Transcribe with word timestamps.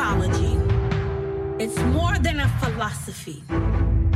ecology. 0.00 0.56
It's 1.62 1.78
more 1.92 2.16
than 2.20 2.40
a 2.40 2.48
philosophy, 2.58 3.44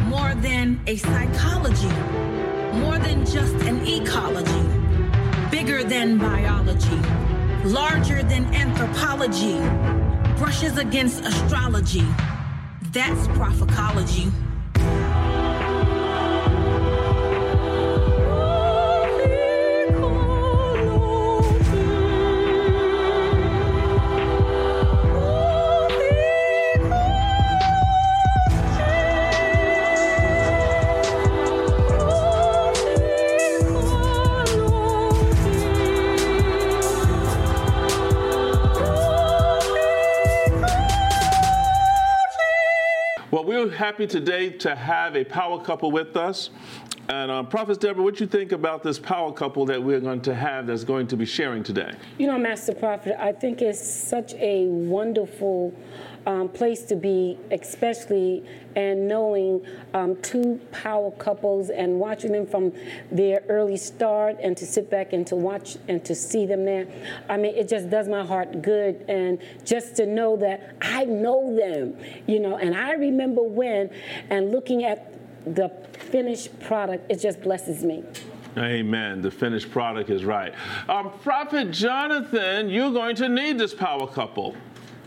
more 0.06 0.34
than 0.36 0.80
a 0.86 0.96
psychology, 0.96 1.94
more 2.78 2.98
than 2.98 3.26
just 3.26 3.54
an 3.56 3.86
ecology, 3.86 4.64
bigger 5.50 5.84
than 5.84 6.16
biology, 6.16 6.96
larger 7.66 8.22
than 8.22 8.46
anthropology, 8.54 9.58
brushes 10.38 10.78
against 10.78 11.22
astrology. 11.22 12.06
That's 12.92 13.28
prophecology. 13.36 14.32
Happy 43.84 44.06
today 44.06 44.48
to 44.48 44.74
have 44.74 45.14
a 45.14 45.22
power 45.22 45.62
couple 45.62 45.90
with 45.90 46.16
us. 46.16 46.48
And 47.08 47.30
um, 47.30 47.46
Prophet 47.48 47.80
Deborah, 47.80 48.02
what 48.02 48.18
you 48.18 48.26
think 48.26 48.52
about 48.52 48.82
this 48.82 48.98
power 48.98 49.30
couple 49.30 49.66
that 49.66 49.82
we're 49.82 50.00
going 50.00 50.22
to 50.22 50.34
have 50.34 50.66
that's 50.66 50.84
going 50.84 51.06
to 51.08 51.16
be 51.16 51.26
sharing 51.26 51.62
today? 51.62 51.92
You 52.18 52.26
know, 52.26 52.38
Master 52.38 52.74
Prophet, 52.74 53.16
I 53.22 53.32
think 53.32 53.60
it's 53.60 53.86
such 53.86 54.32
a 54.34 54.66
wonderful 54.66 55.74
um, 56.26 56.48
place 56.48 56.82
to 56.84 56.96
be, 56.96 57.38
especially 57.50 58.42
and 58.76 59.06
knowing 59.06 59.64
um, 59.92 60.16
two 60.22 60.58
power 60.72 61.10
couples 61.12 61.68
and 61.68 62.00
watching 62.00 62.32
them 62.32 62.46
from 62.46 62.72
their 63.10 63.42
early 63.48 63.76
start 63.76 64.36
and 64.42 64.56
to 64.56 64.64
sit 64.66 64.90
back 64.90 65.12
and 65.12 65.26
to 65.26 65.36
watch 65.36 65.76
and 65.88 66.02
to 66.06 66.14
see 66.14 66.46
them 66.46 66.64
there. 66.64 66.86
I 67.28 67.36
mean, 67.36 67.54
it 67.54 67.68
just 67.68 67.90
does 67.90 68.08
my 68.08 68.24
heart 68.24 68.62
good. 68.62 69.04
And 69.08 69.38
just 69.64 69.96
to 69.96 70.06
know 70.06 70.36
that 70.38 70.74
I 70.80 71.04
know 71.04 71.54
them, 71.54 71.98
you 72.26 72.40
know, 72.40 72.56
and 72.56 72.74
I 72.74 72.92
remember 72.92 73.42
when 73.42 73.90
and 74.30 74.50
looking 74.50 74.84
at 74.84 75.13
the 75.46 75.68
finished 75.92 76.58
product, 76.60 77.10
it 77.10 77.20
just 77.20 77.40
blesses 77.42 77.84
me. 77.84 78.04
Amen. 78.56 79.20
The 79.20 79.30
finished 79.30 79.70
product 79.70 80.10
is 80.10 80.24
right. 80.24 80.54
Um, 80.88 81.12
Prophet 81.22 81.70
Jonathan, 81.72 82.68
you're 82.68 82.92
going 82.92 83.16
to 83.16 83.28
need 83.28 83.58
this 83.58 83.74
power 83.74 84.06
couple. 84.06 84.54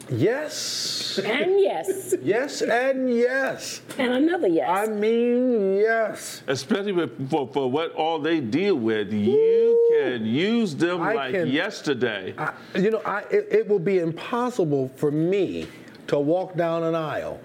Yes. 0.09 1.19
And 1.23 1.59
yes. 1.59 2.15
Yes 2.21 2.61
and 2.61 3.09
yes. 3.13 3.81
And 3.97 4.13
another 4.13 4.47
yes. 4.47 4.69
I 4.69 4.91
mean, 4.91 5.75
yes. 5.77 6.43
Especially 6.47 6.91
with, 6.91 7.29
for, 7.29 7.47
for 7.47 7.69
what 7.69 7.93
all 7.93 8.19
they 8.19 8.39
deal 8.39 8.75
with. 8.75 9.11
You 9.11 9.89
can 9.93 10.25
use 10.25 10.75
them 10.75 11.01
I 11.01 11.13
like 11.13 11.33
can- 11.33 11.47
yesterday. 11.47 12.33
I, 12.37 12.53
you 12.75 12.91
know, 12.91 13.01
I, 13.05 13.21
it, 13.31 13.47
it 13.49 13.67
will 13.67 13.79
be 13.79 13.99
impossible 13.99 14.89
for 14.95 15.11
me 15.11 15.67
to 16.07 16.19
walk 16.19 16.55
down 16.55 16.83
an 16.83 16.95
aisle 16.95 17.39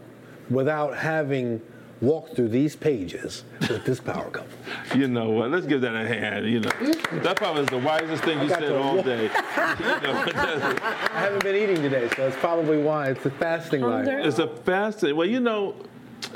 without 0.51 0.97
having 0.97 1.61
walked 2.03 2.35
through 2.37 2.49
these 2.49 2.77
pages 2.77 3.45
with 3.61 3.85
this 3.85 4.01
power 4.01 4.29
couple. 4.31 4.49
You 4.95 5.09
know 5.09 5.31
what? 5.31 5.51
Let's 5.51 5.65
give 5.67 5.81
that 5.83 5.95
a 5.95 6.07
hand. 6.07 6.47
You 6.47 6.61
know, 6.61 6.71
that 7.23 7.37
probably 7.37 7.63
was 7.63 7.71
the 7.71 7.79
wisest 7.79 8.25
thing 8.25 8.43
you 8.43 8.49
said 8.51 8.73
all 8.73 8.97
walk- 8.97 9.05
day. 9.07 9.23
You 9.31 10.09
know, 10.09 10.25
I 10.83 11.21
haven't 11.21 11.43
been 11.43 11.57
eating 11.57 11.77
today, 11.77 12.11
so 12.15 12.27
it's 12.27 12.37
probably 12.37 12.83
why 12.83 13.09
it's 13.11 13.25
a 13.25 13.31
fasting 13.31 13.81
life. 13.81 14.07
It's 14.09 14.39
a 14.39 14.49
fasting. 14.49 15.17
Well, 15.17 15.27
you 15.29 15.41
know. 15.41 15.75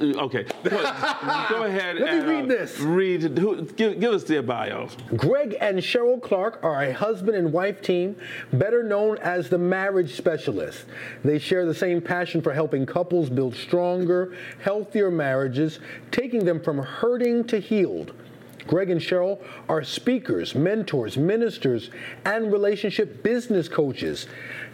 Okay, 0.00 0.44
go, 0.64 1.64
ahead 1.64 1.98
Let 1.98 2.26
me 2.26 2.32
read 2.34 2.44
uh, 2.44 2.48
this. 2.48 2.78
Read. 2.80 3.38
Who, 3.38 3.64
give, 3.64 3.98
give 4.00 4.12
us 4.12 4.24
their 4.24 4.42
bio. 4.42 4.88
Greg 5.16 5.56
and 5.60 5.78
Cheryl 5.78 6.20
Clark 6.20 6.60
are 6.62 6.82
a 6.82 6.92
husband 6.92 7.36
and 7.36 7.52
wife 7.52 7.80
team, 7.80 8.16
better 8.52 8.82
known 8.82 9.18
as 9.18 9.48
the 9.48 9.58
marriage 9.58 10.14
specialists. 10.14 10.84
They 11.24 11.38
share 11.38 11.66
the 11.66 11.74
same 11.74 12.00
passion 12.00 12.42
for 12.42 12.52
helping 12.52 12.84
couples 12.84 13.30
build 13.30 13.54
stronger, 13.54 14.36
healthier 14.60 15.10
marriages, 15.10 15.80
taking 16.10 16.44
them 16.44 16.60
from 16.60 16.78
hurting 16.78 17.44
to 17.44 17.58
healed. 17.58 18.12
Greg 18.66 18.90
and 18.90 19.00
Cheryl 19.00 19.42
are 19.68 19.84
speakers, 19.84 20.54
mentors, 20.54 21.16
ministers, 21.16 21.90
and 22.24 22.52
relationship 22.52 23.22
business 23.22 23.68
coaches. 23.68 24.26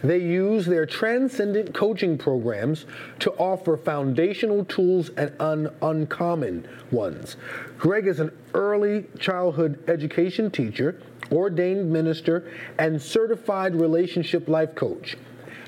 They 0.03 0.19
use 0.19 0.65
their 0.65 0.85
transcendent 0.85 1.73
coaching 1.73 2.17
programs 2.17 2.85
to 3.19 3.31
offer 3.33 3.77
foundational 3.77 4.65
tools 4.65 5.09
and 5.17 5.33
un- 5.39 5.73
uncommon 5.81 6.67
ones. 6.91 7.37
Greg 7.77 8.07
is 8.07 8.19
an 8.19 8.31
early 8.53 9.05
childhood 9.19 9.83
education 9.87 10.49
teacher, 10.49 11.01
ordained 11.31 11.91
minister, 11.91 12.51
and 12.79 13.01
certified 13.01 13.75
relationship 13.75 14.47
life 14.47 14.75
coach. 14.75 15.17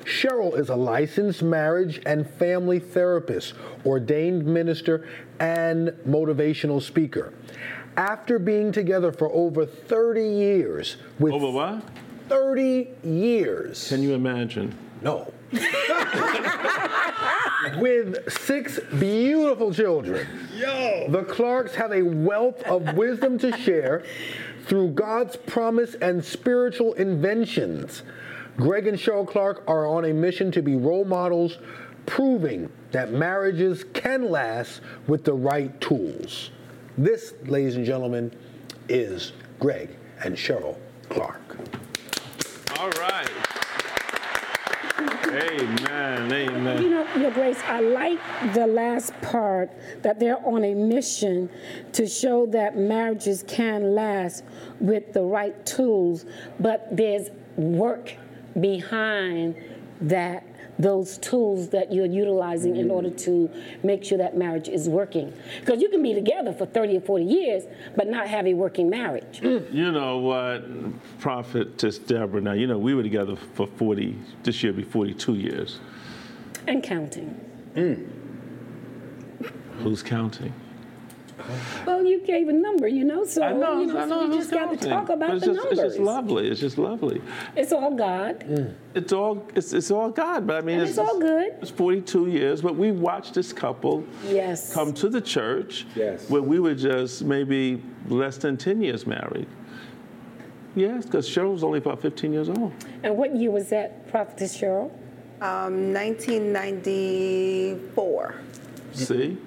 Cheryl 0.05 0.57
is 0.57 0.69
a 0.69 0.75
licensed 0.75 1.41
marriage 1.41 1.99
and 2.05 2.29
family 2.29 2.77
therapist, 2.79 3.55
ordained 3.85 4.45
minister, 4.45 5.07
and 5.39 5.89
motivational 6.07 6.79
speaker. 6.79 7.33
After 7.97 8.39
being 8.39 8.71
together 8.71 9.11
for 9.11 9.31
over 9.31 9.65
30 9.65 10.21
years, 10.21 10.97
with 11.19 11.33
Over 11.33 11.49
what? 11.49 11.83
30 12.27 12.89
years. 13.03 13.87
Can 13.87 14.01
you 14.03 14.13
imagine? 14.13 14.75
No. 15.01 15.31
With 17.77 18.31
six 18.31 18.79
beautiful 18.99 19.73
children. 19.73 20.27
Yo. 20.55 21.07
The 21.09 21.23
Clarks 21.23 21.75
have 21.75 21.91
a 21.91 22.01
wealth 22.01 22.63
of 22.63 22.95
wisdom 22.95 23.37
to 23.39 23.55
share 23.57 24.03
through 24.65 24.89
God's 24.89 25.35
promise 25.35 25.95
and 25.95 26.23
spiritual 26.23 26.93
inventions. 26.93 28.03
Greg 28.57 28.87
and 28.87 28.97
Cheryl 28.97 29.27
Clark 29.27 29.63
are 29.67 29.85
on 29.85 30.05
a 30.05 30.13
mission 30.13 30.51
to 30.51 30.61
be 30.61 30.75
role 30.75 31.05
models, 31.05 31.57
proving 32.05 32.71
that 32.91 33.11
marriages 33.11 33.83
can 33.93 34.29
last 34.29 34.81
with 35.07 35.23
the 35.23 35.33
right 35.33 35.79
tools. 35.81 36.51
This, 36.97 37.33
ladies 37.43 37.75
and 37.75 37.85
gentlemen, 37.85 38.31
is 38.87 39.33
Greg 39.59 39.89
and 40.23 40.35
Cheryl 40.35 40.77
Clark. 41.09 41.41
All 42.79 42.89
right. 42.91 43.29
Amen. 45.27 46.31
Amen. 46.31 46.81
You 46.81 46.89
know, 46.89 47.15
Your 47.15 47.31
Grace, 47.31 47.59
I 47.65 47.81
like 47.81 48.19
the 48.53 48.65
last 48.65 49.11
part 49.21 49.71
that 50.03 50.21
they're 50.21 50.39
on 50.47 50.63
a 50.63 50.73
mission 50.73 51.49
to 51.91 52.07
show 52.07 52.45
that 52.47 52.77
marriages 52.77 53.43
can 53.45 53.93
last 53.93 54.45
with 54.79 55.11
the 55.11 55.21
right 55.21 55.65
tools, 55.65 56.25
but 56.61 56.87
there's 56.95 57.29
work 57.57 58.13
behind 58.61 59.55
that 59.99 60.45
those 60.77 61.17
tools 61.19 61.69
that 61.69 61.91
you're 61.91 62.05
utilizing 62.05 62.75
in 62.75 62.91
order 62.91 63.09
to 63.09 63.49
make 63.83 64.03
sure 64.03 64.17
that 64.17 64.35
marriage 64.37 64.67
is 64.67 64.89
working. 64.89 65.33
Because 65.59 65.81
you 65.81 65.89
can 65.89 66.03
be 66.03 66.13
together 66.13 66.53
for 66.53 66.65
30 66.65 66.97
or 66.97 67.01
40 67.01 67.23
years, 67.23 67.63
but 67.95 68.07
not 68.07 68.27
have 68.27 68.45
a 68.45 68.53
working 68.53 68.89
marriage. 68.89 69.41
You 69.41 69.91
know 69.91 70.17
what, 70.19 70.65
Prophetess 71.19 71.97
Deborah, 71.97 72.41
now, 72.41 72.53
you 72.53 72.67
know, 72.67 72.77
we 72.77 72.93
were 72.93 73.03
together 73.03 73.35
for 73.35 73.67
40, 73.67 74.17
this 74.43 74.63
year 74.63 74.73
be 74.73 74.83
42 74.83 75.35
years. 75.35 75.79
And 76.67 76.83
counting. 76.83 77.39
Mm. 77.75 78.07
Who's 79.79 80.01
counting? 80.01 80.53
Well, 81.85 82.03
you 82.03 82.19
gave 82.21 82.47
a 82.49 82.53
number, 82.53 82.87
you 82.87 83.03
know, 83.03 83.23
so, 83.25 83.43
I 83.43 83.53
know, 83.53 83.79
you 83.79 83.85
know, 83.87 83.97
I 83.97 84.01
so 84.03 84.09
know 84.09 84.19
we 84.27 84.35
who's 84.35 84.47
just 84.47 84.51
got 84.51 84.71
to 84.71 84.77
talk 84.89 85.09
about 85.09 85.39
the 85.39 85.45
just, 85.45 85.57
numbers. 85.57 85.79
It's 85.79 85.95
just 85.95 85.99
lovely. 85.99 86.47
It's 86.47 86.59
just 86.59 86.77
lovely. 86.79 87.21
It's 87.55 87.71
all 87.71 87.93
God. 87.95 88.75
It's 88.95 89.13
all 89.13 89.45
it's, 89.55 89.71
it's 89.73 89.91
all 89.91 90.09
God, 90.09 90.47
but 90.47 90.55
I 90.57 90.61
mean 90.61 90.79
And 90.79 90.89
it's 90.89 90.97
all 90.97 91.19
good. 91.19 91.53
It's 91.61 91.69
42 91.69 92.27
years, 92.27 92.61
but 92.61 92.75
we 92.75 92.91
watched 92.91 93.33
this 93.35 93.53
couple 93.53 94.03
Yes. 94.27 94.73
come 94.73 94.91
to 94.93 95.07
the 95.09 95.21
church 95.21 95.85
Yes. 95.95 96.27
when 96.29 96.47
we 96.47 96.59
were 96.59 96.73
just 96.75 97.23
maybe 97.23 97.81
less 98.07 98.37
than 98.37 98.57
10 98.57 98.81
years 98.81 99.05
married. 99.05 99.47
Yes, 100.75 101.05
because 101.05 101.29
Cheryl 101.29 101.53
was 101.53 101.63
only 101.63 101.77
about 101.77 102.01
15 102.01 102.33
years 102.33 102.49
old. 102.49 102.73
And 103.03 103.15
what 103.17 103.35
year 103.35 103.51
was 103.51 103.69
that, 103.69 104.07
Prophetess 104.09 104.57
Cheryl? 104.57 104.89
Um, 105.41 105.93
1994. 105.93 108.35
See? 108.93 109.37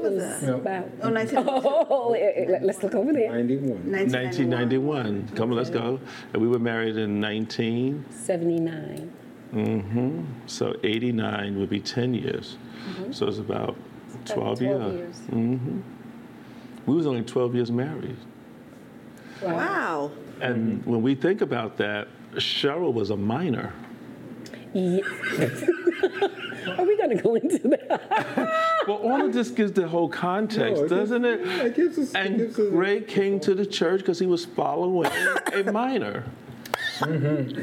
So 0.00 0.06
it 0.06 0.12
was 0.12 0.40
that? 0.40 0.54
about. 0.54 0.88
Oh, 1.02 1.10
1992. 1.10 1.86
Oh, 1.90 2.08
let- 2.10 2.62
let's 2.62 2.82
look 2.82 2.94
over 2.94 3.12
there. 3.12 3.30
91. 3.32 3.90
1991. 3.90 5.28
Come 5.34 5.50
on, 5.50 5.56
let's 5.56 5.70
go. 5.70 6.00
And 6.32 6.42
we 6.42 6.48
were 6.48 6.58
married 6.58 6.96
in 6.96 7.20
19. 7.20 8.04
79. 8.10 9.12
Mm-hmm. 9.52 10.22
So 10.46 10.74
89 10.82 11.58
would 11.60 11.70
be 11.70 11.80
10 11.80 12.14
years. 12.14 12.56
Mm-hmm. 12.88 13.12
So 13.12 13.28
it's 13.28 13.38
about 13.38 13.76
12, 14.26 14.58
12 14.58 14.62
years. 14.62 14.94
years. 14.94 15.16
Mm-hmm. 15.30 15.80
We 16.86 16.94
was 16.96 17.06
only 17.06 17.22
12 17.22 17.54
years 17.54 17.70
married. 17.70 18.16
Wow. 19.42 20.10
And 20.40 20.84
when 20.84 21.02
we 21.02 21.14
think 21.14 21.40
about 21.40 21.76
that, 21.78 22.08
Cheryl 22.34 22.92
was 22.92 23.10
a 23.10 23.16
minor. 23.16 23.72
Ye- 24.74 25.02
Are 25.02 25.10
we 25.38 25.46
going 25.48 26.43
to 27.16 27.22
go 27.22 27.34
into 27.34 27.58
that? 27.68 28.60
Well, 28.86 28.98
all 28.98 29.24
of 29.24 29.32
this 29.32 29.48
gives 29.48 29.72
the 29.72 29.88
whole 29.88 30.10
context, 30.10 30.76
No, 30.82 30.84
it 30.84 30.88
doesn't 30.90 31.24
it? 31.24 31.40
yeah, 31.40 31.62
it 31.62 31.74
gives 31.74 31.96
us- 31.96 32.10
it 32.10 32.16
and 32.18 32.36
gives 32.36 32.58
us- 32.58 33.02
came 33.08 33.40
to 33.40 33.54
the 33.54 33.64
church 33.64 34.00
because 34.00 34.18
he 34.18 34.26
was 34.26 34.44
following 34.44 35.10
a 35.54 35.62
minor. 35.72 36.24
Mm-hmm. 36.98 37.60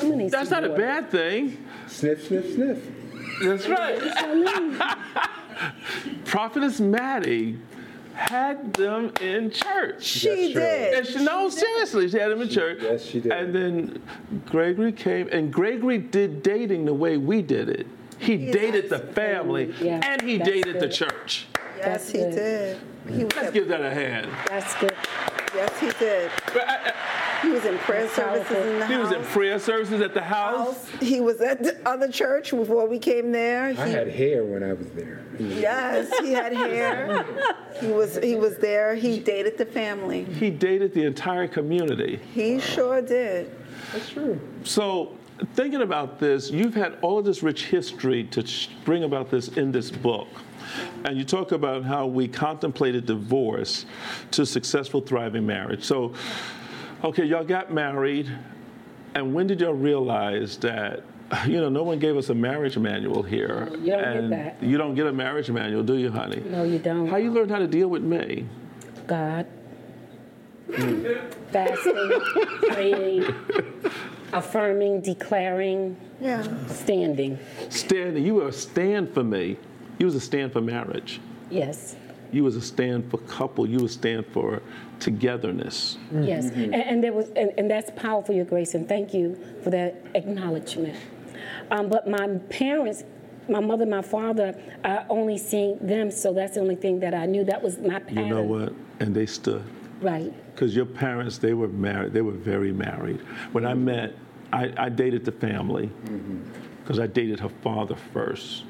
I'm 0.00 0.10
gonna 0.10 0.28
That's 0.28 0.48
some 0.48 0.62
not 0.62 0.64
a 0.68 0.70
water. 0.72 0.82
bad 0.82 1.10
thing. 1.12 1.56
Sniff, 1.86 2.26
sniff, 2.26 2.52
sniff. 2.54 2.78
That's 3.44 3.68
right. 3.68 4.00
Prophetess 6.24 6.80
Maddie 6.80 7.58
had 8.14 8.72
them 8.74 9.12
in 9.20 9.50
church. 9.50 10.04
She 10.04 10.52
did. 10.52 10.94
And 10.94 11.06
she, 11.06 11.24
no, 11.24 11.48
seriously, 11.48 12.08
she 12.08 12.18
had 12.18 12.30
them 12.30 12.42
in 12.42 12.48
church. 12.48 12.78
yes, 12.80 13.04
she 13.04 13.20
did. 13.20 13.32
And 13.32 13.54
then 13.54 14.02
Gregory 14.46 14.92
came, 14.92 15.28
and 15.32 15.52
Gregory 15.52 15.98
did 15.98 16.42
dating 16.42 16.84
the 16.84 16.94
way 16.94 17.16
we 17.16 17.42
did 17.42 17.68
it. 17.68 17.86
He 18.22 18.36
dated 18.52 18.88
the 18.88 18.98
family, 19.00 19.74
Yeah, 19.80 20.00
and 20.04 20.22
he 20.22 20.38
that's 20.38 20.48
dated 20.50 20.80
the 20.80 20.88
church. 20.88 21.46
Yes, 21.76 21.84
That's 21.84 22.10
he 22.12 22.18
good. 22.18 22.30
did. 22.34 22.76
He 23.08 23.24
was 23.24 23.34
Let's 23.34 23.48
at- 23.48 23.52
give 23.54 23.68
that 23.68 23.80
a 23.80 23.90
hand. 23.90 24.28
That's 24.46 24.74
good. 24.76 24.94
yes, 25.56 25.80
he 25.80 25.90
did. 25.98 26.30
But 26.54 26.68
I- 26.68 26.92
He 27.42 27.48
was 27.50 27.64
in 27.64 27.76
prayer 27.78 28.02
That's 28.02 28.14
services 28.14 28.46
powerful. 28.46 28.70
in 28.72 28.78
the 28.78 28.86
He 28.86 28.96
was 28.96 29.10
in 29.10 29.22
prayer 29.24 29.58
services 29.58 30.00
at 30.00 30.14
the 30.14 30.22
house. 30.22 30.88
house. 30.88 31.00
He 31.00 31.20
was 31.20 31.40
at 31.40 31.60
the 31.64 31.76
other 31.84 32.06
church 32.06 32.52
before 32.52 32.86
we 32.86 33.00
came 33.00 33.32
there. 33.32 33.74
I 33.76 33.86
He- 33.88 33.92
had 33.92 34.06
hair 34.08 34.44
when 34.44 34.62
I 34.62 34.72
was 34.74 34.86
there. 34.90 35.18
yes, 35.40 36.16
he 36.20 36.32
had 36.32 36.52
hair. 36.52 37.24
He 37.80 37.88
was 37.88 38.16
he 38.22 38.36
was 38.36 38.58
there. 38.58 38.94
He 38.94 39.18
dated 39.18 39.58
the 39.58 39.66
family. 39.66 40.22
He 40.22 40.50
dated 40.50 40.94
the 40.94 41.04
entire 41.04 41.48
community. 41.48 42.20
He 42.32 42.60
sure 42.60 43.02
did. 43.02 43.50
That's 43.92 44.08
true. 44.10 44.38
So, 44.62 45.10
thinking 45.54 45.82
about 45.82 46.18
this, 46.18 46.50
you've 46.50 46.74
had 46.74 46.98
all 47.02 47.18
of 47.18 47.24
this 47.24 47.42
rich 47.42 47.66
history 47.66 48.24
to 48.24 48.44
bring 48.84 49.04
about 49.04 49.30
this 49.30 49.48
in 49.48 49.72
this 49.72 49.90
book. 49.90 50.28
And 51.04 51.18
you 51.18 51.24
talk 51.24 51.52
about 51.52 51.84
how 51.84 52.06
we 52.06 52.28
contemplated 52.28 53.06
divorce 53.06 53.84
to 54.30 54.46
successful, 54.46 55.00
thriving 55.00 55.44
marriage. 55.46 55.84
So, 55.84 56.14
okay, 57.04 57.24
y'all 57.24 57.44
got 57.44 57.72
married, 57.72 58.30
and 59.14 59.34
when 59.34 59.46
did 59.46 59.60
y'all 59.60 59.74
realize 59.74 60.56
that, 60.58 61.02
you 61.46 61.60
know, 61.60 61.68
no 61.68 61.82
one 61.82 61.98
gave 61.98 62.16
us 62.16 62.28
a 62.30 62.34
marriage 62.34 62.78
manual 62.78 63.22
here? 63.22 63.68
You 63.72 63.76
don't 63.76 63.84
get 63.86 64.16
and 64.16 64.32
that. 64.32 64.62
You 64.62 64.78
don't 64.78 64.94
get 64.94 65.06
a 65.06 65.12
marriage 65.12 65.50
manual, 65.50 65.82
do 65.82 65.96
you, 65.96 66.10
honey? 66.10 66.42
No, 66.46 66.64
you 66.64 66.78
don't. 66.78 67.08
How 67.08 67.16
you 67.16 67.30
learn 67.30 67.48
how 67.48 67.58
to 67.58 67.66
deal 67.66 67.88
with 67.88 68.02
me? 68.02 68.46
God. 69.06 69.46
Fasting, 71.50 72.20
praying, 72.70 73.34
affirming, 74.32 75.00
declaring, 75.00 75.96
Yeah. 76.20 76.42
standing. 76.68 77.38
Standing, 77.68 78.24
you 78.24 78.34
were 78.36 78.48
a 78.48 78.52
stand 78.52 79.12
for 79.12 79.24
me. 79.24 79.56
You 79.98 80.06
was 80.06 80.14
a 80.14 80.20
stand 80.20 80.52
for 80.52 80.60
marriage. 80.60 81.20
Yes. 81.50 81.96
You 82.32 82.44
was 82.44 82.56
a 82.56 82.62
stand 82.62 83.10
for 83.10 83.18
couple. 83.18 83.68
You 83.68 83.80
was 83.80 83.92
stand 83.92 84.26
for 84.26 84.62
togetherness. 85.00 85.98
Yes, 86.12 86.46
and, 86.50 86.74
and 86.74 87.04
there 87.04 87.12
was, 87.12 87.28
and, 87.36 87.52
and 87.58 87.70
that's 87.70 87.90
powerful, 87.94 88.34
Your 88.34 88.46
Grace, 88.46 88.74
and 88.74 88.88
thank 88.88 89.12
you 89.12 89.38
for 89.62 89.70
that 89.70 89.96
acknowledgement. 90.14 90.96
Um, 91.70 91.88
but 91.88 92.08
my 92.08 92.26
parents, 92.48 93.04
my 93.48 93.60
mother, 93.60 93.84
my 93.84 94.02
father, 94.02 94.54
I 94.84 95.04
only 95.10 95.36
seen 95.36 95.78
them, 95.86 96.10
so 96.10 96.32
that's 96.32 96.54
the 96.54 96.60
only 96.60 96.76
thing 96.76 97.00
that 97.00 97.12
I 97.14 97.26
knew. 97.26 97.44
That 97.44 97.62
was 97.62 97.78
my 97.78 97.98
pattern. 97.98 98.28
You 98.28 98.34
know 98.34 98.42
what? 98.42 98.72
And 99.00 99.14
they 99.14 99.26
stood. 99.26 99.62
Right. 100.00 100.32
Because 100.54 100.76
your 100.76 100.86
parents, 100.86 101.38
they 101.38 101.54
were 101.54 101.68
married. 101.68 102.12
They 102.12 102.20
were 102.22 102.32
very 102.32 102.72
married. 102.72 103.20
When 103.52 103.64
I 103.64 103.74
met, 103.74 104.14
I, 104.52 104.72
I 104.76 104.88
dated 104.88 105.24
the 105.24 105.32
family 105.32 105.90
because 106.82 106.98
I 106.98 107.06
dated 107.06 107.40
her 107.40 107.48
father 107.48 107.96
first. 108.12 108.64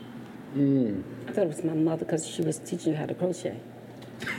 I 0.54 1.32
thought 1.32 1.44
it 1.44 1.48
was 1.48 1.64
my 1.64 1.72
mother 1.72 2.04
because 2.04 2.26
she 2.26 2.42
was 2.42 2.58
teaching 2.58 2.92
you 2.92 2.98
how 2.98 3.06
to 3.06 3.14
crochet. 3.14 3.58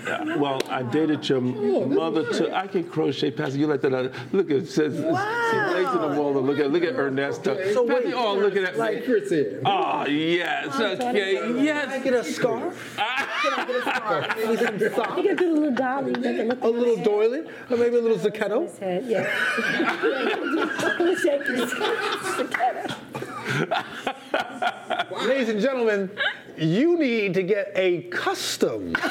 Uh, 0.07 0.35
well, 0.37 0.61
I 0.69 0.83
dated 0.83 1.27
your 1.27 1.41
mother 1.41 2.31
too. 2.31 2.51
I 2.51 2.67
can 2.67 2.83
crochet, 2.83 3.31
Pastor. 3.31 3.57
You 3.57 3.67
like 3.67 3.81
that? 3.81 3.93
uh, 3.93 4.09
Look 4.31 4.49
at 4.49 4.57
it 4.57 4.69
says. 4.69 4.93
Wow. 4.99 5.49
See, 5.51 5.57
legs 5.57 5.95
in 5.95 6.01
the 6.01 6.21
wall. 6.21 6.33
Look 6.33 6.59
at 6.59 6.71
look 6.71 6.83
at 6.83 6.95
Ernesto. 6.95 7.55
So 7.73 7.85
Pastor, 7.87 8.05
wait, 8.05 8.13
oh, 8.13 8.35
look 8.35 8.55
at 8.55 8.63
that. 8.63 8.77
Like 8.77 9.05
Chris 9.05 9.29
said. 9.29 9.61
Oh 9.65 10.05
yes, 10.05 10.79
okay, 10.79 11.61
yes. 11.61 12.03
get 12.03 12.13
a 12.13 12.23
scarf? 12.23 12.97
Maybe 14.37 14.57
some 14.57 14.77
You 14.79 14.89
socks? 14.89 15.21
can 15.21 15.35
do 15.35 15.35
the 15.35 15.59
little 15.59 15.71
dolly. 15.75 16.09
You 16.11 16.15
can 16.21 16.51
A 16.61 16.67
little 16.69 16.97
doily? 17.03 17.39
Or 17.69 17.77
maybe 17.77 17.97
a 17.97 18.01
little 18.01 18.17
Zucchetto? 18.17 18.63
his 18.69 18.77
head, 18.79 19.05
yeah. 19.05 19.23
Shake 21.15 21.45
his 21.47 21.73
head. 22.53 22.95
Ladies 25.27 25.49
and 25.49 25.59
gentlemen, 25.61 26.09
you 26.57 26.97
need 26.97 27.33
to 27.33 27.43
get 27.43 27.71
a 27.75 28.03
custom, 28.03 28.95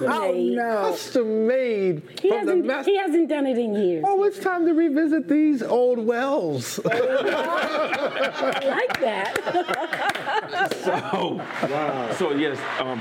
Oh 0.00 0.32
no. 0.36 0.90
custom 0.90 1.46
made 1.46 2.02
He 2.20 2.28
from 2.28 2.46
the 2.46 2.52
hasn't, 2.52 2.64
master. 2.66 2.90
he 2.90 2.96
hasn't 2.98 3.28
done 3.28 3.46
it 3.46 3.58
in 3.58 3.74
years. 3.74 4.04
Oh, 4.06 4.22
it's 4.24 4.38
time 4.38 4.64
to 4.66 4.72
revisit 4.72 5.28
these 5.28 5.62
old 5.62 5.98
wells. 6.06 6.78
I 6.84 8.60
like 8.64 9.00
that. 9.00 10.08
So, 10.82 11.40
so 12.18 12.32
yes, 12.32 12.58
um, 12.80 12.98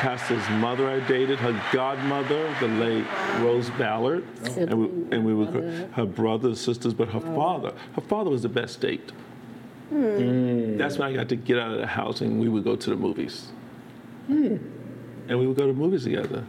Pastor's 0.00 0.48
mother 0.50 0.88
I 0.88 1.00
dated, 1.06 1.38
her 1.40 1.60
godmother, 1.72 2.54
the 2.60 2.68
late 2.68 3.04
Rose 3.40 3.68
Ballard, 3.70 4.24
and 4.56 4.74
we, 4.74 5.16
and 5.16 5.24
we 5.24 5.34
were 5.34 5.46
her 5.92 6.06
brothers, 6.06 6.60
sisters, 6.60 6.94
but 6.94 7.08
her 7.08 7.20
father, 7.20 7.72
her 7.94 8.00
father 8.02 8.30
was 8.30 8.42
the 8.42 8.48
best 8.48 8.80
date. 8.80 9.12
That's 9.90 10.98
when 10.98 11.08
I 11.08 11.14
got 11.14 11.28
to 11.30 11.36
get 11.36 11.58
out 11.58 11.72
of 11.72 11.78
the 11.78 11.86
house 11.86 12.20
and 12.20 12.40
we 12.40 12.48
would 12.48 12.64
go 12.64 12.76
to 12.76 12.90
the 12.90 12.96
movies. 12.96 13.48
And 14.28 14.60
we 15.28 15.46
would 15.46 15.56
go 15.56 15.66
to 15.66 15.72
movies 15.72 16.04
together. 16.04 16.44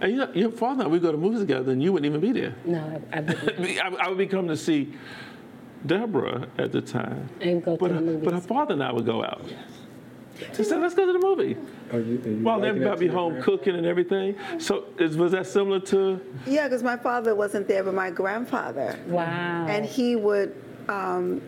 And 0.00 0.12
you 0.12 0.18
know, 0.18 0.32
your 0.32 0.50
father 0.50 0.82
and 0.82 0.82
I, 0.82 0.86
would 0.86 1.02
go 1.02 1.12
to 1.12 1.18
movies 1.18 1.40
together 1.40 1.72
and 1.72 1.82
you 1.82 1.92
wouldn't 1.92 2.06
even 2.06 2.20
be 2.20 2.38
there. 2.38 2.54
No, 2.64 3.00
I, 3.12 3.18
I 3.18 3.20
wouldn't. 3.20 3.80
I, 3.80 3.88
I 3.88 4.08
would 4.08 4.18
be 4.18 4.26
coming 4.26 4.48
to 4.48 4.56
see 4.56 4.94
Deborah 5.84 6.48
at 6.58 6.72
the 6.72 6.80
time. 6.80 7.28
And 7.40 7.62
go 7.62 7.76
to 7.76 7.80
but, 7.80 7.88
the 7.88 7.94
her, 7.94 8.00
movies. 8.00 8.24
but 8.24 8.34
her 8.34 8.40
father 8.40 8.74
and 8.74 8.82
I 8.82 8.92
would 8.92 9.04
go 9.04 9.22
out. 9.22 9.44
He 10.56 10.64
said, 10.64 10.80
let's 10.80 10.94
go 10.94 11.04
to 11.04 11.12
the 11.12 11.18
movie. 11.18 11.54
Are 11.92 12.00
you, 12.00 12.18
are 12.18 12.28
you 12.28 12.38
While 12.42 12.58
liking 12.60 12.80
that 12.80 12.86
everybody 12.86 13.08
be 13.08 13.12
home 13.12 13.32
grand- 13.32 13.44
cooking 13.44 13.74
and 13.76 13.84
everything. 13.84 14.36
So 14.58 14.86
is, 14.98 15.16
was 15.18 15.32
that 15.32 15.46
similar 15.46 15.80
to? 15.80 16.18
Yeah, 16.46 16.66
because 16.66 16.82
my 16.82 16.96
father 16.96 17.34
wasn't 17.34 17.68
there, 17.68 17.84
but 17.84 17.92
my 17.92 18.10
grandfather. 18.10 18.98
Wow. 19.06 19.66
And 19.68 19.84
he 19.84 20.16
would, 20.16 20.54
um, 20.88 21.42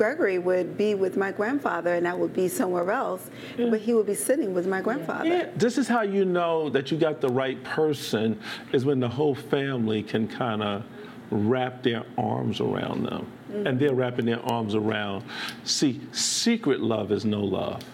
Gregory 0.00 0.38
would 0.38 0.78
be 0.78 0.94
with 0.94 1.18
my 1.18 1.30
grandfather, 1.30 1.92
and 1.92 2.08
I 2.08 2.14
would 2.14 2.32
be 2.32 2.48
somewhere 2.48 2.90
else, 2.90 3.28
mm. 3.58 3.70
but 3.70 3.82
he 3.82 3.92
would 3.92 4.06
be 4.06 4.14
sitting 4.14 4.54
with 4.54 4.66
my 4.66 4.80
grandfather. 4.80 5.28
Yeah. 5.28 5.50
This 5.56 5.76
is 5.76 5.88
how 5.88 6.00
you 6.00 6.24
know 6.24 6.70
that 6.70 6.90
you 6.90 6.96
got 6.96 7.20
the 7.20 7.28
right 7.28 7.62
person 7.64 8.40
is 8.72 8.86
when 8.86 8.98
the 8.98 9.10
whole 9.10 9.34
family 9.34 10.02
can 10.02 10.26
kind 10.26 10.62
of 10.62 10.84
wrap 11.30 11.82
their 11.82 12.04
arms 12.16 12.62
around 12.62 13.04
them. 13.04 13.26
Mm. 13.52 13.68
And 13.68 13.78
they're 13.78 13.92
wrapping 13.92 14.24
their 14.24 14.40
arms 14.50 14.74
around. 14.74 15.22
See, 15.64 16.00
secret 16.12 16.80
love 16.80 17.12
is 17.12 17.26
no 17.26 17.44
love. 17.44 17.84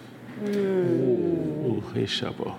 Mm. 0.45 0.55
Ooh, 0.55 1.83
hey, 1.93 2.03
Shabo. 2.03 2.55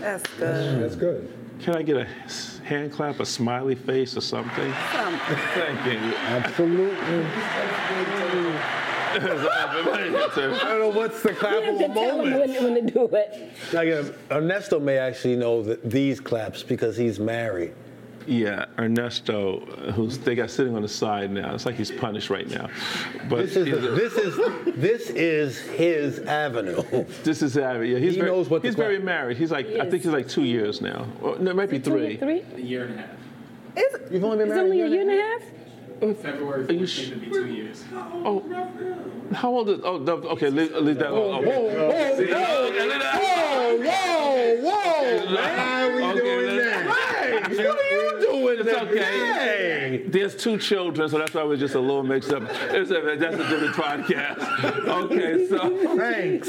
That's 0.00 0.28
good. 0.34 0.82
That's 0.82 0.96
good. 0.96 1.32
Can 1.60 1.76
I 1.76 1.82
get 1.82 1.96
a 1.96 2.06
s- 2.24 2.49
hand 2.70 2.92
clap, 2.92 3.18
a 3.20 3.26
smiley 3.26 3.74
face, 3.74 4.16
or 4.16 4.20
something? 4.20 4.72
Thank 4.72 5.84
you. 5.86 5.98
Absolutely. 6.16 7.26
I 9.12 9.16
don't 10.68 10.78
know 10.78 10.88
what's 10.94 11.20
the 11.20 11.30
You 11.30 11.34
have 11.34 11.64
to 11.64 11.88
clappable 11.88 11.94
tell 11.94 12.20
him 12.20 12.30
moment. 12.30 12.48
when, 12.52 12.74
when 12.74 12.86
to 12.86 12.92
do 12.92 13.08
it. 13.12 13.50
Like, 13.72 13.88
uh, 13.88 14.04
Ernesto 14.36 14.78
may 14.78 14.98
actually 14.98 15.34
know 15.34 15.62
that 15.64 15.82
these 15.90 16.20
claps 16.20 16.62
because 16.62 16.96
he's 16.96 17.18
married. 17.18 17.74
Yeah, 18.30 18.66
Ernesto, 18.78 19.60
uh, 19.66 19.90
who's 19.90 20.16
they 20.18 20.36
got 20.36 20.50
sitting 20.50 20.76
on 20.76 20.82
the 20.82 20.88
side 20.88 21.32
now. 21.32 21.52
It's 21.52 21.66
like 21.66 21.74
he's 21.74 21.90
punished 21.90 22.30
right 22.30 22.48
now. 22.48 22.68
But 23.28 23.46
This 23.46 23.56
is 23.56 23.66
he's- 23.66 23.80
this 23.80 24.12
is 24.14 24.74
this 24.76 25.10
is 25.10 25.58
his 25.58 26.20
avenue. 26.20 26.80
this 27.24 27.42
is 27.42 27.58
avenue. 27.58 27.94
yeah. 27.94 27.98
He's 27.98 28.14
He 28.14 28.20
very, 28.20 28.30
knows 28.30 28.48
what 28.48 28.62
to 28.62 28.68
he's 28.68 28.76
very 28.76 28.96
clap. 28.98 29.04
married. 29.04 29.36
He's 29.36 29.50
like 29.50 29.66
I 29.66 29.90
think 29.90 30.04
he's 30.04 30.12
like 30.12 30.28
two 30.28 30.44
years 30.44 30.80
now. 30.80 31.08
Or, 31.20 31.38
no, 31.40 31.50
it 31.50 31.56
might 31.56 31.70
be 31.70 31.80
three. 31.80 32.16
Three? 32.18 32.44
A 32.54 32.60
year 32.60 32.84
and 32.84 32.94
a 32.94 33.02
half. 33.02 33.10
It's, 33.76 34.12
You've 34.12 34.22
only 34.22 34.38
been 34.38 34.46
It's 34.48 34.54
married 34.54 34.70
only 34.70 34.80
a 34.82 34.88
year 34.88 35.00
and 35.02 35.10
a 35.10 35.22
half? 35.22 35.42
February 36.22 36.64
Are 36.66 36.72
you 36.72 36.86
14th 36.86 36.88
sh- 36.88 37.10
would 37.10 37.20
be 37.20 37.30
two 37.30 37.46
years. 37.46 37.84
Oh, 37.92 38.42
how 39.34 39.50
old 39.50 39.68
is? 39.68 39.80
Oh, 39.84 39.98
no, 39.98 40.12
okay. 40.34 40.48
Leave, 40.50 40.72
leave 40.76 40.98
that. 40.98 41.10
alone. 41.10 41.44
Okay. 41.44 41.76
Whoa, 41.76 42.16
See? 42.16 42.22
Okay, 42.32 42.80
leave 42.88 43.00
that- 43.02 43.20
whoa, 43.20 43.76
whoa, 44.62 45.36
How 45.36 45.88
we 45.94 46.02
Okay, 46.04 46.18
doing 46.20 46.46
let's- 46.46 46.86
that? 46.86 46.86
Hey, 46.86 47.09
what 47.58 47.78
are 47.78 47.90
you 47.90 48.20
doing 48.20 48.58
It's 48.60 48.64
there? 48.64 48.82
okay. 48.82 48.98
Hey. 49.02 50.04
There's 50.06 50.34
two 50.36 50.56
children, 50.58 51.08
so 51.08 51.18
that's 51.18 51.34
why 51.34 51.44
we're 51.44 51.56
just 51.56 51.74
a 51.74 51.80
little 51.80 52.02
mixed 52.02 52.32
up. 52.32 52.42
It's 52.70 52.90
a, 52.90 53.16
that's 53.18 53.34
a 53.36 53.48
different 53.48 53.74
podcast. 53.74 54.40
Okay, 54.88 55.46
so. 55.48 55.96
Thanks. 55.96 56.48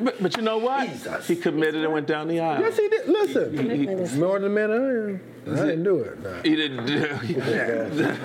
But, 0.00 0.22
but 0.22 0.36
you 0.36 0.42
know 0.42 0.58
what? 0.58 0.88
He 1.24 1.36
committed 1.36 1.82
and 1.84 1.92
went 1.92 2.06
down 2.06 2.28
the 2.28 2.40
aisle. 2.40 2.60
Yes, 2.60 2.76
he 2.76 2.88
did. 2.88 3.08
Listen, 3.08 3.56
Commitment 3.56 4.00
is- 4.00 4.16
more 4.16 4.38
than 4.38 4.50
a 4.50 4.54
minute. 4.54 5.20
I 5.44 5.54
didn't 5.66 5.82
do 5.82 5.98
it. 5.98 6.22
Nah. 6.22 6.42
He 6.42 6.54
didn't 6.54 6.86
do. 6.86 7.04
It. 7.22 8.18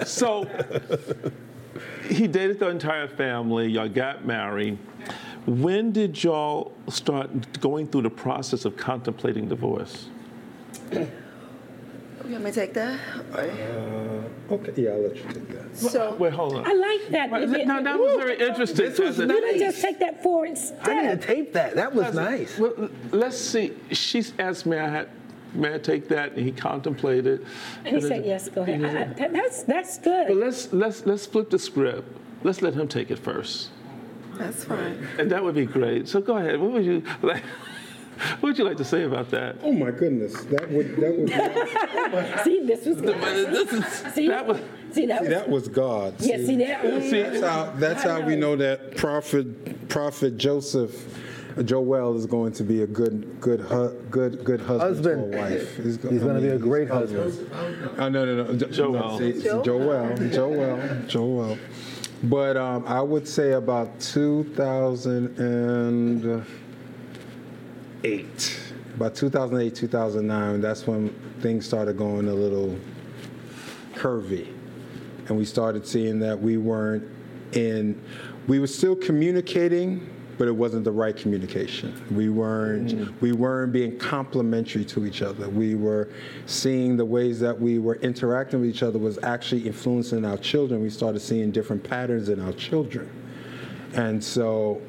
so, 0.06 0.46
he 2.08 2.26
dated 2.26 2.58
the 2.58 2.68
entire 2.68 3.08
family. 3.08 3.68
Y'all 3.68 3.88
got 3.88 4.24
married. 4.24 4.78
When 5.46 5.92
did 5.92 6.22
y'all 6.22 6.72
start 6.88 7.60
going 7.60 7.88
through 7.88 8.02
the 8.02 8.10
process 8.10 8.64
of 8.64 8.76
contemplating 8.76 9.48
divorce? 9.48 10.08
You 10.92 11.08
want 12.32 12.44
me 12.44 12.50
to 12.50 12.60
take 12.60 12.74
that? 12.74 12.98
Uh, 13.32 14.54
okay, 14.54 14.72
yeah, 14.82 14.90
I'll 14.90 15.00
let 15.02 15.16
you 15.16 15.22
take 15.24 15.48
that. 15.48 15.76
So, 15.76 16.14
Wait, 16.16 16.32
hold 16.32 16.56
on. 16.56 16.66
I 16.66 16.72
like 16.74 17.08
that. 17.10 17.30
Wait, 17.30 17.66
no, 17.66 17.82
that 17.82 17.98
was 17.98 18.16
very 18.16 18.38
interesting. 18.38 18.86
This 18.86 18.98
was 18.98 19.18
You 19.18 19.26
didn't 19.26 19.58
just 19.58 19.80
take 19.80 19.98
that 20.00 20.22
forward 20.22 20.48
I 20.48 20.50
need 20.50 20.58
step. 20.58 21.20
to 21.20 21.26
tape 21.26 21.52
that. 21.54 21.74
That 21.76 21.94
was 21.94 22.14
nice. 22.14 22.58
Well, 22.58 22.90
let's 23.10 23.38
see. 23.38 23.72
She 23.92 24.22
asked 24.38 24.66
me, 24.66 24.78
I 24.78 24.88
had, 24.88 25.08
may 25.54 25.74
I 25.74 25.78
take 25.78 26.08
that? 26.08 26.32
And 26.32 26.44
he 26.44 26.52
contemplated. 26.52 27.46
And 27.84 27.96
he 27.96 28.02
said, 28.02 28.24
yes, 28.26 28.48
go 28.48 28.62
ahead. 28.62 28.84
I- 28.84 28.88
I- 29.00 29.04
that- 29.14 29.32
That's, 29.32 29.62
that's 29.64 29.98
good. 29.98 30.28
But 30.28 30.36
let's 30.36 30.72
let's 30.72 31.06
let's 31.06 31.26
flip 31.26 31.50
the 31.50 31.58
script. 31.58 32.06
Let's 32.44 32.62
let 32.62 32.74
him 32.74 32.86
take 32.88 33.10
it 33.10 33.18
first, 33.18 33.70
that's 34.38 34.64
fine. 34.64 35.06
and 35.18 35.30
that 35.30 35.42
would 35.44 35.54
be 35.54 35.66
great. 35.66 36.08
So 36.08 36.20
go 36.20 36.36
ahead. 36.36 36.58
What 36.60 36.70
would 36.72 36.84
you 36.84 37.02
like? 37.22 37.42
What 38.40 38.42
would 38.42 38.58
you 38.58 38.64
like 38.64 38.76
to 38.78 38.84
say 38.84 39.04
about 39.04 39.30
that? 39.30 39.56
Oh 39.62 39.72
my 39.72 39.90
goodness, 39.90 40.34
that 40.44 40.70
would 40.70 40.96
that 40.96 41.16
would 41.16 42.40
See, 42.44 42.64
this 42.66 42.84
was 42.86 43.00
good. 43.00 43.16
This 43.20 43.72
is- 43.72 44.14
See, 44.14 44.28
that 44.28 44.46
was 44.46 44.58
see, 44.92 45.06
that 45.06 45.18
see, 45.22 45.28
was, 45.28 45.34
that 45.34 45.48
was 45.48 45.68
God. 45.68 46.14
yeah, 46.20 46.36
see 46.36 46.56
that? 46.56 46.82
That's 46.82 47.40
how 47.40 47.70
that's 47.78 48.02
how 48.02 48.20
we 48.20 48.36
know 48.36 48.56
that 48.56 48.96
prophet 48.96 49.88
prophet 49.88 50.36
Joseph 50.36 50.94
Joel 51.64 52.16
is 52.16 52.26
going 52.26 52.52
to 52.52 52.62
be 52.62 52.82
a 52.82 52.86
good 52.86 53.40
good 53.40 53.60
hu- 53.60 53.94
good 54.10 54.44
good 54.44 54.60
husband, 54.60 54.82
Husband. 54.96 55.32
to 55.32 55.38
a 55.38 55.40
wife. 55.42 55.76
He's, 55.76 55.96
go- 55.96 56.10
He's 56.10 56.22
I 56.22 56.26
gonna 56.26 56.40
be 56.40 56.48
a 56.48 56.58
great 56.58 56.88
he's- 56.88 57.10
husband. 57.12 57.50
Oh, 57.98 58.08
no, 58.08 58.24
no, 58.24 58.44
no. 58.44 58.54
Jo- 58.56 58.68
Joel. 58.70 58.92
no, 58.92 59.18
see, 59.18 59.32
see, 59.40 59.42
Joel. 59.42 59.62
Joel. 60.30 61.02
Joel. 61.08 61.58
But 62.24 62.56
um, 62.56 62.84
I 62.86 63.00
would 63.00 63.26
say 63.26 63.52
about 63.52 63.98
2008. 68.02 68.60
About 68.94 69.14
2008, 69.14 69.74
2009, 69.74 70.60
that's 70.60 70.86
when 70.86 71.10
things 71.40 71.66
started 71.66 71.96
going 71.96 72.28
a 72.28 72.34
little 72.34 72.76
curvy. 73.94 74.54
And 75.28 75.36
we 75.36 75.44
started 75.44 75.86
seeing 75.86 76.18
that 76.20 76.40
we 76.40 76.56
weren't 76.56 77.04
in, 77.52 78.00
we 78.46 78.58
were 78.58 78.66
still 78.66 78.96
communicating, 78.96 80.08
but 80.38 80.48
it 80.48 80.52
wasn't 80.52 80.84
the 80.84 80.92
right 80.92 81.16
communication. 81.16 82.02
We 82.10 82.30
weren't, 82.30 82.88
mm. 82.88 83.20
we 83.20 83.32
weren't 83.32 83.72
being 83.72 83.98
complementary 83.98 84.84
to 84.86 85.04
each 85.04 85.22
other. 85.22 85.48
We 85.48 85.74
were 85.74 86.08
seeing 86.46 86.96
the 86.96 87.04
ways 87.04 87.38
that 87.40 87.58
we 87.58 87.78
were 87.78 87.96
interacting 87.96 88.60
with 88.60 88.70
each 88.70 88.82
other 88.82 88.98
was 88.98 89.18
actually 89.22 89.66
influencing 89.66 90.24
our 90.24 90.38
children. 90.38 90.82
We 90.82 90.90
started 90.90 91.20
seeing 91.20 91.50
different 91.50 91.84
patterns 91.84 92.30
in 92.30 92.40
our 92.40 92.52
children. 92.52 93.10
And 93.92 94.22
so 94.22 94.80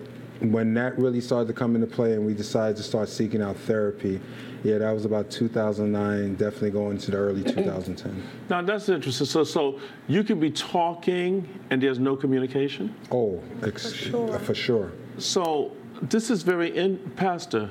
when 0.41 0.74
that 0.74 0.98
really 0.98 1.21
started 1.21 1.48
to 1.48 1.53
come 1.53 1.75
into 1.75 1.88
play 1.88 2.13
and 2.13 2.25
we 2.25 2.33
decided 2.33 2.75
to 2.77 2.83
start 2.83 3.10
seeking 3.10 3.41
out 3.41 3.55
therapy, 3.57 4.19
yeah, 4.63 4.79
that 4.79 4.91
was 4.91 5.05
about 5.05 5.29
2009, 5.29 6.36
definitely 6.36 6.71
going 6.71 6.98
to 6.98 7.12
the 7.12 7.17
early 7.17 7.43
2010. 7.43 8.24
now 8.50 8.62
that's 8.62 8.89
interesting. 8.89 9.27
So 9.27 9.43
so 9.43 9.79
you 10.07 10.24
could 10.24 10.39
be 10.39 10.51
talking 10.51 11.48
and 11.69 11.81
there's 11.81 12.00
no 12.00 12.15
communication. 12.15 12.95
Oh, 13.12 13.41
ex- 13.63 14.07
for 14.43 14.55
sure. 14.55 14.91
So 15.17 15.71
this 16.01 16.29
is 16.31 16.41
very 16.41 16.75
in 16.75 16.98
Pastor. 17.15 17.69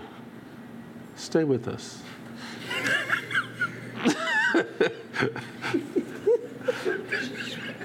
Stay 1.17 1.45
with 1.45 1.67
us. 1.69 2.03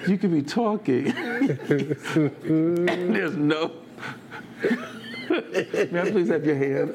you 0.08 0.18
could 0.18 0.32
be 0.32 0.42
talking 0.42 1.08
and 1.12 3.16
there's 3.16 3.36
no. 3.36 3.72
May 5.92 6.02
I 6.02 6.12
please 6.12 6.30
have 6.30 6.46
your 6.46 6.56
hand? 6.56 6.94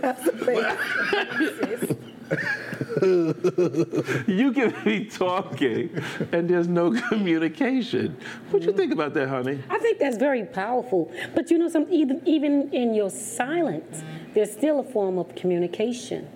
you 4.27 4.53
can 4.53 4.75
be 4.85 5.05
talking 5.07 5.91
and 6.33 6.49
there's 6.49 6.69
no 6.69 6.93
communication. 7.09 8.17
What 8.51 8.63
do 8.63 8.69
you 8.69 8.73
think 8.73 8.93
about 8.93 9.15
that, 9.15 9.29
honey? 9.29 9.63
I 9.69 9.79
think 9.79 9.99
that's 9.99 10.17
very 10.17 10.45
powerful. 10.45 11.13
But 11.35 11.51
you 11.51 11.59
know, 11.59 11.69
some 11.69 11.87
even 11.91 12.23
even 12.27 12.73
in 12.73 12.95
your 12.95 13.11
silence, 13.11 14.03
there's 14.35 14.53
still 14.53 14.81
a 14.81 14.85
form 14.85 15.19
of 15.19 15.35
communication. 15.35 16.29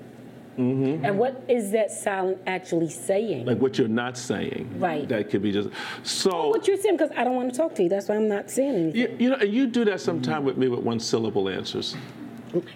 Mm-hmm. 0.58 1.04
And 1.04 1.18
what 1.18 1.44
is 1.48 1.70
that 1.72 1.90
silence 1.90 2.38
actually 2.46 2.90
saying? 2.90 3.46
Like 3.46 3.58
what 3.58 3.78
you're 3.78 3.88
not 3.88 4.16
saying. 4.16 4.78
Right. 4.78 5.08
That 5.08 5.30
could 5.30 5.42
be 5.42 5.52
just 5.52 5.70
so. 6.02 6.48
what 6.48 6.66
you're 6.66 6.76
saying, 6.76 6.96
because 6.96 7.10
I 7.16 7.24
don't 7.24 7.36
want 7.36 7.52
to 7.52 7.56
talk 7.56 7.74
to 7.76 7.82
you. 7.82 7.88
That's 7.88 8.08
why 8.08 8.16
I'm 8.16 8.28
not 8.28 8.50
saying 8.50 8.74
anything. 8.74 9.00
You, 9.00 9.16
you 9.18 9.30
know, 9.30 9.36
and 9.36 9.52
you 9.52 9.66
do 9.66 9.84
that 9.86 10.00
sometime 10.00 10.44
with 10.44 10.56
me 10.56 10.68
with 10.68 10.80
one 10.80 11.00
syllable 11.00 11.48
answers. 11.48 11.96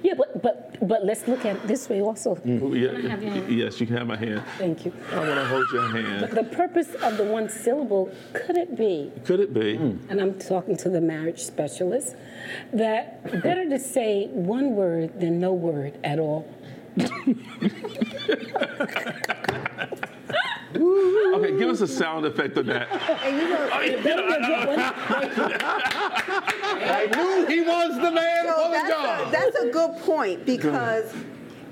Yeah, 0.03 0.15
but 0.15 0.43
but 0.43 0.89
but 0.89 1.05
let's 1.05 1.29
look 1.29 1.45
at 1.45 1.57
it 1.57 1.67
this 1.67 1.89
way 1.89 2.03
also. 2.03 2.37
Yeah, 2.45 2.91
I 2.91 3.09
have 3.09 3.23
your 3.23 3.33
hand? 3.33 3.53
yes, 3.53 3.81
you 3.81 3.87
can 3.87 3.97
have 3.97 4.07
my 4.07 4.17
hand. 4.17 4.43
Thank 4.59 4.85
you. 4.85 4.93
I 5.13 5.19
want 5.21 5.35
to 5.35 5.45
hold 5.45 5.67
your 5.73 5.89
hand. 5.89 6.33
The 6.33 6.45
purpose 6.45 6.95
of 7.03 7.17
the 7.17 7.25
one 7.25 7.49
syllable 7.49 8.13
could 8.33 8.57
it 8.57 8.77
be, 8.77 9.13
Could 9.25 9.41
it 9.41 9.55
be? 9.55 9.77
and 9.77 10.21
I'm 10.21 10.39
talking 10.39 10.77
to 10.79 10.91
the 10.91 11.01
marriage 11.01 11.43
specialist, 11.43 12.17
that 12.73 13.23
better 13.43 13.69
to 13.69 13.79
say 13.79 14.27
one 14.29 14.75
word 14.75 15.21
than 15.21 15.39
no 15.39 15.53
word 15.53 15.99
at 16.03 16.19
all. 16.19 16.49
Okay, 20.75 21.57
give 21.57 21.69
us 21.71 21.81
a 21.81 21.87
sound 21.87 22.27
effect 22.27 22.59
of 22.59 22.67
that. 22.67 22.89
And 23.25 23.37
you 23.37 23.49
know, 23.49 23.69
Better 24.03 24.23
to 24.23 24.39
get 24.41 24.69
one- 24.69 24.81
I 26.91 27.07
knew 27.15 27.47
he 27.47 27.61
was 27.63 27.95
the 27.97 28.11
man 28.11 28.47
So 28.47 28.55
for 28.55 28.69
the 28.69 28.75
that's, 28.75 28.91
a, 28.91 29.31
that's 29.31 29.57
a 29.57 29.71
good 29.71 29.97
point 30.03 30.45
because 30.45 31.15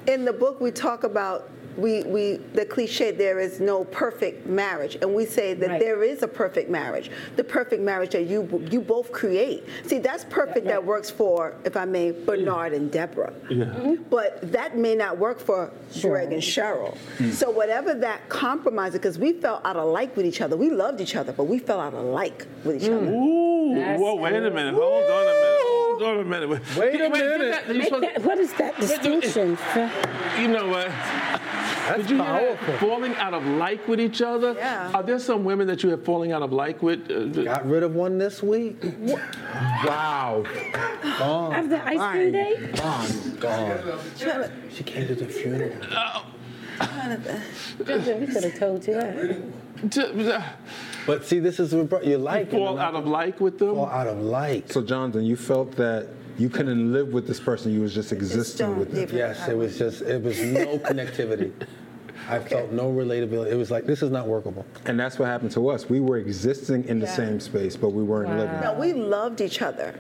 in 0.07 0.25
the 0.25 0.33
book 0.33 0.61
we 0.61 0.71
talk 0.71 1.03
about 1.05 1.51
we, 1.77 2.03
we 2.05 2.37
the 2.55 2.65
cliche 2.65 3.11
there 3.11 3.39
is 3.39 3.61
no 3.61 3.85
perfect 3.85 4.47
marriage. 4.47 4.97
And 5.03 5.15
we 5.15 5.27
say 5.27 5.55
that 5.55 5.69
Right. 5.69 5.81
there 5.81 6.03
is 6.03 6.23
a 6.23 6.29
perfect 6.29 6.71
marriage 6.71 7.11
the 7.37 7.45
perfect 7.45 7.83
marriage 7.83 8.11
that 8.11 8.27
you 8.27 8.67
you 8.71 8.81
both 8.81 9.13
create. 9.13 9.65
See 9.87 9.99
that's 9.99 10.25
perfect 10.25 10.67
that 10.67 10.85
works 10.85 11.11
for 11.11 11.55
if 11.65 11.77
I 11.77 11.85
may 11.85 12.13
Bernard 12.13 12.73
and 12.73 12.91
Deborah. 12.91 13.33
Yeah. 13.51 13.65
Mm-hmm. 13.67 13.95
but 14.11 14.41
that 14.53 14.77
may 14.77 14.95
not 14.95 15.19
work 15.19 15.39
for 15.39 15.71
Greg 16.01 16.33
and 16.33 16.43
Cheryl. 16.43 16.97
Hmm. 17.19 17.31
So 17.31 17.51
whatever 17.51 17.95
that 17.95 18.29
compromise 18.29 18.93
because 18.93 19.19
we 19.19 19.33
felt 19.35 19.65
out 19.65 19.77
of 19.77 19.89
like 19.89 20.17
with 20.17 20.27
each 20.27 20.41
other. 20.41 20.57
We 20.57 20.71
loved 20.71 21.01
each 21.01 21.17
other 21.17 21.33
but 21.33 21.45
we 21.45 21.59
fell 21.59 21.81
out 21.81 21.95
of 21.95 22.05
like 22.05 22.47
with 22.65 22.83
each 22.83 22.89
other. 22.89 23.07
Ooh, 23.11 23.75
That's 23.75 24.01
whoa, 24.01 24.15
wait 24.17 24.35
a 24.35 24.51
minute. 24.51 24.75
Hold 24.75 25.05
on 25.05 25.23
a 25.23 25.35
minute. 25.45 25.86
Hold 25.87 26.03
on 26.03 26.21
a 26.21 26.25
minute. 26.25 26.49
Wait 26.77 27.01
a 27.01 27.09
minute. 27.09 27.39
that- 27.51 27.69
you 27.69 27.75
Make 27.75 27.85
supposed- 27.85 28.05
that- 28.05 28.23
what 28.23 28.39
is 28.39 28.53
that 28.55 28.77
distinction? 28.81 29.57
You 30.41 30.49
know 30.49 30.67
what? 30.69 30.89
That's 30.89 31.99
Did 32.03 32.11
you 32.11 32.17
hear 32.23 32.59
that? 32.67 32.81
Falling 32.81 33.15
out 33.15 33.33
of 33.33 33.47
like 33.47 33.87
with 33.87 34.01
each 34.01 34.21
other? 34.21 34.55
Yeah. 34.59 34.91
Are 34.93 35.05
there 35.05 35.21
some 35.21 35.45
women 35.45 35.69
that 35.69 35.85
you 35.85 35.91
have 35.91 36.05
falling 36.05 36.33
out 36.33 36.43
of 36.43 36.53
like 36.53 36.83
with? 36.83 37.09
Uh, 37.09 37.27
Got 37.45 37.65
rid 37.69 37.85
of 37.85 37.95
one 37.95 38.19
this 38.19 38.43
week. 38.43 38.83
Wow. 39.85 40.45
Gone. 41.19 41.53
After 41.55 41.81
ice 41.85 42.11
cream 42.11 42.33
day? 42.33 42.71
Gone. 42.75 43.37
Gone. 43.39 44.51
She 44.75 44.83
came 44.83 45.07
to 45.07 45.15
the 45.15 45.27
funeral. 45.27 45.71
Oh. 45.93 46.27
We 47.79 47.85
could 48.27 48.45
have 48.45 48.59
told 48.59 48.87
you 48.87 48.95
that. 48.95 50.57
To- 51.07 51.13
But 51.13 51.25
see, 51.25 51.39
this 51.39 51.59
is 51.61 51.75
what 51.75 51.89
brought 51.89 52.05
you 52.05 52.19
like. 52.19 52.51
fall 52.51 52.79
out 52.79 52.95
of 52.95 53.07
like 53.07 53.41
with 53.41 53.59
them? 53.59 53.75
Fall 53.75 53.87
out 53.87 54.07
of 54.07 54.19
like. 54.19 54.73
So, 54.73 54.83
Jonathan, 54.83 55.25
you 55.25 55.37
felt 55.37 55.73
that 55.77 56.09
you 56.39 56.49
couldn't 56.49 56.93
live 56.93 57.09
with 57.13 57.27
this 57.27 57.41
person, 57.41 57.73
you 57.73 57.81
was 57.81 57.95
just 57.95 58.13
existing 58.13 58.67
don't 58.67 58.79
with 58.79 58.93
them. 58.93 59.09
Yes, 59.17 59.49
it 59.49 59.57
was 59.57 59.79
just, 59.79 60.03
it 60.03 60.23
was 60.23 60.39
no 60.43 60.79
connectivity. 60.91 61.53
I 62.29 62.41
felt 62.41 62.73
no 62.73 62.91
relatability. 62.91 63.53
It 63.53 63.57
was 63.57 63.71
like, 63.71 63.87
this 63.87 64.03
is 64.03 64.11
not 64.11 64.27
workable. 64.27 64.67
And 64.87 64.99
that's 64.99 65.19
what 65.19 65.27
happened 65.27 65.53
to 65.53 65.69
us. 65.69 65.89
We 65.89 66.01
were 66.01 66.17
existing 66.17 66.85
in 66.89 66.99
the 66.99 67.07
same 67.07 67.39
space, 67.39 67.77
but 67.77 67.91
we 67.91 68.03
weren't 68.03 68.37
living. 68.37 68.61
No, 68.61 68.75
we 68.75 68.93
loved 68.93 69.41
each 69.41 69.63
other. 69.63 69.95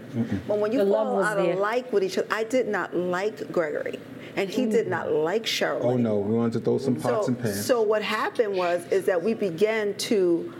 But 0.48 0.58
when 0.58 0.72
you 0.72 0.78
The 0.78 0.84
love 0.84 1.06
fall 1.08 1.22
out 1.22 1.36
there. 1.36 1.52
of 1.52 1.58
like 1.60 1.92
with 1.92 2.02
each 2.02 2.18
other, 2.18 2.26
I 2.30 2.42
did 2.44 2.66
not 2.68 2.96
like 2.96 3.50
Gregory, 3.52 4.00
and 4.34 4.50
he 4.50 4.66
did 4.66 4.88
not 4.88 5.06
mm. 5.06 5.24
like 5.24 5.44
Cheryl. 5.44 5.82
Oh 5.82 5.96
no, 5.96 6.18
we 6.18 6.34
wanted 6.34 6.54
to 6.54 6.60
throw 6.60 6.78
some 6.78 6.96
pots 6.96 7.26
So, 7.26 7.28
and 7.28 7.40
pans. 7.40 7.64
so 7.64 7.80
what 7.82 8.02
happened 8.02 8.56
was 8.56 8.84
is 8.88 9.04
that 9.04 9.22
we 9.22 9.32
began 9.32 9.94
to 9.94 10.52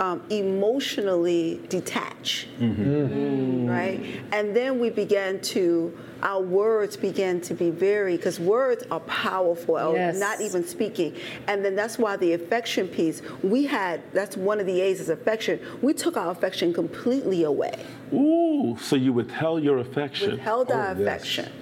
um, 0.00 0.22
emotionally 0.30 1.60
detach, 1.68 2.46
right? 2.60 4.00
And 4.32 4.54
then 4.54 4.78
we 4.78 4.90
began 4.90 5.40
to 5.40 5.96
our 6.22 6.40
words 6.42 6.96
began 6.96 7.40
to 7.42 7.54
be 7.54 7.70
very 7.70 8.16
because 8.16 8.40
words 8.40 8.84
are 8.90 8.98
powerful. 9.00 9.92
Yes. 9.94 10.18
Not 10.18 10.40
even 10.40 10.64
speaking, 10.66 11.14
and 11.46 11.64
then 11.64 11.76
that's 11.76 11.96
why 11.98 12.16
the 12.16 12.32
affection 12.32 12.88
piece 12.88 13.22
we 13.42 13.66
had. 13.66 14.02
That's 14.12 14.36
one 14.36 14.58
of 14.60 14.66
the 14.66 14.80
A's 14.80 15.00
is 15.00 15.08
affection. 15.10 15.60
We 15.82 15.94
took 15.94 16.16
our 16.16 16.30
affection 16.30 16.72
completely 16.72 17.44
away 17.44 17.84
Ooh, 18.12 18.76
so 18.80 18.96
you 18.96 19.12
withheld 19.12 19.62
your 19.62 19.78
affection. 19.78 20.32
withheld 20.32 20.70
our 20.72 20.88
Oh, 20.90 20.90
yes. 20.90 21.00
affection. 21.00 21.52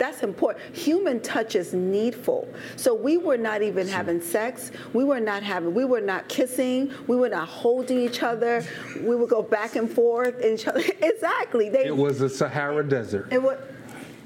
That's 0.00 0.22
important. 0.22 0.74
Human 0.74 1.20
touch 1.20 1.54
is 1.54 1.74
needful. 1.74 2.48
So 2.76 2.94
we 2.94 3.18
were 3.18 3.36
not 3.36 3.60
even 3.60 3.86
having 3.86 4.22
sex. 4.22 4.72
We 4.94 5.04
were 5.04 5.20
not 5.20 5.42
having. 5.42 5.74
We 5.74 5.84
were 5.84 6.00
not 6.00 6.26
kissing. 6.26 6.90
We 7.06 7.16
were 7.16 7.28
not 7.28 7.46
holding 7.46 8.00
each 8.00 8.22
other. 8.22 8.64
We 8.96 9.14
would 9.14 9.28
go 9.28 9.42
back 9.42 9.76
and 9.76 9.88
forth 9.92 10.40
in 10.40 10.54
each 10.54 10.66
other. 10.66 10.80
exactly. 11.02 11.68
They, 11.68 11.84
It 11.84 11.96
was 11.96 12.18
the 12.18 12.30
Sahara 12.30 12.82
Desert. 12.88 13.28
It 13.30 13.42
was. 13.42 13.58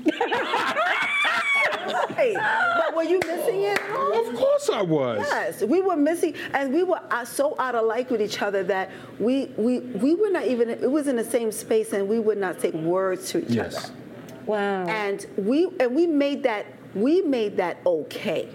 right. 2.16 2.76
But 2.78 2.94
were 2.94 3.02
you 3.02 3.18
missing 3.26 3.62
it 3.62 3.78
at 3.80 3.90
all? 3.96 4.28
Of 4.28 4.36
course 4.36 4.70
I 4.72 4.82
was. 4.82 5.26
Yes, 5.28 5.62
we 5.64 5.80
were 5.82 5.96
missing, 5.96 6.34
and 6.52 6.72
we 6.72 6.84
were 6.84 7.00
uh, 7.10 7.24
so 7.24 7.56
out 7.58 7.74
of 7.74 7.84
like 7.86 8.10
with 8.10 8.22
each 8.22 8.40
other 8.42 8.62
that 8.64 8.90
we 9.18 9.46
we 9.56 9.80
we 9.80 10.14
were 10.14 10.30
not 10.30 10.46
even. 10.46 10.70
It 10.70 10.90
was 10.90 11.08
in 11.08 11.16
the 11.16 11.24
same 11.24 11.50
space, 11.50 11.92
and 11.92 12.08
we 12.08 12.20
would 12.20 12.38
not 12.38 12.60
say 12.60 12.70
words 12.70 13.30
to 13.30 13.38
each 13.44 13.50
Yes. 13.50 13.86
other. 13.86 13.94
Wow. 14.46 14.86
And 14.86 15.26
we 15.36 15.68
and 15.80 15.94
we 15.94 16.06
made 16.06 16.42
that 16.42 16.66
we 16.94 17.22
made 17.22 17.56
that 17.56 17.78
okay, 17.86 18.48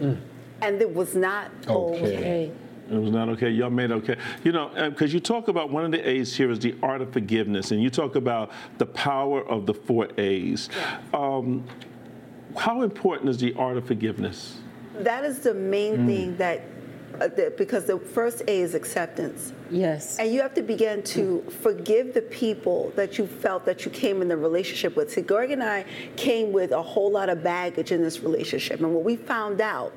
and 0.00 0.80
it 0.80 0.94
was 0.94 1.14
not 1.14 1.50
Okay. 1.68 1.98
okay. 1.98 2.16
okay. 2.18 2.52
It 2.90 2.98
was 2.98 3.10
not 3.10 3.28
okay. 3.30 3.48
Y'all 3.48 3.70
made 3.70 3.90
okay. 3.90 4.16
You 4.44 4.52
know, 4.52 4.70
because 4.90 5.14
you 5.14 5.20
talk 5.20 5.48
about 5.48 5.70
one 5.70 5.84
of 5.84 5.92
the 5.92 6.06
A's 6.06 6.36
here 6.36 6.50
is 6.50 6.58
the 6.58 6.74
art 6.82 7.00
of 7.00 7.12
forgiveness, 7.12 7.70
and 7.70 7.82
you 7.82 7.88
talk 7.88 8.16
about 8.16 8.50
the 8.78 8.86
power 8.86 9.46
of 9.48 9.66
the 9.66 9.72
four 9.72 10.08
A's. 10.18 10.68
Um, 11.14 11.64
how 12.56 12.82
important 12.82 13.30
is 13.30 13.38
the 13.38 13.54
art 13.54 13.76
of 13.78 13.86
forgiveness? 13.86 14.58
That 14.98 15.24
is 15.24 15.38
the 15.38 15.54
main 15.54 16.06
thing 16.06 16.34
uh, 16.34 16.38
that 16.38 16.62
Uh, 17.22 17.50
because 17.56 17.84
the 17.84 17.98
first 17.98 18.42
A 18.48 18.60
is 18.60 18.74
acceptance. 18.74 19.52
Yes. 19.70 20.18
And 20.18 20.32
you 20.32 20.40
have 20.40 20.54
to 20.54 20.62
begin 20.62 21.04
to 21.04 21.42
forgive 21.62 22.14
the 22.14 22.22
people 22.22 22.92
that 22.96 23.16
you 23.16 23.28
felt 23.28 23.64
that 23.66 23.84
you 23.84 23.92
came 23.92 24.22
in 24.22 24.28
the 24.28 24.36
relationship 24.36 24.96
with. 24.96 25.12
See, 25.12 25.20
Greg 25.20 25.52
and 25.52 25.62
I 25.62 25.84
came 26.16 26.50
with 26.52 26.72
a 26.72 26.82
whole 26.82 27.12
lot 27.12 27.28
of 27.28 27.44
baggage 27.44 27.92
in 27.92 28.02
this 28.02 28.20
relationship. 28.20 28.80
And 28.80 28.92
what 28.92 29.04
we 29.04 29.14
found 29.14 29.60
out 29.60 29.94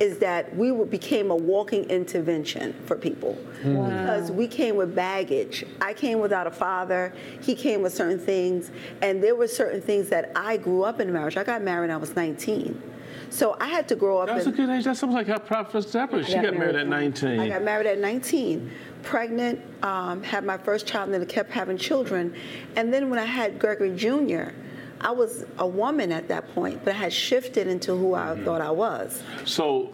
is 0.00 0.18
that 0.18 0.54
we 0.56 0.72
became 0.84 1.30
a 1.30 1.36
walking 1.36 1.84
intervention 1.84 2.74
for 2.86 2.96
people. 2.96 3.34
Hmm. 3.62 3.84
Because 3.84 4.32
we 4.32 4.48
came 4.48 4.74
with 4.74 4.96
baggage. 4.96 5.64
I 5.80 5.94
came 5.94 6.18
without 6.18 6.48
a 6.48 6.50
father. 6.50 7.14
He 7.40 7.54
came 7.54 7.82
with 7.82 7.94
certain 7.94 8.18
things. 8.18 8.72
And 9.00 9.22
there 9.22 9.36
were 9.36 9.48
certain 9.48 9.80
things 9.80 10.08
that 10.08 10.32
I 10.34 10.56
grew 10.56 10.82
up 10.82 10.98
in 10.98 11.12
marriage. 11.12 11.36
I 11.36 11.44
got 11.44 11.62
married 11.62 11.88
when 11.88 11.90
I 11.92 11.98
was 11.98 12.16
19. 12.16 12.93
So 13.34 13.56
I 13.58 13.66
had 13.66 13.88
to 13.88 13.96
grow 13.96 14.18
up 14.18 14.28
That's 14.28 14.46
a 14.46 14.52
good 14.52 14.70
age. 14.70 14.84
That 14.84 14.96
sounds 14.96 15.12
like 15.12 15.26
how 15.26 15.38
Prophet 15.38 15.90
Deborah. 15.90 16.24
She 16.24 16.34
Got 16.34 16.44
got 16.44 16.54
married 16.54 16.74
married 16.74 16.76
at 16.76 16.82
at 16.82 16.88
19. 16.88 17.40
I 17.40 17.48
got 17.48 17.62
married 17.64 17.86
at 17.88 17.98
19, 17.98 18.70
pregnant, 19.02 19.60
um, 19.82 20.22
had 20.22 20.44
my 20.44 20.56
first 20.56 20.86
child, 20.86 21.10
and 21.10 21.14
then 21.14 21.26
kept 21.26 21.50
having 21.50 21.76
children. 21.76 22.32
And 22.76 22.94
then 22.94 23.10
when 23.10 23.18
I 23.18 23.24
had 23.24 23.58
Gregory 23.58 23.96
Jr., 23.96 24.52
I 25.00 25.10
was 25.10 25.44
a 25.58 25.66
woman 25.66 26.12
at 26.12 26.28
that 26.28 26.54
point, 26.54 26.84
but 26.84 26.94
I 26.94 26.98
had 26.98 27.12
shifted 27.12 27.66
into 27.66 27.96
who 27.96 28.14
I 28.14 28.40
thought 28.44 28.60
I 28.60 28.70
was. 28.70 29.20
So, 29.44 29.92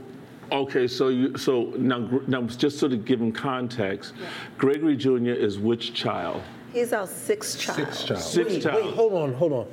okay, 0.53 0.87
so 0.87 1.09
you 1.09 1.39
so 1.39 1.73
now 1.79 2.21
now 2.27 2.43
just 2.43 2.79
so 2.79 2.89
to 2.89 2.97
give 2.99 3.23
him 3.23 3.33
context, 3.33 4.13
Gregory 4.59 4.97
Jr. 4.97 5.31
is 5.31 5.59
which 5.59 5.95
child? 5.95 6.43
He's 6.75 6.93
our 6.93 7.07
sixth 7.07 7.59
child. 7.59 7.79
Sixth 7.79 8.07
child. 8.07 8.21
Sixth 8.21 8.55
Wait, 8.57 8.63
child. 8.63 8.85
wait, 8.85 8.95
hold 8.95 9.15
on, 9.15 9.33
hold 9.33 9.53
on. 9.55 9.67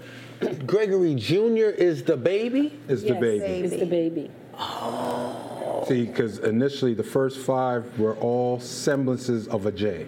Gregory 0.65 1.15
Jr. 1.15 1.69
is 1.75 2.03
the 2.03 2.17
baby? 2.17 2.79
Is 2.87 3.01
the 3.01 3.09
Yes, 3.09 3.19
baby. 3.19 3.45
It's 3.45 3.75
the 3.77 3.85
baby. 3.85 4.31
Oh. 4.57 5.83
See, 5.87 6.05
because 6.05 6.39
initially 6.39 6.93
the 6.93 7.03
first 7.03 7.39
five 7.39 7.97
were 7.99 8.15
all 8.15 8.59
semblances 8.59 9.47
of 9.47 9.65
a 9.65 9.71
J. 9.71 10.05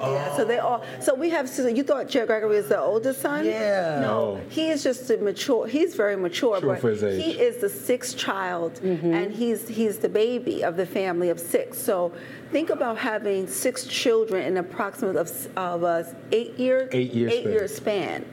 Yeah, 0.00 0.36
so 0.36 0.44
they 0.44 0.58
all. 0.58 0.84
So 1.00 1.14
we 1.14 1.30
have. 1.30 1.48
So 1.48 1.66
you 1.66 1.82
thought 1.82 2.08
Jerry 2.08 2.26
Gregory 2.26 2.56
is 2.56 2.68
the 2.68 2.78
oldest 2.78 3.22
son? 3.22 3.46
Yeah. 3.46 4.00
No, 4.00 4.40
he 4.50 4.68
is 4.68 4.82
just 4.82 5.08
a 5.08 5.16
mature. 5.16 5.66
He's 5.66 5.94
very 5.94 6.16
mature, 6.16 6.56
Mature 6.56 6.72
but 6.74 6.80
for 6.80 6.90
his 6.90 7.02
age. 7.04 7.22
he 7.22 7.30
is 7.40 7.58
the 7.58 7.68
sixth 7.70 8.16
child, 8.18 8.74
mm-hmm. 8.82 9.14
and 9.14 9.32
he's 9.32 9.66
he's 9.68 9.98
the 9.98 10.08
baby 10.08 10.62
of 10.62 10.76
the 10.76 10.84
family 10.84 11.30
of 11.30 11.38
six. 11.40 11.78
So 11.78 12.12
think 12.50 12.68
about 12.70 12.98
having 12.98 13.46
six 13.46 13.86
children 13.86 14.44
in 14.44 14.56
approximate 14.58 15.16
of 15.16 15.30
of 15.56 15.84
us 15.84 16.12
eight 16.32 16.58
years. 16.58 16.90
Eight-year 16.92 17.28
Eight 17.30 17.40
span. 17.42 17.52
year 17.52 17.68
span. 17.68 18.24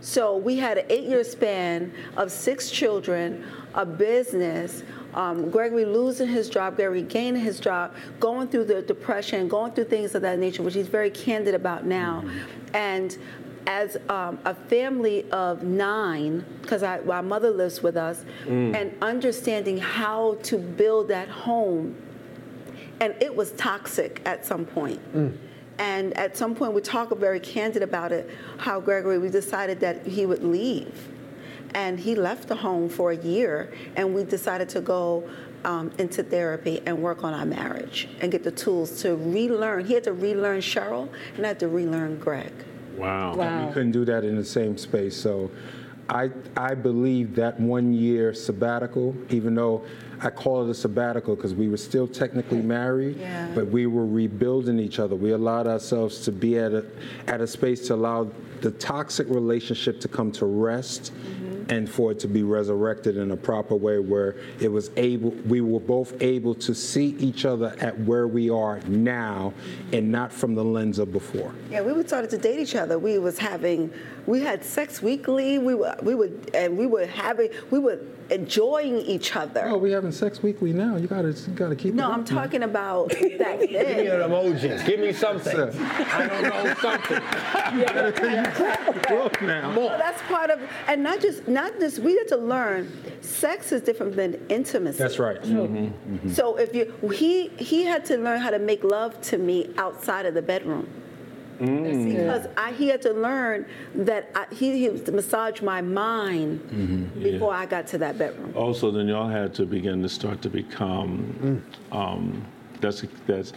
So 0.00 0.36
we 0.36 0.56
had 0.56 0.78
an 0.78 0.86
eight-year 0.88 1.24
span 1.24 1.92
of 2.16 2.30
six 2.30 2.70
children, 2.70 3.44
a 3.74 3.84
business. 3.86 4.82
Um, 5.14 5.50
Gregory 5.50 5.84
losing 5.84 6.28
his 6.28 6.48
job, 6.50 6.76
Gregory 6.76 7.02
gaining 7.02 7.42
his 7.42 7.60
job, 7.60 7.94
going 8.18 8.48
through 8.48 8.64
the 8.64 8.82
depression, 8.82 9.46
going 9.46 9.72
through 9.72 9.84
things 9.84 10.14
of 10.14 10.22
that 10.22 10.38
nature, 10.38 10.62
which 10.62 10.74
he's 10.74 10.88
very 10.88 11.10
candid 11.10 11.54
about 11.54 11.86
now. 11.86 12.24
And 12.72 13.16
as 13.66 13.96
um, 14.08 14.38
a 14.44 14.54
family 14.54 15.30
of 15.30 15.62
nine, 15.62 16.44
because 16.62 16.82
my 17.04 17.20
mother 17.20 17.50
lives 17.50 17.82
with 17.82 17.96
us, 17.96 18.24
and 18.74 18.92
understanding 19.00 19.78
how 19.78 20.36
to 20.42 20.58
build 20.58 21.08
that 21.08 21.28
home 21.28 21.96
and 23.00 23.14
it 23.20 23.34
was 23.34 23.52
toxic 23.52 24.22
at 24.24 24.46
some 24.46 24.64
point. 24.64 25.00
And 25.78 26.16
at 26.16 26.36
some 26.36 26.54
point, 26.54 26.72
we 26.72 26.80
talk 26.80 27.16
very 27.18 27.40
candid 27.40 27.82
about 27.82 28.12
it. 28.12 28.30
How 28.58 28.80
Gregory, 28.80 29.18
we 29.18 29.28
decided 29.28 29.80
that 29.80 30.06
he 30.06 30.24
would 30.26 30.44
leave, 30.44 31.08
and 31.74 31.98
he 31.98 32.14
left 32.14 32.48
the 32.48 32.54
home 32.54 32.88
for 32.88 33.10
a 33.10 33.16
year, 33.16 33.72
and 33.96 34.14
we 34.14 34.24
decided 34.24 34.68
to 34.70 34.80
go 34.80 35.28
um, 35.64 35.90
into 35.98 36.22
therapy 36.22 36.80
and 36.86 37.02
work 37.02 37.24
on 37.24 37.34
our 37.34 37.46
marriage 37.46 38.08
and 38.20 38.30
get 38.30 38.44
the 38.44 38.50
tools 38.50 39.02
to 39.02 39.16
relearn. 39.16 39.84
He 39.84 39.94
had 39.94 40.04
to 40.04 40.12
relearn 40.12 40.60
Cheryl, 40.60 41.08
and 41.36 41.44
I 41.44 41.48
had 41.48 41.60
to 41.60 41.68
relearn 41.68 42.18
Greg. 42.18 42.52
Wow. 42.96 43.34
Wow. 43.34 43.66
We 43.66 43.72
couldn't 43.72 43.92
do 43.92 44.04
that 44.04 44.24
in 44.24 44.36
the 44.36 44.44
same 44.44 44.78
space. 44.78 45.16
So 45.16 45.50
I, 46.08 46.30
I 46.56 46.74
believe 46.74 47.34
that 47.36 47.58
one 47.58 47.92
year 47.92 48.34
sabbatical, 48.34 49.16
even 49.30 49.54
though 49.54 49.84
I 50.20 50.30
call 50.30 50.64
it 50.64 50.70
a 50.70 50.74
sabbatical 50.74 51.36
because 51.36 51.54
we 51.54 51.68
were 51.68 51.76
still 51.76 52.06
technically 52.06 52.62
married, 52.62 53.16
Yeah. 53.16 53.50
but 53.54 53.68
we 53.68 53.86
were 53.86 54.06
rebuilding 54.06 54.78
each 54.78 54.98
other. 54.98 55.16
We 55.16 55.32
allowed 55.32 55.66
ourselves 55.66 56.20
to 56.20 56.32
be 56.32 56.58
at 56.58 56.72
a, 56.72 56.84
at 57.26 57.40
a 57.40 57.46
space 57.46 57.86
to 57.88 57.94
allow 57.94 58.30
the 58.60 58.70
toxic 58.70 59.28
relationship 59.28 60.00
to 60.00 60.08
come 60.08 60.32
to 60.32 60.46
rest 60.46 61.12
mm-hmm. 61.12 61.70
and 61.70 61.90
for 61.90 62.12
it 62.12 62.18
to 62.20 62.28
be 62.28 62.42
resurrected 62.42 63.16
in 63.16 63.30
a 63.30 63.36
proper 63.36 63.74
way 63.74 63.98
where 63.98 64.36
it 64.58 64.68
was 64.72 64.90
able 64.96 65.30
we 65.46 65.60
were 65.60 65.80
both 65.80 66.22
able 66.22 66.54
to 66.54 66.74
see 66.74 67.08
each 67.18 67.44
other 67.44 67.74
at 67.80 67.98
where 68.00 68.26
we 68.26 68.48
are 68.48 68.80
now 68.86 69.52
and 69.92 70.10
not 70.10 70.32
from 70.32 70.54
the 70.54 70.64
lens 70.64 70.98
of 70.98 71.12
before. 71.12 71.52
Yeah, 71.70 71.82
we 71.82 71.92
would 71.92 72.08
started 72.08 72.30
to 72.30 72.38
date 72.38 72.58
each 72.58 72.74
other. 72.74 72.98
We 72.98 73.18
was 73.18 73.38
having, 73.38 73.92
we 74.26 74.40
had 74.40 74.64
sex 74.64 75.02
weekly. 75.02 75.58
We 75.58 75.74
were, 75.74 75.94
we 76.02 76.14
would, 76.14 76.50
and 76.54 76.78
we 76.78 76.86
were 76.86 77.06
having, 77.06 77.50
we 77.70 77.78
were 77.78 77.98
enjoying 78.30 78.98
each 79.00 79.36
other. 79.36 79.66
Oh, 79.66 79.76
we 79.76 79.90
having 79.90 80.12
sex 80.12 80.42
weekly 80.42 80.72
now. 80.72 80.96
You 80.96 81.06
gotta, 81.06 81.28
you 81.28 81.52
gotta 81.54 81.76
keep 81.76 81.94
No, 81.94 82.10
it. 82.10 82.14
I'm 82.14 82.24
talking 82.24 82.62
about 82.62 83.10
back 83.38 83.58
Give 83.60 83.70
me 83.70 84.06
an 84.06 84.30
emoji. 84.30 84.86
Give 84.86 85.00
me 85.00 85.12
something. 85.12 85.58
I 85.58 86.26
don't 86.26 86.42
know 86.42 86.74
something. 86.80 87.16
Look 89.18 89.42
now. 89.42 89.76
Well, 89.76 89.98
that's 89.98 90.22
part 90.22 90.50
of, 90.50 90.60
and 90.88 91.02
not 91.02 91.20
just, 91.20 91.46
not 91.46 91.78
just. 91.78 91.98
We 91.98 92.16
had 92.16 92.28
to 92.28 92.36
learn, 92.36 92.90
sex 93.20 93.72
is 93.72 93.82
different 93.82 94.16
than 94.16 94.40
intimacy. 94.48 94.98
That's 94.98 95.18
right. 95.18 95.42
So 95.44 95.50
mm-hmm. 95.50 96.16
Mm-hmm. 96.16 96.60
if 96.60 96.74
you, 96.74 97.10
he 97.10 97.48
he 97.48 97.84
had 97.84 98.04
to 98.06 98.16
learn 98.16 98.40
how 98.40 98.50
to 98.50 98.58
make 98.58 98.84
love 98.84 99.20
to 99.22 99.38
me 99.38 99.72
outside 99.76 100.26
of 100.26 100.34
the 100.34 100.42
bedroom. 100.42 100.88
Because 101.58 102.46
I, 102.56 102.72
he 102.72 102.88
had 102.88 103.02
to 103.02 103.12
learn 103.12 103.66
that 103.94 104.30
I, 104.34 104.46
he, 104.54 104.78
he 104.78 104.88
was 104.88 105.02
to 105.02 105.12
massage 105.12 105.60
my 105.62 105.80
mind 105.80 107.14
before 107.22 107.52
I 107.54 107.66
got 107.66 107.86
to 107.88 107.98
that 107.98 108.18
bedroom. 108.18 108.52
Also, 108.56 108.90
then 108.90 109.08
y'all 109.08 109.28
had 109.28 109.54
to 109.54 109.66
begin 109.66 110.02
to 110.02 110.08
start 110.08 110.42
to 110.42 110.50
become. 110.50 111.64
Um, 111.92 112.44
that's 112.80 113.04
that's 113.26 113.52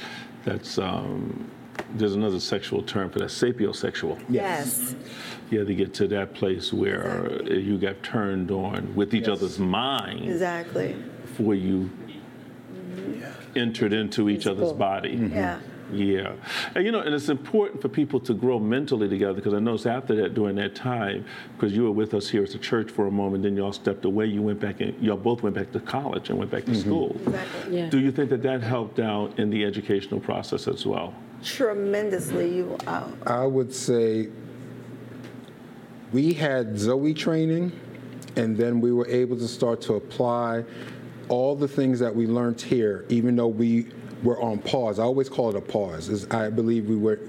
that's. 0.45 0.77
Um, 0.77 1.49
there's 1.93 2.15
another 2.15 2.39
sexual 2.39 2.81
term 2.81 3.09
for 3.09 3.19
that, 3.19 3.29
sapiosexual. 3.29 4.19
Yes. 4.29 4.95
You 5.51 5.59
had 5.59 5.67
to 5.67 5.75
get 5.75 5.93
to 5.95 6.07
that 6.07 6.33
place 6.33 6.73
where 6.73 7.41
you 7.43 7.77
got 7.77 8.01
turned 8.03 8.51
on 8.51 8.93
with 8.95 9.13
each 9.13 9.27
other's 9.27 9.59
mind. 9.59 10.27
Exactly. 10.27 10.95
before 11.21 11.55
you 11.55 11.89
entered 13.55 13.93
into 13.93 14.29
each 14.29 14.47
other's 14.47 14.73
body. 14.73 15.29
Yeah. 15.31 15.59
Yeah. 15.91 16.33
And 16.75 16.85
you 16.85 16.91
know, 16.91 16.99
and 16.99 17.13
it's 17.13 17.29
important 17.29 17.81
for 17.81 17.89
people 17.89 18.19
to 18.21 18.33
grow 18.33 18.59
mentally 18.59 19.07
together 19.07 19.33
because 19.33 19.53
I 19.53 19.59
noticed 19.59 19.87
after 19.87 20.15
that, 20.15 20.33
during 20.33 20.55
that 20.57 20.75
time, 20.75 21.25
because 21.53 21.75
you 21.75 21.83
were 21.83 21.91
with 21.91 22.13
us 22.13 22.29
here 22.29 22.43
at 22.43 22.51
the 22.51 22.57
church 22.57 22.91
for 22.91 23.07
a 23.07 23.11
moment, 23.11 23.43
then 23.43 23.55
y'all 23.55 23.73
stepped 23.73 24.05
away, 24.05 24.25
you 24.25 24.41
went 24.41 24.59
back 24.59 24.81
in, 24.81 24.95
y'all 25.01 25.17
both 25.17 25.43
went 25.43 25.55
back 25.55 25.71
to 25.71 25.79
college 25.79 26.29
and 26.29 26.37
went 26.37 26.51
back 26.51 26.65
to 26.65 26.75
school. 26.75 27.15
Exactly. 27.25 27.77
Yeah. 27.77 27.89
Do 27.89 27.99
you 27.99 28.11
think 28.11 28.29
that 28.31 28.43
that 28.43 28.61
helped 28.61 28.99
out 28.99 29.37
in 29.39 29.49
the 29.49 29.63
educational 29.63 30.19
process 30.19 30.67
as 30.67 30.85
well? 30.85 31.13
Tremendously. 31.43 32.55
You. 32.57 32.77
Uh, 32.87 33.07
I 33.25 33.45
would 33.45 33.73
say 33.73 34.29
we 36.11 36.33
had 36.33 36.77
Zoe 36.77 37.13
training, 37.13 37.71
and 38.35 38.57
then 38.57 38.81
we 38.81 38.91
were 38.91 39.07
able 39.07 39.37
to 39.37 39.47
start 39.47 39.81
to 39.81 39.95
apply 39.95 40.63
all 41.29 41.55
the 41.55 41.67
things 41.67 41.99
that 41.99 42.15
we 42.15 42.25
learned 42.25 42.61
here, 42.61 43.05
even 43.09 43.35
though 43.35 43.47
we 43.47 43.87
were 44.23 44.41
on 44.41 44.57
pause. 44.59 44.99
I 44.99 45.03
always 45.03 45.29
call 45.29 45.49
it 45.49 45.55
a 45.55 45.61
pause. 45.61 46.09
Is 46.09 46.25
I 46.27 46.49
believe 46.49 46.87
we 46.89 46.95
were, 46.95 47.19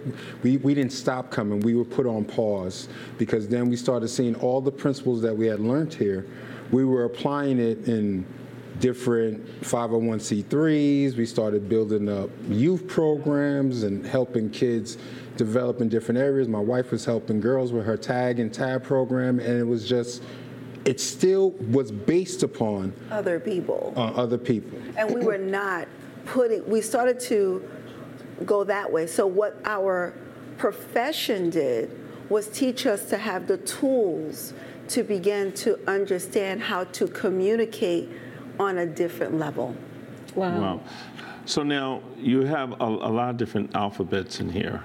we, 0.43 0.57
we 0.59 0.75
didn't 0.75 0.93
stop 0.93 1.31
coming. 1.31 1.61
We 1.61 1.75
were 1.75 1.85
put 1.85 2.07
on 2.07 2.25
pause 2.25 2.89
because 3.19 3.47
then 3.49 3.69
we 3.69 3.77
started 3.77 4.09
seeing 4.09 4.35
all 4.37 4.61
the 4.61 4.73
principles 4.73 5.21
that 5.23 5.37
we 5.37 5.47
had 5.47 5.61
learned 5.61 5.93
here. 5.95 6.27
We 6.71 6.85
were 6.85 7.05
applying 7.05 7.59
it 7.59 7.89
in 7.89 8.27
different 8.81 9.45
501c3s. 9.63 11.17
We 11.17 11.27
started 11.27 11.69
building 11.69 12.09
up 12.09 12.31
youth 12.49 12.87
programs 12.87 13.83
and 13.83 14.07
helping 14.07 14.51
kids 14.51 14.99
develop 15.37 15.81
in 15.81 15.89
different 15.89 16.19
areas. 16.19 16.49
My 16.49 16.61
wife 16.61 16.91
was 16.91 17.05
helping 17.05 17.41
girls 17.41 17.73
with 17.73 17.85
her 17.87 17.97
tag 17.97 18.41
and 18.41 18.53
tab 18.53 18.83
program, 18.83 19.39
and 19.41 19.59
it 19.59 19.67
was 19.67 19.89
just, 19.89 20.23
it 20.85 21.01
still 21.01 21.51
was 21.73 21.91
based 21.93 22.43
upon 22.43 22.93
Other 23.11 23.39
people. 23.39 23.93
uh, 23.97 24.01
other 24.13 24.39
people. 24.39 24.79
and 24.97 25.15
we 25.15 25.21
were 25.25 25.39
not 25.39 25.87
putting 26.29 26.69
we 26.69 26.81
started 26.81 27.19
to 27.19 27.69
go 28.45 28.65
that 28.65 28.91
way 28.91 29.07
so 29.07 29.27
what 29.27 29.61
our 29.65 30.15
profession 30.57 31.51
did 31.51 31.91
was 32.29 32.49
teach 32.49 32.87
us 32.87 33.09
to 33.09 33.17
have 33.17 33.47
the 33.47 33.57
tools 33.59 34.53
to 34.89 35.03
begin 35.03 35.53
to 35.53 35.79
understand 35.89 36.63
how 36.63 36.85
to 36.85 37.07
communicate 37.09 38.09
on 38.59 38.79
a 38.79 38.87
different 38.87 39.39
level 39.39 39.75
Wow. 40.35 40.61
Wow. 40.61 40.81
So 41.47 41.63
now 41.63 42.03
you 42.17 42.45
have 42.45 42.73
a, 42.81 42.85
a 42.85 43.11
lot 43.11 43.31
of 43.31 43.37
different 43.39 43.75
alphabets 43.75 44.41
in 44.41 44.51
here. 44.51 44.83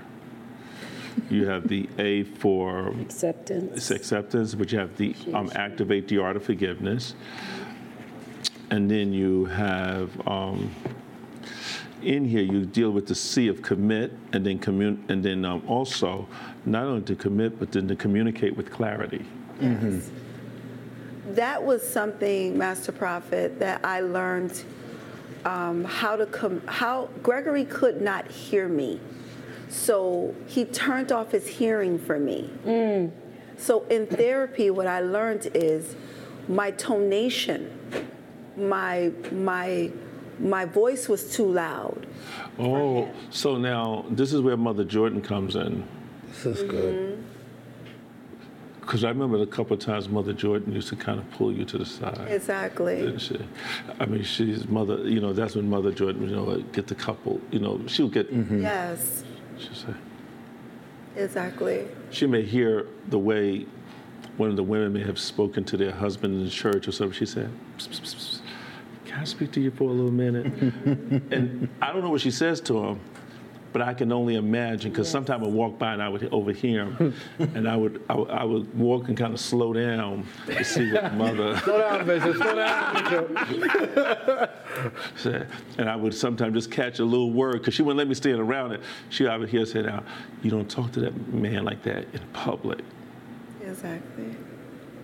You 1.29 1.47
have 1.47 1.67
the 1.67 1.87
A 1.99 2.23
for 2.23 2.87
Acceptance. 3.01 3.91
acceptance, 3.91 4.55
but 4.55 4.71
you 4.71 4.79
have 4.79 4.97
the 4.97 5.15
um, 5.33 5.51
activate 5.53 6.07
the 6.07 6.17
art 6.17 6.35
of 6.35 6.43
forgiveness, 6.43 7.13
and 8.71 8.89
then 8.89 9.13
you 9.13 9.45
have 9.45 10.09
um, 10.27 10.73
in 12.03 12.25
here 12.25 12.41
you 12.43 12.65
deal 12.65 12.91
with 12.91 13.07
the 13.07 13.15
C 13.15 13.47
of 13.47 13.61
commit, 13.61 14.11
and 14.33 14.45
then 14.45 14.59
commun- 14.59 15.03
and 15.09 15.23
then 15.23 15.45
um, 15.45 15.63
also 15.67 16.27
not 16.65 16.85
only 16.85 17.01
to 17.03 17.15
commit, 17.15 17.59
but 17.59 17.71
then 17.71 17.87
to 17.87 17.95
communicate 17.95 18.55
with 18.55 18.71
clarity. 18.71 19.25
that 21.31 21.63
was 21.63 21.87
something 21.87 22.57
master 22.57 22.91
prophet 22.91 23.57
that 23.59 23.79
i 23.85 24.01
learned 24.01 24.63
um, 25.45 25.83
how 25.85 26.15
to 26.15 26.25
com- 26.25 26.61
how 26.67 27.09
gregory 27.21 27.65
could 27.65 28.01
not 28.01 28.27
hear 28.29 28.67
me. 28.67 28.99
So 29.69 30.33
he 30.47 30.65
turned 30.65 31.11
off 31.11 31.31
his 31.31 31.47
hearing 31.47 31.97
for 31.99 32.19
me. 32.19 32.49
So 33.57 33.83
in 33.89 34.05
therapy 34.07 34.69
what 34.69 34.87
i 34.87 34.99
learned 35.01 35.49
is 35.53 35.95
my 36.47 36.71
tonation 36.73 37.69
my 38.57 39.11
my 39.31 39.91
my 40.43 40.65
voice 40.65 41.07
was 41.07 41.31
too 41.35 41.45
loud 41.45 42.05
Oh, 42.59 43.09
so 43.29 43.57
now 43.57 44.05
this 44.09 44.31
is 44.33 44.41
where 44.41 44.57
Mother 44.57 44.83
Jordan 44.83 45.21
comes 45.21 45.55
in. 45.55 45.83
This 46.27 46.45
is 46.45 46.69
good. 46.69 46.95
Mm-hmm. 46.95 47.21
Because 48.81 49.03
I 49.05 49.09
remember 49.09 49.41
a 49.41 49.47
couple 49.47 49.75
of 49.75 49.79
times 49.79 50.09
Mother 50.09 50.33
Jordan 50.33 50.73
used 50.73 50.89
to 50.89 50.95
kind 50.95 51.17
of 51.17 51.29
pull 51.31 51.53
you 51.53 51.63
to 51.65 51.77
the 51.77 51.85
side. 51.85 52.27
exactly 52.29 52.97
Didn't 52.97 53.19
she? 53.19 53.39
I 53.99 54.05
mean, 54.05 54.23
she's 54.23 54.67
mother. 54.67 54.97
You 55.07 55.21
know, 55.21 55.31
that's 55.31 55.55
when 55.55 55.69
Mother 55.69 55.91
Jordan, 55.91 56.29
you 56.29 56.35
know, 56.35 56.57
get 56.73 56.87
the 56.87 56.95
couple. 56.95 57.39
You 57.49 57.59
know, 57.59 57.81
she'll 57.87 58.09
get. 58.09 58.31
Mm-hmm. 58.31 58.61
yes 58.61 59.23
She'll 59.57 59.73
say. 59.73 59.93
exactly 61.15 61.87
She 62.11 62.27
may 62.27 62.41
hear 62.43 62.87
the 63.07 63.19
way 63.19 63.65
one 64.37 64.49
of 64.49 64.55
the 64.57 64.63
women 64.63 64.91
may 64.91 65.03
have 65.03 65.19
spoken 65.19 65.63
to 65.65 65.77
their 65.77 65.91
husband 65.91 66.33
in 66.33 66.43
the 66.43 66.49
church 66.49 66.87
or 66.87 66.91
something. 66.91 67.17
She 67.17 67.25
said, 67.25 67.49
"Psst, 67.77 67.89
psst, 67.89 68.01
psst, 68.01 68.15
psst. 68.15 68.41
"Can 69.13 69.21
I 69.21 69.25
speak 69.25 69.51
to 69.53 69.61
you 69.61 69.69
for 69.71 69.83
a 69.89 69.93
little 69.93 70.11
minute?" 70.11 70.45
and 71.31 71.69
I 71.81 71.93
don't 71.93 72.01
know 72.03 72.09
what 72.09 72.21
she 72.21 72.31
says 72.31 72.59
to 72.61 72.83
him, 72.83 72.99
but 73.71 73.81
I 73.83 73.93
can 73.93 74.11
only 74.11 74.35
imagine 74.35 74.91
because 74.91 75.07
sometimes 75.09 75.43
I 75.43 75.47
walk 75.49 75.77
by 75.77 75.93
and 75.93 76.01
I 76.01 76.09
would 76.09 76.27
overhear 76.31 76.85
him, 76.85 77.13
and 77.39 77.67
I 77.69 77.75
would 77.75 78.01
I, 78.09 78.15
would- 78.15 78.29
I 78.31 78.43
would 78.43 78.73
walk 78.77 79.07
and 79.09 79.17
kind 79.17 79.33
of 79.33 79.39
slow 79.39 79.71
down 79.73 80.25
to 80.47 80.63
see 80.63 80.91
what 80.91 81.13
mother. 81.23 81.57
Slow 81.59 81.77
down, 81.77 82.05
Bishop. 82.07 82.35
Slow 82.37 82.55
down, 82.55 83.33
Bishop. 83.49 84.59
and 85.77 85.89
I 85.89 85.95
would 85.95 86.13
sometimes 86.15 86.55
just 86.55 86.71
catch 86.71 86.97
a 86.99 87.05
little 87.05 87.31
word 87.31 87.59
because 87.59 87.73
she 87.75 87.83
wouldn't 87.83 87.99
let 87.99 88.07
me 88.07 88.15
stand 88.15 88.39
around 88.39 88.71
it. 88.71 88.81
She 89.09 89.25
would 89.25 89.47
hear 89.49 89.65
say, 89.67 89.83
"Now, 89.83 90.03
you 90.41 90.49
don't 90.49 90.69
talk 90.69 90.91
to 90.93 90.99
that 91.01 91.15
man 91.33 91.63
like 91.63 91.83
that 91.83 92.05
in 92.13 92.19
public. 92.33 92.79
exactly 93.63 94.35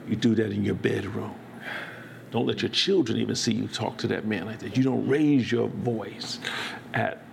You 0.08 0.16
do 0.16 0.34
that 0.36 0.52
in 0.52 0.64
your 0.66 0.76
bedroom. 0.76 1.36
Don't 2.32 2.46
let 2.46 2.62
your 2.62 2.70
children 2.70 3.18
even 3.20 3.36
see 3.36 3.54
you 3.54 3.68
talk 3.68 3.98
to 4.00 4.08
that 4.08 4.26
man 4.26 4.46
like 4.46 4.60
that. 4.60 4.78
You 4.78 4.84
don't 4.84 5.08
raise 5.08 5.52
your 5.52 5.68
voice 5.68 6.40
at." 6.94 7.24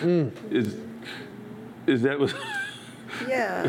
Mm. 0.00 0.30
is, 0.52 0.76
is 1.86 2.02
that 2.02 2.18
was 2.18 2.34
yeah 3.26 3.62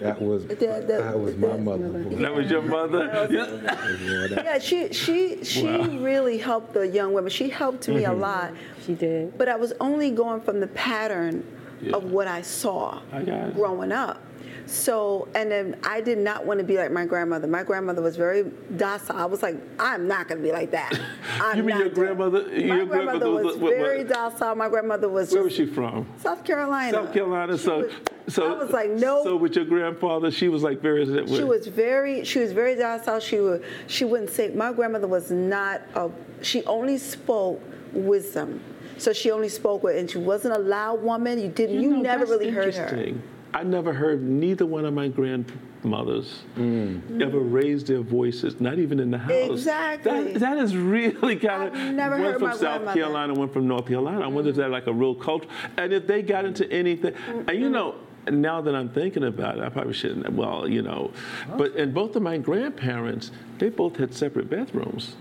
That 0.00 0.22
was 0.22 0.46
The- 0.46 0.54
the- 0.54 0.84
that 0.86 1.18
was 1.18 1.36
my 1.36 1.48
the- 1.48 1.58
mother. 1.58 1.88
boy. 1.88 2.16
that 2.16 2.34
was 2.34 2.50
your 2.50 2.62
mother? 2.62 3.28
Yeah. 3.30 4.26
Yeah 4.42 4.58
she 4.58 4.90
she 4.94 5.44
she 5.44 5.66
really 5.98 6.38
helped 6.38 6.72
the 6.72 6.88
young 6.88 7.12
women 7.12 7.28
she 7.30 7.50
helped 7.50 7.88
me 7.88 8.04
a 8.04 8.08
mm-hmm. 8.08 8.20
lot 8.20 8.52
She 8.86 8.94
did. 8.94 9.36
but 9.36 9.48
i 9.48 9.56
was 9.56 9.74
only 9.80 10.10
going 10.10 10.40
from 10.40 10.60
the 10.60 10.68
pattern 10.68 11.44
Yeah. 11.82 11.96
of 11.96 12.04
what 12.04 12.26
i 12.26 12.40
saw 12.40 13.00
I 13.12 13.50
growing 13.54 13.92
up 13.92 14.22
so 14.66 15.28
and 15.34 15.50
then 15.50 15.76
i 15.84 16.00
did 16.00 16.18
not 16.18 16.44
want 16.46 16.58
to 16.58 16.64
be 16.64 16.76
like 16.76 16.90
my 16.90 17.04
grandmother 17.04 17.46
my 17.46 17.62
grandmother 17.62 18.00
was 18.02 18.16
very 18.16 18.44
docile 18.76 19.16
i 19.16 19.24
was 19.24 19.42
like 19.42 19.56
i'm 19.78 20.08
not 20.08 20.26
going 20.28 20.40
to 20.40 20.46
be 20.46 20.52
like 20.52 20.70
that 20.70 20.98
I'm 21.40 21.58
You 21.58 21.62
mean 21.64 21.78
your 21.78 21.88
grandmother- 21.90 22.44
my 22.46 22.52
your 22.52 22.86
grandmother 22.86 22.86
grandmother 22.86 23.30
was 23.30 23.44
was- 23.44 23.56
what- 23.56 23.62
what- 23.72 23.76
very 23.76 24.04
docile 24.04 24.54
my 24.54 24.68
grandmother 24.68 25.08
was 25.08 25.30
Where 25.32 25.42
just 25.44 25.58
was 25.58 25.68
she 25.68 25.72
from? 25.74 26.06
south 26.18 26.44
carolina 26.44 26.92
South 26.92 27.12
Carolina. 27.12 27.56
She 27.58 27.64
So, 27.64 27.78
was- 27.80 27.92
so 28.28 28.54
i 28.54 28.56
was 28.62 28.70
like 28.70 28.90
no 28.90 29.22
So 29.22 29.36
with 29.36 29.54
your 29.56 29.66
grandfather, 29.66 30.30
she 30.30 30.48
was 30.48 30.62
like 30.62 30.80
very. 30.80 31.04
She 31.26 31.44
was 31.44 31.66
very, 31.66 32.24
she 32.24 32.38
was 32.38 32.52
very 32.52 32.74
docile. 32.74 33.20
She 33.20 33.38
would, 33.38 33.62
she 33.86 34.06
wouldn't 34.06 34.30
say. 34.30 34.48
My 34.48 34.72
grandmother 34.72 35.06
was 35.06 35.30
not 35.30 35.82
a. 35.94 36.10
She 36.40 36.64
only 36.64 36.96
spoke 36.96 37.60
wisdom, 37.92 38.60
so 38.96 39.12
she 39.12 39.30
only 39.30 39.50
spoke 39.50 39.82
with, 39.82 39.96
and 39.98 40.10
she 40.10 40.16
wasn't 40.16 40.56
a 40.56 40.58
loud 40.58 41.02
woman. 41.02 41.38
You 41.38 41.48
didn't, 41.48 41.82
you, 41.82 41.90
know, 41.90 42.00
never 42.00 42.24
really 42.24 42.48
heard 42.48 42.74
her. 42.74 43.12
Interesting. 43.54 43.74
I 43.74 43.76
never 43.76 43.92
heard 43.92 44.22
neither 44.22 44.66
one 44.66 44.84
of 44.84 44.94
my 44.94 45.08
grandmothers 45.08 46.42
ever 46.56 47.40
raise 47.40 47.84
their 47.84 48.00
voices, 48.00 48.60
not 48.60 48.78
even 48.78 49.00
in 49.00 49.10
the 49.10 49.18
house. 49.18 49.50
Exactly. 49.50 50.32
That, 50.32 50.40
that 50.40 50.58
is 50.58 50.76
really 50.76 51.36
kind 51.36 51.68
of. 51.68 51.74
I've 51.74 51.94
never 51.94 52.16
one 52.16 52.24
heard 52.24 52.38
from 52.40 52.48
my 52.50 52.56
South. 52.56 52.82
Mm-hmm. 52.82 52.94
Carolina, 52.94 53.34
one 53.34 53.48
from 53.48 53.68
North 53.68 53.86
Carolina. 53.86 54.20
I 54.20 54.26
wonder 54.26 54.50
if 54.50 54.56
that's 54.56 54.70
like 54.70 54.86
a 54.86 54.92
real 54.92 55.14
culture. 55.14 55.48
And 55.76 55.92
if 55.92 56.06
they 56.06 56.22
got 56.22 56.44
into 56.44 56.70
anything, 56.70 57.14
and 57.26 57.60
you 57.60 57.70
know. 57.70 57.96
Now 58.26 58.62
that 58.62 58.74
I'm 58.74 58.88
thinking 58.88 59.24
about 59.24 59.58
it, 59.58 59.64
I 59.64 59.68
probably 59.68 59.92
shouldn't. 59.92 60.32
Well, 60.32 60.66
you 60.66 60.80
know, 60.80 61.12
but 61.58 61.76
and 61.76 61.92
both 61.92 62.16
of 62.16 62.22
my 62.22 62.38
grandparents, 62.38 63.30
they 63.58 63.68
both 63.68 63.98
had 63.98 64.14
separate 64.14 64.48
bedrooms. 64.48 65.16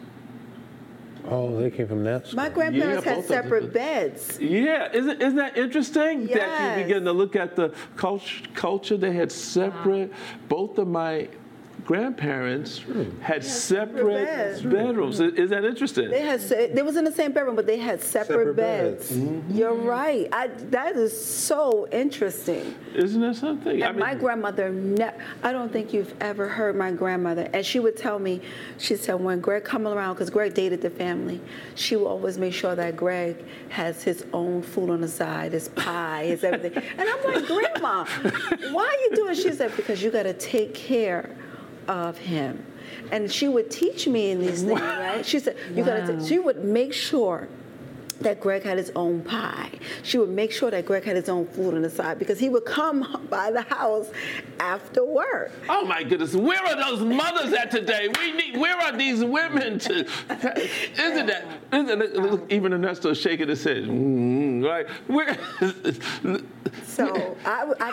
Oh, 1.30 1.58
they 1.60 1.72
came 1.72 1.88
from 1.88 2.04
that. 2.04 2.28
School. 2.28 2.38
My 2.38 2.50
grandparents 2.50 3.06
Yeah, 3.06 3.12
had 3.12 3.16
both 3.16 3.26
of 3.26 3.30
separate 3.30 3.74
beds. 3.74 4.40
Yeah, 4.40 4.92
isn't, 4.94 5.22
isn't 5.22 5.36
that 5.38 5.58
interesting 5.58 6.28
that 6.28 6.78
you 6.78 6.84
begin 6.84 7.06
to 7.06 7.14
look 7.14 7.36
at 7.36 7.56
the 7.56 7.74
culture? 7.96 8.44
Culture 8.54 8.98
they 8.98 9.14
had 9.14 9.32
separate. 9.32 10.12
Both 10.50 10.78
of 10.78 10.88
my 10.88 11.30
grandparents 11.86 12.82
had 13.22 13.44
separate 13.44 14.26
beds. 14.26 14.62
bedrooms. 14.62 15.20
Is, 15.20 15.34
is 15.34 15.50
that 15.50 15.66
interesting? 15.66 16.10
They 16.10 16.22
had, 16.22 16.42
se- 16.42 16.72
they 16.74 16.82
was 16.82 16.96
in 16.96 17.04
the 17.04 17.12
same 17.12 17.32
bedroom, 17.34 17.56
but 17.56 17.66
they 17.68 17.78
had 17.78 18.02
separate, 18.02 18.28
Separate 18.48 18.56
beds. 18.56 19.10
beds. 19.10 19.12
Mm-hmm. 19.22 19.58
You're 19.58 19.74
right. 19.74 20.28
I, 20.32 20.48
that 20.48 20.96
is 20.96 21.14
so 21.26 21.88
interesting. 21.92 22.74
Isn't 22.96 23.22
that 23.22 23.36
something? 23.36 23.82
And 23.84 23.98
my 23.98 24.16
grandmother, 24.16 24.70
ne- 24.72 25.14
I 25.44 25.52
don't 25.52 25.72
think 25.72 25.94
you've 25.94 26.14
ever 26.22 26.48
heard 26.48 26.76
my 26.76 26.92
grandmother. 26.92 27.50
And 27.54 27.66
she 27.66 27.80
would 27.80 27.98
tell 27.98 28.20
me, 28.20 28.42
she 28.78 28.96
said, 28.96 29.16
when 29.16 29.40
Greg 29.42 29.64
come 29.64 29.88
around, 29.88 30.14
because 30.16 30.30
Greg 30.30 30.54
dated 30.54 30.82
the 30.82 30.90
family, 30.90 31.42
she 31.76 31.96
would 31.96 32.08
always 32.08 32.38
make 32.38 32.54
sure 32.54 32.76
that 32.76 32.96
Greg 32.96 33.44
has 33.70 34.04
his 34.04 34.26
own 34.34 34.62
food 34.62 34.90
on 34.90 35.02
the 35.02 35.08
side, 35.08 35.52
his 35.54 35.68
pie, 35.70 36.26
his 36.26 36.44
everything. 36.44 36.82
and 36.98 37.10
I'm 37.10 37.24
like, 37.34 37.46
Grandma, 37.46 38.06
why 38.72 38.86
are 38.86 39.02
you 39.10 39.16
doing? 39.16 39.36
She 39.36 39.52
said, 39.52 39.76
because 39.76 40.02
you 40.02 40.12
got 40.12 40.24
to 40.24 40.34
take 40.34 40.74
care 40.74 41.30
of 41.88 42.18
him. 42.18 42.66
And 43.12 43.32
she 43.32 43.48
would 43.48 43.70
teach 43.72 44.08
me 44.08 44.32
in 44.32 44.40
these 44.40 44.64
things, 44.64 44.80
right? 44.80 45.26
She 45.26 45.40
said, 45.40 45.58
you 45.74 45.84
got 45.84 46.08
to, 46.08 46.26
she 46.26 46.40
would 46.40 46.64
make 46.64 46.94
sure 46.94 47.48
that 48.24 48.40
Greg 48.40 48.64
had 48.64 48.78
his 48.78 48.92
own 48.96 49.22
pie. 49.22 49.70
She 50.02 50.18
would 50.18 50.30
make 50.30 50.52
sure 50.52 50.72
that 50.72 50.86
Greg 50.86 51.04
had 51.04 51.16
his 51.16 51.30
own 51.30 51.46
food 51.48 51.76
on 51.76 51.82
the 51.82 51.90
side 51.90 52.20
because 52.20 52.40
he 52.40 52.50
would 52.50 52.66
come 52.66 53.26
by 53.30 53.52
the 53.52 53.62
house 53.62 54.10
after 54.60 55.06
work. 55.06 55.52
Oh 55.70 55.86
my 55.86 56.04
goodness, 56.04 56.36
where 56.36 56.64
are 56.66 56.76
those 56.76 57.02
mothers 57.02 57.54
at 57.54 57.72
today? 57.72 58.10
We 58.20 58.32
need. 58.32 58.58
Where 58.58 58.78
are 58.78 58.96
these 58.96 59.24
women 59.24 59.80
to? 59.80 60.00
Isn't 60.00 61.28
that? 61.28 61.46
Isn't 61.72 62.02
it, 62.02 62.16
look, 62.16 62.52
even 62.52 62.74
Ernesto 62.74 63.14
shaking 63.14 63.50
his 63.50 63.64
head, 63.64 63.84
mm, 63.84 64.64
right? 64.64 64.88
Where? 65.08 65.38
So 66.86 67.38
I, 67.46 67.72
I 67.80 67.92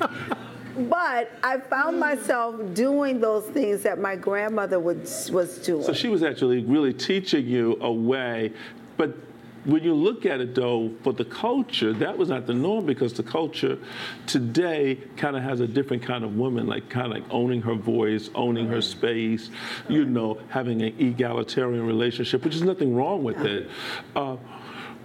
found. 0.00 0.38
But 0.76 1.30
I 1.42 1.58
found 1.58 2.00
myself 2.00 2.56
doing 2.74 3.20
those 3.20 3.44
things 3.46 3.82
that 3.82 3.98
my 3.98 4.16
grandmother 4.16 4.80
would, 4.80 5.08
was 5.30 5.58
doing. 5.58 5.84
So 5.84 5.92
she 5.92 6.08
was 6.08 6.22
actually 6.22 6.64
really 6.64 6.92
teaching 6.92 7.46
you 7.46 7.78
a 7.80 7.92
way 7.92 8.52
but 8.96 9.16
when 9.64 9.82
you 9.82 9.94
look 9.94 10.26
at 10.26 10.40
it 10.40 10.54
though, 10.54 10.92
for 11.02 11.12
the 11.12 11.24
culture, 11.24 11.92
that 11.94 12.16
was 12.16 12.28
not 12.28 12.46
the 12.46 12.52
norm 12.52 12.84
because 12.84 13.14
the 13.14 13.22
culture 13.22 13.78
today 14.26 15.00
kind 15.16 15.36
of 15.36 15.42
has 15.42 15.60
a 15.60 15.66
different 15.66 16.02
kind 16.02 16.22
of 16.22 16.36
woman, 16.36 16.66
like 16.66 16.88
kind 16.90 17.06
of 17.06 17.12
like 17.12 17.24
owning 17.30 17.62
her 17.62 17.74
voice, 17.74 18.28
owning 18.34 18.66
her 18.68 18.82
space, 18.82 19.50
you 19.88 20.04
know, 20.04 20.38
having 20.48 20.82
an 20.82 20.94
egalitarian 20.98 21.86
relationship, 21.86 22.44
which 22.44 22.54
is 22.54 22.62
nothing 22.62 22.94
wrong 22.94 23.24
with 23.24 23.40
it. 23.40 23.70
Uh, 24.14 24.36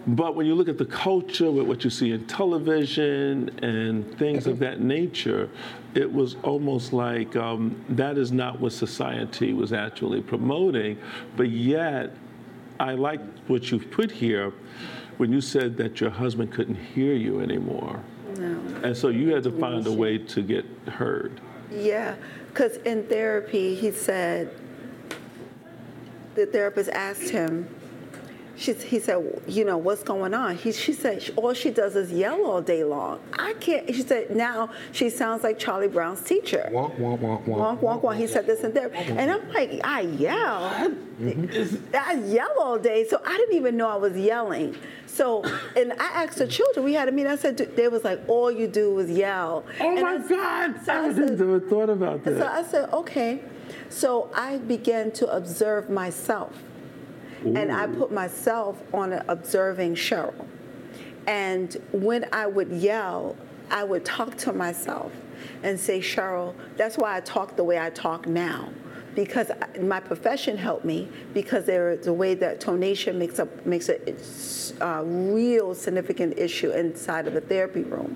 but 0.08 0.36
when 0.36 0.46
you 0.46 0.56
look 0.56 0.70
at 0.70 0.78
the 0.78 0.86
culture 0.86 1.52
with 1.52 1.68
what 1.68 1.84
you 1.84 1.90
see 1.90 2.12
in 2.12 2.26
television 2.26 3.50
and 3.64 4.18
things 4.18 4.48
of 4.48 4.60
that 4.60 4.80
nature, 4.80 5.50
it 5.94 6.12
was 6.12 6.36
almost 6.44 6.94
like 6.94 7.36
um, 7.36 7.84
that 7.90 8.18
is 8.18 8.32
not 8.32 8.60
what 8.60 8.72
society 8.72 9.54
was 9.54 9.74
actually 9.74 10.22
promoting. 10.22 10.98
But 11.36 11.50
yet, 11.50 12.12
I 12.80 12.94
like 12.94 13.20
what 13.48 13.72
you've 13.72 13.92
put 13.92 14.10
here 14.12 14.54
when 15.18 15.34
you 15.34 15.42
said 15.42 15.76
that 15.78 16.00
your 16.00 16.10
husband 16.10 16.54
couldn't 16.54 16.76
hear 16.76 17.14
you 17.14 17.42
anymore. 17.42 18.02
No. 18.38 18.58
And 18.84 18.96
so 18.96 19.10
you 19.10 19.34
had 19.34 19.44
to 19.44 19.52
find 19.52 19.86
a 19.86 19.92
way 19.92 20.18
to 20.18 20.42
get 20.42 20.66
heard. 20.88 21.42
Yeah, 21.72 22.16
because 22.48 22.78
in 22.78 23.04
therapy, 23.04 23.76
he 23.76 23.92
said, 23.92 24.56
the 26.36 26.46
therapist 26.46 26.90
asked 26.92 27.30
him, 27.30 27.68
she, 28.60 28.74
he 28.74 29.00
said, 29.00 29.42
you 29.48 29.64
know, 29.64 29.78
what's 29.78 30.04
going 30.04 30.34
on? 30.34 30.58
He, 30.58 30.74
she 30.74 30.92
said, 30.92 31.28
all 31.38 31.54
she 31.54 31.72
does 31.72 31.96
is 31.96 32.12
yell 32.12 32.46
all 32.46 32.62
day 32.62 32.84
long. 32.84 33.22
I 33.34 33.54
can't, 33.54 33.88
she 33.96 34.02
said, 34.02 34.36
now 34.36 34.70
she 34.92 35.10
sounds 35.10 35.44
like 35.44 35.58
Charlie 35.58 35.88
Brown's 35.88 36.22
teacher. 36.22 36.70
Wonk, 36.72 37.00
wonk, 37.00 37.20
wonk, 37.20 37.46
wonk. 37.46 37.80
Wonk, 37.80 37.80
wonk, 37.80 38.02
wonk. 38.04 38.18
He 38.18 38.28
said 38.28 38.46
this 38.46 38.64
and 38.66 38.74
that. 38.74 38.94
And 38.94 39.32
I'm 39.32 39.48
like, 39.54 39.80
I 39.86 40.02
yell. 40.02 40.92
Mm-hmm. 41.22 41.96
I 41.96 42.14
yell 42.26 42.54
all 42.62 42.78
day. 42.78 43.08
So 43.08 43.22
I 43.26 43.38
didn't 43.38 43.56
even 43.56 43.78
know 43.78 43.88
I 43.88 43.96
was 43.96 44.16
yelling. 44.18 44.76
So, 45.08 45.44
and 45.78 45.94
I 45.94 46.24
asked 46.24 46.38
the 46.38 46.48
children, 46.48 46.84
we 46.86 46.94
had 46.94 47.08
a 47.08 47.12
meeting, 47.12 47.32
I 47.32 47.36
said, 47.38 47.58
they 47.58 47.88
was 47.88 48.04
like, 48.04 48.20
all 48.28 48.52
you 48.52 48.68
do 48.68 48.98
is 49.00 49.10
yell. 49.10 49.64
Oh 49.80 49.92
And 49.96 50.02
my 50.02 50.16
I- 50.16 50.28
God! 50.28 50.86
so 50.86 50.94
I 50.94 51.06
I 51.06 51.14
didn't 51.14 51.40
ever 51.42 51.60
thought 51.62 51.90
about 51.90 52.24
that. 52.26 52.38
so. 52.38 52.48
I 52.48 52.64
said, 52.64 52.90
okay. 52.94 53.42
So 53.90 54.30
I 54.36 54.58
began 54.58 55.12
to 55.14 55.28
observe 55.34 55.90
myself. 55.90 56.52
And 57.44 57.72
I 57.72 57.88
put 57.88 58.12
myself 58.12 58.82
on 58.94 59.14
an 59.14 59.24
observing 59.28 59.96
Cheryl. 59.96 60.46
And 61.28 61.76
when 61.92 62.26
I 62.34 62.48
would 62.48 62.72
yell, 62.72 63.36
I 63.70 63.84
would 63.84 64.04
talk 64.04 64.36
to 64.40 64.54
myself 64.54 65.12
and 65.64 65.80
say, 65.80 66.00
Cheryl, 66.00 66.54
that's 66.76 66.98
why 66.98 67.16
I 67.16 67.22
talk 67.22 67.56
the 67.56 67.64
way 67.64 67.80
I 67.80 67.90
talk 67.92 68.28
now. 68.28 68.70
Because 69.16 69.52
my 69.82 70.00
profession 70.00 70.58
helped 70.58 70.86
me, 70.86 71.10
because 71.34 71.66
there 71.66 71.92
is 71.92 72.08
a 72.08 72.14
way 72.14 72.36
that 72.36 72.62
tonation 72.62 73.16
makes 73.16 73.40
up 73.40 73.66
makes 73.66 73.90
a 73.90 74.00
a 74.82 75.00
uh, 75.00 75.04
real 75.04 75.74
significant 75.74 76.38
issue 76.38 76.72
inside 76.72 77.28
of 77.28 77.34
the 77.34 77.42
therapy 77.42 77.84
room. 77.84 78.16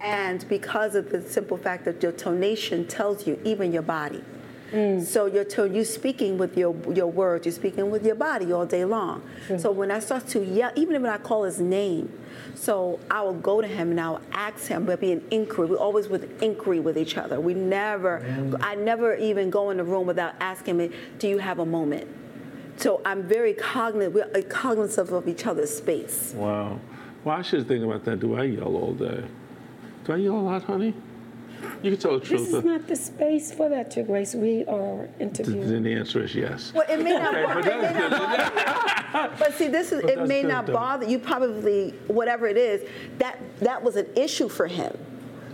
And 0.00 0.46
because 0.48 0.94
of 0.94 1.10
the 1.10 1.22
simple 1.22 1.56
fact 1.56 1.84
that 1.84 2.02
your 2.02 2.12
tonation 2.12 2.88
tells 2.88 3.26
you 3.26 3.40
even 3.44 3.72
your 3.72 3.82
body. 3.82 4.24
Mm. 4.72 5.04
So 5.04 5.26
you're 5.26 5.44
to, 5.44 5.68
you 5.68 5.84
speaking 5.84 6.38
with 6.38 6.56
your 6.56 6.74
your 6.92 7.06
words, 7.06 7.46
you're 7.46 7.52
speaking 7.52 7.90
with 7.90 8.04
your 8.04 8.16
body 8.16 8.52
all 8.52 8.66
day 8.66 8.84
long. 8.84 9.22
So 9.58 9.70
when 9.70 9.90
I 9.90 10.00
start 10.00 10.26
to 10.28 10.44
yell, 10.44 10.72
even 10.74 11.02
when 11.02 11.10
I 11.12 11.18
call 11.18 11.44
his 11.44 11.60
name, 11.60 12.12
so 12.54 12.98
I 13.10 13.22
will 13.22 13.34
go 13.34 13.60
to 13.60 13.66
him 13.66 13.90
and 13.90 14.00
I'll 14.00 14.20
ask 14.32 14.66
him. 14.66 14.86
There'll 14.86 15.00
be 15.00 15.12
an 15.12 15.24
inquiry. 15.30 15.68
We're 15.68 15.76
always 15.76 16.08
with 16.08 16.42
inquiry 16.42 16.80
with 16.80 16.98
each 16.98 17.16
other. 17.16 17.40
We 17.40 17.54
never, 17.54 18.22
I 18.60 18.74
never 18.74 19.14
even 19.14 19.50
go 19.50 19.70
in 19.70 19.76
the 19.76 19.84
room 19.84 20.06
without 20.06 20.34
asking 20.40 20.76
me, 20.76 20.90
"Do 21.18 21.28
you 21.28 21.38
have 21.38 21.58
a 21.58 21.66
moment?" 21.66 22.08
So 22.76 23.00
I'm 23.04 23.22
very 23.22 23.54
cognizant. 23.54 24.14
We're 24.14 24.30
uh, 24.34 24.42
cognizant 24.48 25.10
of 25.10 25.28
each 25.28 25.46
other's 25.46 25.74
space. 25.74 26.34
Wow. 26.36 26.80
Well, 27.24 27.36
I 27.36 27.42
should 27.42 27.66
think 27.66 27.84
about 27.84 28.04
that. 28.04 28.20
Do 28.20 28.36
I 28.36 28.44
yell 28.44 28.76
all 28.76 28.92
day? 28.92 29.24
Do 30.04 30.12
I 30.12 30.16
yell 30.16 30.34
a 30.34 30.40
lot, 30.40 30.62
honey? 30.64 30.94
You 31.82 31.90
can 31.92 32.00
tell 32.00 32.18
the 32.18 32.24
truth. 32.24 32.46
This 32.46 32.54
is 32.54 32.64
not 32.64 32.86
the 32.86 32.96
space 32.96 33.52
for 33.52 33.68
that, 33.68 33.94
Your 33.96 34.04
Grace. 34.04 34.34
We 34.34 34.64
are 34.66 35.08
interviewing. 35.20 35.68
Then 35.68 35.82
the 35.82 35.94
answer 35.94 36.22
is 36.22 36.34
yes. 36.34 36.72
Well, 36.74 36.84
it 36.88 37.02
may 37.02 37.12
not, 37.12 37.34
Okay, 37.34 37.44
but 37.46 37.66
it 37.66 37.94
may 37.94 38.08
not 38.08 38.10
bother 38.10 38.42
you. 39.30 39.36
But 39.38 39.54
see, 39.54 39.68
this 39.68 39.92
is, 39.92 40.02
But 40.02 40.10
it 40.10 40.26
may 40.26 40.42
good, 40.42 40.48
not 40.48 40.66
though. 40.66 40.72
bother 40.74 41.06
you. 41.06 41.18
Probably, 41.18 41.90
whatever 42.06 42.46
it 42.46 42.56
is, 42.56 42.88
that 43.18 43.38
that 43.60 43.82
was 43.82 43.96
an 43.96 44.06
issue 44.16 44.48
for 44.48 44.66
him. 44.66 44.96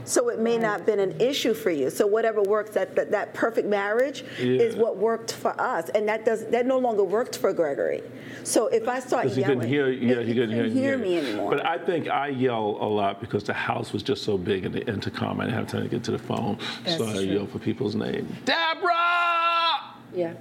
So 0.04 0.28
it 0.28 0.38
may 0.38 0.58
not 0.58 0.78
have 0.78 0.86
been 0.86 1.00
an 1.00 1.20
issue 1.20 1.54
for 1.54 1.70
you. 1.70 1.90
So 1.90 2.06
whatever 2.06 2.42
works, 2.42 2.72
that 2.72 2.94
that, 2.96 3.10
that 3.10 3.34
perfect 3.34 3.68
marriage 3.68 4.24
is 4.38 4.76
what 4.76 4.96
worked 4.96 5.32
for 5.32 5.58
us, 5.60 5.88
and 5.90 6.08
that 6.08 6.24
does 6.24 6.46
that 6.46 6.66
no 6.66 6.78
longer 6.78 7.04
worked 7.04 7.38
for 7.38 7.52
Gregory. 7.52 8.02
So 8.44 8.66
if 8.66 8.88
I 8.88 9.00
start 9.00 9.24
Because 9.24 9.36
he 9.36 9.42
yelling, 9.42 9.60
couldn't 9.60 9.72
hear, 9.72 9.90
yeah, 9.90 10.22
he 10.22 10.34
couldn't 10.34 10.72
hear, 10.72 10.98
me 10.98 11.18
anymore. 11.18 11.50
But 11.50 11.64
I 11.64 11.78
think 11.78 12.08
I 12.08 12.28
yell 12.28 12.78
a 12.80 12.88
lot 12.88 13.20
because 13.20 13.44
the 13.44 13.52
house 13.52 13.92
was 13.92 14.02
just 14.02 14.24
so 14.24 14.36
big 14.36 14.64
and 14.64 14.74
the 14.74 14.86
intercom. 14.88 15.40
I 15.40 15.44
didn't 15.44 15.58
have 15.58 15.68
time 15.68 15.82
to 15.82 15.88
get 15.88 16.02
to 16.04 16.10
the 16.10 16.18
phone, 16.18 16.58
so 16.86 17.06
I 17.06 17.12
true. 17.12 17.20
yell 17.22 17.46
for 17.46 17.58
people's 17.58 17.94
name. 17.94 18.34
Deborah! 18.44 19.94
Yeah. 20.14 20.34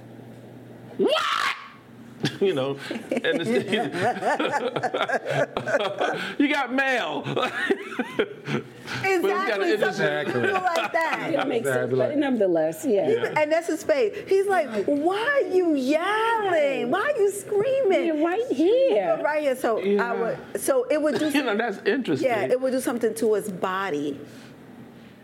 you 2.40 2.54
know, 2.54 2.76
and 3.10 3.40
it's, 3.40 3.50
you 6.38 6.48
got 6.48 6.72
mail. 6.72 7.22
exactly, 9.04 9.70
it 9.70 9.82
is- 9.82 9.96
something 9.96 10.32
cool 10.32 10.42
like 10.52 10.92
that. 10.92 11.30
It 11.32 11.48
makes 11.48 11.66
Yeah, 11.66 11.72
I'd 11.72 11.76
sense, 11.76 11.90
be 11.90 11.96
but 11.96 12.08
like- 12.10 12.18
nevertheless, 12.18 12.84
yeah. 12.84 13.32
And 13.36 13.50
that's 13.50 13.66
his 13.68 13.82
face. 13.82 14.16
He's 14.28 14.46
like, 14.46 14.68
"Why 14.86 15.42
are 15.44 15.48
you 15.54 15.74
yelling? 15.74 16.90
Why 16.90 17.12
are 17.14 17.18
you 17.20 17.30
screaming?" 17.30 18.06
You're 18.06 18.24
right 18.24 18.46
here. 18.50 19.18
Right 19.22 19.42
here. 19.42 19.56
So 19.56 19.78
I 19.98 20.12
would. 20.14 20.60
So 20.60 20.86
it 20.90 21.00
would 21.00 21.18
do. 21.18 21.30
you 21.30 21.42
know, 21.42 21.56
that's 21.56 21.78
interesting. 21.86 22.28
yeah, 22.28 22.42
it 22.44 22.60
would 22.60 22.72
do 22.72 22.80
something 22.80 23.14
to 23.14 23.34
his 23.34 23.50
body. 23.50 24.20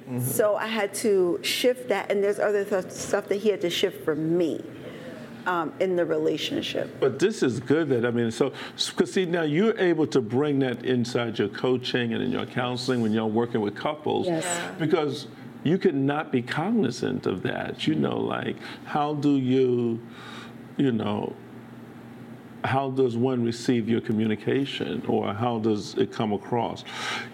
Mm-hmm. 0.08 0.20
So 0.20 0.56
I 0.56 0.66
had 0.66 0.94
to 0.94 1.38
shift 1.42 1.88
that, 1.90 2.10
and 2.10 2.24
there's 2.24 2.38
other 2.38 2.64
th- 2.64 2.90
stuff 2.90 3.28
that 3.28 3.36
he 3.36 3.50
had 3.50 3.60
to 3.60 3.70
shift 3.70 4.04
for 4.04 4.14
me 4.16 4.64
um, 5.48 5.72
in 5.80 5.96
the 5.96 6.04
relationship. 6.04 7.00
But 7.00 7.18
this 7.18 7.42
is 7.42 7.58
good 7.58 7.88
that, 7.88 8.04
I 8.04 8.10
mean, 8.10 8.30
so, 8.30 8.52
because 8.76 9.12
see, 9.14 9.24
now 9.24 9.42
you're 9.42 9.78
able 9.78 10.06
to 10.08 10.20
bring 10.20 10.58
that 10.58 10.84
inside 10.84 11.38
your 11.38 11.48
coaching 11.48 12.12
and 12.12 12.22
in 12.22 12.30
your 12.30 12.44
counseling 12.44 13.00
when 13.00 13.12
you're 13.12 13.26
working 13.26 13.62
with 13.62 13.74
couples. 13.74 14.26
Yes. 14.26 14.46
Because 14.78 15.26
you 15.64 15.78
could 15.78 15.94
not 15.94 16.30
be 16.30 16.42
cognizant 16.42 17.26
of 17.26 17.42
that. 17.42 17.86
You 17.86 17.94
know, 17.94 18.18
like, 18.18 18.56
how 18.84 19.14
do 19.14 19.36
you, 19.36 20.00
you 20.76 20.92
know, 20.92 21.34
how 22.62 22.90
does 22.90 23.16
one 23.16 23.42
receive 23.42 23.88
your 23.88 24.02
communication 24.02 25.02
or 25.08 25.32
how 25.32 25.60
does 25.60 25.94
it 25.94 26.12
come 26.12 26.34
across? 26.34 26.84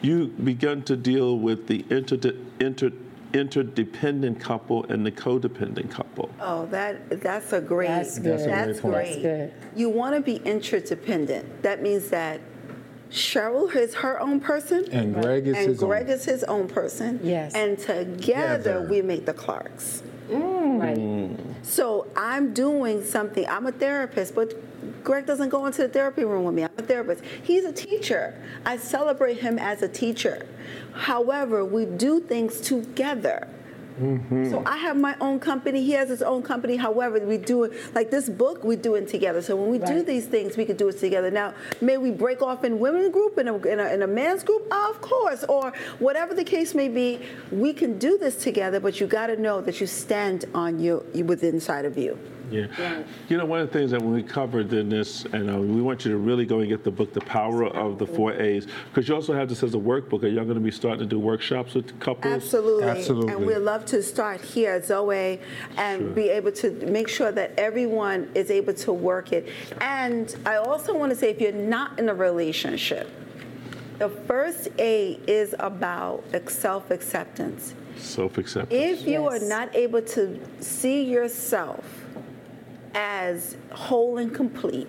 You 0.03 0.29
begin 0.29 0.83
to 0.83 0.97
deal 0.97 1.39
with 1.39 1.67
the 1.67 1.85
inter, 1.91 2.33
inter, 2.61 2.93
interdependent 3.35 4.41
couple 4.41 4.85
and 4.85 5.05
the 5.05 5.11
codependent 5.11 5.91
couple. 5.91 6.31
Oh, 6.41 6.67
that 6.67 7.21
that's 7.23 7.53
a 7.53 7.61
great. 7.61 7.89
That's 7.89 8.19
good. 8.19 8.39
That's 8.39 8.43
a 8.45 8.47
That's 8.47 8.81
great 8.81 8.83
point. 8.83 8.95
great. 8.95 9.23
That's 9.23 9.53
good. 9.53 9.79
You 9.79 9.89
want 9.91 10.15
to 10.15 10.21
be 10.21 10.37
interdependent. 10.37 11.63
That 11.63 11.83
means 11.83 12.09
that 12.11 12.41
Cheryl 13.11 13.75
is 13.75 13.95
her 13.97 14.21
own 14.21 14.41
person. 14.41 14.87
And 14.91 15.15
Greg 15.15 15.47
is 15.47 15.57
and 15.57 15.69
his 15.71 15.79
Greg 15.79 16.05
own. 16.05 16.11
is 16.11 16.25
his 16.25 16.45
own 16.45 16.69
person. 16.69 17.21
Yes. 17.23 17.55
And 17.55 17.79
together 17.79 18.57
Together. 18.59 18.87
we 18.91 19.03
make 19.03 19.27
the 19.27 19.35
Clarks. 19.35 20.03
Mm. 20.31 20.65
Mm. 20.81 20.81
Right. 21.39 21.39
So 21.65 22.07
I'm 22.17 22.53
doing 22.55 23.05
something. 23.05 23.47
I'm 23.49 23.67
a 23.67 23.73
therapist, 23.73 24.35
but 24.35 24.55
Greg 25.05 25.27
doesn't 25.27 25.51
go 25.51 25.67
into 25.67 25.83
the 25.83 25.89
therapy 25.89 26.25
room 26.25 26.45
with 26.45 26.55
me. 26.55 26.65
I'm 26.65 26.71
a 26.79 26.83
therapist. 26.83 27.23
He's 27.43 27.65
a 27.65 27.73
teacher. 27.73 28.35
I 28.65 28.79
celebrate 28.79 29.39
him 29.39 29.59
as 29.59 29.83
a 29.83 29.89
teacher. 29.89 30.47
However, 30.95 31.65
we 31.65 31.85
do 31.85 32.21
things 32.21 32.61
together. 32.61 33.49
Mm-hmm. 34.01 34.51
So 34.51 34.63
I 34.67 34.77
have 34.79 34.97
my 34.97 35.17
own 35.21 35.39
company. 35.39 35.85
He 35.85 35.93
has 35.93 36.09
his 36.09 36.23
own 36.23 36.43
company. 36.43 36.77
However, 36.77 37.21
we 37.21 37.39
do 37.39 37.65
it 37.65 37.95
like 37.95 38.11
this 38.11 38.29
book. 38.29 38.65
We 38.65 38.75
do 38.75 38.97
it 38.97 39.09
together. 39.09 39.41
So 39.41 39.55
when 39.55 39.71
we 39.71 39.79
do 39.79 40.03
these 40.03 40.27
things, 40.27 40.57
we 40.57 40.65
could 40.65 40.79
do 40.79 40.89
it 40.89 40.99
together. 40.99 41.31
Now, 41.31 41.55
may 41.81 41.97
we 41.97 42.11
break 42.11 42.43
off 42.43 42.65
in 42.65 42.81
women's 42.81 43.13
group 43.13 43.39
in 43.39 43.47
a, 43.47 43.57
in 43.59 43.79
a, 43.79 43.87
in 43.95 44.03
a 44.03 44.07
man's 44.07 44.43
group? 44.43 44.67
Ah, 44.73 44.91
of 44.91 45.01
course. 45.01 45.45
Or 45.45 45.73
whatever 46.01 46.35
the 46.35 46.45
case 46.45 46.75
may 46.75 46.89
be, 46.89 47.21
we 47.53 47.73
can 47.73 47.99
do 47.99 48.19
this 48.19 48.43
together. 48.43 48.81
But 48.81 49.01
you 49.01 49.07
got 49.07 49.29
to 49.29 49.37
know 49.37 49.61
that 49.61 49.81
you 49.81 49.87
stand 49.87 50.47
on 50.55 50.81
you 50.81 51.05
within 51.25 51.55
inside 51.55 51.85
of 51.85 51.97
you. 51.97 52.19
Yeah. 52.51 53.03
You 53.29 53.37
know, 53.39 53.45
one 53.45 53.61
of 53.61 53.71
the 53.71 53.79
things 53.79 53.91
that 53.91 54.01
when 54.01 54.13
we 54.13 54.23
covered 54.23 54.73
in 54.73 54.89
this, 54.89 55.25
and 55.27 55.51
uh, 55.51 55.59
we 55.59 55.83
want 55.83 56.05
you 56.05 56.11
to 56.13 56.19
really 56.19 56.47
go 56.47 56.61
and 56.61 56.69
get 56.69 56.85
the 56.85 56.91
book, 56.91 57.13
The 57.13 57.21
Power 57.21 57.65
of 57.65 57.99
the 57.99 58.07
Four 58.07 58.33
A's, 58.35 58.67
because 58.93 59.09
you 59.09 59.15
also 59.15 59.33
have 59.35 59.49
this 59.49 59.63
as 59.63 59.75
a 59.75 59.79
workbook. 59.79 60.23
Are 60.23 60.29
y'all 60.29 60.45
going 60.45 60.57
to 60.57 60.61
be 60.61 60.71
starting 60.71 61.01
to 61.01 61.07
do 61.07 61.19
workshops 61.19 61.75
with 61.75 61.99
couples? 62.01 62.33
Absolutely. 62.33 62.85
Absolutely. 62.85 63.33
And 63.33 63.47
we'd 63.47 63.59
love 63.59 63.85
to 63.87 64.03
start 64.03 64.41
here 64.41 64.73
at 64.75 64.87
Zoe 64.87 65.41
and 65.77 66.01
Sure. 66.01 66.11
be 66.11 66.29
able 66.29 66.53
to 66.53 66.71
make 66.87 67.09
sure 67.09 67.33
that 67.33 67.53
everyone 67.59 68.31
is 68.35 68.51
able 68.51 68.75
to 68.75 68.93
work 68.93 69.33
it. 69.33 69.49
And 69.81 70.35
I 70.45 70.57
also 70.57 70.97
want 70.97 71.11
to 71.11 71.17
say 71.17 71.31
if 71.31 71.41
you're 71.41 71.53
not 71.53 71.99
in 71.99 72.09
a 72.09 72.15
relationship, 72.15 73.11
the 73.99 74.09
first 74.09 74.69
A 74.79 75.21
is 75.27 75.55
about 75.59 76.25
self 76.49 76.91
acceptance. 76.91 77.75
Self 77.97 78.39
acceptance. 78.39 79.01
If 79.01 79.07
you 79.07 79.27
are 79.29 79.39
not 79.39 79.75
able 79.75 80.03
to 80.03 80.41
see 80.61 81.05
yourself 81.05 82.04
as 82.95 83.57
whole 83.73 84.19
and 84.19 84.35
complete, 84.35 84.89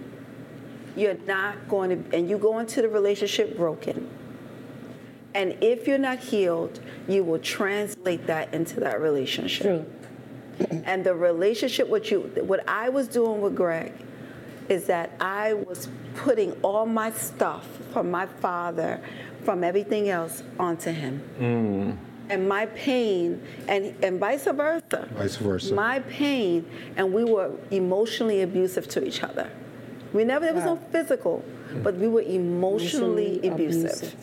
you're 0.96 1.18
not 1.26 1.68
going 1.68 1.89
to, 1.89 2.15
and 2.18 2.30
you 2.30 2.38
go 2.38 2.60
into 2.60 2.82
the 2.82 2.89
relationship 2.89 3.58
broken. 3.58 4.10
And 5.34 5.58
if 5.62 5.88
you're 5.88 5.98
not 5.98 6.20
healed, 6.20 6.80
you 7.10 7.24
will 7.24 7.39
translate 7.39 8.26
that 8.28 8.54
into 8.54 8.80
that 8.80 9.02
relationship. 9.02 9.63
True. 9.63 9.86
And 10.86 11.04
the 11.04 11.13
relationship, 11.13 11.89
what 11.89 12.10
you, 12.10 12.22
what 12.44 12.65
I 12.70 12.88
was 12.88 13.10
doing 13.10 13.41
with 13.41 13.56
Greg, 13.56 13.91
is 14.70 14.86
that 14.86 15.12
I 15.20 15.54
was 15.54 15.89
putting 16.15 16.54
all 16.62 16.86
my 16.86 17.12
stuff 17.12 17.68
from 17.91 18.10
my 18.10 18.26
father, 18.26 19.02
from 19.44 19.65
everything 19.65 20.08
else, 20.08 20.44
onto 20.58 20.91
him. 20.91 21.22
Mm. 21.39 21.98
And 22.30 22.50
my 22.50 22.66
pain, 22.68 23.42
and, 23.68 23.96
and 24.04 24.20
vice 24.20 24.46
versa. 24.46 25.08
Vice 25.14 25.36
versa. 25.38 25.74
My 25.74 26.00
pain, 26.00 26.66
and 26.98 27.14
we 27.14 27.24
were 27.24 27.52
emotionally 27.72 28.42
abusive 28.42 28.88
to 28.90 29.06
each 29.06 29.24
other. 29.24 29.50
We 30.14 30.24
never, 30.24 30.46
there 30.46 30.54
was 30.56 30.66
no 30.66 30.78
physical, 30.92 31.44
but 31.84 31.96
we 31.96 32.08
were 32.08 32.22
emotionally, 32.22 33.40
Emotionally 33.46 33.48
abusive. 33.50 34.16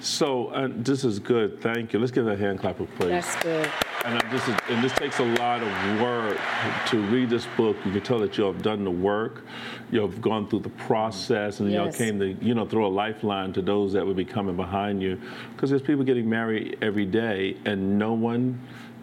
So 0.00 0.48
uh, 0.48 0.68
this 0.70 1.04
is 1.04 1.18
good. 1.18 1.60
Thank 1.60 1.92
you. 1.92 1.98
Let's 1.98 2.12
give 2.12 2.24
that 2.24 2.38
hand 2.38 2.58
clap, 2.58 2.76
please. 2.76 3.08
That's 3.08 3.42
good. 3.42 3.70
And 4.04 4.16
uh, 4.16 4.30
this 4.30 4.48
is, 4.48 4.56
and 4.70 4.82
this 4.82 4.92
takes 4.92 5.18
a 5.18 5.24
lot 5.24 5.62
of 5.62 6.00
work 6.00 6.38
to 6.86 7.00
read 7.08 7.28
this 7.28 7.46
book. 7.56 7.76
You 7.84 7.92
can 7.92 8.00
tell 8.00 8.18
that 8.20 8.38
you 8.38 8.44
have 8.44 8.62
done 8.62 8.82
the 8.82 8.90
work, 8.90 9.44
you 9.90 10.00
have 10.00 10.22
gone 10.22 10.48
through 10.48 10.60
the 10.60 10.70
process, 10.70 11.60
and 11.60 11.70
you 11.70 11.78
all 11.78 11.92
came 11.92 12.18
to 12.18 12.32
you 12.42 12.54
know 12.54 12.64
throw 12.64 12.86
a 12.86 12.88
lifeline 12.88 13.52
to 13.52 13.62
those 13.62 13.92
that 13.92 14.06
would 14.06 14.16
be 14.16 14.24
coming 14.24 14.56
behind 14.56 15.02
you, 15.02 15.20
because 15.52 15.68
there's 15.68 15.82
people 15.82 16.02
getting 16.02 16.28
married 16.28 16.78
every 16.80 17.04
day, 17.04 17.58
and 17.66 17.98
no 17.98 18.14
one 18.14 18.58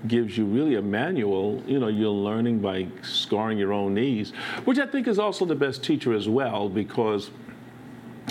gives 0.08 0.38
you 0.38 0.46
really 0.46 0.76
a 0.76 0.82
manual. 0.82 1.62
You 1.68 1.80
know, 1.80 1.90
you're 1.90 2.10
learning 2.10 2.60
by 2.60 2.88
scarring 3.04 3.60
your 3.60 3.74
own 3.74 3.94
knees, 3.94 4.32
which 4.66 4.80
I 4.80 4.88
think 4.88 5.08
is 5.08 5.20
also 5.20 5.46
the 5.46 5.56
best 5.56 5.84
teacher 5.84 6.14
as 6.14 6.28
well, 6.28 6.70
because 6.70 7.30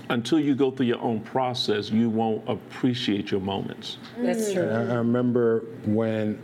until 0.09 0.39
you 0.39 0.55
go 0.55 0.71
through 0.71 0.87
your 0.87 1.01
own 1.01 1.21
process, 1.21 1.91
you 1.91 2.09
won't 2.09 2.49
appreciate 2.49 3.31
your 3.31 3.41
moments. 3.41 3.99
That's 4.19 4.51
mm. 4.51 4.55
true. 4.55 4.69
I, 4.69 4.93
I 4.93 4.97
remember 4.97 5.65
when 5.85 6.41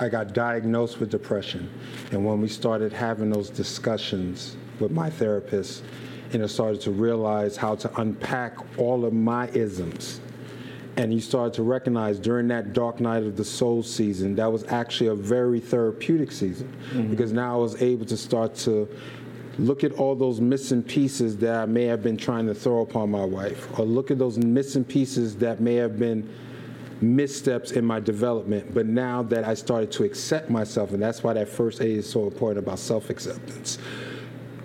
I 0.00 0.08
got 0.08 0.32
diagnosed 0.32 1.00
with 1.00 1.10
depression, 1.10 1.70
and 2.12 2.24
when 2.24 2.40
we 2.40 2.48
started 2.48 2.92
having 2.92 3.30
those 3.30 3.50
discussions 3.50 4.56
with 4.78 4.92
my 4.92 5.10
therapist, 5.10 5.82
and 6.32 6.42
I 6.42 6.46
started 6.46 6.80
to 6.82 6.90
realize 6.90 7.56
how 7.56 7.74
to 7.76 8.00
unpack 8.00 8.56
all 8.78 9.04
of 9.04 9.12
my 9.12 9.48
isms. 9.48 10.20
And 10.96 11.14
you 11.14 11.20
started 11.20 11.54
to 11.54 11.62
recognize 11.62 12.18
during 12.18 12.48
that 12.48 12.72
dark 12.72 13.00
night 13.00 13.22
of 13.22 13.36
the 13.36 13.44
soul 13.44 13.82
season, 13.82 14.34
that 14.34 14.50
was 14.50 14.64
actually 14.64 15.08
a 15.08 15.14
very 15.14 15.60
therapeutic 15.60 16.32
season 16.32 16.74
mm-hmm. 16.90 17.08
because 17.08 17.32
now 17.32 17.54
I 17.54 17.56
was 17.56 17.80
able 17.80 18.04
to 18.06 18.16
start 18.16 18.54
to 18.56 18.88
look 19.58 19.82
at 19.82 19.92
all 19.92 20.14
those 20.14 20.40
missing 20.40 20.82
pieces 20.82 21.36
that 21.38 21.54
I 21.54 21.66
may 21.66 21.84
have 21.84 22.02
been 22.02 22.16
trying 22.16 22.46
to 22.46 22.54
throw 22.54 22.82
upon 22.82 23.10
my 23.10 23.24
wife, 23.24 23.78
or 23.78 23.84
look 23.84 24.10
at 24.10 24.18
those 24.18 24.38
missing 24.38 24.84
pieces 24.84 25.36
that 25.36 25.60
may 25.60 25.74
have 25.74 25.98
been 25.98 26.28
missteps 27.00 27.72
in 27.72 27.84
my 27.84 28.00
development. 28.00 28.72
But 28.72 28.86
now 28.86 29.22
that 29.24 29.44
I 29.44 29.54
started 29.54 29.90
to 29.92 30.04
accept 30.04 30.50
myself, 30.50 30.92
and 30.92 31.02
that's 31.02 31.22
why 31.22 31.32
that 31.32 31.48
first 31.48 31.80
A 31.80 31.86
is 31.86 32.08
so 32.08 32.24
important 32.24 32.64
about 32.64 32.78
self 32.78 33.10
acceptance. 33.10 33.78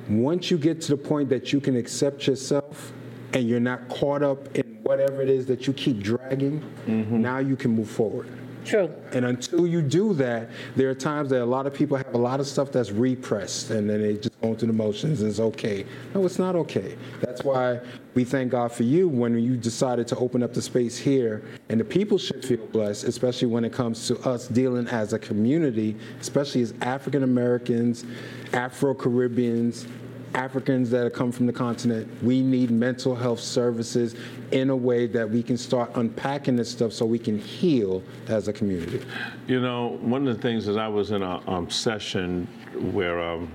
Once 0.09 0.51
you 0.51 0.57
get 0.57 0.81
to 0.81 0.95
the 0.95 0.97
point 0.97 1.29
that 1.29 1.53
you 1.53 1.61
can 1.61 1.75
accept 1.77 2.27
yourself 2.27 2.91
and 3.33 3.47
you're 3.47 3.59
not 3.59 3.87
caught 3.87 4.21
up 4.21 4.55
in 4.55 4.79
whatever 4.83 5.21
it 5.21 5.29
is 5.29 5.45
that 5.45 5.65
you 5.65 5.73
keep 5.73 5.99
dragging, 6.01 6.59
mm-hmm. 6.85 7.21
now 7.21 7.39
you 7.39 7.55
can 7.55 7.71
move 7.71 7.89
forward. 7.89 8.27
True. 8.65 8.89
And 9.11 9.25
until 9.25 9.67
you 9.67 9.81
do 9.81 10.13
that, 10.15 10.49
there 10.75 10.89
are 10.89 10.95
times 10.95 11.29
that 11.29 11.41
a 11.41 11.45
lot 11.45 11.67
of 11.67 11.73
people 11.73 11.97
have 11.97 12.13
a 12.13 12.17
lot 12.17 12.39
of 12.39 12.47
stuff 12.47 12.71
that's 12.71 12.91
repressed 12.91 13.71
and 13.71 13.89
then 13.89 14.01
they 14.01 14.15
just 14.15 14.39
go 14.41 14.55
through 14.55 14.67
the 14.67 14.73
motions 14.73 15.21
and 15.21 15.29
it's 15.29 15.39
okay. 15.39 15.85
No, 16.13 16.25
it's 16.25 16.39
not 16.39 16.55
okay. 16.55 16.97
That's 17.21 17.43
why 17.43 17.79
we 18.13 18.23
thank 18.23 18.51
God 18.51 18.71
for 18.71 18.83
you 18.83 19.07
when 19.07 19.37
you 19.37 19.57
decided 19.57 20.07
to 20.09 20.15
open 20.17 20.43
up 20.43 20.53
the 20.53 20.61
space 20.61 20.97
here. 20.97 21.43
And 21.69 21.79
the 21.79 21.85
people 21.85 22.17
should 22.17 22.45
feel 22.45 22.65
blessed, 22.67 23.03
especially 23.05 23.47
when 23.47 23.65
it 23.65 23.73
comes 23.73 24.07
to 24.07 24.19
us 24.19 24.47
dealing 24.47 24.87
as 24.87 25.13
a 25.13 25.19
community, 25.19 25.97
especially 26.19 26.61
as 26.61 26.73
African 26.81 27.23
Americans, 27.23 28.05
Afro 28.53 28.93
Caribbeans, 28.93 29.87
Africans 30.35 30.89
that 30.89 31.03
have 31.03 31.13
come 31.13 31.31
from 31.31 31.45
the 31.45 31.53
continent, 31.53 32.07
we 32.23 32.41
need 32.41 32.71
mental 32.71 33.15
health 33.15 33.39
services 33.39 34.15
in 34.51 34.69
a 34.69 34.75
way 34.75 35.07
that 35.07 35.29
we 35.29 35.43
can 35.43 35.57
start 35.57 35.91
unpacking 35.95 36.55
this 36.55 36.69
stuff 36.69 36.93
so 36.93 37.05
we 37.05 37.19
can 37.19 37.37
heal 37.37 38.01
as 38.27 38.47
a 38.47 38.53
community. 38.53 39.03
You 39.47 39.61
know, 39.61 39.97
one 40.01 40.27
of 40.27 40.35
the 40.35 40.41
things 40.41 40.67
is 40.67 40.77
I 40.77 40.87
was 40.87 41.11
in 41.11 41.23
a 41.23 41.49
um, 41.49 41.69
session 41.69 42.47
where 42.91 43.21
um, 43.21 43.51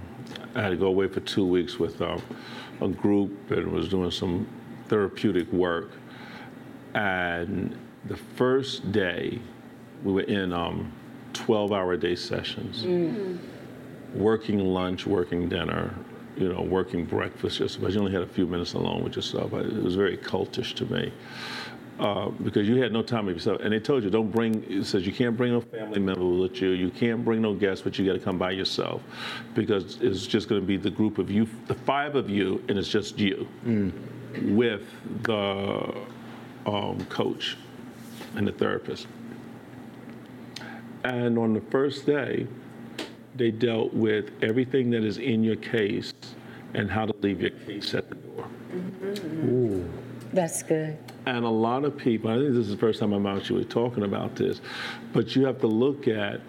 I 0.55 0.63
had 0.63 0.71
to 0.71 0.77
go 0.77 0.87
away 0.87 1.09
for 1.09 1.21
two 1.21 1.47
weeks 1.47 1.79
with 1.79 2.01
um, 2.03 2.23
a 2.81 2.89
group 2.89 3.51
and 3.51 3.73
was 3.73 3.89
doing 3.89 4.11
some 4.11 4.47
therapeutic 4.89 5.53
work. 5.53 5.91
And 6.95 7.77
the 8.07 8.17
first 8.17 8.91
day, 8.93 9.41
we 10.05 10.13
were 10.13 10.23
in 10.23 10.53
um, 10.53 10.93
12 11.33 11.73
hour 11.73 11.97
day 11.97 12.15
sessions, 12.15 12.85
working 14.15 14.61
lunch, 14.61 15.07
working 15.07 15.49
dinner, 15.49 15.95
you 16.39 16.53
know, 16.53 16.63
working 16.63 17.05
breakfast, 17.05 17.59
just 17.59 17.81
but 17.81 17.93
you 17.93 17.99
only 17.99 18.13
had 18.13 18.23
a 18.23 18.27
few 18.27 18.47
minutes 18.47 18.75
alone 18.75 19.03
with 19.03 19.17
yourself. 19.17 19.53
It 19.53 19.83
was 19.83 19.97
very 19.97 20.17
cultish 20.17 20.75
to 20.77 20.87
me 20.87 21.13
uh, 21.99 22.29
because 22.29 22.69
you 22.69 22.81
had 22.81 22.93
no 22.93 23.03
time 23.03 23.27
with 23.27 23.37
yourself. 23.37 23.61
And 23.61 23.73
they 23.73 23.81
told 23.81 24.05
you, 24.05 24.11
don't 24.11 24.31
bring, 24.31 24.65
it 24.69 24.85
says 24.85 25.05
you 25.05 25.13
can't 25.13 25.37
bring 25.37 25.53
no 25.53 25.61
family 25.61 25.99
member 25.99 26.25
with 26.25 26.61
you, 26.61 26.71
you 26.71 26.91
can't 26.91 27.25
bring 27.25 27.43
no 27.43 27.55
guests, 27.55 27.83
but 27.83 27.99
you 27.99 28.07
got 28.07 28.13
to 28.13 28.21
come 28.21 28.39
by 28.39 28.53
yourself 28.53 29.03
because 29.55 29.99
it's 30.01 30.27
just 30.27 30.49
going 30.49 30.61
to 30.61 30.67
be 30.67 30.77
the 30.77 30.91
group 30.91 31.19
of 31.19 31.31
you, 31.31 31.49
the 31.67 31.75
five 31.75 32.15
of 32.15 32.31
you, 32.31 32.63
and 32.69 32.79
it's 32.79 32.89
just 32.89 33.19
you 33.19 33.49
with 34.43 34.83
the 35.23 35.95
um, 36.67 37.05
coach 37.09 37.57
and 38.37 38.47
the 38.47 38.53
therapist. 38.53 39.07
And 41.05 41.39
on 41.39 41.55
the 41.55 41.61
first 41.63 42.07
day, 42.07 42.47
they 43.39 43.51
dealt 43.51 43.95
with 43.95 44.31
everything 44.43 44.91
that 44.91 45.05
is 45.05 45.19
in 45.19 45.43
your 45.43 45.57
case 45.57 46.13
and 46.75 46.91
how 46.91 47.07
to 47.07 47.15
leave 47.21 47.41
your 47.41 47.51
case 47.51 47.95
at 47.95 48.09
the 48.11 48.17
door. 48.17 48.47
Ooh, 49.47 49.89
That's 50.33 50.63
good. 50.63 50.99
And 51.25 51.45
a 51.45 51.49
lot 51.49 51.85
of 51.85 51.97
people, 51.97 52.31
I 52.31 52.35
think 52.37 52.51
this 52.51 52.67
is 52.67 52.71
the 52.71 52.77
first 52.77 53.01
time 53.01 53.13
I'm 53.13 53.27
actually 53.27 53.65
talking 53.65 54.03
about 54.03 54.35
this, 54.37 54.61
but 55.13 55.35
you 55.37 55.47
have 55.47 55.61
to 55.61 55.67
look 55.67 56.09
at 56.09 56.41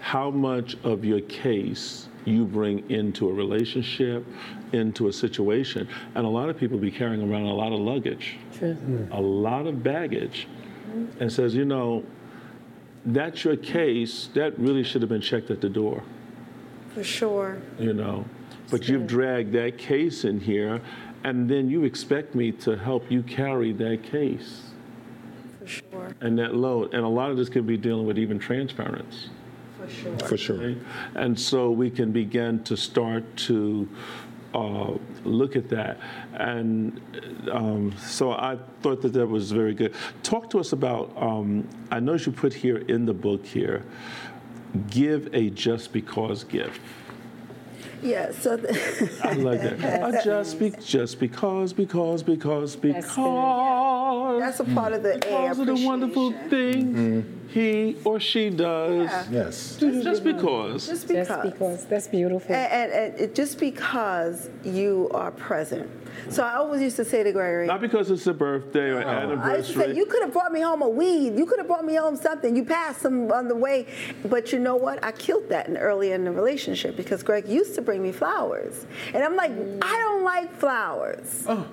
how 0.00 0.30
much 0.30 0.76
of 0.84 1.04
your 1.04 1.20
case 1.22 2.08
you 2.24 2.44
bring 2.44 2.88
into 2.90 3.28
a 3.28 3.32
relationship, 3.32 4.26
into 4.72 5.08
a 5.08 5.12
situation. 5.12 5.88
And 6.14 6.26
a 6.26 6.28
lot 6.28 6.48
of 6.48 6.58
people 6.58 6.76
be 6.76 6.90
carrying 6.90 7.22
around 7.30 7.44
a 7.44 7.54
lot 7.54 7.72
of 7.72 7.78
luggage, 7.78 8.36
True. 8.52 8.76
a 9.12 9.20
lot 9.20 9.66
of 9.66 9.82
baggage, 9.82 10.48
and 11.20 11.32
says, 11.32 11.54
you 11.54 11.64
know, 11.64 12.04
that's 13.06 13.44
your 13.44 13.56
case, 13.56 14.28
that 14.34 14.58
really 14.58 14.82
should 14.82 15.02
have 15.02 15.08
been 15.08 15.20
checked 15.20 15.50
at 15.50 15.60
the 15.60 15.68
door 15.68 16.02
For 16.94 17.04
sure. 17.04 17.58
you 17.78 17.92
know. 17.94 18.24
But 18.70 18.88
you've 18.88 19.06
dragged 19.06 19.52
that 19.52 19.78
case 19.78 20.24
in 20.24 20.40
here, 20.40 20.80
and 21.22 21.48
then 21.48 21.70
you 21.70 21.84
expect 21.84 22.34
me 22.34 22.50
to 22.52 22.76
help 22.76 23.08
you 23.10 23.22
carry 23.22 23.72
that 23.74 24.02
case 24.02 24.62
For 25.60 25.66
sure. 25.68 26.08
and 26.20 26.36
that 26.38 26.54
load. 26.56 26.92
And 26.92 27.04
a 27.04 27.08
lot 27.08 27.30
of 27.30 27.36
this 27.36 27.48
could 27.48 27.66
be 27.66 27.76
dealing 27.76 28.06
with 28.06 28.18
even 28.18 28.38
transference. 28.40 29.28
For 29.78 29.88
sure. 29.88 30.18
For 30.18 30.36
sure. 30.36 30.56
okay? 30.62 30.78
And 31.14 31.38
so 31.38 31.70
we 31.70 31.90
can 31.90 32.10
begin 32.10 32.64
to 32.64 32.76
start 32.76 33.24
to 33.48 33.88
uh, 34.52 34.94
look 35.26 35.56
at 35.56 35.68
that. 35.70 35.98
And 36.34 37.00
um, 37.50 37.94
so 37.98 38.32
I 38.32 38.58
thought 38.82 39.02
that 39.02 39.12
that 39.12 39.26
was 39.26 39.52
very 39.52 39.74
good. 39.74 39.94
Talk 40.22 40.50
to 40.50 40.58
us 40.58 40.72
about, 40.72 41.12
um, 41.16 41.68
I 41.90 42.00
know 42.00 42.14
you 42.14 42.32
put 42.32 42.54
here 42.54 42.78
in 42.78 43.06
the 43.06 43.14
book 43.14 43.44
here, 43.44 43.84
give 44.90 45.32
a 45.34 45.50
just 45.50 45.92
because 45.92 46.44
gift. 46.44 46.80
Yeah, 48.02 48.30
so 48.30 48.52
I 49.24 49.32
like 49.32 49.62
that. 49.62 50.04
I 50.14 50.22
just 50.22 50.58
be, 50.58 50.70
just 50.84 51.18
because, 51.18 51.72
because, 51.72 52.22
because, 52.22 52.76
because. 52.76 53.16
that's 54.38 54.60
a 54.60 54.64
part 54.64 54.92
of 54.92 55.02
the 55.02 55.14
A 55.14 55.18
because 55.18 55.58
of 55.58 55.66
the 55.66 55.86
wonderful 55.86 56.28
appreciation. 56.28 56.94
thing 56.94 57.45
he 57.48 57.96
or 58.04 58.18
she 58.18 58.50
does. 58.50 59.04
Yeah. 59.04 59.26
Yes. 59.30 59.76
Just 59.76 60.24
because. 60.24 60.86
Just 60.86 61.08
because. 61.08 61.28
Just 61.28 61.42
because. 61.42 61.84
That's 61.86 62.08
beautiful. 62.08 62.54
And, 62.54 62.72
and, 62.72 62.92
and 62.92 63.20
it, 63.20 63.34
just 63.34 63.58
because 63.58 64.50
you 64.64 65.08
are 65.12 65.30
present. 65.30 65.90
So 66.30 66.42
I 66.42 66.54
always 66.54 66.80
used 66.80 66.96
to 66.96 67.04
say 67.04 67.22
to 67.22 67.32
Gregory, 67.32 67.66
Not 67.66 67.80
because 67.80 68.10
it's 68.10 68.26
a 68.26 68.34
birthday 68.34 68.90
or 68.90 69.02
oh. 69.04 69.08
I 69.08 69.56
used 69.56 69.68
to 69.68 69.74
say, 69.74 69.84
anniversary. 69.84 69.96
you 69.96 70.06
could 70.06 70.22
have 70.22 70.32
brought 70.32 70.52
me 70.52 70.60
home 70.60 70.82
a 70.82 70.88
weed. 70.88 71.38
You 71.38 71.46
could 71.46 71.58
have 71.58 71.66
brought 71.68 71.84
me 71.84 71.94
home 71.94 72.16
something. 72.16 72.56
You 72.56 72.64
passed 72.64 73.02
some 73.02 73.30
on 73.30 73.48
the 73.48 73.54
way. 73.54 73.86
But 74.24 74.52
you 74.52 74.58
know 74.58 74.76
what? 74.76 75.02
I 75.04 75.12
killed 75.12 75.48
that 75.50 75.68
in, 75.68 75.76
early 75.76 76.12
in 76.12 76.24
the 76.24 76.32
relationship 76.32 76.96
because 76.96 77.22
Greg 77.22 77.46
used 77.46 77.74
to 77.76 77.82
bring 77.82 78.02
me 78.02 78.12
flowers. 78.12 78.86
And 79.14 79.22
I'm 79.22 79.36
like, 79.36 79.52
I 79.52 79.98
don't 79.98 80.24
like 80.24 80.54
flowers. 80.54 81.44
Oh. 81.48 81.66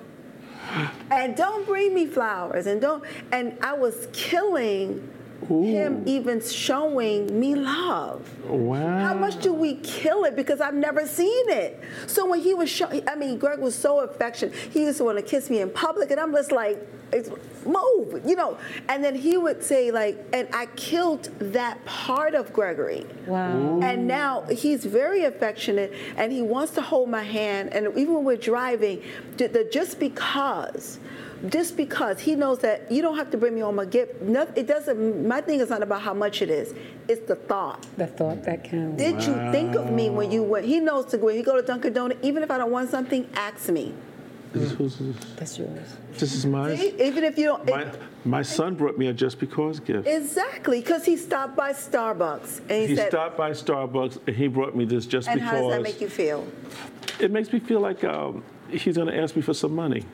And 1.10 1.36
don't 1.36 1.66
bring 1.66 1.94
me 1.94 2.06
flowers. 2.06 2.66
And 2.66 2.80
don't. 2.80 3.04
And 3.32 3.58
I 3.60 3.74
was 3.74 4.08
killing 4.12 5.10
him 5.48 6.02
even 6.06 6.40
showing 6.40 7.38
me 7.38 7.54
love. 7.54 8.22
Wow. 8.46 9.00
How 9.00 9.14
much 9.14 9.40
do 9.42 9.52
we 9.52 9.74
kill 9.76 10.24
it? 10.24 10.36
Because 10.36 10.60
I've 10.60 10.74
never 10.74 11.06
seen 11.06 11.50
it. 11.50 11.80
So 12.06 12.28
when 12.28 12.40
he 12.40 12.54
was 12.54 12.70
showing, 12.70 13.06
I 13.08 13.14
mean, 13.14 13.38
Greg 13.38 13.58
was 13.58 13.74
so 13.74 14.00
affectionate. 14.00 14.54
He 14.54 14.82
used 14.84 14.98
to 14.98 15.04
want 15.04 15.18
to 15.18 15.22
kiss 15.24 15.50
me 15.50 15.60
in 15.60 15.70
public, 15.70 16.10
and 16.10 16.18
I'm 16.18 16.32
just 16.32 16.50
like, 16.52 16.78
it's, 17.12 17.28
move, 17.66 18.22
you 18.26 18.34
know. 18.36 18.58
And 18.88 19.04
then 19.04 19.14
he 19.14 19.36
would 19.36 19.62
say 19.62 19.90
like, 19.90 20.18
and 20.32 20.48
I 20.52 20.66
killed 20.76 21.24
that 21.38 21.84
part 21.84 22.34
of 22.34 22.52
Gregory. 22.52 23.06
Wow. 23.26 23.80
And 23.82 24.06
now 24.08 24.42
he's 24.50 24.84
very 24.84 25.24
affectionate, 25.24 25.92
and 26.16 26.32
he 26.32 26.42
wants 26.42 26.72
to 26.72 26.80
hold 26.82 27.10
my 27.10 27.22
hand. 27.22 27.72
And 27.74 27.86
even 27.98 28.14
when 28.14 28.24
we're 28.24 28.36
driving, 28.36 29.02
ju- 29.36 29.48
the- 29.48 29.64
just 29.70 30.00
because. 30.00 30.98
Just 31.48 31.76
because 31.76 32.20
he 32.20 32.34
knows 32.36 32.60
that 32.60 32.90
you 32.90 33.02
don't 33.02 33.16
have 33.16 33.30
to 33.30 33.36
bring 33.36 33.54
me 33.54 33.60
home 33.60 33.78
a 33.78 33.86
gift. 33.86 34.22
No, 34.22 34.48
it 34.54 34.66
doesn't. 34.66 35.26
My 35.26 35.40
thing 35.40 35.60
is 35.60 35.68
not 35.70 35.82
about 35.82 36.02
how 36.02 36.14
much 36.14 36.40
it 36.42 36.50
is. 36.50 36.74
It's 37.08 37.26
the 37.26 37.36
thought. 37.36 37.86
The 37.96 38.06
thought 38.06 38.42
that 38.44 38.64
counts. 38.64 38.96
Did 39.02 39.22
you 39.22 39.34
think 39.52 39.74
of 39.74 39.90
me 39.90 40.10
when 40.10 40.30
you 40.30 40.42
went? 40.42 40.64
He 40.64 40.80
knows 40.80 41.06
to 41.06 41.18
go. 41.18 41.26
When 41.26 41.36
you 41.36 41.42
go 41.42 41.56
to 41.56 41.62
Dunkin' 41.66 41.92
Donuts, 41.92 42.20
even 42.22 42.42
if 42.42 42.50
I 42.50 42.58
don't 42.58 42.70
want 42.70 42.90
something, 42.90 43.28
ask 43.34 43.68
me. 43.68 43.92
This, 44.52 44.70
who's 44.72 44.96
this? 44.96 45.16
That's 45.36 45.58
yours. 45.58 45.96
this 46.16 46.32
is 46.32 46.46
mine. 46.46 46.76
See? 46.76 46.94
Even 47.02 47.24
if 47.24 47.36
you 47.36 47.46
don't. 47.46 47.66
My, 47.66 47.90
my 48.24 48.42
son 48.42 48.76
brought 48.76 48.96
me 48.96 49.08
a 49.08 49.12
just 49.12 49.40
because 49.40 49.80
gift. 49.80 50.06
exactly, 50.06 50.80
because 50.80 51.04
he 51.04 51.16
stopped 51.16 51.56
by 51.56 51.72
Starbucks 51.72 52.60
and 52.60 52.70
he, 52.70 52.86
He 52.86 52.96
said, 52.96 53.08
stopped 53.08 53.36
by 53.36 53.50
Starbucks 53.50 54.20
and 54.28 54.36
he 54.36 54.46
brought 54.46 54.76
me 54.76 54.84
this 54.84 55.06
just 55.06 55.26
"And 55.28 55.40
because. 55.40 55.50
how 55.52 55.60
does 55.62 55.70
that 55.72 55.82
make 55.82 56.00
you 56.00 56.08
feel?" 56.08 56.46
It 57.18 57.32
makes 57.32 57.52
me 57.52 57.58
feel 57.58 57.80
like 57.80 58.04
um, 58.04 58.44
he's 58.68 58.96
going 58.96 59.08
to 59.08 59.16
ask 59.20 59.34
me 59.34 59.42
for 59.42 59.54
some 59.54 59.74
money. 59.74 60.04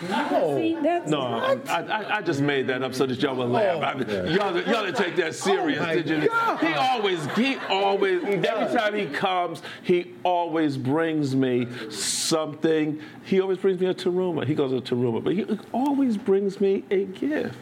See, 0.00 0.76
that's 0.82 1.10
No, 1.10 1.20
I, 1.20 1.58
I, 1.68 2.16
I 2.18 2.22
just 2.22 2.40
made 2.40 2.66
that 2.68 2.82
up 2.82 2.94
so 2.94 3.06
that 3.06 3.20
y'all 3.20 3.36
would 3.36 3.48
laugh. 3.48 3.78
Oh, 3.78 3.82
I 3.82 3.94
mean, 3.94 4.08
y'all, 4.34 4.58
y'all 4.60 4.84
didn't 4.84 4.96
take 4.96 5.16
that 5.16 5.28
oh, 5.28 5.30
serious, 5.32 5.80
my 5.80 5.94
did 5.94 6.08
you? 6.08 6.20
He 6.20 6.74
always, 6.74 7.24
he 7.34 7.56
always, 7.68 8.22
every 8.24 8.76
time 8.76 8.94
he 8.94 9.06
comes, 9.06 9.62
he 9.82 10.14
always 10.22 10.76
brings 10.76 11.34
me 11.34 11.68
something. 11.90 13.00
He 13.24 13.40
always 13.40 13.58
brings 13.58 13.80
me 13.80 13.86
a 13.86 13.94
Taruma. 13.94 14.46
He 14.46 14.54
goes 14.54 14.70
to 14.70 14.94
Taruma, 14.94 15.22
but 15.22 15.34
he 15.34 15.46
always 15.72 16.16
brings 16.16 16.60
me 16.60 16.84
a 16.90 17.04
gift. 17.04 17.56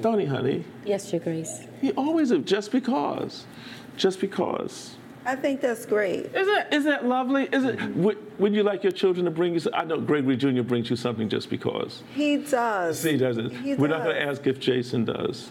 Don't 0.00 0.18
he, 0.18 0.26
honey? 0.26 0.64
yes, 0.84 1.12
Your 1.12 1.20
Grace. 1.20 1.66
He 1.80 1.92
always, 1.92 2.30
just 2.44 2.72
because. 2.72 3.46
Just 3.96 4.20
because. 4.20 4.96
I 5.24 5.36
think 5.36 5.60
that's 5.60 5.84
great. 5.86 6.26
Is 6.34 6.46
that 6.46 6.68
is 6.72 6.84
that 6.84 7.04
lovely? 7.04 7.44
Is 7.52 7.64
it? 7.64 7.80
Would, 7.96 8.38
would 8.40 8.54
you 8.54 8.62
like 8.62 8.82
your 8.82 8.92
children 8.92 9.24
to 9.26 9.30
bring 9.30 9.52
you? 9.54 9.60
some- 9.60 9.74
I 9.74 9.84
know 9.84 10.00
Gregory 10.00 10.36
Jr. 10.36 10.62
brings 10.62 10.88
you 10.88 10.96
something 10.96 11.28
just 11.28 11.50
because. 11.50 12.02
He 12.14 12.38
does. 12.38 13.00
See, 13.00 13.12
he 13.12 13.16
does 13.18 13.36
it. 13.36 13.52
He 13.52 13.74
We're 13.74 13.88
not 13.88 14.02
going 14.02 14.16
to 14.16 14.22
ask 14.22 14.46
if 14.46 14.58
Jason 14.58 15.04
does. 15.04 15.50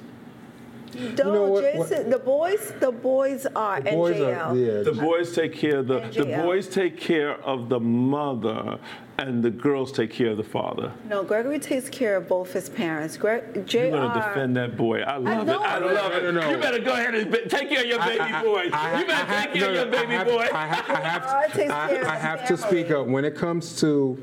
No, 1.18 1.34
know 1.34 1.46
what- 1.48 1.64
Jason. 1.64 2.10
The 2.10 2.20
boys. 2.20 2.74
The 2.80 2.92
boys 2.92 3.46
are 3.56 3.82
The 3.82 3.92
boys 3.92 4.16
NJL. 4.16 4.52
are, 4.52 4.56
yeah. 4.56 4.82
The 4.84 4.92
boys 4.94 5.34
take 5.36 5.54
care 5.54 5.78
of 5.80 5.88
the 5.88 6.00
the 6.12 6.26
boys 6.44 6.68
take 6.68 6.98
care 6.98 7.36
of 7.44 7.70
the 7.70 7.80
mother, 7.80 8.80
and 9.18 9.44
the 9.44 9.50
girls 9.50 9.92
take 9.92 10.12
care 10.12 10.32
of 10.32 10.38
the 10.38 10.44
father. 10.44 10.92
No, 11.10 11.24
Gregory 11.24 11.60
takes 11.60 11.90
care 11.90 12.16
of 12.16 12.28
both 12.28 12.54
his 12.54 12.70
parents. 12.70 13.18
Greg, 13.18 13.66
Jr. 13.68 13.78
You're 13.78 13.92
gonna 13.92 14.14
defend 14.14 14.56
that 14.58 14.78
boy. 14.78 15.02
I 15.02 15.18
love 15.18 15.48
it. 15.48 15.52
I 15.56 15.78
love 15.80 16.14
it. 16.14 16.24
No, 16.24 16.32
no, 16.32 16.42
no. 16.42 16.50
You 16.52 16.58
better 16.58 16.80
go 16.80 16.94
ahead 16.94 17.16
and 17.16 17.32
be- 17.32 17.46
take 17.48 17.70
care 17.70 17.82
of 17.82 17.86
your 17.86 18.00
baby 18.00 18.32
boy. 18.44 18.64
you 18.64 18.72
better 18.72 19.34
take 19.44 19.54
care 19.54 19.70
of 19.70 19.76
your 19.76 19.86
baby 19.86 20.14
I 20.16 20.18
have, 20.18 20.28
boy. 20.28 20.48
I 20.52 20.66
have, 20.68 20.90
I 20.90 21.00
have, 21.02 21.50
it 21.50 21.54
takes 21.54 21.72
I- 21.74 21.88
care 21.90 22.02
of 22.02 22.08
I 22.08 22.16
have 22.16 22.48
to 22.48 22.58
speak 22.58 22.92
up. 22.92 23.08
When 23.08 23.26
it 23.26 23.36
comes 23.36 23.80
to 23.82 24.18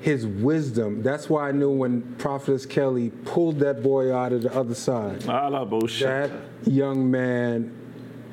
his 0.00 0.26
wisdom, 0.26 1.02
that's 1.02 1.28
why 1.28 1.48
I 1.48 1.52
knew 1.52 1.70
when 1.70 2.02
Prophetess 2.18 2.66
Kelly 2.66 3.10
pulled 3.24 3.58
that 3.60 3.82
boy 3.82 4.14
out 4.14 4.32
of 4.32 4.42
the 4.42 4.54
other 4.54 4.74
side. 4.74 5.28
I 5.28 5.48
love 5.48 5.70
bullshit. 5.70 6.06
That 6.06 6.30
young 6.70 7.10
man 7.10 7.74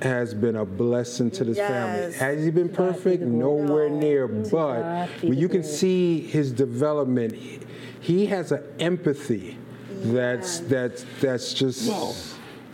has 0.01 0.33
been 0.33 0.57
a 0.57 0.65
blessing 0.65 1.31
to 1.31 1.43
this 1.45 1.57
family. 1.57 2.13
Has 2.13 2.43
he 2.43 2.51
been 2.51 2.67
perfect? 2.69 3.23
Nowhere 3.23 3.89
near. 3.89 4.27
But 4.27 5.07
when 5.21 5.37
you 5.37 5.47
can 5.47 5.63
see 5.63 6.19
his 6.21 6.51
development, 6.51 7.33
he- 7.33 7.59
he 8.01 8.25
has 8.25 8.51
an 8.51 8.61
empathy 8.79 9.57
that's 9.89 10.59
that's 10.59 11.05
that's 11.21 11.53
just 11.53 11.87
Well, 11.87 12.13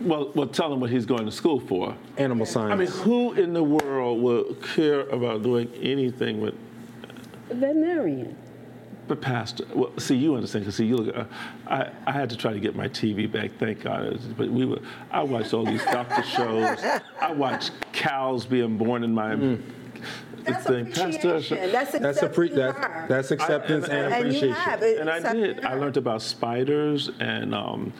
well, 0.00 0.32
well, 0.34 0.46
tell 0.48 0.72
him 0.72 0.80
what 0.80 0.90
he's 0.90 1.06
going 1.06 1.24
to 1.26 1.30
school 1.30 1.60
for. 1.60 1.94
animal 2.16 2.44
science. 2.46 2.72
I 2.72 2.74
mean, 2.74 2.88
who 3.04 3.34
in 3.34 3.52
the 3.52 3.62
world 3.62 4.20
will 4.20 4.54
care 4.74 5.02
about 5.10 5.44
doing 5.44 5.68
anything 5.80 6.40
with 6.40 6.54
Veterinarian. 7.48 8.36
But 9.10 9.20
Pastor, 9.20 9.64
well, 9.74 9.90
see, 9.98 10.14
you 10.14 10.36
understand 10.36 10.64
because 10.66 10.76
see, 10.76 10.86
you 10.86 10.96
look. 10.96 11.16
Uh, 11.16 11.24
I 11.66 11.90
I 12.06 12.12
had 12.12 12.30
to 12.30 12.36
try 12.36 12.52
to 12.52 12.60
get 12.60 12.76
my 12.76 12.86
TV 12.86 13.28
back. 13.30 13.50
Thank 13.58 13.82
God. 13.82 14.20
But 14.36 14.48
we 14.50 14.64
were. 14.64 14.78
I 15.10 15.24
watched 15.24 15.52
all 15.52 15.64
these 15.64 15.84
doctor 15.84 16.22
shows. 16.36 16.78
I 17.20 17.32
watched 17.32 17.72
cows 17.92 18.46
being 18.46 18.78
born 18.78 19.02
in 19.02 19.12
my. 19.12 19.34
Mm. 19.34 19.62
That's 20.44 20.64
thing. 20.64 20.86
appreciation. 20.92 21.72
That's 21.72 21.90
that's 21.98 22.22
a 22.22 22.28
pre, 22.28 22.50
that, 22.50 23.08
that's 23.08 23.32
acceptance 23.32 23.88
I- 23.88 23.94
and 23.96 24.14
and 24.14 24.22
you 24.26 24.28
appreciation. 24.28 24.54
have 24.62 24.82
it. 24.84 25.00
and 25.00 25.10
I 25.10 25.32
did. 25.32 25.64
I 25.64 25.74
learned 25.74 25.96
about 25.96 26.22
spiders 26.22 27.10
and 27.18 27.52
um, 27.52 27.92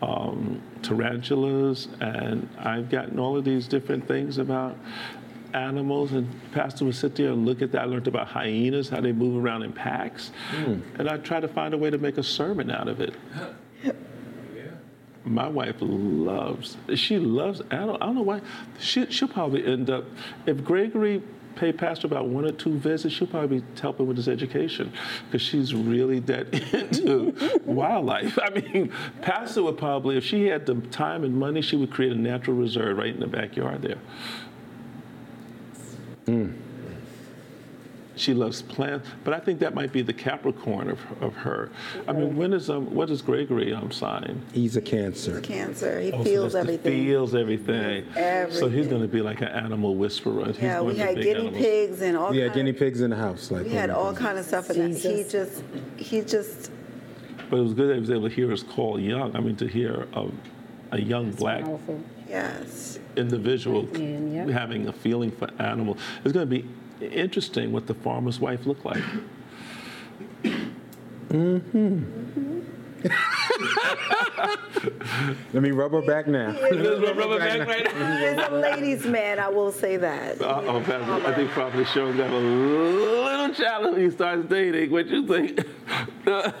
um, 0.00 0.62
tarantulas, 0.80 1.88
and 2.00 2.48
I've 2.58 2.88
gotten 2.88 3.18
all 3.18 3.36
of 3.36 3.44
these 3.44 3.68
different 3.68 4.08
things 4.08 4.38
about 4.38 4.74
animals. 5.54 6.12
And 6.12 6.28
Pastor 6.52 6.84
would 6.84 6.94
sit 6.94 7.16
there 7.16 7.32
and 7.32 7.46
look 7.46 7.62
at 7.62 7.72
that. 7.72 7.82
I 7.82 7.84
learned 7.84 8.08
about 8.08 8.28
hyenas, 8.28 8.88
how 8.88 9.00
they 9.00 9.12
move 9.12 9.42
around 9.42 9.62
in 9.62 9.72
packs, 9.72 10.30
hmm. 10.50 10.80
and 10.98 11.08
I 11.08 11.18
tried 11.18 11.40
to 11.40 11.48
find 11.48 11.74
a 11.74 11.78
way 11.78 11.90
to 11.90 11.98
make 11.98 12.18
a 12.18 12.22
sermon 12.22 12.70
out 12.70 12.88
of 12.88 13.00
it. 13.00 13.14
My 15.24 15.48
wife 15.48 15.76
loves. 15.80 16.76
She 16.94 17.18
loves. 17.18 17.60
I 17.72 17.78
don't. 17.78 18.00
I 18.00 18.06
don't 18.06 18.14
know 18.14 18.22
why. 18.22 18.42
She, 18.78 19.10
she'll 19.10 19.26
probably 19.26 19.66
end 19.66 19.90
up 19.90 20.04
if 20.46 20.62
Gregory 20.62 21.20
pay 21.56 21.72
Pastor 21.72 22.06
about 22.06 22.28
one 22.28 22.44
or 22.44 22.52
two 22.52 22.78
visits. 22.78 23.14
She'll 23.14 23.26
probably 23.26 23.60
be 23.60 23.80
helping 23.80 24.06
with 24.06 24.16
his 24.16 24.28
education 24.28 24.92
because 25.26 25.42
she's 25.42 25.74
really 25.74 26.20
that 26.20 26.54
into 26.72 27.60
wildlife. 27.64 28.38
I 28.40 28.50
mean, 28.50 28.92
Pastor 29.22 29.64
would 29.64 29.78
probably, 29.78 30.16
if 30.16 30.24
she 30.24 30.46
had 30.46 30.66
the 30.66 30.74
time 30.74 31.24
and 31.24 31.36
money, 31.36 31.60
she 31.60 31.76
would 31.76 31.90
create 31.90 32.12
a 32.12 32.16
natural 32.16 32.56
reserve 32.56 32.98
right 32.98 33.12
in 33.12 33.20
the 33.20 33.26
backyard 33.26 33.82
there. 33.82 33.98
She 38.18 38.32
loves 38.32 38.62
plants, 38.62 39.06
but 39.24 39.34
I 39.34 39.40
think 39.40 39.60
that 39.60 39.74
might 39.74 39.92
be 39.92 40.00
the 40.00 40.12
Capricorn 40.14 40.88
of, 40.88 40.98
of 41.20 41.34
her. 41.34 41.68
I 42.08 42.12
mean, 42.14 42.34
when 42.34 42.54
is 42.54 42.70
um, 42.70 42.94
what 42.94 43.10
is 43.10 43.20
Gregory 43.20 43.74
um 43.74 43.90
sign? 43.92 44.40
He's 44.54 44.74
a 44.74 44.80
cancer. 44.80 45.38
cancer. 45.42 46.00
He 46.00 46.12
Oh, 46.12 46.18
so 46.18 46.24
feels 46.24 46.52
that's 46.54 46.66
the 46.66 46.72
everything. 46.72 47.04
Feels 47.04 47.34
everything. 47.34 48.04
So 48.04 48.08
he's 48.14 48.22
Everything. 48.22 48.88
going 48.88 49.02
to 49.02 49.08
be 49.08 49.20
like 49.20 49.42
an 49.42 49.48
animal 49.48 49.96
whisperer. 49.96 50.46
He's 50.46 50.58
yeah, 50.60 50.76
going 50.78 50.86
we 50.86 50.94
to 50.94 51.04
had 51.04 51.14
big 51.16 51.24
guinea 51.24 51.38
animals. 51.40 51.58
pigs 51.62 52.00
and 52.00 52.16
all. 52.16 52.34
Yeah, 52.34 52.44
kind 52.44 52.54
guinea 52.54 52.70
of, 52.70 52.78
pigs 52.78 53.00
in 53.02 53.10
the 53.10 53.16
house. 53.16 53.50
Like 53.50 53.64
We 53.64 53.72
had 53.72 53.90
all 53.90 54.12
God. 54.12 54.16
kind 54.16 54.38
of 54.38 54.46
stuff, 54.46 54.70
and 54.70 54.96
he 54.96 55.22
just, 55.24 55.62
he 55.98 56.22
just, 56.22 56.70
But 57.50 57.58
it 57.58 57.62
was 57.62 57.74
good 57.74 57.90
that 57.90 57.94
he 57.96 58.00
was 58.00 58.10
able 58.10 58.30
to 58.30 58.34
hear 58.34 58.50
us 58.50 58.62
call 58.62 58.98
young. 58.98 59.36
I 59.36 59.40
mean, 59.40 59.56
to 59.56 59.66
hear 59.66 60.08
a, 60.14 60.26
a 60.92 61.00
young 61.02 61.32
black 61.32 61.64
Powerful. 61.64 62.00
Yes. 62.28 62.98
individual 63.16 63.84
man, 63.92 64.32
yeah. 64.32 64.52
having 64.52 64.88
a 64.88 64.92
feeling 64.92 65.30
for 65.30 65.48
animals. 65.58 65.98
It's 66.24 66.32
going 66.32 66.48
to 66.48 66.62
be 66.62 66.68
interesting 67.00 67.72
what 67.72 67.86
the 67.86 67.94
farmer's 67.94 68.40
wife 68.40 68.66
looked 68.66 68.84
like. 68.84 69.02
Mm 71.28 71.60
hmm. 71.60 72.26
Let 75.52 75.62
me 75.62 75.70
rub 75.70 75.92
her 75.92 76.02
back 76.02 76.26
now. 76.26 76.52
Rubber 76.52 77.38
back 77.38 77.66
right 77.66 77.84
now. 77.84 78.34
He's 78.34 78.46
a 78.46 78.50
ladies' 78.50 79.06
man. 79.06 79.38
I 79.38 79.48
will 79.48 79.72
say 79.72 79.96
that. 79.96 80.40
Uh-oh, 80.40 80.80
Pastor, 80.80 81.26
I 81.26 81.34
think 81.34 81.50
probably 81.50 81.84
Sean's 81.86 82.16
got 82.16 82.30
a 82.30 82.38
little 82.38 83.54
challenge 83.54 83.94
when 83.94 84.04
he 84.04 84.10
starts 84.10 84.48
dating. 84.48 84.90
What 84.90 85.06
you 85.08 85.26
think? 85.26 85.60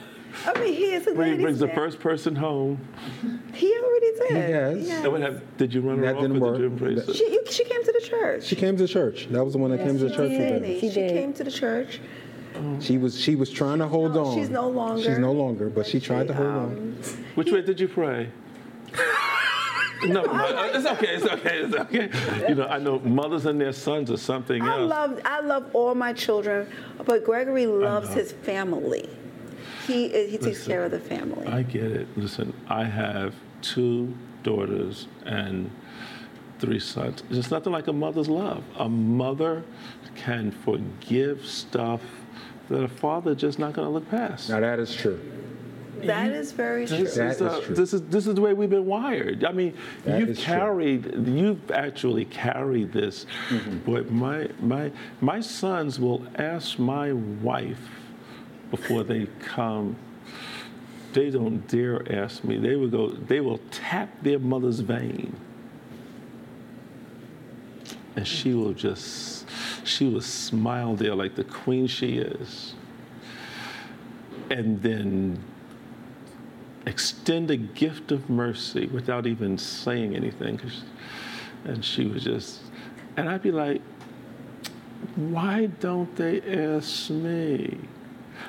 I 0.44 0.58
mean, 0.60 0.74
he 0.74 0.92
is 0.92 1.06
a 1.06 1.14
when 1.14 1.26
he 1.26 1.30
ladies' 1.32 1.42
brings 1.44 1.58
the 1.60 1.68
first 1.68 1.98
person 2.00 2.34
home. 2.36 2.78
He 3.54 3.72
already 3.78 4.12
did. 4.12 4.30
Yes. 4.86 5.04
And 5.04 5.12
what 5.12 5.20
hap- 5.22 5.56
did 5.56 5.72
you 5.72 5.80
run 5.80 5.98
her 5.98 6.04
That 6.04 6.16
off 6.16 6.22
didn't 6.22 6.42
or 6.42 6.52
did 6.52 6.60
you 6.62 6.68
work. 6.70 6.80
embrace 6.80 7.08
it? 7.08 7.16
She, 7.16 7.38
she 7.50 7.64
came 7.64 7.82
to 7.84 7.92
the 7.92 8.00
church. 8.06 8.44
She 8.44 8.56
came 8.56 8.76
to 8.76 8.82
the 8.82 8.88
church. 8.88 9.28
That 9.30 9.44
was 9.44 9.54
the 9.54 9.58
one 9.58 9.70
that 9.70 9.78
came 9.78 9.98
to 9.98 10.08
she 10.08 10.14
church 10.14 10.30
did. 10.30 10.62
with 10.62 10.70
her. 10.74 10.80
She, 10.80 10.90
She 10.90 11.08
came 11.08 11.32
to 11.34 11.44
the 11.44 11.50
church. 11.50 12.00
She 12.80 12.96
was 12.96 13.18
she 13.20 13.34
was 13.36 13.50
trying 13.50 13.78
to 13.80 13.86
hold 13.88 14.14
No, 14.14 14.24
on. 14.26 14.34
she's 14.38 14.48
no 14.48 14.68
longer. 14.68 15.02
She's 15.02 15.18
no 15.18 15.32
longer, 15.32 15.68
but 15.68 15.86
she 15.86 16.00
tried 16.00 16.26
to 16.28 16.34
hold 16.34 16.48
um, 16.48 16.54
on. 16.56 16.96
Which 17.34 17.52
way 17.52 17.60
did 17.60 17.78
you 17.78 17.86
pray? 17.86 18.30
no, 20.04 20.22
no, 20.22 20.70
it's 20.74 20.86
okay, 20.86 21.16
it's 21.16 21.26
okay, 21.26 21.58
it's 21.58 21.74
okay. 21.74 22.48
You 22.48 22.54
know, 22.54 22.66
I 22.66 22.78
know 22.78 22.98
mothers 23.00 23.44
and 23.46 23.60
their 23.60 23.72
sons 23.72 24.10
are 24.10 24.16
something 24.16 24.62
I 24.62 24.78
else. 24.80 24.88
love 24.90 25.20
I 25.26 25.40
love 25.40 25.70
all 25.74 25.94
my 25.94 26.12
children, 26.14 26.66
but 27.04 27.24
Gregory 27.24 27.66
loves 27.66 28.12
his 28.14 28.32
family. 28.32 29.08
He 29.86 30.08
he 30.08 30.32
takes 30.38 30.42
Listen, 30.44 30.66
care 30.72 30.84
of 30.84 30.90
the 30.90 31.00
family. 31.00 31.46
I 31.46 31.62
get 31.62 31.84
it. 31.84 32.06
Listen, 32.16 32.52
I 32.68 32.84
have 32.84 33.34
two 33.62 34.14
daughters 34.42 35.06
and 35.24 35.70
three 36.58 36.80
sons. 36.80 37.22
There's 37.30 37.50
nothing 37.50 37.72
like 37.72 37.86
a 37.88 37.92
mother's 37.92 38.28
love. 38.28 38.64
A 38.78 38.88
mother 38.88 39.62
can 40.14 40.50
forgive 40.50 41.44
stuff 41.44 42.00
that 42.68 42.82
a 42.82 42.88
father 42.88 43.34
just 43.34 43.58
not 43.58 43.72
going 43.74 43.86
to 43.86 43.92
look 43.92 44.08
past. 44.10 44.48
Now 44.50 44.60
that 44.60 44.78
is 44.78 44.94
true. 44.94 45.20
That 46.02 46.30
is 46.30 46.52
very 46.52 46.86
true. 46.86 46.98
This 46.98 47.14
That 47.14 47.30
is, 47.32 47.40
is 47.40 47.64
true. 47.64 47.74
this 47.74 47.92
is 47.94 48.02
this 48.02 48.26
is 48.26 48.34
the 48.34 48.40
way 48.42 48.52
we've 48.52 48.68
been 48.70 48.84
wired. 48.86 49.44
I 49.44 49.52
mean, 49.52 49.74
That 50.04 50.20
you've 50.20 50.28
is 50.30 50.36
true. 50.42 50.54
carried, 50.54 51.26
you've 51.26 51.70
actually 51.70 52.26
carried 52.26 52.92
this. 52.92 53.24
Mm-hmm. 53.48 53.90
But 53.90 54.10
my 54.10 54.48
my 54.60 54.92
my 55.22 55.40
sons 55.40 55.98
will 55.98 56.26
ask 56.36 56.78
my 56.78 57.12
wife 57.12 57.80
before 58.70 59.04
they 59.04 59.26
come. 59.40 59.96
They 61.12 61.30
don't 61.30 61.66
dare 61.68 62.10
ask 62.12 62.44
me. 62.44 62.58
They 62.58 62.76
will 62.76 62.88
go. 62.88 63.08
They 63.10 63.40
will 63.40 63.60
tap 63.70 64.10
their 64.22 64.38
mother's 64.38 64.80
vein, 64.80 65.34
and 68.16 68.26
she 68.26 68.52
will 68.52 68.74
just 68.74 69.48
she 69.84 70.08
will 70.08 70.20
smile 70.20 70.94
there 70.94 71.14
like 71.14 71.36
the 71.36 71.44
queen 71.44 71.86
she 71.86 72.18
is, 72.18 72.74
and 74.50 74.82
then 74.82 75.42
extend 76.86 77.50
a 77.50 77.56
gift 77.56 78.12
of 78.12 78.28
mercy 78.30 78.86
without 78.86 79.26
even 79.26 79.58
saying 79.58 80.14
anything. 80.14 80.60
And 81.64 81.84
she 81.84 82.06
was 82.06 82.22
just, 82.22 82.60
and 83.16 83.28
I'd 83.28 83.42
be 83.42 83.50
like, 83.50 83.82
why 85.16 85.66
don't 85.66 86.14
they 86.16 86.40
ask 86.42 87.10
me? 87.10 87.78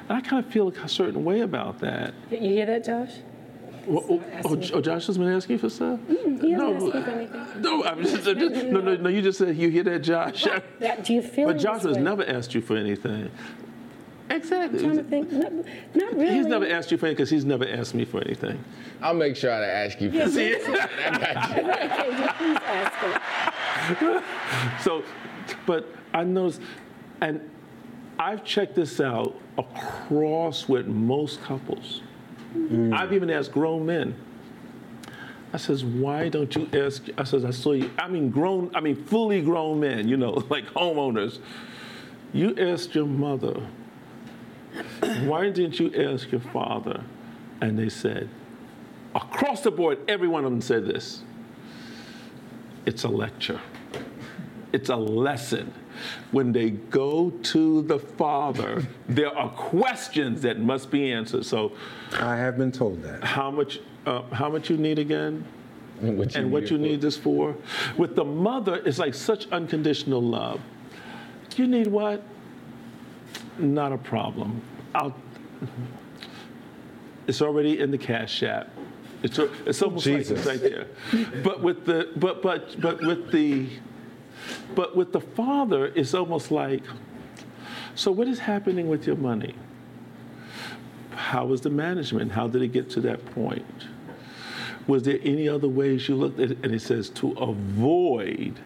And 0.10 0.18
I 0.18 0.22
kind 0.22 0.44
of 0.46 0.52
feel 0.52 0.70
a 0.70 0.88
certain 0.90 1.24
way 1.24 1.42
about 1.42 1.80
that. 1.80 2.14
You 2.32 2.38
hear 2.40 2.66
that, 2.66 2.84
Josh? 2.86 3.12
Oh, 3.90 4.04
oh, 4.10 4.24
oh, 4.44 4.62
oh, 4.74 4.82
Josh 4.82 5.08
has 5.08 5.18
been 5.18 5.30
asking 5.32 5.60
for 5.60 5.70
stuff? 5.70 5.98
Mm, 6.02 6.42
He 6.42 6.52
hasn't 6.52 6.80
No, 6.80 6.92
asked 6.94 7.06
for 7.06 7.10
anything. 7.12 7.62
No, 7.62 7.84
I'm 7.86 8.04
just, 8.04 8.28
I'm 8.28 8.38
just- 8.38 8.66
no, 8.66 8.82
no, 8.82 8.96
no, 8.98 9.10
you 9.10 9.22
just 9.22 9.38
said, 9.38 9.56
you 9.56 9.70
hear 9.70 9.84
that, 9.84 10.00
Josh? 10.04 10.46
That- 10.80 11.06
Do 11.06 11.14
you 11.14 11.22
feel 11.22 11.48
But 11.48 11.58
Josh 11.60 11.84
has 11.84 11.96
way? 11.96 12.02
never 12.04 12.26
asked 12.28 12.54
you 12.54 12.60
for 12.62 12.76
anything. 12.76 13.32
Exactly. 14.30 14.80
trying 14.82 14.98
to 14.98 15.04
think. 15.04 15.32
Not, 15.32 15.54
not 15.96 16.14
really. 16.16 16.34
He's 16.34 16.46
never 16.48 16.68
asked 16.68 16.92
you 16.92 16.98
for 16.98 17.06
anything 17.06 17.16
because 17.16 17.30
he's 17.30 17.46
never 17.46 17.66
asked 17.66 17.96
me 17.96 18.04
for 18.04 18.20
anything. 18.20 18.62
I'll 19.02 19.14
make 19.14 19.38
sure 19.38 19.58
to 19.58 19.66
ask 19.66 20.02
you. 20.02 20.12
For 20.12 20.30
See? 20.30 20.54
Okay, 20.66 20.74
please 22.38 22.58
ask 22.66 24.00
him. 24.02 24.22
So, 24.84 25.04
but 25.66 25.88
I 26.14 26.26
noticed, 26.26 26.60
and 27.22 27.40
I've 28.20 28.43
checked 28.43 28.76
this 28.76 28.99
out 28.99 29.39
across 29.57 30.68
with 30.68 30.88
most 30.88 31.41
couples. 31.43 32.01
Mm. 32.55 32.93
I've 32.93 33.13
even 33.13 33.30
asked 33.30 33.51
grown 33.51 33.86
men. 33.86 34.15
I 35.53 35.57
says, 35.57 35.84
why 35.84 36.30
don't 36.30 36.53
you 36.55 36.68
ask? 36.74 37.03
I 37.18 37.24
says, 37.24 37.45
I 37.45 37.51
saw 37.51 37.72
you. 37.72 37.89
I 37.97 38.07
mean, 38.07 38.30
grown. 38.30 38.72
I 38.76 38.82
mean, 38.82 38.95
fully 39.05 39.41
grown 39.41 39.80
men. 39.80 40.07
You 40.07 40.18
know, 40.18 40.32
like 40.49 40.65
homeowners. 40.74 41.39
You 42.34 42.55
asked 42.57 42.93
your 42.93 43.05
mother. 43.05 43.65
Why 45.24 45.49
didn't 45.49 45.80
you 45.80 45.93
ask 45.95 46.32
your 46.32 46.41
father? 46.41 47.03
And 47.61 47.80
they 47.80 47.89
said, 47.89 48.30
across 49.15 49.61
the 49.61 49.72
board, 49.72 49.99
every 50.07 50.28
one 50.28 50.43
of 50.43 50.51
them 50.51 50.61
said 50.61 50.86
this. 50.86 51.24
It's 52.86 53.03
a 53.03 53.07
lecture 53.07 53.59
it's 54.74 54.89
a 54.89 54.95
lesson. 54.95 55.74
When 56.32 56.52
they 56.52 56.72
go 56.72 57.30
to 57.32 57.82
the 57.84 58.00
Father, 58.00 58.86
there 59.10 59.36
are 59.38 59.50
questions 59.50 60.41
that 60.41 60.60
must 60.60 60.91
be 60.91 61.12
answered. 61.12 61.45
So, 61.45 61.72
I 62.20 62.36
have 62.38 62.58
been 62.58 62.72
told 62.72 63.04
that. 63.04 63.24
how 63.24 63.52
much, 63.52 63.80
uh, 64.06 64.22
how 64.32 64.50
much 64.50 64.70
you 64.70 64.78
need 64.78 65.00
again, 65.00 65.43
What 66.00 66.36
and 66.36 66.52
what 66.52 66.70
you 66.72 66.78
need 66.78 67.02
this 67.02 67.18
for? 67.18 67.56
With 67.98 68.16
the 68.16 68.24
mother, 68.26 68.82
it's 68.86 69.00
like 69.00 69.14
such 69.14 69.48
unconditional 69.52 70.22
love. 70.22 70.62
You 71.56 71.66
need 71.68 71.88
what? 71.88 72.22
Not 73.58 73.91
a 73.91 73.98
problem. 73.98 74.62
I'll. 74.93 75.16
It's 77.28 77.41
already 77.41 77.80
in 77.80 77.91
the 77.91 77.98
cash 77.98 78.43
app. 78.43 78.70
It's, 79.24 79.39
a- 79.39 79.50
it's 79.66 79.82
almost 79.82 80.06
like 80.06 80.18
Jesus. 80.18 80.38
it's 80.38 80.48
right 80.48 80.62
there. 80.62 80.88
But 81.43 81.62
with 81.64 81.86
the 81.86 82.12
but 82.16 82.41
but 82.43 82.80
but 82.80 83.02
with 83.02 83.32
the 83.32 83.68
but 84.76 84.95
with 84.95 85.12
the 85.12 85.22
father, 85.22 85.88
it's 85.88 86.14
almost 86.14 86.52
like, 86.52 86.84
so 87.95 88.12
what 88.12 88.28
is 88.28 88.39
happening 88.39 88.88
with 88.88 89.08
your 89.08 89.16
money? 89.16 89.56
How 91.12 91.45
was 91.45 91.62
the 91.62 91.70
management? 91.70 92.32
How 92.32 92.48
did 92.48 92.62
it 92.62 92.70
get 92.70 92.89
to 92.91 93.02
that 93.02 93.26
point? 93.34 93.66
Was 94.88 95.04
there 95.04 95.20
any 95.24 95.50
other 95.50 95.68
ways 95.68 96.08
you 96.08 96.16
looked 96.16 96.39
at 96.39 96.52
it? 96.52 96.58
And 96.64 96.74
it 96.74 96.82
says 96.82 97.10
to 97.10 97.32
avoid 97.34 98.60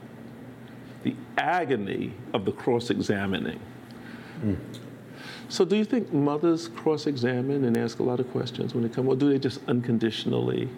the 1.03 1.15
agony 1.37 2.13
of 2.33 2.45
the 2.45 2.51
cross 2.51 2.89
examining. 2.89 3.59
So, 5.49 5.65
do 5.65 5.75
you 5.75 5.85
think 5.85 6.13
mothers 6.13 6.67
cross 6.69 7.07
examine 7.07 7.65
and 7.65 7.77
ask 7.77 7.99
a 7.99 8.03
lot 8.03 8.19
of 8.19 8.31
questions 8.31 8.73
when 8.73 8.83
they 8.83 8.89
come, 8.89 9.07
or 9.07 9.15
do 9.15 9.29
they 9.29 9.39
just 9.39 9.59
unconditionally? 9.67 10.69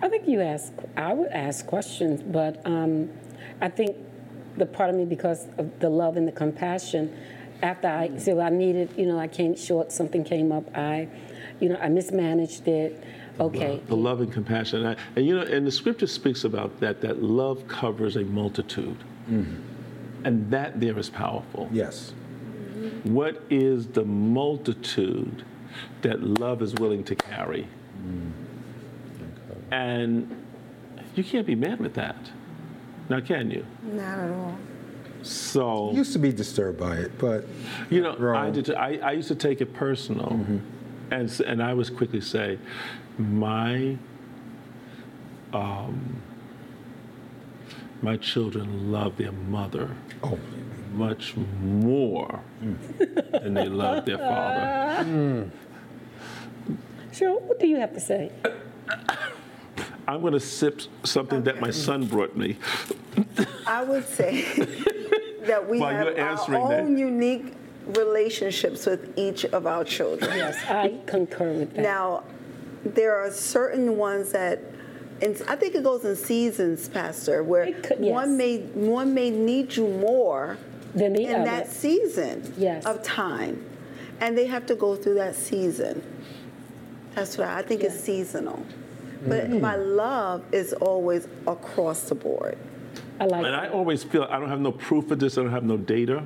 I 0.00 0.08
think 0.08 0.26
you 0.28 0.40
ask. 0.40 0.72
I 0.96 1.12
would 1.12 1.28
ask 1.28 1.66
questions, 1.66 2.22
but 2.22 2.64
um, 2.64 3.10
I 3.60 3.68
think 3.68 3.96
the 4.56 4.66
part 4.66 4.90
of 4.90 4.96
me, 4.96 5.04
because 5.04 5.46
of 5.58 5.78
the 5.80 5.88
love 5.88 6.16
and 6.16 6.26
the 6.26 6.32
compassion, 6.32 7.16
after 7.62 7.88
I 7.88 8.16
so 8.18 8.40
I 8.40 8.50
needed, 8.50 8.94
you 8.96 9.06
know, 9.06 9.18
I 9.18 9.28
came 9.28 9.56
short. 9.56 9.90
Something 9.92 10.24
came 10.24 10.52
up. 10.52 10.76
I, 10.76 11.08
you 11.60 11.68
know, 11.68 11.76
I 11.76 11.88
mismanaged 11.88 12.68
it. 12.68 13.02
Okay. 13.40 13.80
The 13.86 13.96
love 13.96 14.20
and 14.20 14.32
compassion. 14.32 14.84
And, 14.84 14.98
and 15.16 15.26
you 15.26 15.36
know, 15.36 15.42
and 15.42 15.66
the 15.66 15.70
scripture 15.70 16.06
speaks 16.06 16.44
about 16.44 16.80
that, 16.80 17.00
that 17.02 17.22
love 17.22 17.66
covers 17.68 18.16
a 18.16 18.22
multitude. 18.22 18.98
Mm-hmm. 19.30 19.62
And 20.24 20.50
that 20.50 20.80
there 20.80 20.98
is 20.98 21.08
powerful. 21.08 21.68
Yes. 21.72 22.12
What 23.04 23.42
is 23.50 23.86
the 23.88 24.04
multitude 24.04 25.44
that 26.02 26.22
love 26.22 26.62
is 26.62 26.74
willing 26.74 27.04
to 27.04 27.14
carry? 27.14 27.68
Mm. 28.04 28.32
And 29.70 30.44
you 31.14 31.24
can't 31.24 31.46
be 31.46 31.54
mad 31.54 31.80
with 31.80 31.94
that. 31.94 32.16
Now, 33.08 33.20
can 33.20 33.50
you? 33.50 33.64
Not 33.82 34.18
at 34.18 34.30
all. 34.30 34.58
So, 35.22 35.92
Used 35.92 36.12
to 36.12 36.18
be 36.18 36.32
disturbed 36.32 36.78
by 36.78 36.96
it, 36.96 37.18
but 37.18 37.46
you 37.90 38.00
know, 38.02 38.16
I, 38.34 38.50
did, 38.50 38.70
I, 38.70 38.98
I 39.02 39.12
used 39.12 39.28
to 39.28 39.34
take 39.34 39.60
it 39.60 39.74
personal. 39.74 40.28
Mm-hmm. 40.28 40.58
And, 41.10 41.28
s- 41.28 41.40
and 41.40 41.62
I 41.62 41.74
was 41.74 41.90
quickly 41.90 42.20
say, 42.20 42.58
my, 43.18 43.96
um, 45.52 46.22
my 48.02 48.16
children 48.16 48.92
love 48.92 49.16
their 49.16 49.32
mother 49.32 49.90
oh, 50.22 50.38
much 50.92 51.34
more 51.36 52.40
mm. 52.62 53.32
than 53.42 53.54
they 53.54 53.68
love 53.68 54.04
their 54.04 54.18
father. 54.18 55.04
Mm. 55.04 55.50
Sure. 57.12 57.40
What 57.40 57.58
do 57.58 57.66
you 57.66 57.76
have 57.76 57.92
to 57.94 58.00
say? 58.00 58.30
I'm 60.08 60.22
going 60.22 60.32
to 60.32 60.40
sip 60.40 60.80
something 61.04 61.42
that 61.44 61.60
my 61.60 61.70
son 61.70 62.06
brought 62.06 62.34
me. 62.34 62.56
I 63.66 63.84
would 63.84 64.08
say 64.08 64.42
that 65.42 65.68
we 65.68 65.78
While 65.80 65.94
have 65.94 66.06
our 66.06 66.16
answering 66.18 66.68
that. 66.68 66.80
own 66.80 66.96
unique 66.96 67.52
relationships 67.88 68.86
with 68.86 69.12
each 69.18 69.44
of 69.44 69.66
our 69.66 69.84
children. 69.84 70.34
Yes, 70.34 70.56
I 70.66 70.94
concur 71.06 71.52
with 71.52 71.74
that. 71.74 71.82
Now, 71.82 72.24
there 72.86 73.16
are 73.16 73.30
certain 73.30 73.98
ones 73.98 74.32
that, 74.32 74.60
and 75.20 75.40
I 75.46 75.56
think 75.56 75.74
it 75.74 75.82
goes 75.84 76.06
in 76.06 76.16
seasons, 76.16 76.88
Pastor, 76.88 77.42
where 77.44 77.64
It 77.64 77.82
could- 77.82 78.00
one 78.00 78.38
may 78.38 78.60
one 78.60 79.12
may 79.12 79.28
need 79.28 79.76
you 79.76 79.88
more 79.88 80.56
Then 80.94 81.12
the 81.12 81.24
in 81.26 81.34
other. 81.34 81.44
that 81.44 81.70
season 81.70 82.54
Yes. 82.56 82.86
of 82.86 83.02
time, 83.02 83.62
and 84.22 84.38
they 84.38 84.46
have 84.46 84.64
to 84.66 84.74
go 84.74 84.96
through 84.96 85.14
that 85.14 85.34
season. 85.36 86.02
That's 87.14 87.36
what 87.36 87.48
I 87.48 87.60
think 87.60 87.82
is 87.82 87.92
Yes. 87.92 88.04
seasonal. 88.04 88.64
But 89.26 89.44
mm-hmm. 89.44 89.60
my 89.60 89.76
love 89.76 90.44
is 90.52 90.72
always 90.74 91.26
across 91.46 92.08
the 92.08 92.14
board. 92.14 92.58
I 93.20 93.24
like 93.24 93.44
And 93.44 93.46
that. 93.46 93.54
I 93.54 93.68
always 93.68 94.04
feel, 94.04 94.24
I 94.30 94.38
don't 94.38 94.48
have 94.48 94.60
no 94.60 94.72
proof 94.72 95.10
of 95.10 95.18
this, 95.18 95.38
I 95.38 95.42
don't 95.42 95.50
have 95.50 95.64
no 95.64 95.76
data, 95.76 96.24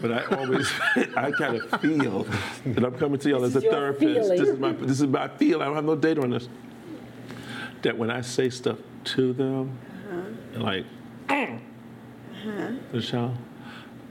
but 0.00 0.12
I 0.12 0.24
always, 0.36 0.70
I 1.16 1.32
kind 1.32 1.56
of 1.56 1.80
feel 1.80 2.24
that 2.66 2.84
I'm 2.84 2.96
coming 2.98 3.18
to 3.18 3.28
y'all 3.28 3.44
as 3.44 3.56
a 3.56 3.58
is 3.58 3.64
your 3.64 3.72
therapist. 3.72 4.28
This 4.28 4.40
is, 4.48 4.58
my, 4.58 4.72
this 4.72 5.00
is 5.00 5.06
my 5.08 5.28
feel, 5.28 5.60
I 5.60 5.64
don't 5.64 5.74
have 5.74 5.84
no 5.84 5.96
data 5.96 6.22
on 6.22 6.30
this. 6.30 6.48
That 7.82 7.98
when 7.98 8.10
I 8.10 8.20
say 8.20 8.48
stuff 8.50 8.78
to 9.04 9.32
them, 9.32 9.76
uh-huh. 10.08 10.62
like, 10.62 10.84
uh-huh. 11.28 11.56
Uh-huh. 12.46 12.70
Michelle, 12.92 13.36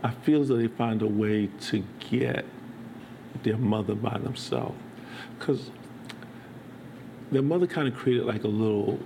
I 0.03 0.11
feel 0.11 0.41
as 0.41 0.49
though 0.49 0.57
they 0.57 0.67
find 0.67 1.01
a 1.01 1.07
way 1.07 1.49
to 1.61 1.83
get 1.99 2.45
their 3.43 3.57
mother 3.57 3.95
by 3.95 4.17
themselves. 4.17 4.77
Because 5.37 5.71
their 7.31 7.41
mother 7.41 7.67
kind 7.67 7.87
of 7.87 7.95
created 7.95 8.25
like 8.25 8.43
a 8.43 8.47
little 8.47 8.99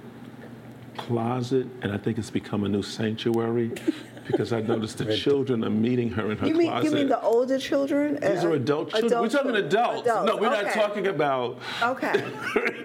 closet, 0.97 1.67
and 1.81 1.91
I 1.91 1.97
think 1.97 2.17
it's 2.17 2.29
become 2.29 2.63
a 2.63 2.69
new 2.69 2.83
sanctuary 2.83 3.71
because 4.27 4.53
I 4.53 4.61
noticed 4.61 4.99
the 4.99 5.15
children 5.17 5.63
are 5.65 5.69
meeting 5.69 6.09
her 6.11 6.31
in 6.31 6.37
her 6.37 6.47
You 6.47 6.53
mean 6.55 6.67
closet. 6.69 6.89
you 6.89 6.95
mean 6.95 7.09
the 7.09 7.21
older 7.21 7.57
children? 7.59 8.15
These 8.21 8.43
Uh, 8.43 8.47
are 8.47 8.53
adult 8.53 8.91
children. 8.91 9.21
we're 9.21 9.27
talking 9.27 9.53
children. 9.53 9.65
adults. 9.65 10.05
No, 10.07 10.37
we're 10.37 10.49
not 10.49 10.71
talking 10.71 11.07
about. 11.07 11.59
Okay. 11.81 12.23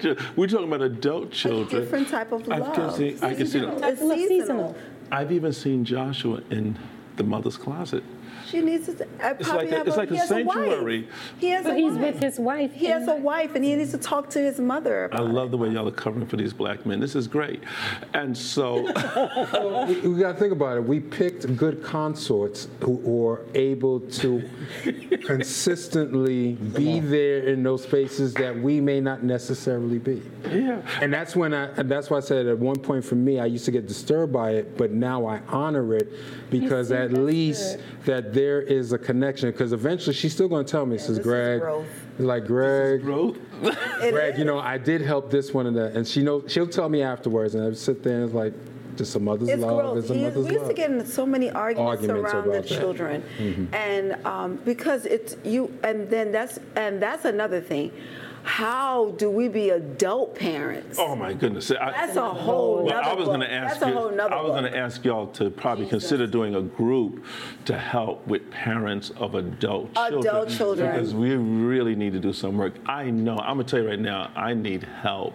we're 0.36 0.49
talking 0.49 0.66
about 0.66 0.82
adult 0.82 1.30
children. 1.30 1.82
different 1.82 2.09
type 2.09 2.32
of 2.32 2.47
love. 2.49 2.62
I 2.62 2.74
can 2.74 2.91
see. 2.93 3.16
I 3.22 3.34
can 3.34 3.47
see. 3.47 3.61
That. 3.61 3.74
It's 3.93 4.01
seasonal. 4.01 4.16
seasonal. 4.28 4.76
I've 5.12 5.30
even 5.32 5.53
seen 5.53 5.84
Joshua 5.84 6.43
in 6.51 6.76
the 7.16 7.24
mother's 7.24 7.57
closet. 7.57 8.03
She 8.51 8.61
needs 8.61 8.87
to. 8.87 9.07
I 9.23 9.31
It's 9.33 9.49
probably 9.49 9.71
like 9.71 9.87
a- 9.87 9.89
it's 9.89 9.97
like 9.97 10.11
a 10.11 10.13
he 10.15 10.19
has 10.19 10.31
wife. 10.31 10.47
sanctuary. 10.55 11.09
He 11.39 11.49
has 11.51 11.65
But 11.65 11.75
a 11.75 11.77
he's 11.77 11.93
wife. 11.93 12.15
with 12.15 12.23
his 12.23 12.39
wife. 12.39 12.73
He 12.73 12.87
has 12.87 13.07
a 13.09 13.17
wife, 13.17 13.55
and 13.55 13.65
he 13.65 13.75
needs 13.77 13.91
to 13.93 13.99
talk 13.99 14.31
to 14.31 14.39
his 14.41 14.59
mother. 14.59 15.09
I 15.13 15.17
About 15.17 15.31
love 15.31 15.51
the 15.51 15.57
way 15.59 15.69
y'all 15.71 15.87
are 15.89 15.91
covering 15.91 16.27
for 16.27 16.37
these 16.37 16.53
black 16.53 16.87
men. 16.87 17.01
This 17.01 17.15
is 17.15 17.27
great. 17.29 17.63
And 18.15 18.37
so, 18.37 18.83
we, 19.89 20.01
we 20.09 20.21
got 20.21 20.33
to 20.33 20.39
think 20.39 20.53
about 20.53 20.77
it. 20.79 20.85
We 20.85 21.01
picked 21.01 21.57
good 21.57 21.83
consorts 21.83 22.69
who 22.81 23.27
are 23.29 23.41
able 23.55 24.01
to 24.01 24.49
consistently 25.27 26.53
be 26.55 27.01
there 27.01 27.41
in 27.49 27.63
those 27.63 27.83
spaces 27.83 28.35
that 28.35 28.57
we 28.59 28.81
may 28.81 29.01
not 29.01 29.23
necessarily 29.23 29.99
be. 29.99 30.23
yeah. 30.51 30.81
And 31.01 31.13
that's 31.13 31.37
when 31.37 31.53
I, 31.55 31.67
and 31.77 31.91
that's 31.91 32.11
why 32.11 32.17
I 32.19 32.21
said 32.21 32.47
at 32.47 32.59
one 32.59 32.77
point 32.77 33.05
for 33.05 33.15
me, 33.15 33.39
I 33.39 33.47
used 33.47 33.65
to 33.67 33.71
get 33.71 33.87
disturbed 33.87 34.33
by 34.33 34.53
it, 34.53 34.77
but 34.77 34.91
now 34.93 35.27
I 35.27 35.41
honor 35.49 35.95
it 35.95 36.13
because 36.51 36.91
at 36.93 37.11
that's 37.11 37.21
least 37.23 37.79
that 38.05 38.33
there 38.39 38.62
is 38.62 38.93
a 38.93 38.99
connection. 38.99 39.51
Because 39.51 39.72
eventually 39.72 40.14
she's 40.14 40.32
still 40.32 40.49
going 40.49 40.64
to 40.64 40.70
tell 40.70 40.86
me, 40.86 40.97
says 40.97 41.09
this 41.09 41.18
is 41.18 41.24
Greg, 41.24 41.61
growth. 41.61 41.86
like 42.18 42.47
Greg, 42.47 43.03
Growth. 43.03 43.36
It 44.01 44.12
Greg, 44.12 44.39
you 44.39 44.45
know, 44.45 44.61
I 44.61 44.78
did 44.78 45.01
help 45.01 45.28
this 45.30 45.53
one 45.53 45.66
and 45.66 45.76
that, 45.76 45.95
and 45.97 46.07
she 46.07 46.22
know 46.22 46.47
she'll 46.47 46.68
tell 46.68 46.89
me 46.89 47.03
afterwards, 47.03 47.55
and 47.57 47.64
I 47.64 47.66
would 47.66 47.76
sit 47.76 48.05
there 48.05 48.14
and 48.14 48.24
it's 48.24 48.34
like, 48.34 48.55
just 48.99 49.15
a 49.17 49.21
mother's 49.21 49.49
It's 49.49 49.63
love 49.63 49.81
growth. 49.81 50.05
is 50.05 50.11
a 50.11 50.15
He- 50.15 50.23
mother's 50.25 50.47
we 50.47 50.53
used 50.53 50.67
to 50.67 50.75
get 50.75 50.91
into 50.91 51.07
so 51.07 51.25
many 51.25 51.51
arguments, 51.51 52.03
Arguments 52.03 52.35
around 52.35 52.45
the 52.45 52.51
about 52.51 52.63
that. 52.65 52.71
Mm-hmm. 52.71 52.81
children, 52.81 53.69
and 53.73 54.27
um, 54.27 54.57
because 54.65 55.07
it's 55.07 55.37
you, 55.45 55.73
and 55.85 56.11
then 56.11 56.33
that's 56.33 56.59
and 56.77 57.01
that's 57.01 57.25
another 57.25 57.61
thing. 57.61 57.93
How 58.45 59.11
do 59.19 59.29
we 59.31 59.49
be 59.49 59.71
adult 59.71 60.35
parents? 60.35 60.97
Oh 60.99 61.15
my 61.15 61.35
goodness. 61.35 61.71
I, 61.71 61.91
That's 61.91 62.17
a 62.17 62.31
whole 62.31 62.85
Well, 62.85 62.99
I 63.05 63.13
was 63.13 63.27
going 63.27 63.41
to 63.41 63.53
ask 63.53 63.75
That's 63.75 63.87
a 63.87 63.89
you. 63.89 63.99
whole 63.99 64.11
nother 64.11 64.33
I 64.35 64.41
was 64.41 64.53
going 64.53 64.65
to 64.73 64.75
ask 64.77 65.05
y'all 65.05 65.27
to 65.33 65.51
probably 65.51 65.87
consider 65.87 66.27
doing 66.27 66.55
a 66.55 66.63
group 66.63 67.25
to 67.67 67.77
help 67.77 68.27
with 68.27 68.49
parents 68.51 69.11
of 69.19 69.35
adult 69.35 69.93
children. 69.95 70.21
Adult 70.21 70.49
children. 70.49 70.93
Because 70.93 71.15
we 71.15 71.35
really 71.35 71.95
need 71.95 72.15
to 72.15 72.21
do 72.21 72.33
some 72.33 72.57
work. 72.57 72.75
I 72.87 73.11
know. 73.11 73.37
I'm 73.37 73.57
going 73.57 73.67
to 73.67 73.71
tell 73.71 73.83
you 73.83 73.89
right 73.91 74.01
now. 74.01 74.31
I 74.35 74.55
need 74.55 74.85
help 75.03 75.35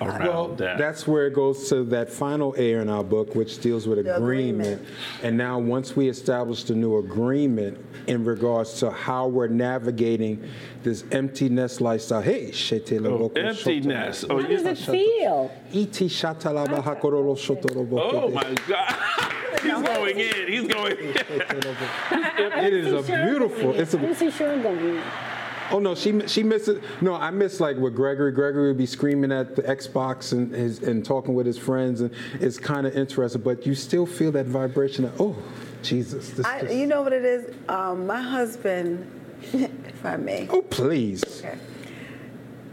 around 0.00 0.20
Well, 0.26 0.48
that. 0.56 0.78
that's 0.78 1.06
where 1.06 1.26
it 1.26 1.34
goes 1.34 1.68
to 1.70 1.84
that 1.84 2.10
final 2.10 2.54
A 2.58 2.72
in 2.74 2.88
our 2.88 3.04
book, 3.04 3.34
which 3.34 3.60
deals 3.60 3.86
with 3.86 4.04
The 4.04 4.16
agreement. 4.16 4.68
agreement. 4.68 4.88
And 5.22 5.36
now, 5.36 5.58
once 5.58 5.96
we 5.96 6.08
establish 6.08 6.68
a 6.70 6.74
new 6.74 6.98
agreement 6.98 7.78
in 8.06 8.24
regards 8.24 8.74
to 8.80 8.90
how 8.90 9.26
we're 9.28 9.48
navigating 9.48 10.42
this 10.82 11.04
empty 11.10 11.48
nest 11.48 11.80
lifestyle. 11.80 12.20
Hey, 12.22 12.50
shete 12.52 13.00
la 13.00 13.10
Oh, 13.10 13.18
boko 13.18 13.40
empty 13.40 13.80
nest. 13.80 14.26
Oh, 14.30 14.40
How 14.40 14.46
does 14.48 14.64
it 14.64 14.78
feel? 14.78 15.50
Iti 15.72 16.08
shata 16.08 16.52
la 16.54 16.66
ba 16.66 16.80
hakorolo 16.82 17.34
shoto 17.36 17.74
oh 18.00 18.30
my 18.30 18.54
God. 18.68 18.94
He's 19.62 19.72
going 19.72 20.20
in. 20.20 20.48
He's 20.48 20.68
going 20.68 20.96
in. 20.96 21.16
It 22.38 22.72
is 22.72 22.92
a 22.92 23.02
beautiful. 23.02 23.74
It's 23.74 23.94
a. 23.94 24.14
see 24.14 24.30
Sharon 24.30 24.62
going. 24.62 25.00
Oh 25.70 25.78
no, 25.78 25.94
she 25.94 26.26
she 26.28 26.42
misses. 26.42 26.82
No, 27.00 27.14
I 27.14 27.30
miss 27.30 27.60
like 27.60 27.76
with 27.76 27.94
Gregory. 27.94 28.32
Gregory 28.32 28.68
would 28.68 28.78
be 28.78 28.86
screaming 28.86 29.32
at 29.32 29.56
the 29.56 29.62
Xbox 29.62 30.32
and 30.32 30.52
his, 30.52 30.82
and 30.82 31.04
talking 31.04 31.34
with 31.34 31.46
his 31.46 31.58
friends, 31.58 32.00
and 32.00 32.10
it's 32.40 32.58
kind 32.58 32.86
of 32.86 32.96
interesting. 32.96 33.42
But 33.42 33.66
you 33.66 33.74
still 33.74 34.06
feel 34.06 34.30
that 34.32 34.46
vibration 34.46 35.06
of 35.06 35.20
oh, 35.20 35.36
Jesus. 35.82 36.30
This 36.30 36.46
I, 36.46 36.60
just- 36.62 36.74
you 36.74 36.86
know 36.86 37.02
what 37.02 37.12
it 37.12 37.24
is? 37.24 37.54
Um, 37.68 38.06
my 38.06 38.20
husband, 38.20 39.10
if 39.52 40.04
I 40.04 40.16
may. 40.16 40.48
oh 40.50 40.62
please. 40.62 41.24
Okay. 41.44 41.58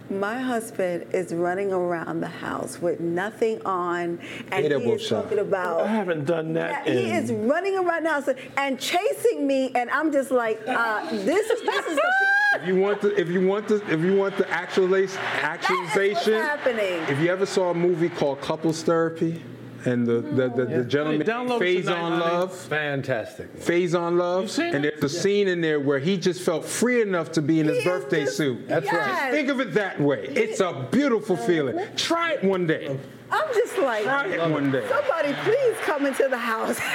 My 0.10 0.39
husband 0.39 1.08
is 1.12 1.34
running 1.34 1.74
around 1.74 2.20
the 2.20 2.28
house 2.28 2.80
with 2.80 3.00
nothing 3.00 3.60
on, 3.66 4.20
and 4.52 4.66
he 4.66 4.72
is 4.72 5.02
shot. 5.02 5.24
talking 5.24 5.39
about. 5.39 5.82
I 5.82 5.88
haven't 5.88 6.26
done 6.26 6.54
Yeah, 6.54 6.84
that. 6.84 6.88
he 6.88 7.10
is 7.10 7.32
running 7.32 7.78
around 7.78 8.04
now 8.04 8.22
so- 8.22 8.36
and 8.58 8.80
chasing 8.80 9.48
me, 9.48 9.72
and 9.74 9.89
I'm 9.89 10.12
just 10.12 10.30
like, 10.30 10.62
uh, 10.68 11.10
this, 11.10 11.48
this 11.48 11.86
is 11.88 11.96
the. 11.96 12.32
If 12.56 12.68
you 12.68 12.76
want 12.78 13.01
the 13.01 13.20
if 13.20 13.30
you 13.30 13.45
want 13.45 13.68
the 13.68 13.76
if 13.91 14.01
you 14.01 14.16
want 14.16 14.38
the 14.38 14.49
actualization 14.49 15.20
actualization, 15.41 16.34
happening. 16.34 17.01
if 17.10 17.20
you 17.20 17.30
ever 17.32 17.45
saw 17.45 17.72
a 17.72 17.74
movie 17.74 18.10
called 18.10 18.41
Couples 18.41 18.84
Therapy, 18.84 19.41
and 19.86 20.06
the 20.08 20.22
the, 20.22 20.49
the, 20.49 20.66
the 20.66 20.84
gentleman 20.86 21.22
Hey, 21.22 21.28
download 21.34 21.60
phase 21.60 21.86
tonight, 21.86 21.99
on 21.99 22.12
honey. 22.14 22.24
love. 22.36 22.56
Fantastic. 22.56 23.58
Phase 23.58 23.95
on 23.95 24.18
Love, 24.18 24.58
and 24.60 24.86
it? 24.86 24.99
there's 25.01 25.14
a 25.16 25.20
scene 25.20 25.47
in 25.47 25.62
there 25.62 25.80
where 25.80 25.99
he 25.99 26.16
just 26.18 26.41
felt 26.41 26.64
free 26.66 27.01
enough 27.01 27.32
to 27.34 27.41
be 27.41 27.60
in 27.60 27.68
his 27.68 27.78
He 27.78 27.80
is 27.82 27.86
birthday 27.86 28.24
just- 28.26 28.38
suit. 28.38 28.68
That's 28.68 28.86
right. 28.86 29.08
Yes. 29.08 29.32
Think 29.34 29.49
of 29.49 29.60
it 29.60 29.74
that 29.74 29.99
way. 29.99 30.26
It's 30.28 30.60
a 30.60 30.88
beautiful 30.91 31.36
feeling. 31.36 31.78
Try 31.95 32.34
it 32.34 32.43
one 32.43 32.66
day. 32.68 32.97
I'm 33.34 33.53
just 33.53 33.77
like, 33.79 34.03
Try 34.03 34.47
one 34.47 34.71
day. 34.71 34.88
somebody 34.88 35.34
please 35.43 35.75
come 35.81 36.05
into 36.05 36.27
the 36.29 36.38
house. 36.38 36.79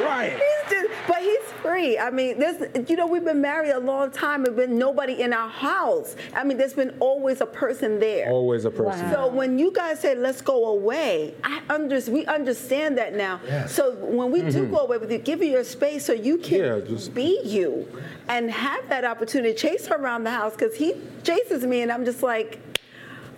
Right. 0.00 0.32
He's 0.32 0.70
just, 0.70 0.90
but 1.06 1.18
he's 1.20 1.42
free. 1.62 1.98
I 1.98 2.08
mean, 2.10 2.38
there's, 2.38 2.88
you 2.88 2.96
know, 2.96 3.06
we've 3.06 3.24
been 3.24 3.40
married 3.42 3.70
a 3.72 3.78
long 3.78 4.10
time 4.10 4.46
and 4.46 4.56
been 4.56 4.78
nobody 4.78 5.20
in 5.22 5.34
our 5.34 5.48
house. 5.50 6.16
I 6.34 6.42
mean, 6.42 6.56
there's 6.56 6.72
been 6.72 6.96
always 7.00 7.42
a 7.42 7.46
person 7.46 7.98
there. 8.00 8.30
Always 8.30 8.64
a 8.64 8.70
person. 8.70 9.10
Wow. 9.10 9.12
So 9.12 9.28
when 9.28 9.58
you 9.58 9.72
guys 9.72 10.00
say 10.00 10.14
let's 10.14 10.40
go 10.40 10.66
away, 10.68 11.34
I 11.44 11.60
under, 11.68 12.00
we 12.10 12.24
understand 12.26 12.96
that 12.96 13.14
now. 13.14 13.40
So 13.66 13.94
when 13.96 14.30
we 14.30 14.40
do 14.42 14.66
go 14.68 14.78
away 14.78 14.96
with 14.96 15.12
you, 15.12 15.18
give 15.18 15.42
you 15.42 15.50
your 15.50 15.64
space 15.64 16.06
so 16.06 16.12
you 16.14 16.38
can 16.38 16.60
Mm-hmm. 16.60 16.80
Yeah, 16.90 16.96
just- 16.96 17.14
be 17.14 17.40
you 17.44 17.86
and 18.28 18.50
have 18.50 18.88
that 18.88 19.04
opportunity. 19.04 19.52
To 19.52 19.58
chase 19.58 19.86
her 19.88 19.96
around 19.96 20.24
the 20.24 20.30
house 20.30 20.52
because 20.54 20.74
he 20.76 20.94
chases 21.24 21.64
me 21.66 21.82
and 21.82 21.92
I'm 21.92 22.04
just 22.06 22.22
like, 22.22 22.58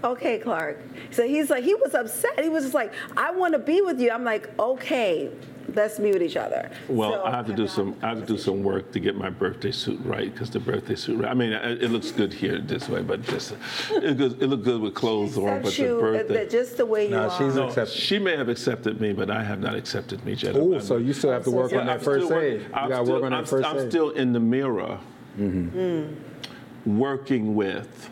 okay, 0.05 0.39
Clark. 0.39 0.81
So 1.11 1.27
he's 1.27 1.51
like, 1.51 1.65
he 1.65 1.75
was 1.75 1.95
upset. 1.95 2.41
He 2.41 2.49
was 2.49 2.65
just 2.65 2.75
like, 2.75 2.93
I 3.17 3.31
want 3.31 3.53
to 3.55 3.59
be 3.59 3.81
with 3.81 4.01
you. 4.01 4.11
I'm 4.11 4.25
like, 4.25 4.51
okay, 4.59 5.31
let's 5.75 5.99
be 5.99 6.13
with 6.13 6.23
each 6.23 6.37
other. 6.37 6.71
Well, 6.89 7.13
So 7.13 7.25
I 7.25 7.31
have 7.31 7.47
to 7.47 7.53
do 7.55 7.67
some. 7.67 7.97
I 8.03 8.09
have 8.11 8.21
to 8.21 8.27
do 8.27 8.37
some 8.37 8.63
work 8.63 8.93
to 8.93 9.01
get 9.01 9.17
my 9.17 9.31
birthday 9.31 9.71
suit 9.71 10.01
right 10.05 10.33
because 10.33 10.51
the 10.51 10.61
birthday 10.61 10.95
suit. 10.97 11.25
I 11.25 11.35
mean, 11.35 11.53
it 11.53 11.83
it 11.85 11.91
looks 11.91 12.11
good 12.11 12.33
here 12.33 12.59
this 12.59 12.89
way, 12.89 13.03
but 13.03 13.23
just 13.23 13.55
it, 13.91 14.19
goes, 14.19 14.35
it 14.35 14.47
looked 14.49 14.65
good 14.65 14.81
with 14.81 14.95
clothes 14.95 15.39
on. 15.39 15.63
But 15.63 15.73
the 15.75 15.83
you 15.83 15.97
uh, 15.99 16.01
birthday. 16.01 16.35
that 16.35 16.51
just 16.51 16.77
the 16.77 16.87
way 16.87 17.05
you 17.05 17.11
Nah, 17.11 17.29
are. 17.29 17.39
she's 17.39 17.55
no, 17.55 17.69
accepted. 17.69 17.95
she 17.95 18.19
may 18.19 18.37
have 18.37 18.49
accepted 18.49 19.01
me, 19.01 19.13
but 19.13 19.31
I 19.31 19.43
have 19.43 19.61
not 19.61 19.75
accepted 19.77 20.25
me 20.25 20.33
yet. 20.35 20.57
Oh, 20.57 20.79
so 20.79 20.97
you 20.97 21.13
still 21.13 21.31
have 21.33 21.45
to 21.45 21.51
work 21.51 21.71
Yeah, 21.73 21.79
on 21.79 21.89
I'm 21.89 21.99
that 21.99 22.05
first 22.05 22.27
still 22.27 22.37
work- 22.37 22.45
aid. 22.45 22.61
You 22.63 22.67
I'm 22.75 22.89
got 22.91 23.05
to 23.07 23.11
work 23.13 23.23
on 23.23 23.33
I'm, 23.33 23.43
that 23.45 23.49
first 23.49 23.67
I'm 23.69 23.79
aid. 23.79 23.89
still 23.91 24.11
in 24.11 24.33
the 24.33 24.41
mirror, 24.41 24.99
Mm-hmm. 25.39 26.99
working 26.99 27.55
with 27.55 28.11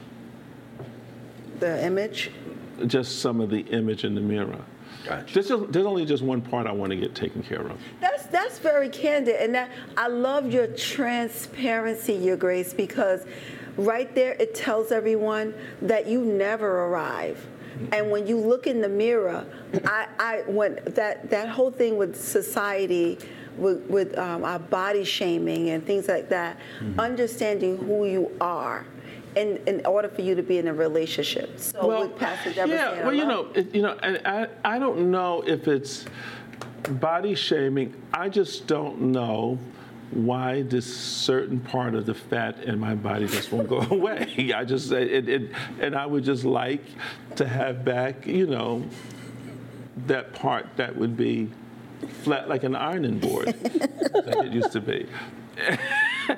the 1.61 1.85
image. 1.85 2.31
just 2.87 3.21
some 3.21 3.41
of 3.41 3.51
the 3.51 3.61
image 3.61 4.05
in 4.05 4.15
the 4.15 4.21
mirror. 4.21 4.59
Gotcha. 5.07 5.33
There's, 5.35 5.49
just, 5.49 5.73
there's 5.73 5.87
only 5.87 6.05
just 6.05 6.23
one 6.23 6.43
part 6.43 6.67
I 6.67 6.73
want 6.73 6.91
to 6.91 6.97
get 6.97 7.15
taken 7.15 7.43
care 7.43 7.67
of. 7.67 7.79
That's 8.01 8.27
that's 8.27 8.59
very 8.59 8.89
candid, 8.91 9.37
and 9.37 9.55
that 9.55 9.71
I 9.97 10.09
love 10.09 10.53
your 10.53 10.67
transparency, 10.67 12.13
your 12.15 12.37
grace, 12.37 12.75
because 12.75 13.25
right 13.77 14.15
there 14.15 14.33
it 14.35 14.55
tells 14.55 14.93
everyone 14.93 15.55
that 15.83 16.07
you 16.07 16.25
never 16.25 16.85
arrive. 16.85 17.47
And 17.93 18.11
when 18.11 18.27
you 18.27 18.37
look 18.37 18.67
in 18.67 18.83
the 18.83 18.91
mirror, 18.91 19.47
I, 19.87 20.07
I 20.19 20.43
when 20.47 20.81
that 20.85 21.31
that 21.31 21.49
whole 21.49 21.71
thing 21.71 21.97
with 21.97 22.15
society, 22.21 23.19
with, 23.57 23.83
with 23.89 24.19
um, 24.19 24.45
our 24.45 24.59
body 24.59 25.05
shaming 25.05 25.71
and 25.71 25.87
things 25.87 26.09
like 26.09 26.29
that, 26.29 26.59
understanding 26.99 27.79
who 27.79 28.05
you 28.05 28.31
are. 28.41 28.85
In, 29.37 29.61
in 29.67 29.87
order 29.87 30.09
for 30.09 30.23
you 30.23 30.35
to 30.35 30.43
be 30.43 30.59
in 30.59 30.67
a 30.67 30.75
relationship, 30.75 31.61
so 31.61 32.01
with 32.01 32.19
Pastor 32.19 32.53
Deborah 32.53 32.75
yeah. 32.75 33.05
Well, 33.05 33.15
you 33.15 33.25
know, 33.25 33.49
it, 33.55 33.73
you 33.75 33.83
know, 33.83 33.97
and 34.03 34.21
I, 34.27 34.49
I 34.65 34.79
don't 34.79 35.11
know 35.11 35.43
if 35.47 35.69
it's 35.69 36.05
body 36.89 37.35
shaming. 37.35 37.95
I 38.13 38.29
just 38.29 38.67
don't 38.67 39.01
know 39.01 39.59
why 40.11 40.63
this 40.63 40.97
certain 40.97 41.61
part 41.61 41.95
of 41.95 42.07
the 42.07 42.15
fat 42.15 42.65
in 42.65 42.79
my 42.79 42.95
body 42.95 43.27
just 43.27 43.53
won't 43.53 43.69
go 43.69 43.81
away. 43.91 44.53
I 44.55 44.65
just 44.65 44.91
it, 44.91 45.29
it 45.29 45.53
and 45.81 45.95
I 45.95 46.07
would 46.07 46.25
just 46.25 46.45
like 46.45 46.83
to 47.37 47.47
have 47.47 47.85
back, 47.85 48.27
you 48.27 48.47
know, 48.47 48.85
that 50.07 50.35
part 50.35 50.67
that 50.77 50.97
would 50.97 51.17
be 51.17 51.51
flat 52.23 52.49
like 52.49 52.65
an 52.65 52.75
ironing 52.75 53.19
board 53.19 53.47
like 54.15 54.47
it 54.47 54.53
used 54.53 54.73
to 54.73 54.81
be. 54.81 55.07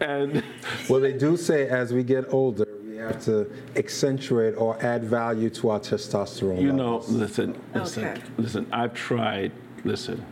and 0.00 0.42
Well, 0.88 1.00
they 1.00 1.12
do 1.12 1.36
say 1.36 1.68
as 1.68 1.92
we 1.92 2.02
get 2.02 2.32
older, 2.32 2.66
we 2.84 2.96
have 2.96 3.22
to 3.24 3.50
accentuate 3.76 4.54
or 4.56 4.82
add 4.84 5.04
value 5.04 5.50
to 5.50 5.70
our 5.70 5.80
testosterone. 5.80 6.60
You 6.60 6.72
know, 6.72 7.02
listen, 7.08 7.60
listen, 7.74 8.04
Okay. 8.04 8.20
listen. 8.38 8.66
I've 8.72 8.94
tried. 8.94 9.52
Listen, 9.84 10.24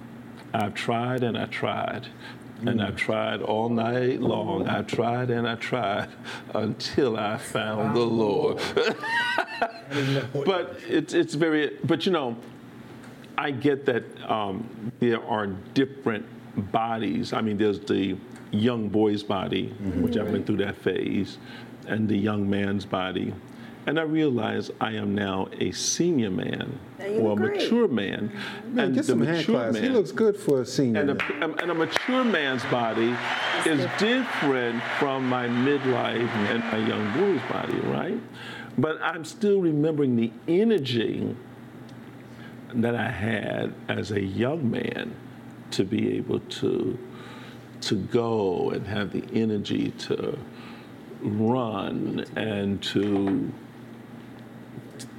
I've 0.55 0.75
tried 0.75 1.23
and 1.25 1.37
I 1.37 1.47
tried, 1.47 2.07
and 2.65 2.81
I've 2.83 2.97
tried 2.97 3.43
all 3.43 3.69
night 3.69 4.21
long. 4.21 4.69
I've 4.69 4.87
tried 4.87 5.31
and 5.31 5.49
I 5.49 5.57
tried 5.57 6.09
until 6.55 7.17
I 7.17 7.37
found 7.39 7.97
the 7.97 8.01
Lord. 8.05 8.61
but 10.45 10.79
it's 10.89 11.15
it's 11.15 11.35
very. 11.35 11.77
But 11.85 12.07
you 12.07 12.13
know, 12.13 12.37
I 13.37 13.51
get 13.51 13.87
that 13.87 14.05
um, 14.31 14.93
there 15.01 15.23
are 15.25 15.47
different 15.75 16.27
bodies. 16.71 17.33
I 17.33 17.41
mean, 17.41 17.57
there's 17.57 17.81
the 17.81 18.17
young 18.51 18.89
boy's 18.89 19.23
body, 19.23 19.69
which 20.01 20.17
I've 20.17 20.33
been 20.33 20.45
through 20.45 20.59
that 20.59 20.77
phase, 20.77 21.39
and 21.87 22.09
the 22.09 22.17
young 22.17 22.49
man's 22.49 22.85
body. 22.85 23.33
And 23.87 23.99
I 23.99 24.03
realize 24.03 24.71
I 24.81 24.93
am 24.93 25.15
now 25.15 25.49
a 25.59 25.73
senior 25.73 26.31
man 26.31 26.79
or 26.99 27.33
a 27.33 27.37
great. 27.37 27.57
mature 27.57 27.89
man. 27.89 28.31
Man, 28.67 28.85
and 28.87 28.95
get 28.95 29.07
some 29.07 29.23
hand 29.23 29.39
mature 29.39 29.55
claps. 29.55 29.79
He 29.79 29.89
looks 29.89 30.13
good 30.13 30.37
for 30.37 30.61
a 30.61 30.67
senior. 30.67 31.01
and 31.01 31.19
man. 31.19 31.43
a, 31.43 31.63
and 31.63 31.71
a 31.71 31.75
mature 31.75 32.23
man's 32.23 32.65
body 32.67 33.17
is 33.65 33.89
different 33.99 34.83
from 34.99 35.27
my 35.29 35.49
midlife 35.49 36.29
and 36.29 36.63
my 36.65 36.87
young 36.87 37.13
boy's 37.19 37.51
body, 37.51 37.81
right? 37.89 38.21
But 38.77 39.01
I'm 39.03 39.25
still 39.25 39.61
remembering 39.61 40.17
the 40.17 40.31
energy 40.47 41.35
that 42.75 42.95
I 42.95 43.11
had 43.11 43.75
as 43.89 44.11
a 44.13 44.23
young 44.23 44.71
man 44.71 45.15
to 45.73 45.85
be 45.85 46.17
able 46.17 46.41
to 46.41 46.99
to 47.83 47.97
go 47.97 48.70
and 48.70 48.87
have 48.87 49.12
the 49.12 49.24
energy 49.33 49.91
to 49.93 50.39
run 51.22 52.24
and 52.37 52.83
to 52.83 53.53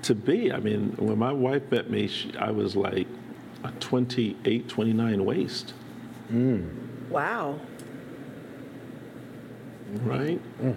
to 0.04 0.16
be. 0.16 0.52
I 0.52 0.60
mean, 0.60 0.96
when 0.98 1.18
my 1.18 1.32
wife 1.32 1.70
met 1.72 1.90
me, 1.90 2.08
she, 2.08 2.36
I 2.38 2.52
was 2.52 2.76
like 2.76 3.08
a 3.64 3.72
28, 3.80 4.68
29 4.68 5.26
waist, 5.26 5.74
mm. 6.32 6.68
Wow. 7.10 7.60
right? 10.02 10.42
Mm. 10.62 10.76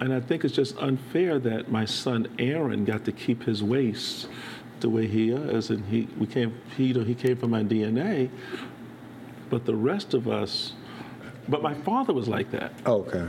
And 0.00 0.14
I 0.14 0.20
think 0.20 0.44
it's 0.44 0.54
just 0.54 0.76
unfair 0.78 1.38
that 1.40 1.70
my 1.70 1.84
son 1.84 2.26
Aaron 2.38 2.84
got 2.84 3.04
to 3.04 3.12
keep 3.12 3.44
his 3.44 3.62
waist 3.62 4.28
the 4.80 4.88
way 4.88 5.06
he 5.06 5.30
is, 5.30 5.70
and 5.70 5.84
he 5.86 6.08
we 6.18 6.26
came 6.26 6.54
he 6.76 6.86
you 6.86 6.94
know, 6.94 7.04
he 7.04 7.14
came 7.14 7.36
from 7.36 7.50
my 7.50 7.62
DNA, 7.62 8.30
but 9.50 9.66
the 9.66 9.74
rest 9.74 10.14
of 10.14 10.28
us, 10.28 10.72
but 11.48 11.62
my 11.62 11.74
father 11.74 12.14
was 12.14 12.28
like 12.28 12.50
that. 12.52 12.72
Oh, 12.86 13.02
okay. 13.02 13.28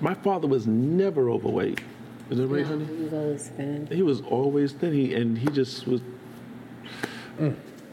My 0.00 0.14
father 0.14 0.46
was 0.46 0.66
never 0.66 1.30
overweight. 1.30 1.80
Is 2.30 2.38
that 2.38 2.46
right, 2.46 2.64
honey? 2.64 2.84
He 2.84 3.02
was 3.02 3.12
always 3.12 3.48
thin, 3.48 3.88
He 3.90 4.02
was 4.02 4.20
always 4.20 4.72
thin. 4.72 4.92
He 4.92 5.14
and 5.14 5.38
he 5.38 5.48
just 5.48 5.88
was. 5.88 6.02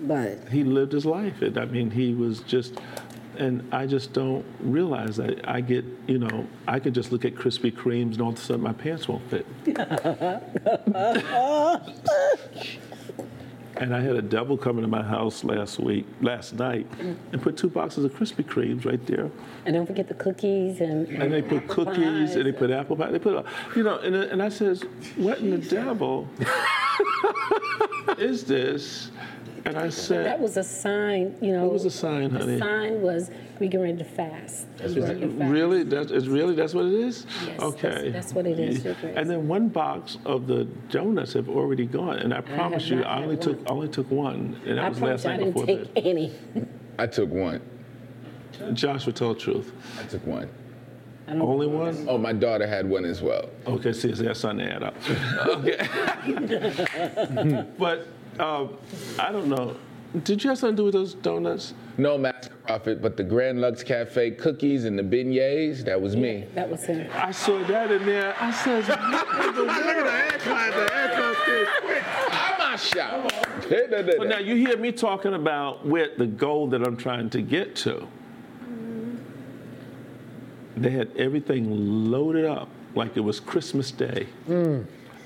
but 0.01 0.49
he 0.51 0.63
lived 0.63 0.91
his 0.91 1.05
life. 1.05 1.41
And 1.41 1.57
I 1.57 1.65
mean, 1.65 1.89
he 1.89 2.13
was 2.13 2.41
just, 2.41 2.79
and 3.37 3.67
I 3.71 3.87
just 3.87 4.11
don't 4.11 4.45
realize 4.59 5.15
that 5.15 5.47
I 5.49 5.61
get, 5.61 5.85
you 6.05 6.19
know, 6.19 6.45
I 6.67 6.79
could 6.79 6.93
just 6.93 7.13
look 7.13 7.23
at 7.25 7.33
Krispy 7.35 7.71
Kremes 7.71 8.13
and 8.13 8.21
all 8.21 8.29
of 8.29 8.35
a 8.35 8.41
sudden 8.41 8.61
my 8.61 8.73
pants 8.73 9.07
won't 9.07 9.23
fit. 9.31 9.45
and 13.77 13.95
I 13.95 14.01
had 14.01 14.15
a 14.15 14.21
devil 14.21 14.57
come 14.57 14.77
into 14.77 14.87
my 14.87 15.03
house 15.03 15.43
last 15.43 15.79
week, 15.79 16.05
last 16.21 16.53
night, 16.53 16.89
mm. 16.97 17.15
and 17.31 17.41
put 17.41 17.57
two 17.57 17.69
boxes 17.69 18.05
of 18.05 18.13
Krispy 18.13 18.43
Kremes 18.43 18.85
right 18.85 19.05
there. 19.05 19.29
and 19.65 19.75
don't 19.75 19.85
forget 19.85 20.07
the 20.07 20.13
cookies 20.13 20.81
and 20.81 21.07
And 21.07 21.31
they 21.33 21.41
put 21.41 21.67
cookies 21.67 21.95
pies. 22.29 22.35
and 22.35 22.45
they 22.45 22.51
put 22.51 22.71
apple 22.71 22.95
pie. 22.95 23.11
They 23.11 23.19
put, 23.19 23.45
you 23.75 23.83
know, 23.83 23.97
and, 23.99 24.15
and 24.15 24.41
I 24.41 24.49
says, 24.49 24.83
what 25.15 25.39
in 25.39 25.51
the 25.51 25.57
devil 25.57 26.27
is 28.17 28.43
this? 28.45 29.11
And 29.65 29.77
I 29.77 29.89
said, 29.89 30.25
That 30.25 30.39
was 30.39 30.57
a 30.57 30.63
sign, 30.63 31.35
you 31.41 31.51
know. 31.51 31.63
What 31.63 31.73
was 31.73 31.85
a 31.85 31.91
sign, 31.91 32.29
honey? 32.29 32.53
The 32.53 32.59
sign 32.59 33.01
was 33.01 33.31
we 33.59 33.67
get 33.67 33.79
ready 33.79 33.97
to 33.97 34.03
fast. 34.03 34.67
We 34.83 34.93
get 34.93 35.03
ready 35.03 35.19
to 35.21 35.29
fast. 35.39 35.51
Really? 35.51 35.83
That's 35.83 36.11
it's 36.11 36.27
really 36.27 36.53
that's 36.53 36.75
what 36.75 36.85
it 36.85 36.93
is. 36.93 37.25
Yes, 37.47 37.59
okay. 37.59 37.89
that's- 37.89 38.13
that's 38.13 38.33
what 38.33 38.45
it 38.45 38.59
is, 38.59 38.85
Your 38.85 38.95
And 39.15 39.27
then 39.29 39.47
one 39.47 39.69
box 39.69 40.19
of 40.25 40.45
the 40.45 40.65
donuts 40.89 41.33
have 41.33 41.49
already 41.49 41.87
gone, 41.87 42.17
and 42.19 42.33
I 42.33 42.41
promise 42.41 42.87
have 42.89 42.99
you, 42.99 43.05
I 43.05 43.23
only 43.23 43.37
took 43.37 43.57
one. 43.57 43.67
I 43.67 43.71
only 43.71 43.87
took 43.89 44.11
one, 44.11 44.61
and 44.65 44.77
that 44.77 44.85
I 44.85 44.89
was 44.89 44.99
promise 44.99 45.25
last 45.25 45.25
you 45.25 45.31
I 45.31 45.37
night 45.37 45.43
didn't 45.55 45.67
before 45.67 45.95
take 45.95 46.05
any. 46.05 46.31
I 46.99 47.07
took 47.07 47.29
one. 47.29 47.61
Joshua, 48.73 49.11
tell 49.13 49.33
the 49.33 49.39
truth. 49.39 49.71
I 49.99 50.03
took 50.03 50.25
one. 50.25 50.47
Only 51.27 51.65
one? 51.65 52.05
Oh, 52.07 52.19
my 52.19 52.33
daughter 52.33 52.67
had 52.67 52.87
one 52.87 53.03
as 53.03 53.19
well. 53.21 53.49
Okay, 53.65 53.93
see, 53.93 54.13
so 54.13 54.23
that's 54.23 54.39
something 54.39 54.67
to 54.67 54.73
add 54.73 54.83
up. 54.83 54.95
okay. 55.47 55.87
but 57.79 58.07
um, 58.39 58.77
I 59.19 59.31
don't 59.31 59.47
know. 59.47 59.75
Did 60.23 60.43
you 60.43 60.49
have 60.49 60.59
something 60.59 60.77
to 60.77 60.81
do 60.81 60.85
with 60.85 60.93
those 60.93 61.13
donuts? 61.15 61.73
No 61.97 62.17
Master 62.17 62.53
prophet, 62.65 63.01
but 63.01 63.17
the 63.17 63.23
Grand 63.23 63.59
Lux 63.59 63.83
Cafe 63.83 64.31
cookies 64.31 64.85
and 64.85 64.97
the 64.97 65.03
beignets, 65.03 65.83
that 65.85 66.01
was 66.01 66.15
me. 66.15 66.45
That 66.53 66.69
was 66.69 66.83
him. 66.85 67.09
I 67.13 67.31
saw 67.31 67.61
that 67.65 67.91
in 67.91 68.05
there. 68.05 68.33
I 68.39 68.51
said, 68.51 68.87
what 68.87 69.47
in 69.47 69.55
the 69.55 69.63
world? 69.65 69.75
I'm 72.31 72.57
not 72.59 72.79
shocked. 72.79 73.33
So 74.17 74.23
now 74.23 74.39
you 74.39 74.55
hear 74.55 74.77
me 74.77 74.91
talking 74.91 75.33
about 75.33 75.85
where 75.85 76.09
the 76.17 76.27
goal 76.27 76.67
that 76.69 76.85
I'm 76.85 76.97
trying 76.97 77.29
to 77.31 77.41
get 77.41 77.75
to. 77.77 78.07
They 80.77 80.91
had 80.91 81.09
everything 81.17 82.09
loaded 82.11 82.45
up 82.45 82.69
like 82.95 83.15
it 83.17 83.21
was 83.21 83.39
Christmas 83.39 83.91
Day. 83.91 84.27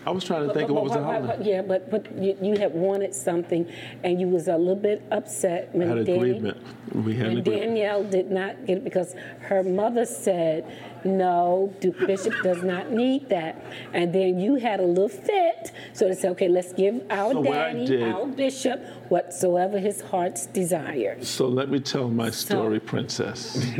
I 0.10 0.12
was 0.12 0.24
trying 0.24 0.47
to 0.47 0.53
think 0.55 0.70
of 0.70 0.76
what 0.76 0.86
was 0.86 0.93
the 0.93 0.99
But- 0.99 1.05
but- 1.05 1.14
holiday. 1.22 1.38
but- 1.38 1.45
Yeah, 1.45 1.62
but 1.62 1.91
but 1.91 2.18
you, 2.24 2.36
you 2.41 2.57
had 2.57 2.74
wanted 2.74 3.14
something, 3.14 3.68
and 4.03 4.20
you 4.20 4.28
was 4.28 4.47
a 4.47 4.57
little 4.57 4.76
bit 4.76 5.03
upset 5.12 5.70
I 5.74 5.78
when 5.78 5.88
had 5.88 5.97
an 5.99 6.05
Danny- 6.05 6.30
agreement. 6.32 6.57
We 7.05 7.16
had 7.16 7.28
an 7.28 7.38
agreement. 7.38 7.66
Danielle 7.68 8.03
did 8.03 8.32
not 8.32 8.66
get 8.66 8.78
it 8.80 8.84
because 8.84 9.14
her 9.41 9.62
mother 9.62 10.05
said, 10.05 10.66
no, 11.03 11.72
the 11.82 11.91
bishop 11.91 12.34
does 12.41 12.64
not 12.64 12.91
need 12.91 13.30
that. 13.30 13.64
And 13.93 14.12
then 14.12 14.39
you 14.39 14.55
had 14.55 14.80
a 14.80 14.86
little 14.86 15.07
fit, 15.10 15.72
so 15.93 16.07
they 16.07 16.16
said, 16.16 16.32
okay, 16.32 16.47
let's 16.47 16.74
give 16.74 17.03
our 17.12 17.34
So 17.34 17.43
daddy, 17.43 17.86
did- 17.86 18.01
our 18.12 18.26
bishop, 18.26 18.82
whatsoever 19.10 19.78
his 19.78 20.01
heart's 20.01 20.47
desires. 20.47 21.28
So 21.30 21.47
let 21.47 21.70
me 21.70 21.80
tell 21.80 22.10
my 22.10 22.32
story, 22.32 22.80
princess. 22.80 23.64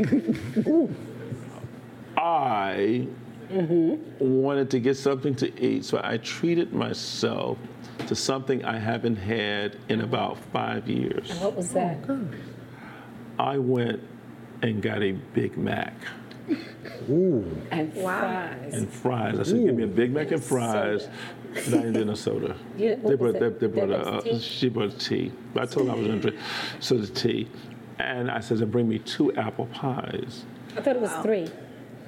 I 2.16 3.06
wanted 3.50 4.70
to 4.70 4.80
get 4.80 4.96
something 4.96 5.34
to 5.36 5.60
eat, 5.64 5.84
so 5.84 6.00
I 6.02 6.18
treated 6.18 6.72
myself 6.72 7.58
to 8.06 8.14
something 8.14 8.64
I 8.64 8.78
haven't 8.78 9.16
had 9.16 9.76
in 9.88 10.00
about 10.00 10.38
five 10.52 10.88
years. 10.88 11.30
What 11.40 11.56
was 11.56 11.72
that? 11.72 11.98
I 13.38 13.58
went 13.58 14.00
and 14.62 14.82
got 14.82 15.02
a 15.02 15.12
Big 15.12 15.56
Mac 15.56 15.94
Ooh. 17.10 17.44
And 17.70 17.92
fries. 17.94 18.74
and 18.74 18.92
fries. 18.92 19.38
I 19.38 19.42
said, 19.44 19.64
give 19.64 19.74
me 19.74 19.84
a 19.84 19.86
Big 19.86 20.12
Mac 20.12 20.30
and 20.32 20.42
fries. 20.42 21.08
And 21.54 21.74
I 21.74 21.78
didn't 21.78 21.92
get 21.94 22.06
no 22.06 22.14
soda. 22.14 22.56
Yeah, 22.76 22.94
they 22.96 23.14
brought, 23.14 23.34
they, 23.34 23.46
it? 23.46 23.60
they 23.60 23.66
brought 23.66 23.88
That 23.88 24.00
a, 24.00 24.10
uh, 24.10 24.20
tea? 24.20 24.38
she 24.38 24.68
brought 24.68 24.98
tea. 24.98 25.32
But 25.54 25.64
I 25.64 25.66
told 25.66 25.86
her 25.88 25.92
I 25.92 25.96
was 25.96 26.06
going 26.06 26.20
to 26.20 26.30
drink. 26.30 26.42
So 26.80 26.96
the 26.96 27.06
tea. 27.06 27.48
And 27.98 28.30
I 28.30 28.40
said, 28.40 28.70
bring 28.70 28.88
me 28.88 28.98
two 28.98 29.32
apple 29.34 29.66
pies. 29.66 30.44
I 30.76 30.80
thought 30.80 30.96
it 30.96 31.02
was 31.02 31.12
three. 31.22 31.48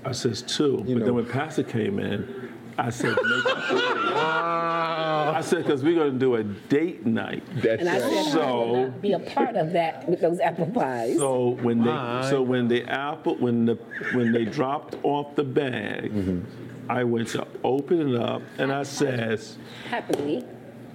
I 0.05 0.13
says 0.13 0.43
two. 0.43 0.79
but 0.79 0.89
know. 0.89 1.05
then 1.05 1.15
when 1.15 1.27
Pastor 1.27 1.63
came 1.63 1.99
in, 1.99 2.53
I 2.79 2.91
said, 2.91 3.11
make. 3.11 3.47
I 5.33 5.41
said, 5.41 5.65
because 5.65 5.83
we're 5.83 5.95
going 5.95 6.13
to 6.13 6.19
do 6.19 6.37
a 6.37 6.45
date 6.45 7.07
night. 7.07 7.43
That's 7.57 7.81
And 7.81 7.89
I 7.89 7.99
said 7.99 8.11
right. 8.11 8.27
I 8.27 8.31
So- 8.31 8.67
would 8.73 8.89
not 8.89 9.03
be 9.03 9.13
a 9.13 9.19
part 9.19 9.57
of 9.57 9.73
that 9.73 10.09
with 10.09 10.21
those 10.21 10.41
apple 10.41 10.67
pies. 10.67 11.19
So 11.19 11.51
when 11.63 11.83
they 11.83 12.29
so 12.29 12.43
when 12.43 12.69
the 12.69 12.85
apple 12.85 13.37
when 13.37 13.65
the 13.65 13.75
when 14.13 14.33
they 14.33 14.45
dropped 14.45 14.97
off 15.03 15.35
the 15.35 15.45
bag, 15.45 16.13
mm-hmm. 16.13 16.91
I 16.91 17.05
went 17.05 17.29
to 17.29 17.47
open 17.65 18.15
it 18.15 18.21
up 18.21 18.43
and 18.59 18.73
I 18.73 18.83
says, 18.83 19.59
Happily. 19.89 20.45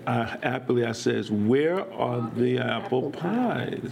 I, 0.05 0.37
happily 0.41 0.85
I 0.85 0.93
says, 0.93 1.29
where 1.29 1.81
are 1.93 2.31
the 2.35 2.59
apple 2.59 3.11
pies? 3.11 3.91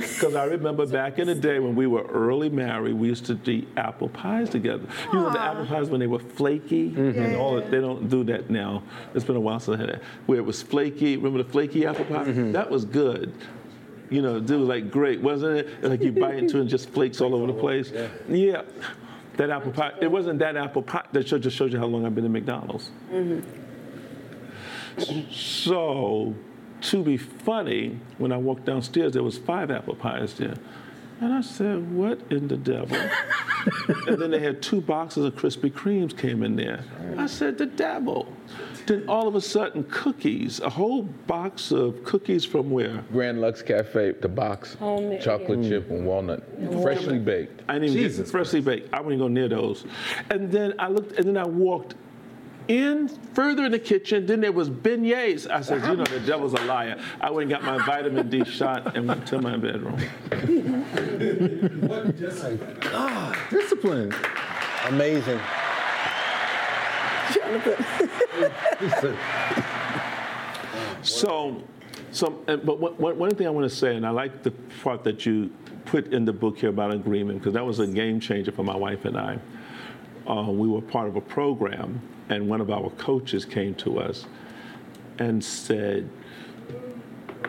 Because 0.00 0.34
I 0.34 0.44
remember 0.44 0.86
back 0.86 1.18
in 1.18 1.26
the 1.26 1.34
day 1.34 1.58
when 1.58 1.74
we 1.74 1.86
were 1.86 2.04
early 2.04 2.48
married, 2.48 2.94
we 2.94 3.08
used 3.08 3.26
to 3.26 3.38
eat 3.50 3.68
apple 3.76 4.08
pies 4.08 4.48
together. 4.48 4.84
You 5.12 5.20
know 5.20 5.30
the 5.30 5.40
apple 5.40 5.66
pies 5.66 5.90
when 5.90 6.00
they 6.00 6.06
were 6.06 6.18
flaky 6.18 6.88
and 6.96 7.36
all 7.36 7.56
that. 7.56 7.70
They 7.70 7.80
don't 7.80 8.08
do 8.08 8.24
that 8.24 8.48
now. 8.50 8.82
It's 9.14 9.24
been 9.24 9.36
a 9.36 9.40
while 9.40 9.60
since 9.60 9.76
I 9.78 9.80
had 9.80 9.90
that. 9.90 10.02
Where 10.26 10.38
it 10.38 10.44
was 10.44 10.62
flaky. 10.62 11.16
Remember 11.16 11.42
the 11.42 11.50
flaky 11.50 11.86
apple 11.86 12.04
pie? 12.06 12.24
That 12.52 12.70
was 12.70 12.84
good. 12.84 13.32
You 14.08 14.22
know, 14.22 14.40
dude, 14.40 14.60
was 14.60 14.68
like 14.68 14.90
great, 14.90 15.20
wasn't 15.20 15.58
it? 15.58 15.84
Like 15.84 16.00
you 16.02 16.10
bite 16.12 16.34
into 16.36 16.56
it 16.56 16.62
and 16.62 16.68
just 16.70 16.90
flakes 16.90 17.20
all 17.20 17.34
over 17.34 17.46
the 17.46 17.58
place. 17.58 17.92
Yeah. 18.28 18.62
That 19.36 19.50
apple 19.50 19.70
pie. 19.72 19.92
It 20.00 20.10
wasn't 20.10 20.38
that 20.40 20.56
apple 20.56 20.82
pie. 20.82 21.04
That 21.12 21.28
show- 21.28 21.38
just 21.38 21.56
shows 21.56 21.72
you 21.72 21.78
how 21.78 21.86
long 21.86 22.04
I've 22.04 22.14
been 22.14 22.24
in 22.24 22.32
McDonald's. 22.32 22.90
Mm-hmm. 23.12 23.40
So, 25.30 26.34
to 26.82 27.02
be 27.02 27.16
funny, 27.16 27.98
when 28.18 28.32
I 28.32 28.36
walked 28.36 28.64
downstairs, 28.64 29.12
there 29.12 29.22
was 29.22 29.38
five 29.38 29.70
apple 29.70 29.94
pies 29.94 30.34
there. 30.34 30.54
And 31.20 31.34
I 31.34 31.42
said, 31.42 31.92
what 31.92 32.18
in 32.30 32.48
the 32.48 32.56
devil? 32.56 32.96
and 34.06 34.20
then 34.20 34.30
they 34.30 34.38
had 34.38 34.62
two 34.62 34.80
boxes 34.80 35.26
of 35.26 35.34
Krispy 35.36 35.70
Kremes 35.70 36.16
came 36.16 36.42
in 36.42 36.56
there. 36.56 36.82
I 37.18 37.26
said, 37.26 37.58
the 37.58 37.66
devil. 37.66 38.26
Then 38.86 39.04
all 39.06 39.28
of 39.28 39.34
a 39.34 39.40
sudden, 39.40 39.84
cookies, 39.84 40.60
a 40.60 40.70
whole 40.70 41.02
box 41.02 41.72
of 41.72 42.02
cookies 42.04 42.46
from 42.46 42.70
where? 42.70 43.04
Grand 43.12 43.40
Lux 43.40 43.60
Cafe, 43.60 44.12
the 44.12 44.28
box, 44.28 44.74
Homemade, 44.74 45.20
chocolate 45.20 45.62
chip 45.62 45.90
and 45.90 46.06
walnut, 46.06 46.42
freshly 46.80 47.18
baked. 47.18 47.62
I 47.68 47.74
didn't 47.74 47.90
even 47.90 48.02
Jesus 48.02 48.26
get 48.26 48.32
freshly 48.32 48.62
baked. 48.62 48.92
I 48.94 49.00
wouldn't 49.00 49.20
go 49.20 49.28
near 49.28 49.48
those. 49.48 49.84
And 50.30 50.50
then 50.50 50.74
I 50.78 50.88
looked, 50.88 51.18
and 51.18 51.28
then 51.28 51.36
I 51.36 51.46
walked 51.46 51.94
in 52.70 53.08
further 53.34 53.64
in 53.64 53.72
the 53.72 53.78
kitchen. 53.78 54.26
Then 54.26 54.40
there 54.40 54.52
was 54.52 54.70
beignets. 54.70 55.50
I 55.50 55.60
said, 55.60 55.82
you 55.82 55.96
know, 55.96 56.04
the 56.04 56.20
devil's 56.20 56.54
a 56.54 56.64
liar. 56.64 57.00
I 57.20 57.30
went 57.30 57.52
and 57.52 57.60
got 57.60 57.64
my 57.64 57.84
vitamin 57.84 58.30
D 58.30 58.44
shot 58.44 58.96
and 58.96 59.08
went 59.08 59.26
to 59.26 59.40
my 59.40 59.56
bedroom. 59.56 59.96
Discipline. 63.50 64.14
Amazing. 64.86 65.40
So, 71.02 71.62
so, 72.12 72.30
but 72.46 72.78
one, 72.78 73.18
one 73.18 73.34
thing 73.34 73.46
I 73.46 73.50
want 73.50 73.68
to 73.68 73.74
say, 73.74 73.96
and 73.96 74.06
I 74.06 74.10
like 74.10 74.42
the 74.42 74.50
part 74.82 75.02
that 75.04 75.24
you 75.24 75.50
put 75.86 76.12
in 76.12 76.26
the 76.26 76.32
book 76.32 76.58
here 76.58 76.68
about 76.68 76.92
agreement, 76.92 77.38
because 77.38 77.54
that 77.54 77.64
was 77.64 77.78
a 77.78 77.86
game 77.86 78.20
changer 78.20 78.52
for 78.52 78.64
my 78.64 78.76
wife 78.76 79.06
and 79.06 79.16
I. 79.16 79.38
Uh, 80.28 80.50
we 80.50 80.68
were 80.68 80.80
part 80.80 81.08
of 81.08 81.16
a 81.16 81.20
program, 81.20 82.00
and 82.28 82.48
one 82.48 82.60
of 82.60 82.70
our 82.70 82.90
coaches 82.90 83.44
came 83.44 83.74
to 83.76 83.98
us 83.98 84.26
and 85.18 85.42
said, 85.42 86.08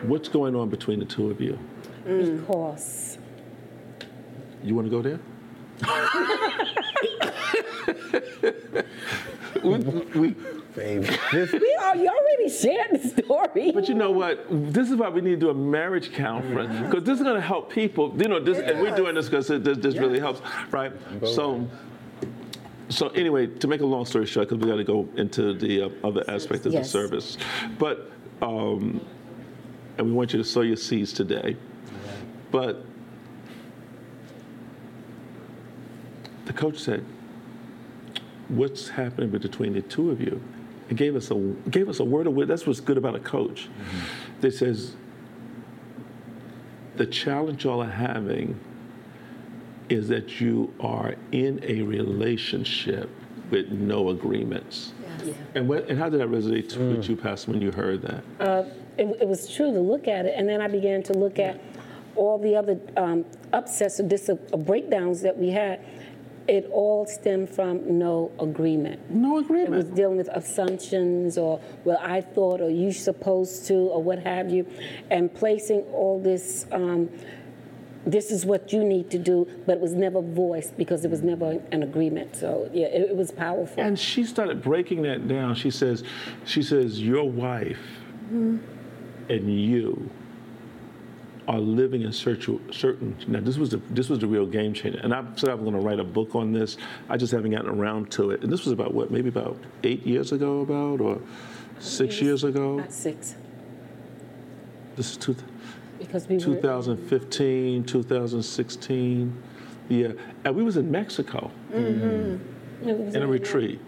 What's 0.02 0.28
going 0.28 0.56
on 0.56 0.68
between 0.68 0.98
the 0.98 1.04
two 1.04 1.30
of 1.30 1.40
you? 1.40 1.58
Because 2.04 3.18
You 4.64 4.74
want 4.74 4.86
to 4.86 4.90
go 4.90 5.02
there? 5.02 5.20
we, 9.62 9.78
we, 10.18 10.34
Babe, 10.74 11.04
this, 11.32 11.52
we 11.52 11.76
are, 11.80 11.96
you 11.96 12.08
already 12.08 12.48
shared 12.48 12.90
the 12.92 13.08
story. 13.08 13.72
But 13.72 13.88
you 13.88 13.94
know 13.94 14.10
what? 14.10 14.46
This 14.50 14.90
is 14.90 14.96
why 14.96 15.08
we 15.10 15.20
need 15.20 15.32
to 15.32 15.36
do 15.36 15.50
a 15.50 15.54
marriage 15.54 16.14
conference 16.14 16.78
because 16.86 17.04
this 17.04 17.18
is 17.18 17.24
going 17.24 17.36
to 17.36 17.42
help 17.46 17.70
people. 17.70 18.14
You 18.16 18.28
know, 18.28 18.40
this, 18.40 18.58
and 18.58 18.80
we're 18.80 18.96
doing 18.96 19.14
this 19.14 19.26
because 19.28 19.48
this, 19.48 19.78
this 19.78 19.96
really 19.96 20.18
helps, 20.18 20.40
right? 20.70 20.92
So, 21.24 21.68
so 22.92 23.08
anyway, 23.08 23.46
to 23.46 23.68
make 23.68 23.80
a 23.80 23.86
long 23.86 24.04
story 24.04 24.26
short, 24.26 24.48
because 24.48 24.62
we 24.62 24.70
got 24.70 24.76
to 24.76 24.84
go 24.84 25.08
into 25.16 25.54
the 25.54 25.82
uh, 25.82 25.90
other 26.04 26.24
aspect 26.28 26.66
of 26.66 26.72
the 26.72 26.84
service, 26.84 27.38
but 27.78 28.10
um, 28.40 29.04
and 29.98 30.06
we 30.06 30.12
want 30.12 30.32
you 30.32 30.38
to 30.38 30.44
sow 30.44 30.62
your 30.62 30.76
seeds 30.76 31.12
today, 31.12 31.56
but 32.50 32.84
the 36.46 36.52
coach 36.52 36.78
said, 36.78 37.04
"What's 38.48 38.88
happening 38.88 39.30
between 39.30 39.74
the 39.74 39.82
two 39.82 40.10
of 40.10 40.20
you?" 40.20 40.42
And 40.88 40.98
gave 40.98 41.14
us 41.16 41.30
a 41.30 41.34
gave 41.70 41.88
us 41.88 42.00
a 42.00 42.04
word 42.04 42.26
of 42.26 42.34
wisdom. 42.34 42.48
That's 42.48 42.66
what's 42.66 42.80
good 42.80 42.98
about 42.98 43.14
a 43.14 43.20
coach. 43.20 43.68
That 44.40 44.52
says, 44.52 44.96
"The 46.96 47.06
challenge 47.06 47.64
y'all 47.64 47.82
are 47.82 47.90
having 47.90 48.58
is 49.92 50.08
that 50.08 50.40
you 50.40 50.72
are 50.80 51.14
in 51.32 51.60
a 51.62 51.82
relationship 51.82 53.10
with 53.50 53.70
no 53.70 54.08
agreements." 54.10 54.92
And 55.54 55.68
what, 55.68 55.88
and 55.88 55.98
how 55.98 56.08
did 56.08 56.20
that 56.20 56.28
resonate 56.28 56.76
with 56.76 57.08
you, 57.08 57.16
Pastor, 57.16 57.52
when 57.52 57.60
you 57.60 57.70
heard 57.70 58.02
that? 58.02 58.24
uh, 58.40 58.64
it, 58.98 59.06
it 59.20 59.28
was 59.28 59.48
true 59.54 59.72
to 59.72 59.80
look 59.80 60.08
at 60.08 60.26
it, 60.26 60.34
and 60.36 60.48
then 60.48 60.60
I 60.60 60.68
began 60.68 61.02
to 61.04 61.12
look 61.12 61.38
at 61.38 61.60
all 62.16 62.38
the 62.38 62.56
other 62.56 62.78
um, 62.96 63.24
upsets 63.52 64.00
or 64.00 64.02
dis- 64.08 64.28
or 64.28 64.58
breakdowns 64.58 65.22
that 65.22 65.36
we 65.38 65.50
had. 65.50 65.80
It 66.48 66.68
all 66.72 67.06
stemmed 67.06 67.50
from 67.50 67.98
no 67.98 68.32
agreement. 68.40 69.10
No 69.10 69.38
agreement. 69.38 69.74
It 69.74 69.76
was 69.76 69.84
dealing 69.86 70.16
with 70.16 70.28
assumptions 70.28 71.38
or, 71.38 71.60
well, 71.84 72.00
I 72.02 72.20
thought, 72.20 72.60
or 72.60 72.68
you 72.68 72.92
supposed 72.92 73.66
to, 73.68 73.74
or 73.74 74.02
what 74.02 74.18
have 74.18 74.50
you, 74.50 74.66
and 75.08 75.32
placing 75.32 75.82
all 75.92 76.20
this, 76.20 76.66
um, 76.72 77.08
this 78.06 78.30
is 78.30 78.44
what 78.44 78.72
you 78.72 78.82
need 78.82 79.10
to 79.10 79.18
do, 79.18 79.48
but 79.66 79.76
it 79.76 79.80
was 79.80 79.92
never 79.92 80.20
voiced 80.20 80.76
because 80.76 81.02
there 81.02 81.10
was 81.10 81.22
never 81.22 81.60
an 81.70 81.82
agreement. 81.82 82.36
So, 82.36 82.68
yeah, 82.72 82.86
it, 82.86 83.10
it 83.10 83.16
was 83.16 83.30
powerful. 83.30 83.82
And 83.82 83.98
she 83.98 84.24
started 84.24 84.62
breaking 84.62 85.02
that 85.02 85.28
down. 85.28 85.54
She 85.54 85.70
says, 85.70 86.02
she 86.44 86.62
says, 86.62 87.00
your 87.00 87.28
wife 87.28 87.78
mm-hmm. 88.24 88.58
and 89.28 89.60
you 89.60 90.10
are 91.48 91.58
living 91.58 92.02
in 92.02 92.12
certain. 92.12 93.16
Now, 93.26 93.40
this 93.40 93.58
was 93.58 93.70
the 93.70 93.78
this 93.90 94.08
was 94.08 94.20
the 94.20 94.26
real 94.26 94.46
game 94.46 94.72
changer. 94.72 95.00
And 95.02 95.12
I 95.12 95.24
said 95.36 95.50
I 95.50 95.54
was 95.54 95.62
going 95.62 95.74
to 95.74 95.80
write 95.80 95.98
a 95.98 96.04
book 96.04 96.34
on 96.34 96.52
this. 96.52 96.76
I 97.08 97.16
just 97.16 97.32
haven't 97.32 97.50
gotten 97.50 97.70
around 97.70 98.10
to 98.12 98.30
it. 98.30 98.42
And 98.42 98.52
this 98.52 98.64
was 98.64 98.72
about 98.72 98.94
what, 98.94 99.10
maybe 99.10 99.28
about 99.28 99.56
eight 99.82 100.06
years 100.06 100.32
ago, 100.32 100.60
about 100.60 101.00
or 101.00 101.20
six 101.78 102.20
years 102.20 102.44
ago. 102.44 102.76
Not 102.76 102.92
six, 102.92 103.34
This 104.96 105.12
is 105.12 105.16
two, 105.16 105.36
because 106.06 106.28
we 106.28 106.36
were. 106.36 106.40
2015, 106.40 107.84
2016. 107.84 109.42
Yeah, 109.88 110.12
and 110.44 110.54
we 110.54 110.62
was 110.62 110.76
in 110.76 110.90
Mexico 110.90 111.50
was 112.84 113.14
in 113.14 113.22
a 113.22 113.26
retreat. 113.26 113.80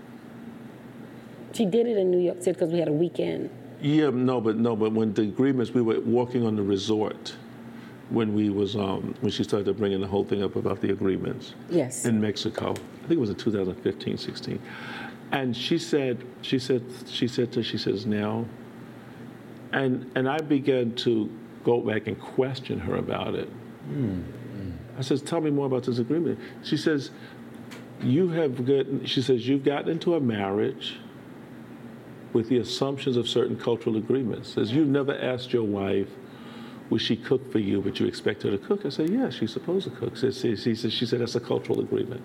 She 1.53 1.67
did 1.67 1.87
it 1.87 1.97
in 1.97 2.11
New 2.11 2.19
York 2.19 2.39
City 2.39 2.53
because 2.53 2.73
we 2.73 2.79
had 2.79 2.89
a 2.89 2.93
weekend. 2.93 3.51
Yeah, 3.81 4.11
no, 4.11 4.41
but 4.41 4.57
no, 4.57 4.75
but 4.75 4.93
when 4.93 5.13
the 5.15 5.23
agreements, 5.23 5.73
we 5.73 5.83
were 5.83 6.01
walking 6.01 6.45
on 6.45 6.57
the 6.57 6.63
resort 6.63 7.37
when 8.11 8.35
we 8.35 8.51
was 8.51 8.77
um, 8.77 9.15
when 9.21 9.31
she 9.33 9.45
started 9.45 9.77
bringing 9.77 10.01
the 10.01 10.07
whole 10.07 10.25
thing 10.25 10.43
up 10.43 10.57
about 10.57 10.81
the 10.81 10.91
agreements 10.91 11.55
Yes. 11.71 12.05
in 12.05 12.21
Mexico. 12.21 12.73
I 12.73 13.07
think 13.07 13.13
it 13.13 13.21
was 13.21 13.31
in 13.31 13.37
2015, 13.37 14.19
16, 14.19 14.61
and 15.33 15.57
she 15.57 15.79
said, 15.79 16.25
she 16.43 16.59
said, 16.59 16.83
she 17.07 17.29
said 17.29 17.53
to, 17.53 17.63
she 17.63 17.79
says 17.79 18.05
now, 18.07 18.47
and 19.73 20.11
and 20.15 20.29
I 20.29 20.39
began 20.39 20.95
to 20.97 21.31
go 21.65 21.81
back 21.81 22.07
and 22.07 22.21
question 22.21 22.79
her 22.79 22.97
about 22.97 23.35
it. 23.35 23.49
I 24.99 25.03
says, 25.03 25.23
tell 25.23 25.41
me 25.41 25.51
more 25.51 25.67
about 25.67 25.85
this 25.85 25.99
agreement. 25.99 26.39
She 26.63 26.77
says, 26.77 27.11
you 28.01 28.29
have 28.31 28.65
gotten. 28.65 29.05
She 29.07 29.23
says 29.23 29.49
you've 29.49 29.65
gotten 29.65 29.91
into 29.91 30.15
a 30.15 30.21
marriage 30.21 30.99
with 32.33 32.49
the 32.49 32.59
assumptions 32.59 33.17
of 33.17 33.29
certain 33.29 33.57
cultural 33.57 33.97
agreements. 33.97 34.53
Says 34.55 34.73
you've 34.73 34.89
never 34.89 35.17
asked 35.17 35.53
your 35.53 35.63
wife, 35.65 36.09
would 36.91 37.01
she 37.01 37.17
cook 37.17 37.51
for 37.51 37.59
you, 37.59 37.81
but 37.81 37.99
you 37.99 38.07
expect 38.07 38.43
her 38.43 38.51
to 38.51 38.59
cook? 38.59 38.85
I 38.85 38.89
said, 38.91 39.11
yeah, 39.11 39.31
she's 39.31 39.53
supposed 39.53 39.85
to 39.85 39.91
cook. 39.91 40.17
Says, 40.17 40.41
she, 40.41 40.57
she, 40.57 40.75
said, 40.75 40.93
she 40.93 41.07
said 41.07 41.21
that's 41.21 41.35
a 41.35 41.41
cultural 41.41 41.81
agreement. 41.81 42.23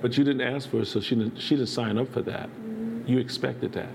But 0.00 0.16
you 0.16 0.24
didn't 0.24 0.42
ask 0.42 0.70
for 0.70 0.80
it, 0.80 0.86
so 0.86 1.00
she 1.00 1.16
didn't, 1.16 1.40
she 1.40 1.56
didn't 1.56 1.68
sign 1.68 1.98
up 1.98 2.12
for 2.12 2.22
that. 2.22 2.48
Mm-hmm. 2.48 3.08
You 3.08 3.18
expected 3.18 3.72
that. 3.72 3.90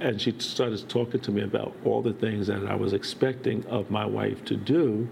And 0.00 0.20
she 0.20 0.34
started 0.38 0.88
talking 0.88 1.20
to 1.20 1.30
me 1.30 1.42
about 1.42 1.74
all 1.84 2.02
the 2.02 2.12
things 2.12 2.46
that 2.46 2.66
I 2.66 2.74
was 2.74 2.92
expecting 2.92 3.64
of 3.66 3.90
my 3.90 4.06
wife 4.06 4.44
to 4.46 4.56
do 4.56 5.08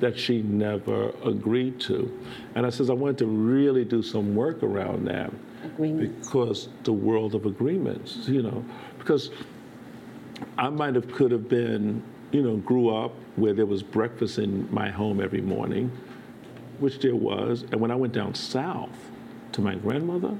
that 0.00 0.18
she 0.18 0.42
never 0.42 1.10
agreed 1.24 1.80
to. 1.80 2.10
And 2.54 2.66
I 2.66 2.70
says, 2.70 2.90
I 2.90 2.94
wanted 2.94 3.18
to 3.18 3.26
really 3.26 3.84
do 3.84 4.02
some 4.02 4.34
work 4.34 4.62
around 4.62 5.06
that 5.06 5.32
Agreements. 5.64 6.28
because 6.28 6.68
the 6.82 6.92
world 6.92 7.34
of 7.34 7.46
agreements, 7.46 8.28
you 8.28 8.42
know, 8.42 8.64
because 8.98 9.30
I 10.58 10.68
might 10.68 10.94
have 10.94 11.10
could 11.12 11.30
have 11.30 11.48
been, 11.48 12.02
you 12.32 12.42
know, 12.42 12.56
grew 12.56 12.94
up 12.94 13.12
where 13.36 13.54
there 13.54 13.66
was 13.66 13.82
breakfast 13.82 14.38
in 14.38 14.72
my 14.72 14.90
home 14.90 15.20
every 15.20 15.40
morning, 15.40 15.90
which 16.78 16.98
there 16.98 17.16
was, 17.16 17.62
and 17.62 17.80
when 17.80 17.90
I 17.90 17.96
went 17.96 18.12
down 18.12 18.34
south 18.34 19.10
to 19.52 19.60
my 19.60 19.74
grandmother, 19.76 20.36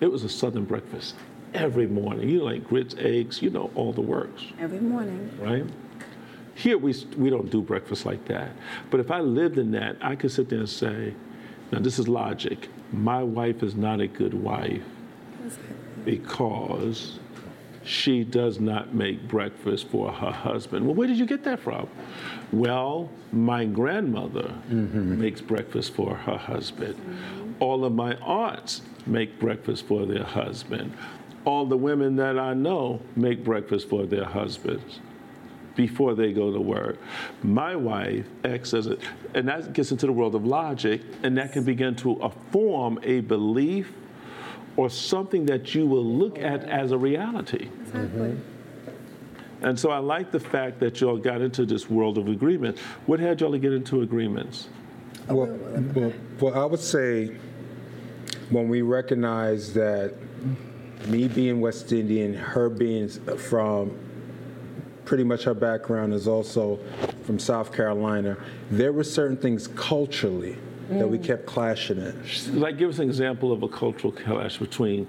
it 0.00 0.10
was 0.10 0.24
a 0.24 0.28
southern 0.28 0.64
breakfast 0.64 1.16
every 1.54 1.86
morning. 1.86 2.28
You 2.28 2.38
know, 2.38 2.44
like 2.44 2.64
grits, 2.64 2.94
eggs, 2.98 3.42
you 3.42 3.50
know, 3.50 3.70
all 3.74 3.92
the 3.92 4.00
works 4.00 4.44
Every 4.58 4.80
morning. 4.80 5.30
right? 5.40 5.64
Here 6.54 6.78
we, 6.78 6.94
we 7.16 7.28
don't 7.28 7.50
do 7.50 7.60
breakfast 7.60 8.06
like 8.06 8.24
that. 8.26 8.50
But 8.90 9.00
if 9.00 9.10
I 9.10 9.20
lived 9.20 9.58
in 9.58 9.70
that, 9.72 9.96
I 10.00 10.16
could 10.16 10.32
sit 10.32 10.48
there 10.48 10.60
and 10.60 10.68
say, 10.68 11.14
now 11.70 11.80
this 11.80 11.98
is 11.98 12.08
logic. 12.08 12.68
My 12.92 13.22
wife 13.22 13.62
is 13.62 13.74
not 13.74 14.00
a 14.00 14.06
good 14.06 14.32
wife 14.32 14.82
because 16.04 17.18
she 17.86 18.24
does 18.24 18.58
not 18.58 18.94
make 18.94 19.28
breakfast 19.28 19.88
for 19.88 20.10
her 20.10 20.30
husband. 20.30 20.86
Well, 20.86 20.94
where 20.94 21.06
did 21.06 21.18
you 21.18 21.26
get 21.26 21.44
that 21.44 21.60
from? 21.60 21.88
Well, 22.52 23.10
my 23.32 23.64
grandmother 23.64 24.54
mm-hmm. 24.68 25.20
makes 25.20 25.40
breakfast 25.40 25.94
for 25.94 26.14
her 26.14 26.36
husband. 26.36 26.96
All 27.60 27.84
of 27.84 27.94
my 27.94 28.14
aunts 28.16 28.82
make 29.06 29.38
breakfast 29.38 29.86
for 29.86 30.04
their 30.04 30.24
husband. 30.24 30.92
All 31.46 31.64
the 31.64 31.76
women 31.76 32.16
that 32.16 32.38
I 32.38 32.52
know 32.52 33.00
make 33.14 33.42
breakfast 33.42 33.88
for 33.88 34.04
their 34.04 34.26
husbands 34.26 35.00
before 35.76 36.14
they 36.14 36.32
go 36.32 36.52
to 36.52 36.60
work. 36.60 36.98
My 37.42 37.76
wife 37.76 38.26
acts 38.44 38.74
as 38.74 38.86
a, 38.86 38.98
and 39.34 39.48
that 39.48 39.72
gets 39.72 39.92
into 39.92 40.06
the 40.06 40.12
world 40.12 40.34
of 40.34 40.44
logic, 40.44 41.02
and 41.22 41.38
that 41.38 41.52
can 41.52 41.64
begin 41.64 41.94
to 41.96 42.20
uh, 42.20 42.30
form 42.50 42.98
a 43.02 43.20
belief 43.20 43.92
or 44.76 44.90
something 44.90 45.46
that 45.46 45.74
you 45.74 45.86
will 45.86 46.04
look 46.04 46.38
at 46.38 46.64
as 46.64 46.92
a 46.92 46.98
reality. 46.98 47.68
Exactly. 47.82 48.36
And 49.62 49.78
so 49.78 49.90
I 49.90 49.98
like 49.98 50.30
the 50.30 50.40
fact 50.40 50.80
that 50.80 51.00
y'all 51.00 51.16
got 51.16 51.40
into 51.40 51.64
this 51.64 51.88
world 51.88 52.18
of 52.18 52.28
agreement. 52.28 52.78
What 53.06 53.20
had 53.20 53.40
y'all 53.40 53.52
to 53.52 53.58
get 53.58 53.72
into 53.72 54.02
agreements? 54.02 54.68
Well, 55.28 55.46
well, 55.46 56.12
well, 56.40 56.54
I 56.54 56.64
would 56.66 56.80
say 56.80 57.36
when 58.50 58.68
we 58.68 58.82
recognize 58.82 59.72
that 59.74 60.14
me 61.06 61.28
being 61.28 61.60
West 61.60 61.92
Indian, 61.92 62.34
her 62.34 62.68
being 62.68 63.08
from 63.08 63.98
pretty 65.04 65.24
much 65.24 65.44
her 65.44 65.54
background 65.54 66.12
is 66.12 66.26
also 66.26 66.78
from 67.24 67.38
South 67.38 67.72
Carolina, 67.72 68.36
there 68.70 68.92
were 68.92 69.04
certain 69.04 69.36
things 69.36 69.68
culturally 69.68 70.56
that 70.90 71.08
we 71.08 71.18
mm. 71.18 71.24
kept 71.24 71.46
clashing 71.46 71.98
in. 71.98 72.60
Like, 72.60 72.78
give 72.78 72.90
us 72.90 72.98
an 72.98 73.08
example 73.08 73.52
of 73.52 73.62
a 73.62 73.68
cultural 73.68 74.12
clash 74.12 74.58
between 74.58 75.06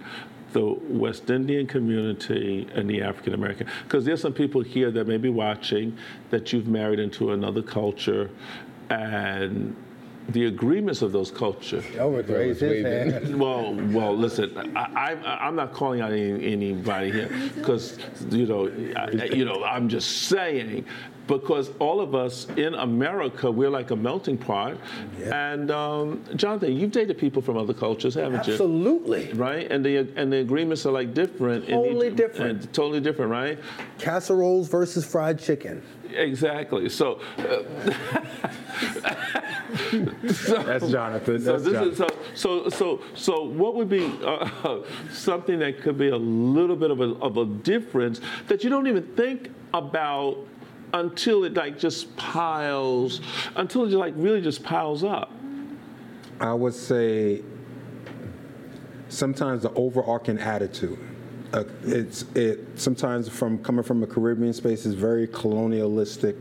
the 0.53 0.65
West 0.87 1.29
Indian 1.29 1.67
community 1.67 2.67
and 2.73 2.89
the 2.89 3.01
African 3.01 3.33
American. 3.33 3.67
Because 3.83 4.05
there's 4.05 4.21
some 4.21 4.33
people 4.33 4.61
here 4.61 4.89
that 4.91 5.07
may 5.07 5.17
be 5.17 5.29
watching 5.29 5.97
that 6.29 6.51
you've 6.51 6.67
married 6.67 6.99
into 6.99 7.31
another 7.31 7.61
culture, 7.61 8.29
and 8.89 9.75
the 10.29 10.45
agreements 10.45 11.01
of 11.01 11.11
those 11.11 11.31
cultures. 11.31 11.83
Elric 11.95 12.29
raised 12.29 12.61
his 12.61 12.83
waving. 12.83 13.11
hand. 13.11 13.39
Well, 13.39 13.73
well, 13.91 14.15
listen, 14.15 14.75
I, 14.75 15.13
I, 15.13 15.47
I'm 15.47 15.55
not 15.55 15.73
calling 15.73 16.01
out 16.01 16.11
any, 16.11 16.51
anybody 16.51 17.11
here 17.11 17.29
because, 17.55 17.97
you 18.29 18.45
know, 18.45 18.67
I, 18.95 19.25
you 19.25 19.45
know, 19.45 19.63
I'm 19.63 19.87
just 19.89 20.23
saying 20.23 20.85
because 21.27 21.69
all 21.79 21.99
of 22.01 22.15
us 22.15 22.47
in 22.55 22.73
America, 22.75 23.51
we're 23.51 23.69
like 23.69 23.91
a 23.91 23.95
melting 23.95 24.37
pot. 24.37 24.77
Yeah. 25.19 25.51
And 25.53 25.71
um, 25.71 26.23
Jonathan, 26.35 26.75
you've 26.75 26.91
dated 26.91 27.17
people 27.17 27.41
from 27.41 27.57
other 27.57 27.73
cultures, 27.73 28.15
haven't 28.15 28.47
you? 28.47 28.53
Absolutely. 28.53 29.33
Right, 29.33 29.69
and 29.71 29.85
the 29.85 29.97
and 30.15 30.31
the 30.31 30.37
agreements 30.37 30.85
are 30.85 30.91
like 30.91 31.13
different. 31.13 31.67
Totally 31.67 32.07
each- 32.07 32.15
different. 32.15 32.63
and 32.63 32.73
totally 32.73 33.01
different, 33.01 33.31
right? 33.31 33.59
Casseroles 33.99 34.67
versus 34.69 35.05
fried 35.05 35.39
chicken. 35.39 35.83
Exactly. 36.13 36.87
So, 36.89 37.19
uh, 37.37 37.63
That's 39.91 40.89
Jonathan. 40.89 41.41
So 41.41 41.51
That's 41.57 41.63
this 41.63 41.73
Jonathan. 41.73 41.91
is 41.91 41.97
so 41.97 42.07
so 42.33 42.69
so 42.69 43.01
so 43.15 43.43
what 43.43 43.75
would 43.75 43.89
be 43.89 44.05
uh, 44.25 44.79
something 45.11 45.59
that 45.59 45.81
could 45.81 45.97
be 45.97 46.09
a 46.09 46.17
little 46.17 46.75
bit 46.75 46.91
of 46.91 47.01
a 47.01 47.13
of 47.21 47.37
a 47.37 47.45
difference 47.45 48.21
that 48.47 48.63
you 48.63 48.69
don't 48.69 48.87
even 48.87 49.03
think 49.15 49.51
about 49.73 50.37
until 50.93 51.43
it 51.43 51.53
like 51.53 51.77
just 51.77 52.15
piles 52.17 53.21
until 53.55 53.85
it 53.85 53.91
like 53.91 54.13
really 54.15 54.41
just 54.41 54.63
piles 54.63 55.03
up. 55.03 55.31
I 56.39 56.53
would 56.53 56.73
say 56.73 57.41
sometimes 59.09 59.63
the 59.63 59.71
overarching 59.73 60.39
attitude. 60.39 60.99
Uh, 61.53 61.63
it's 61.83 62.23
it 62.35 62.59
sometimes 62.75 63.29
from 63.29 63.57
coming 63.59 63.83
from 63.83 64.03
a 64.03 64.07
Caribbean 64.07 64.51
space 64.51 64.85
is 64.85 64.93
very 64.93 65.27
colonialistic. 65.27 66.35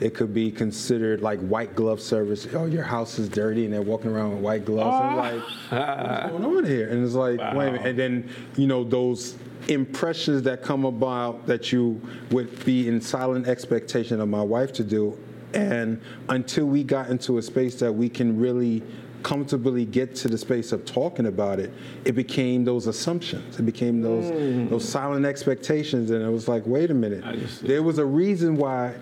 It 0.00 0.14
could 0.14 0.32
be 0.32 0.50
considered 0.50 1.20
like 1.20 1.38
white 1.40 1.74
glove 1.74 2.00
service. 2.00 2.46
Oh, 2.54 2.64
your 2.64 2.84
house 2.84 3.18
is 3.18 3.28
dirty, 3.28 3.64
and 3.64 3.74
they're 3.74 3.82
walking 3.82 4.10
around 4.10 4.30
with 4.30 4.40
white 4.40 4.64
gloves. 4.64 5.04
And 5.04 5.16
like, 5.16 5.42
what's 5.70 6.32
going 6.32 6.44
on 6.44 6.64
here? 6.64 6.88
And 6.88 7.04
it's 7.04 7.14
like, 7.14 7.38
wait 7.54 7.68
a 7.68 7.72
minute. 7.72 7.86
And 7.86 7.98
then 7.98 8.30
you 8.56 8.66
know 8.66 8.84
those 8.84 9.36
impressions 9.68 10.42
that 10.42 10.62
come 10.62 10.84
about 10.84 11.46
that 11.46 11.72
you 11.72 12.00
would 12.30 12.64
be 12.64 12.88
in 12.88 13.00
silent 13.00 13.46
expectation 13.46 14.20
of 14.20 14.28
my 14.28 14.42
wife 14.42 14.72
to 14.74 14.84
do, 14.84 15.18
and 15.54 16.00
until 16.28 16.66
we 16.66 16.82
got 16.84 17.10
into 17.10 17.38
a 17.38 17.42
space 17.42 17.78
that 17.80 17.92
we 17.92 18.08
can 18.08 18.38
really 18.38 18.82
comfortably 19.22 19.84
get 19.84 20.14
to 20.14 20.28
the 20.28 20.38
space 20.38 20.72
of 20.72 20.84
talking 20.84 21.26
about 21.26 21.58
it, 21.58 21.72
it 22.04 22.12
became 22.12 22.64
those 22.64 22.86
assumptions. 22.86 23.58
It 23.58 23.64
became 23.64 24.00
those 24.00 24.24
mm. 24.24 24.70
those 24.70 24.88
silent 24.88 25.26
expectations, 25.26 26.10
and 26.10 26.22
it 26.22 26.30
was 26.30 26.48
like, 26.48 26.62
wait 26.66 26.90
a 26.90 26.94
minute. 26.94 27.24
There 27.62 27.82
was 27.82 27.98
a 27.98 28.06
reason 28.06 28.56
why 28.56 28.94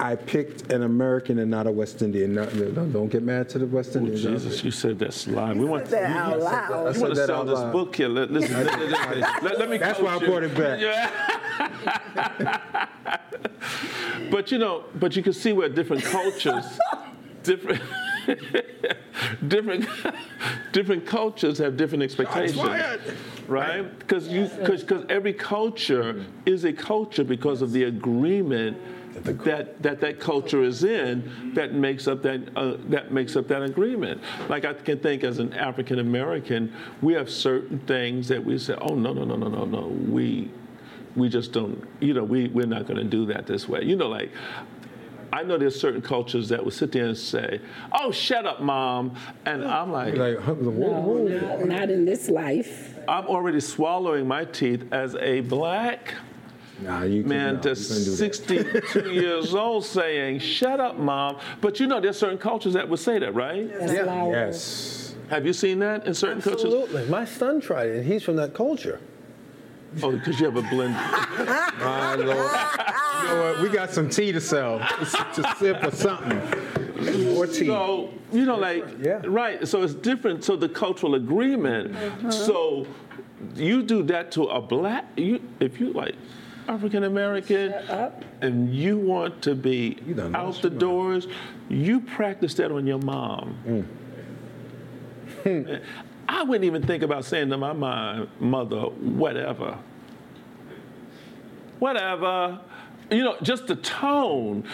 I 0.00 0.16
picked 0.16 0.72
an 0.72 0.82
American 0.82 1.38
and 1.38 1.50
not 1.50 1.66
a 1.66 1.70
West 1.72 2.02
Indian. 2.02 2.34
No, 2.34 2.44
no, 2.50 2.84
don't 2.86 3.08
get 3.08 3.22
mad 3.22 3.48
to 3.50 3.58
the 3.60 3.66
West 3.66 3.94
Indians. 3.94 4.22
Jesus, 4.22 4.64
you 4.64 4.70
said 4.70 4.98
that 4.98 5.14
slide. 5.14 5.56
We 5.56 5.64
want 5.64 5.86
that 5.86 6.10
out 6.16 6.40
loud. 6.40 6.72
I 6.72 6.88
We 6.88 6.92
said 6.94 7.00
want 7.02 7.14
to 7.14 7.20
that 7.20 7.26
sell 7.26 7.40
out 7.40 7.46
this 7.46 7.58
loud. 7.60 7.72
book 7.72 7.94
here. 7.96 8.08
Let, 8.08 8.30
listen, 8.30 8.56
let, 8.56 8.66
let- 8.66 8.90
let- 9.20 9.42
let- 9.42 9.58
let 9.60 9.70
me 9.70 9.78
That's 9.78 9.98
coach 9.98 10.04
why 10.06 10.14
I 10.14 10.18
you. 10.20 10.26
brought 10.26 10.42
it 10.42 10.54
back. 10.56 10.80
Yeah. 10.80 11.10
but 14.30 14.50
you 14.50 14.58
know, 14.58 14.84
but 14.96 15.14
you 15.16 15.22
can 15.22 15.32
see 15.32 15.52
where 15.52 15.68
different 15.68 16.02
cultures, 16.02 16.64
different, 17.42 17.80
different, 19.48 19.86
different 20.72 21.06
cultures 21.06 21.58
have 21.58 21.76
different 21.76 22.02
expectations, 22.02 22.56
right? 23.46 23.98
Because 24.00 24.28
you, 24.28 24.48
because 24.58 24.84
every 25.08 25.32
culture 25.34 26.24
is 26.46 26.64
a 26.64 26.72
culture 26.72 27.24
because 27.24 27.62
of 27.62 27.72
the 27.72 27.84
agreement. 27.84 28.76
That, 29.22 29.82
that 29.82 30.00
that 30.00 30.18
culture 30.18 30.62
is 30.64 30.82
in 30.82 31.52
that 31.54 31.72
makes 31.72 32.08
up 32.08 32.22
that 32.22 32.48
uh, 32.56 32.76
that 32.88 33.12
makes 33.12 33.36
up 33.36 33.46
that 33.48 33.62
agreement. 33.62 34.20
Like 34.48 34.64
I 34.64 34.74
can 34.74 34.98
think 34.98 35.22
as 35.22 35.38
an 35.38 35.52
African 35.52 36.00
American, 36.00 36.72
we 37.00 37.14
have 37.14 37.30
certain 37.30 37.78
things 37.80 38.26
that 38.28 38.44
we 38.44 38.58
say, 38.58 38.74
oh 38.80 38.94
no 38.94 39.12
no 39.12 39.24
no 39.24 39.36
no 39.36 39.48
no 39.48 39.64
no 39.64 39.86
we 39.86 40.50
we 41.16 41.28
just 41.28 41.52
don't, 41.52 41.82
you 42.00 42.14
know, 42.14 42.24
we, 42.24 42.48
we're 42.48 42.66
not 42.66 42.86
going 42.86 42.96
to 42.96 43.04
do 43.04 43.26
that 43.26 43.46
this 43.46 43.68
way. 43.68 43.82
You 43.84 43.96
know, 43.96 44.08
like, 44.08 44.30
I 45.32 45.42
know 45.42 45.58
there's 45.58 45.80
certain 45.80 46.02
cultures 46.02 46.48
that 46.50 46.62
will 46.62 46.70
sit 46.70 46.92
there 46.92 47.06
and 47.06 47.16
say, 47.16 47.60
oh, 47.92 48.12
shut 48.12 48.46
up, 48.46 48.60
mom. 48.60 49.16
And 49.44 49.64
I'm 49.64 49.90
like, 49.90 50.14
Like, 50.14 50.38
huh, 50.38 50.54
whoa, 50.54 50.70
whoa. 50.70 51.28
No, 51.28 51.56
not, 51.56 51.66
not 51.66 51.90
in 51.90 52.04
this 52.04 52.28
life. 52.28 52.98
I'm 53.08 53.26
already 53.26 53.60
swallowing 53.60 54.26
my 54.26 54.44
teeth 54.44 54.84
as 54.92 55.14
a 55.16 55.40
black 55.40 56.14
Nah, 56.80 57.04
you 57.04 57.22
man 57.24 57.54
can, 57.54 57.54
no, 57.56 57.60
that's 57.62 57.90
you 58.06 58.12
couldn't 58.56 58.72
do 58.72 58.72
that. 58.72 58.88
62 58.88 59.12
years 59.20 59.54
old 59.54 59.84
saying, 59.84 60.40
shut 60.40 60.80
up, 60.80 60.98
mom. 60.98 61.38
But 61.60 61.78
you 61.80 61.86
know, 61.86 62.00
there's 62.00 62.18
certain 62.18 62.38
cultures 62.38 62.74
that 62.74 62.88
would 62.88 62.98
say 62.98 63.18
that, 63.18 63.34
right? 63.34 63.68
That's 63.78 63.92
Yeah. 63.92 64.26
Yes. 64.28 65.14
Have 65.30 65.46
you 65.46 65.52
seen 65.52 65.78
that 65.78 66.06
in 66.06 66.14
certain 66.14 66.42
cultures? 66.42 66.64
Absolutely. 66.64 67.06
My 67.08 67.24
son 67.24 67.60
tried 67.60 67.88
it, 67.88 67.96
and 67.98 68.06
he's 68.06 68.22
from 68.22 68.36
that 68.36 68.54
culture. 68.54 69.00
Oh, 70.02 70.10
because 70.12 70.40
you 70.40 70.46
have 70.46 70.56
a 70.56 70.62
blend. 70.62 70.94
My 71.78 72.14
Lord. 72.16 72.28
you 72.28 73.28
know 73.28 73.52
what? 73.52 73.60
We 73.62 73.68
got 73.68 73.90
some 73.92 74.10
tea 74.10 74.32
to 74.32 74.40
sell, 74.40 74.80
to 74.98 75.54
sip 75.58 75.82
or 75.84 75.92
something. 75.92 76.38
Or 77.36 77.46
tea. 77.46 77.66
So, 77.66 78.10
you 78.32 78.44
know, 78.44 78.56
like, 78.56 78.84
Yeah. 79.00 79.22
right. 79.24 79.66
So 79.68 79.82
it's 79.82 79.94
different. 79.94 80.42
So 80.44 80.56
the 80.56 80.68
cultural 80.68 81.14
agreement. 81.14 81.94
Uh-huh. 81.94 82.30
So 82.30 82.86
you 83.54 83.82
do 83.82 84.02
that 84.04 84.32
to 84.32 84.44
a 84.44 84.60
black, 84.60 85.06
you 85.16 85.40
if 85.60 85.78
you 85.80 85.92
like 85.92 86.16
African 86.68 87.04
American, 87.04 87.72
and 88.40 88.74
you 88.74 88.98
want 88.98 89.42
to 89.42 89.54
be 89.54 89.98
out 90.34 90.62
the 90.62 90.68
your 90.68 90.70
mind. 90.70 90.80
doors, 90.80 91.26
you 91.68 92.00
practice 92.00 92.54
that 92.54 92.72
on 92.72 92.86
your 92.86 92.98
mom. 92.98 93.86
I 96.28 96.42
wouldn't 96.42 96.64
even 96.64 96.82
think 96.86 97.02
about 97.02 97.24
saying 97.24 97.50
to 97.50 97.58
my 97.58 97.72
mom, 97.72 98.28
mother, 98.40 98.80
whatever. 98.80 99.78
Whatever. 101.78 102.60
You 103.10 103.24
know, 103.24 103.36
just 103.42 103.66
the 103.66 103.76
tone. 103.76 104.64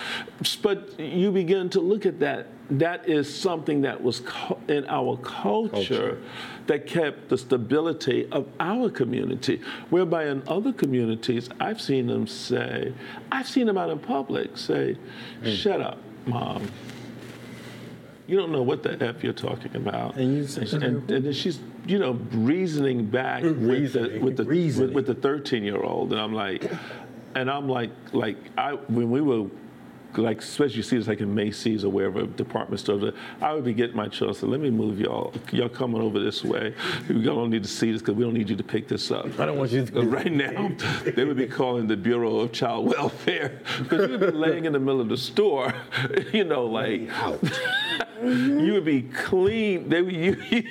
But 0.62 0.98
you 1.00 1.32
begin 1.32 1.70
to 1.70 1.80
look 1.80 2.06
at 2.06 2.20
that. 2.20 2.46
That 2.70 3.08
is 3.08 3.32
something 3.32 3.80
that 3.82 4.00
was 4.00 4.22
in 4.68 4.86
our 4.86 5.16
culture, 5.16 5.70
Culture. 5.70 6.18
that 6.66 6.86
kept 6.86 7.28
the 7.28 7.36
stability 7.36 8.26
of 8.30 8.46
our 8.60 8.88
community. 8.90 9.60
Whereby 9.90 10.26
in 10.26 10.42
other 10.46 10.72
communities, 10.72 11.48
I've 11.58 11.80
seen 11.80 12.06
them 12.06 12.26
say, 12.28 12.94
I've 13.32 13.48
seen 13.48 13.66
them 13.66 13.76
out 13.76 13.90
in 13.90 13.98
public 13.98 14.56
say, 14.56 14.96
mm. 15.42 15.56
shut 15.56 15.80
up, 15.80 15.98
mom. 16.26 16.70
You 18.28 18.36
don't 18.36 18.52
know 18.52 18.62
what 18.62 18.84
the 18.84 19.02
F 19.02 19.24
you're 19.24 19.32
talking 19.32 19.74
about. 19.74 20.16
And 20.16 20.36
you 20.36 20.46
say- 20.46 20.62
and, 20.62 20.84
and, 20.84 21.10
and 21.10 21.26
then 21.26 21.32
she's, 21.32 21.58
you 21.86 21.98
know, 21.98 22.12
reasoning 22.30 23.06
back 23.06 23.42
with 23.42 23.94
the 23.94 24.20
with 24.22 24.36
the 24.36 24.44
Reasoning. 24.44 24.94
with, 24.94 25.06
with 25.08 25.16
the 25.16 25.20
13 25.20 25.64
year 25.64 25.82
old, 25.82 26.12
and 26.12 26.20
I'm 26.20 26.32
like, 26.32 26.70
and 27.34 27.50
I'm 27.50 27.68
like, 27.68 27.90
like 28.12 28.36
I 28.56 28.74
when 28.74 29.10
we 29.10 29.20
were. 29.20 29.48
Like, 30.16 30.38
especially 30.40 30.76
you 30.76 30.82
see 30.82 30.96
this 30.98 31.06
like 31.06 31.20
in 31.20 31.34
Macy's 31.34 31.84
or 31.84 31.90
wherever 31.90 32.26
department 32.26 32.80
stores. 32.80 33.14
I 33.40 33.52
would 33.52 33.64
be 33.64 33.72
getting 33.74 33.96
my 33.96 34.08
children. 34.08 34.34
Say, 34.34 34.46
let 34.46 34.60
me 34.60 34.70
move 34.70 34.98
y'all. 34.98 35.32
Y'all 35.52 35.68
coming 35.68 36.00
over 36.02 36.18
this 36.18 36.44
way. 36.44 36.74
You 37.08 37.22
don't 37.22 37.50
need 37.50 37.62
to 37.62 37.68
see 37.68 37.92
this 37.92 38.02
because 38.02 38.14
we 38.16 38.24
don't 38.24 38.34
need 38.34 38.50
you 38.50 38.56
to 38.56 38.64
pick 38.64 38.88
this 38.88 39.10
up. 39.10 39.26
I 39.38 39.46
don't 39.46 39.56
want 39.58 39.70
you 39.70 39.84
to- 39.86 40.02
right 40.02 40.32
now, 40.32 40.70
they 41.04 41.24
would 41.24 41.36
be 41.36 41.46
calling 41.46 41.86
the 41.86 41.96
Bureau 41.96 42.40
of 42.40 42.52
Child 42.52 42.86
Welfare 42.88 43.60
because 43.78 44.10
you 44.10 44.18
would 44.18 44.32
be 44.32 44.38
laying 44.38 44.64
in 44.64 44.72
the 44.72 44.80
middle 44.80 45.00
of 45.00 45.08
the 45.08 45.16
store, 45.16 45.72
you 46.32 46.44
know, 46.44 46.66
like 46.66 47.08
you 48.22 48.72
would 48.74 48.84
be 48.84 49.02
clean. 49.02 49.88
They 49.88 50.02
would, 50.02 50.14
you, 50.14 50.64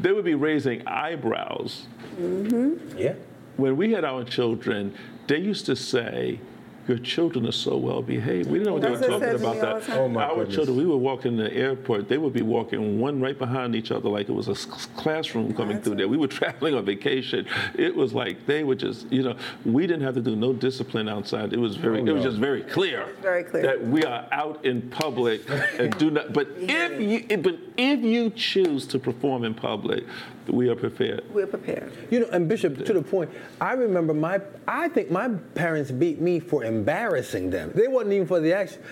they 0.00 0.12
would 0.12 0.24
be 0.24 0.34
raising 0.34 0.86
eyebrows. 0.86 1.86
Mm-hmm. 2.16 2.96
Yeah. 2.98 3.14
When 3.56 3.76
we 3.76 3.92
had 3.92 4.04
our 4.04 4.24
children, 4.24 4.94
they 5.26 5.38
used 5.38 5.66
to 5.66 5.76
say, 5.76 6.40
your 6.86 6.98
children 6.98 7.46
are 7.46 7.52
so 7.52 7.76
well 7.76 8.02
behaved. 8.02 8.50
We 8.50 8.58
didn't 8.58 8.66
know 8.66 8.72
what 8.74 8.82
they 8.82 8.90
were 8.90 8.98
talking 8.98 9.20
they 9.20 9.26
said 9.26 9.40
to 9.40 9.50
about 9.50 9.86
that. 9.86 9.96
Oh, 9.96 10.08
my 10.08 10.20
god. 10.20 10.30
Our 10.30 10.36
goodness. 10.36 10.54
children, 10.54 10.76
we 10.76 10.86
would 10.86 10.96
walk 10.96 11.24
in 11.24 11.36
the 11.36 11.52
airport, 11.52 12.08
they 12.08 12.18
would 12.18 12.32
be 12.32 12.42
walking 12.42 13.00
one 13.00 13.20
right 13.20 13.38
behind 13.38 13.74
each 13.74 13.90
other 13.90 14.08
like 14.08 14.28
it 14.28 14.32
was 14.32 14.48
a 14.48 14.54
classroom 14.96 15.54
coming 15.54 15.80
through 15.80 15.96
there. 15.96 16.08
We 16.08 16.16
were 16.16 16.26
traveling 16.40 16.74
on 16.74 16.84
vacation. 16.84 17.46
It 17.74 17.94
was 17.94 18.12
like 18.12 18.46
they 18.46 18.64
were 18.64 18.74
just, 18.74 19.10
you 19.10 19.22
know, 19.22 19.36
we 19.64 19.86
didn't 19.86 20.02
have 20.02 20.14
to 20.14 20.20
do 20.22 20.36
no 20.36 20.52
discipline 20.52 21.08
outside. 21.08 21.52
It 21.52 21.58
was 21.58 21.76
very, 21.76 22.00
oh, 22.00 22.06
it 22.06 22.12
was 22.12 22.24
just 22.24 22.38
very 22.38 22.62
clear. 22.62 23.08
Very 23.22 23.44
clear. 23.44 23.62
That 23.62 23.86
we 23.86 24.04
are 24.04 24.26
out 24.32 24.64
in 24.64 24.82
public 24.90 25.48
and 25.78 25.96
do 25.98 26.10
not, 26.10 26.32
but 26.32 26.48
if 26.58 27.00
you, 27.00 27.38
but 27.38 27.58
if 27.76 28.00
you 28.00 28.30
choose 28.30 28.86
to 28.88 28.98
perform 28.98 29.44
in 29.44 29.54
public, 29.54 30.04
we 30.48 30.68
are 30.68 30.76
prepared. 30.76 31.24
We're 31.32 31.46
prepared. 31.46 31.92
You 32.10 32.20
know, 32.20 32.28
and 32.32 32.48
Bishop, 32.48 32.84
to 32.84 32.92
the 32.92 33.02
point, 33.02 33.30
I 33.60 33.72
remember 33.72 34.12
my, 34.14 34.40
I 34.68 34.88
think 34.88 35.10
my 35.10 35.28
parents 35.54 35.90
beat 35.90 36.20
me 36.20 36.40
for 36.40 36.64
embarrassing 36.64 37.50
them. 37.50 37.72
They 37.74 37.88
wasn't 37.88 38.12
even 38.14 38.26
for 38.26 38.40
the 38.40 38.52
action. 38.52 38.82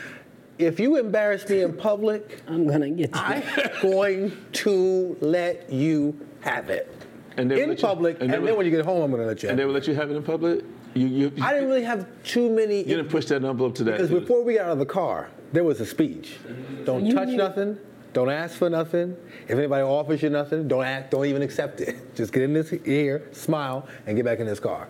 If 0.59 0.79
you 0.81 0.97
embarrass 0.99 1.49
me 1.49 1.63
in 1.63 1.73
public, 1.75 2.43
I'm 2.49 2.67
gonna 2.67 2.91
get 2.91 3.15
you. 3.15 3.21
I'm 3.21 3.43
going 3.83 4.33
to 4.53 5.17
let 5.21 5.71
you 5.73 6.19
have 6.41 6.71
it. 6.71 6.91
And 7.37 7.51
they 7.51 7.55
would 7.57 7.63
in 7.65 7.69
let 7.71 7.79
you- 7.79 7.87
public, 7.89 8.15
and 8.21 8.33
and, 8.33 8.43
they 8.43 8.47
then 8.47 8.57
when 8.57 8.67
you 8.67 8.73
get 8.73 8.85
home, 8.85 9.03
I'm 9.03 9.11
going 9.11 9.23
to 9.23 9.27
let 9.29 9.43
you 9.43 9.49
And 9.49 9.59
have 9.59 9.59
they 9.59 9.63
it. 9.63 9.67
would 9.67 9.75
let 9.75 9.89
you 9.89 9.95
have 9.95 10.11
it 10.11 10.17
in 10.17 10.23
public? 10.23 10.65
You, 10.95 11.07
you, 11.07 11.33
I 11.41 11.55
didn't 11.55 11.71
really 11.71 11.85
have 11.85 12.07
too 12.23 12.51
many. 12.51 12.79
you 12.81 12.85
didn't 12.97 13.09
push 13.09 13.25
that 13.27 13.43
envelope 13.43 13.75
to 13.77 13.85
that. 13.85 13.93
Because 13.93 14.11
before 14.11 14.45
we 14.45 14.55
got 14.57 14.67
out 14.67 14.73
of 14.73 14.79
the 14.79 14.85
car, 14.85 15.31
there 15.51 15.65
was 15.65 15.81
a 15.81 15.87
speech. 15.87 16.37
Don't 16.85 17.07
You 17.07 17.15
touch 17.15 17.29
knew- 17.29 17.37
nothing. 17.39 17.79
Don't 18.13 18.31
ask 18.31 18.57
for 18.57 18.69
nothing. 18.69 19.17
If 19.49 19.59
anybody 19.59 19.83
offers 19.83 20.23
you 20.23 20.31
nothing, 20.31 20.69
don't 20.69 20.85
ask, 20.85 21.11
don't 21.11 21.27
even 21.27 21.43
accept 21.43 21.81
it. 21.81 21.97
Just 22.15 22.33
get 22.33 22.43
in 22.43 22.53
this 22.53 22.71
here, 22.71 23.29
smile, 23.33 23.89
and 24.07 24.17
get 24.17 24.25
back 24.25 24.39
in 24.39 24.47
this 24.47 24.61
car. 24.61 24.89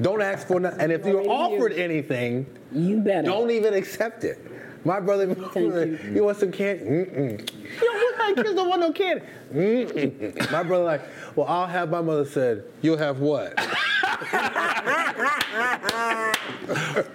Don't 0.00 0.22
ask 0.22 0.46
for 0.46 0.60
nothing. 0.60 0.80
And 0.80 0.92
if 0.92 1.04
you're 1.06 1.28
offered 1.28 1.72
anything, 1.72 2.46
You 2.72 3.00
better. 3.00 3.26
don't 3.26 3.50
even 3.50 3.74
accept 3.74 4.24
it. 4.24 4.38
My 4.84 5.00
brother, 5.00 5.26
you. 5.56 5.98
you 6.14 6.24
want 6.24 6.38
some 6.38 6.52
candy? 6.52 6.84
Mm-mm. 6.84 7.52
You 7.80 7.92
know, 7.92 7.98
what 8.00 8.16
kind 8.16 8.38
of 8.38 8.44
kids 8.44 8.54
don't 8.56 8.68
want 8.68 8.80
no 8.80 8.92
candy? 8.92 9.24
Mm-mm. 9.52 10.50
My 10.52 10.62
brother 10.62 10.84
like, 10.84 11.02
well, 11.34 11.46
I'll 11.48 11.66
have. 11.66 11.90
My 11.90 12.00
mother 12.00 12.24
said, 12.24 12.64
you'll 12.80 12.96
have 12.96 13.18
what? 13.20 13.54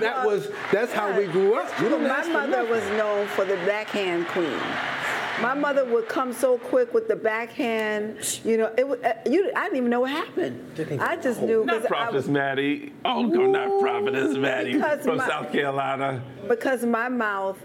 that 0.00 0.26
was 0.26 0.48
that's 0.72 0.92
how 0.92 1.16
we 1.16 1.26
grew 1.26 1.54
up. 1.54 1.68
You 1.80 1.88
don't 1.88 2.02
My 2.02 2.08
ask 2.08 2.30
mother 2.30 2.64
was 2.64 2.82
known 2.90 3.26
for 3.28 3.44
the 3.44 3.56
backhand 3.66 4.26
queen. 4.28 4.58
My 5.40 5.54
mother 5.54 5.86
would 5.86 6.06
come 6.06 6.34
so 6.34 6.58
quick 6.58 6.92
with 6.92 7.08
the 7.08 7.16
backhand. 7.16 8.18
You 8.44 8.58
know, 8.58 8.74
it. 8.76 8.86
would- 8.86 9.02
Uh, 9.02 9.14
you, 9.24 9.50
I 9.56 9.64
didn't 9.64 9.78
even 9.78 9.90
know 9.90 10.00
what 10.00 10.10
happened. 10.10 11.00
I 11.00 11.16
just 11.16 11.40
knew 11.40 11.64
Not 11.64 11.66
because 11.66 11.84
I 11.86 11.88
Prophetess 11.88 12.14
was- 12.14 12.28
Maddie. 12.28 12.92
Oh, 13.06 13.22
no, 13.22 13.46
not 13.50 13.80
Prophetess 13.80 14.36
Maddie 14.36 14.78
from 15.02 15.16
my- 15.16 15.26
South 15.26 15.50
Carolina. 15.50 16.22
because 16.48 16.84
my 16.84 17.08
mouth. 17.08 17.58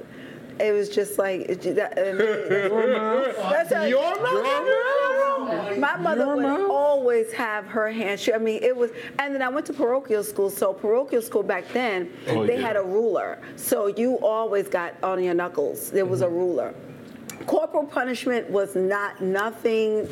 It 0.60 0.72
was 0.72 0.89
just 0.89 1.18
like 1.20 1.47
that, 1.47 1.95
that's 3.49 3.74
how- 3.74 3.84
Your 3.84 4.22
mouth? 4.22 5.78
My 5.78 5.97
mother 5.97 6.34
would 6.36 6.45
always 6.72 7.32
have 7.34 7.66
her 7.68 7.91
hand. 7.91 8.20
She, 8.20 8.34
I 8.34 8.38
mean, 8.38 8.64
it 8.64 8.76
was, 8.76 8.91
and 9.20 9.36
then 9.36 9.41
I 9.41 9.49
went 9.49 9.66
to 9.68 9.74
parochial 9.74 10.24
school. 10.24 10.49
So 10.49 10.74
parochial 10.74 11.22
school 11.22 11.43
back 11.43 11.66
then, 11.74 12.12
Oh, 12.30 12.45
they 12.45 12.56
yeah. 12.56 12.62
had 12.68 12.76
a 12.78 12.82
ruler. 12.84 13.39
So 13.58 13.88
you 13.88 14.16
always 14.22 14.68
got 14.70 14.95
on 15.03 15.22
your 15.24 15.34
knuckles. 15.34 15.91
There 15.91 16.06
was 16.06 16.22
a 16.22 16.26
Mm-hmm. 16.26 16.36
ruler. 16.36 16.74
Corporal 17.47 17.86
punishment 17.86 18.49
was 18.49 18.76
not 18.76 19.22
nothing. 19.22 20.08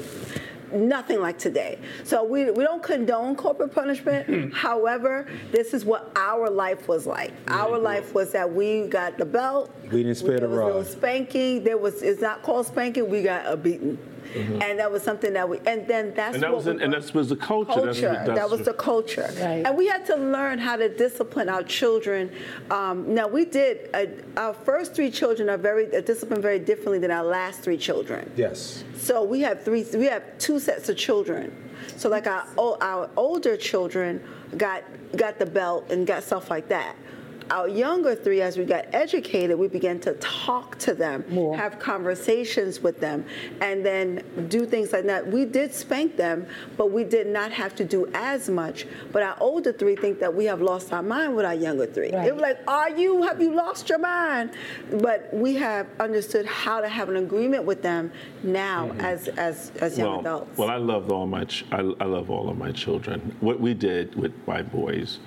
Nothing 0.73 1.21
like 1.21 1.37
today. 1.37 1.79
So 2.03 2.23
we, 2.23 2.51
we 2.51 2.63
don't 2.63 2.83
condone 2.83 3.35
corporate 3.35 3.73
punishment. 3.73 4.25
Hmm. 4.25 4.49
However, 4.51 5.27
this 5.51 5.73
is 5.73 5.85
what 5.85 6.11
our 6.15 6.49
life 6.49 6.87
was 6.87 7.05
like. 7.05 7.31
Our 7.47 7.77
life 7.77 8.13
was 8.13 8.31
that 8.31 8.51
we 8.51 8.87
got 8.87 9.17
the 9.17 9.25
belt. 9.25 9.71
We 9.91 10.03
didn't 10.03 10.15
spare 10.15 10.39
the 10.39 10.47
there 10.47 10.49
was 10.49 10.85
no 10.87 10.91
spanking. 10.91 11.63
There 11.63 11.77
was 11.77 12.01
it's 12.01 12.21
not 12.21 12.41
called 12.41 12.65
spanking. 12.65 13.09
We 13.09 13.21
got 13.21 13.45
a 13.45 13.55
beating, 13.55 13.97
and 14.35 14.79
that 14.79 14.91
was 14.91 15.03
something 15.03 15.33
that 15.33 15.47
we. 15.47 15.59
And 15.65 15.87
then 15.87 16.13
that's 16.13 16.33
Mm-hmm. 16.33 16.35
And 16.35 16.43
that 16.43 16.49
what 16.49 16.57
was, 16.57 16.65
we 16.65 16.71
in, 16.71 16.81
and 16.81 16.93
that 16.93 17.13
was 17.13 17.29
the 17.29 17.35
culture. 17.35 17.71
Culture. 17.73 18.09
what- 18.09 18.25
that's 18.25 18.39
that 18.39 18.49
was 18.49 18.61
the 18.65 18.73
culture. 18.73 19.29
Right. 19.39 19.65
And 19.65 19.77
we 19.77 19.87
had 19.87 20.05
to 20.07 20.15
learn 20.15 20.59
how 20.59 20.75
to 20.75 20.89
discipline 20.89 21.49
our 21.49 21.63
children. 21.63 22.31
Um, 22.71 23.13
now 23.13 23.27
we 23.27 23.45
did. 23.45 23.89
Uh, 23.93 24.05
our 24.39 24.53
first 24.53 24.95
three 24.95 25.11
children 25.11 25.49
are 25.49 25.57
very 25.57 25.93
uh, 25.95 26.01
disciplined 26.01 26.41
very 26.41 26.59
differently 26.59 26.99
than 26.99 27.11
our 27.11 27.23
last 27.23 27.61
three 27.61 27.77
children. 27.77 28.31
Yes. 28.35 28.83
So 28.97 29.23
we 29.23 29.41
have 29.41 29.63
three. 29.63 29.85
We 29.93 30.05
have 30.05 30.23
two 30.37 30.59
sets 30.59 30.89
of 30.89 30.97
children. 30.97 31.55
So 31.97 32.09
like 32.09 32.27
our 32.27 32.45
our 32.81 33.09
older 33.15 33.57
children 33.57 34.21
got 34.57 34.83
got 35.15 35.39
the 35.39 35.45
belt 35.45 35.91
and 35.91 36.07
got 36.07 36.23
stuff 36.23 36.49
like 36.49 36.67
that. 36.69 36.95
Our 37.53 37.67
younger 37.67 38.15
three, 38.15 38.41
as 38.41 38.57
we 38.57 38.65
got 38.65 38.87
educated, 38.93 39.59
we 39.59 39.67
began 39.67 39.99
to 39.99 40.13
talk 40.15 40.79
to 40.79 40.95
them, 40.95 41.23
More. 41.29 41.55
have 41.55 41.77
conversations 41.77 42.81
with 42.81 42.99
them, 42.99 43.25
and 43.61 43.85
then 43.85 44.23
do 44.49 44.65
things 44.65 44.91
like 44.91 45.05
that. 45.05 45.27
We 45.27 45.45
did 45.45 45.71
spank 45.71 46.17
them, 46.17 46.47
but 46.77 46.89
we 46.91 47.03
did 47.03 47.27
not 47.27 47.51
have 47.51 47.75
to 47.75 47.85
do 47.85 48.09
as 48.15 48.49
much. 48.49 48.87
But 49.11 49.21
our 49.21 49.37
older 49.39 49.71
three 49.71 49.95
think 49.95 50.19
that 50.19 50.33
we 50.33 50.45
have 50.45 50.63
lost 50.63 50.91
our 50.91 51.03
mind 51.03 51.35
with 51.35 51.45
our 51.45 51.53
younger 51.53 51.85
three. 51.85 52.11
Right. 52.11 52.27
It 52.27 52.33
was 52.33 52.41
like, 52.41 52.57
"Are 52.67 52.89
you? 52.89 53.21
Have 53.21 53.39
you 53.39 53.53
lost 53.53 53.87
your 53.87 53.99
mind?" 53.99 54.49
But 54.91 55.29
we 55.31 55.53
have 55.53 55.85
understood 55.99 56.47
how 56.47 56.81
to 56.81 56.89
have 56.89 57.07
an 57.09 57.17
agreement 57.17 57.65
with 57.65 57.83
them 57.83 58.11
now 58.41 58.87
mm-hmm. 58.87 59.01
as 59.01 59.27
as 59.27 59.71
as 59.79 59.95
young 59.95 60.09
well, 60.09 60.19
adults. 60.21 60.57
well, 60.57 60.71
I 60.71 60.77
loved 60.77 61.11
all 61.11 61.27
my. 61.27 61.43
Ch- 61.43 61.65
I, 61.71 61.81
I 61.99 62.05
love 62.05 62.31
all 62.31 62.49
of 62.49 62.57
my 62.57 62.71
children. 62.71 63.35
What 63.41 63.59
we 63.59 63.75
did 63.75 64.15
with 64.15 64.33
my 64.47 64.63
boys, 64.63 65.19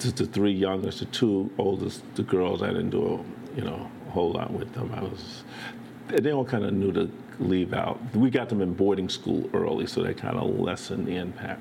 the, 0.00 0.10
the 0.12 0.26
three 0.26 0.52
youngest, 0.52 1.00
the 1.00 1.04
two 1.06 1.50
oldest, 1.58 2.02
the 2.14 2.22
girls, 2.22 2.62
I 2.62 2.68
didn't 2.68 2.90
do 2.90 3.02
a, 3.54 3.56
you 3.58 3.64
know 3.64 3.90
a 4.06 4.10
whole 4.10 4.32
lot 4.32 4.52
with 4.52 4.72
them. 4.74 4.92
I 4.94 5.02
was. 5.02 5.42
They 6.08 6.32
all 6.32 6.44
kind 6.44 6.64
of 6.64 6.72
knew 6.72 6.92
to 6.92 7.10
leave 7.40 7.74
out. 7.74 7.98
We 8.14 8.30
got 8.30 8.48
them 8.48 8.62
in 8.62 8.74
boarding 8.74 9.08
school 9.08 9.50
early, 9.52 9.86
so 9.86 10.02
that 10.04 10.16
kind 10.18 10.36
of 10.36 10.58
lessened 10.60 11.06
the 11.06 11.16
impact. 11.16 11.60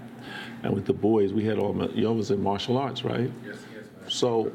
And 0.64 0.74
with 0.74 0.86
the 0.86 0.94
boys, 0.94 1.34
we 1.34 1.44
had 1.46 1.58
all. 1.58 1.74
my- 1.74 1.88
Y'all 1.90 2.14
was 2.16 2.30
in 2.32 2.42
martial 2.44 2.78
arts, 2.78 3.04
right? 3.04 3.32
Yes, 3.46 3.58
yes. 3.74 4.14
So 4.14 4.52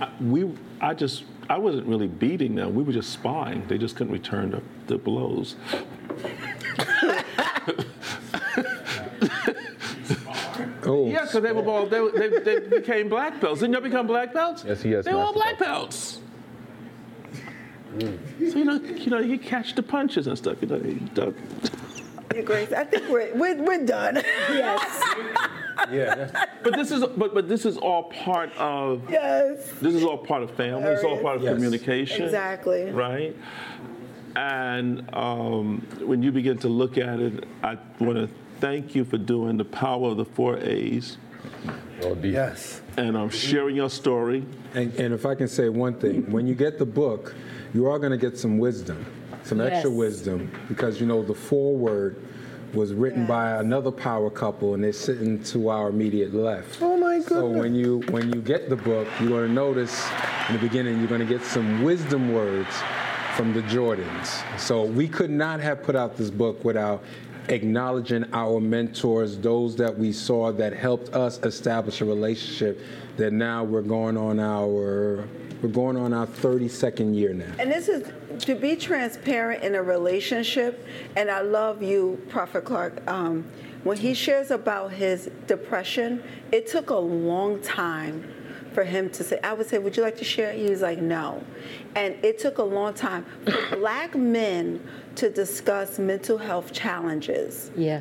I- 0.00 0.10
we, 0.20 0.50
I 0.80 0.94
just, 0.94 1.24
I 1.50 1.58
wasn't 1.58 1.86
really 1.86 2.08
beating 2.08 2.54
them. 2.54 2.74
We 2.74 2.82
were 2.82 2.92
just 2.92 3.10
spying. 3.10 3.66
They 3.68 3.76
just 3.76 3.96
couldn't 3.96 4.12
return 4.14 4.50
the, 4.52 4.62
the 4.86 4.96
blows. 4.98 5.56
Oh, 10.82 11.06
Yeah, 11.20 11.26
because 11.26 11.42
they 11.42 11.52
were 11.52 11.64
all, 11.70 11.86
they, 11.86 12.00
were- 12.00 12.10
they, 12.12 12.28
they 12.28 12.58
became 12.60 13.08
black 13.08 13.40
belts. 13.40 13.60
Didn't 13.60 13.74
y'all 13.74 13.82
become 13.82 14.06
black 14.06 14.32
belts? 14.32 14.64
Yes, 14.66 14.84
yes, 14.84 15.04
They 15.04 15.12
were 15.14 15.20
all 15.20 15.32
black 15.32 15.58
belts. 15.58 16.18
So 17.98 18.06
you 18.38 18.64
know, 18.64 18.74
you 18.76 19.10
know, 19.10 19.18
you 19.18 19.38
catch 19.38 19.74
the 19.74 19.82
punches 19.82 20.26
and 20.26 20.38
stuff. 20.38 20.58
You 20.62 20.68
know, 20.68 20.76
you 20.76 20.94
duck. 21.14 21.34
Your 22.34 22.44
Grace, 22.44 22.72
I 22.72 22.84
think 22.84 23.08
we're 23.08 23.34
we're, 23.34 23.60
we're 23.62 23.84
done. 23.84 24.16
Yes. 24.48 25.02
Yeah. 25.90 26.46
But 26.62 26.74
this 26.74 26.90
is, 26.92 27.04
but 27.16 27.34
but 27.34 27.48
this 27.48 27.64
is 27.66 27.76
all 27.76 28.04
part 28.04 28.52
of. 28.56 29.10
yes. 29.10 29.68
This 29.80 29.94
is 29.94 30.04
all 30.04 30.18
part 30.18 30.42
of 30.44 30.50
family. 30.52 30.84
It's 30.84 31.02
all 31.02 31.18
part 31.20 31.36
of 31.36 31.42
Yes. 31.42 31.54
communication. 31.54 32.22
Exactly. 32.26 32.84
Right. 32.90 33.36
And 34.36 35.12
um, 35.12 35.84
when 36.00 36.22
you 36.22 36.30
begin 36.30 36.58
to 36.58 36.68
look 36.68 36.96
at 36.96 37.18
it, 37.18 37.44
I 37.64 37.76
want 37.98 38.16
to 38.16 38.28
thank 38.60 38.94
you 38.94 39.04
for 39.04 39.18
doing 39.18 39.56
the 39.56 39.64
power 39.64 40.10
of 40.10 40.16
the 40.16 40.24
four 40.24 40.58
A's 40.58 41.16
Oh, 42.02 42.14
deep. 42.14 42.32
yes. 42.32 42.80
and 42.96 43.16
um, 43.16 43.28
sharing 43.30 43.76
your 43.76 43.90
story. 43.90 44.44
And, 44.74 44.94
and 44.94 45.12
if 45.12 45.26
I 45.26 45.34
can 45.34 45.48
say 45.48 45.68
one 45.68 45.94
thing, 45.94 46.30
when 46.30 46.46
you 46.46 46.54
get 46.54 46.78
the 46.78 46.86
book, 46.86 47.34
you 47.74 47.86
are 47.88 47.98
going 47.98 48.12
to 48.12 48.18
get 48.18 48.38
some 48.38 48.58
wisdom, 48.58 49.04
some 49.42 49.60
extra 49.60 49.90
wisdom, 49.90 50.50
because 50.68 51.00
you 51.00 51.06
know 51.06 51.22
the 51.22 51.34
foreword 51.34 52.22
was 52.72 52.94
written 52.94 53.26
by 53.26 53.58
another 53.58 53.90
power 53.90 54.30
couple, 54.30 54.74
and 54.74 54.82
they're 54.84 54.92
sitting 54.92 55.42
to 55.44 55.68
our 55.68 55.88
immediate 55.88 56.32
left. 56.32 56.78
Oh 56.80 56.96
my 56.96 57.18
goodness! 57.18 57.28
So 57.28 57.46
when 57.48 57.74
you 57.74 58.00
when 58.10 58.32
you 58.32 58.40
get 58.40 58.68
the 58.70 58.76
book, 58.76 59.08
you're 59.20 59.28
going 59.30 59.48
to 59.48 59.52
notice 59.52 60.08
in 60.48 60.54
the 60.54 60.60
beginning 60.60 60.98
you're 61.00 61.08
going 61.08 61.20
to 61.20 61.26
get 61.26 61.42
some 61.44 61.82
wisdom 61.82 62.32
words 62.32 62.68
from 63.34 63.52
the 63.52 63.62
Jordans. 63.62 64.40
So 64.58 64.84
we 64.84 65.08
could 65.08 65.30
not 65.30 65.60
have 65.60 65.82
put 65.82 65.96
out 65.96 66.16
this 66.16 66.30
book 66.30 66.64
without 66.64 67.02
acknowledging 67.50 68.24
our 68.32 68.60
mentors, 68.60 69.36
those 69.38 69.76
that 69.76 69.96
we 69.96 70.12
saw 70.12 70.52
that 70.52 70.72
helped 70.72 71.10
us 71.10 71.38
establish 71.42 72.00
a 72.00 72.04
relationship 72.04 72.80
that 73.16 73.32
now 73.32 73.64
we're 73.64 73.82
going 73.82 74.16
on 74.16 74.40
our 74.40 75.28
we're 75.62 75.68
going 75.68 75.96
on 75.98 76.14
our 76.14 76.26
32nd 76.26 77.14
year 77.14 77.34
now. 77.34 77.52
And 77.58 77.70
this 77.70 77.88
is 77.88 78.10
to 78.44 78.54
be 78.54 78.76
transparent 78.76 79.62
in 79.62 79.74
a 79.74 79.82
relationship. 79.82 80.86
And 81.16 81.30
I 81.30 81.42
love 81.42 81.82
you, 81.82 82.18
Prophet 82.30 82.64
Clark. 82.64 83.06
Um, 83.06 83.44
when 83.84 83.98
he 83.98 84.14
shares 84.14 84.50
about 84.50 84.92
his 84.92 85.30
depression, 85.46 86.22
it 86.50 86.66
took 86.66 86.88
a 86.88 86.94
long 86.94 87.60
time 87.60 88.32
for 88.72 88.84
him 88.84 89.10
to 89.10 89.24
say, 89.24 89.38
I 89.42 89.52
would 89.52 89.68
say, 89.68 89.78
Would 89.78 89.96
you 89.96 90.02
like 90.02 90.16
to 90.18 90.24
share? 90.24 90.52
He 90.52 90.70
was 90.70 90.80
like, 90.80 90.98
No. 90.98 91.44
And 91.94 92.14
it 92.24 92.38
took 92.38 92.58
a 92.58 92.62
long 92.62 92.94
time 92.94 93.26
for 93.44 93.76
black 93.76 94.14
men 94.14 94.86
to 95.16 95.30
discuss 95.30 95.98
mental 95.98 96.38
health 96.38 96.72
challenges. 96.72 97.70
Yeah. 97.76 98.00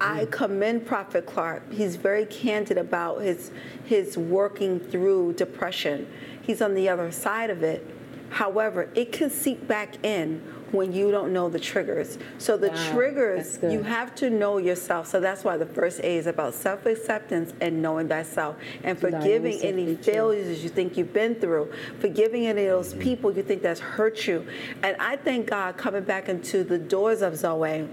I 0.00 0.24
mm. 0.24 0.30
commend 0.30 0.86
Prophet 0.86 1.26
Clark. 1.26 1.72
He's 1.72 1.96
very 1.96 2.26
candid 2.26 2.78
about 2.78 3.22
his 3.22 3.50
his 3.84 4.18
working 4.18 4.80
through 4.80 5.34
depression. 5.34 6.08
He's 6.42 6.60
on 6.60 6.74
the 6.74 6.88
other 6.88 7.12
side 7.12 7.50
of 7.50 7.62
it. 7.62 7.86
However, 8.30 8.88
it 8.94 9.12
can 9.12 9.30
seep 9.30 9.68
back 9.68 10.04
in 10.04 10.42
when 10.72 10.92
you 10.92 11.10
don't 11.10 11.32
know 11.32 11.48
the 11.48 11.60
triggers. 11.60 12.18
So 12.38 12.56
the 12.56 12.68
Wow, 12.68 12.92
triggers, 12.92 13.58
you 13.62 13.82
have 13.82 14.14
to 14.16 14.30
know 14.30 14.58
yourself. 14.58 15.06
So 15.06 15.20
that's 15.20 15.44
why 15.44 15.56
the 15.56 15.66
first 15.66 16.00
A 16.00 16.16
is 16.16 16.26
about 16.26 16.54
self-acceptance 16.54 17.52
and 17.60 17.80
knowing 17.80 18.08
thyself 18.08 18.56
and 18.82 18.98
To 18.98 19.10
forgiving 19.10 19.60
any 19.60 19.86
safety, 19.86 20.04
too. 20.04 20.12
failures 20.12 20.62
you 20.64 20.68
think 20.68 20.96
you've 20.96 21.12
been 21.12 21.34
through, 21.36 21.72
forgiving 22.00 22.46
any 22.46 22.66
of 22.66 22.84
those 22.84 22.94
people 22.94 23.30
you 23.36 23.42
think 23.42 23.62
that's 23.62 23.80
hurt 23.80 24.26
you. 24.26 24.46
And 24.82 24.96
I 24.98 25.16
thank 25.16 25.46
God 25.46 25.76
coming 25.76 26.04
back 26.04 26.28
into 26.28 26.64
the 26.64 26.78
doors 26.78 27.22
of 27.22 27.36
Zoe 27.36 27.88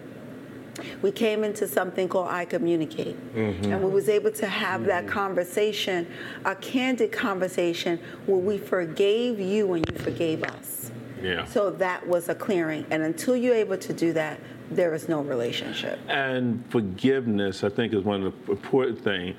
we 1.01 1.11
came 1.11 1.43
into 1.43 1.68
something 1.68 2.07
called 2.07 2.30
I 2.30 2.45
Communicate. 2.45 3.18
Mm-hmm. 3.35 3.72
And 3.72 3.84
we 3.84 3.91
was 3.91 4.10
able 4.10 4.31
to 4.31 4.47
have 4.47 4.85
that 4.85 5.07
conversation, 5.07 6.07
a 6.45 6.56
candid 6.56 7.11
conversation 7.11 7.99
where 8.26 8.38
we 8.39 8.57
forgave 8.57 9.39
you 9.39 9.73
and 9.73 9.85
you 9.89 9.97
forgave 9.97 10.43
us. 10.43 10.91
Yeah. 11.22 11.46
So 11.46 11.70
that 11.72 12.06
was 12.08 12.30
a 12.30 12.36
clearing. 12.36 12.86
And 12.91 13.04
until 13.04 13.36
you're 13.36 13.56
able 13.56 13.78
to 13.78 13.94
do 13.94 14.14
that, 14.14 14.40
there 14.72 14.94
is 14.94 15.10
no 15.10 15.22
relationship. 15.22 16.00
And 16.08 16.64
forgiveness, 16.70 17.64
I 17.64 17.70
think, 17.70 17.94
is 17.94 18.04
one 18.04 18.24
of 18.24 18.46
the 18.46 18.52
important 18.52 19.04
things. 19.04 19.36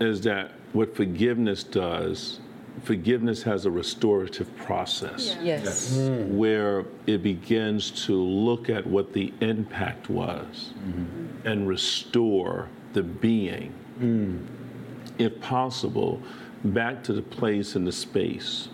Is 0.00 0.20
that 0.22 0.52
what 0.72 0.96
forgiveness 0.96 1.62
does? 1.62 2.40
forgiveness 2.82 3.42
has 3.42 3.66
a 3.66 3.70
restorative 3.70 4.54
process 4.56 5.36
Yes. 5.42 5.96
Mm-hmm. 5.96 6.36
where 6.36 6.84
it 7.06 7.22
begins 7.22 7.90
to 8.06 8.16
look 8.16 8.68
at 8.68 8.86
what 8.86 9.12
the 9.12 9.32
impact 9.40 10.08
was 10.08 10.72
mm-hmm. 10.78 11.46
and 11.46 11.68
restore 11.68 12.68
the 12.92 13.02
being, 13.02 13.72
mm. 14.00 14.44
if 15.18 15.40
possible, 15.40 16.20
back 16.64 17.02
to 17.04 17.12
the 17.12 17.22
place 17.22 17.76
and 17.76 17.86
the 17.86 17.92
space 17.92 18.68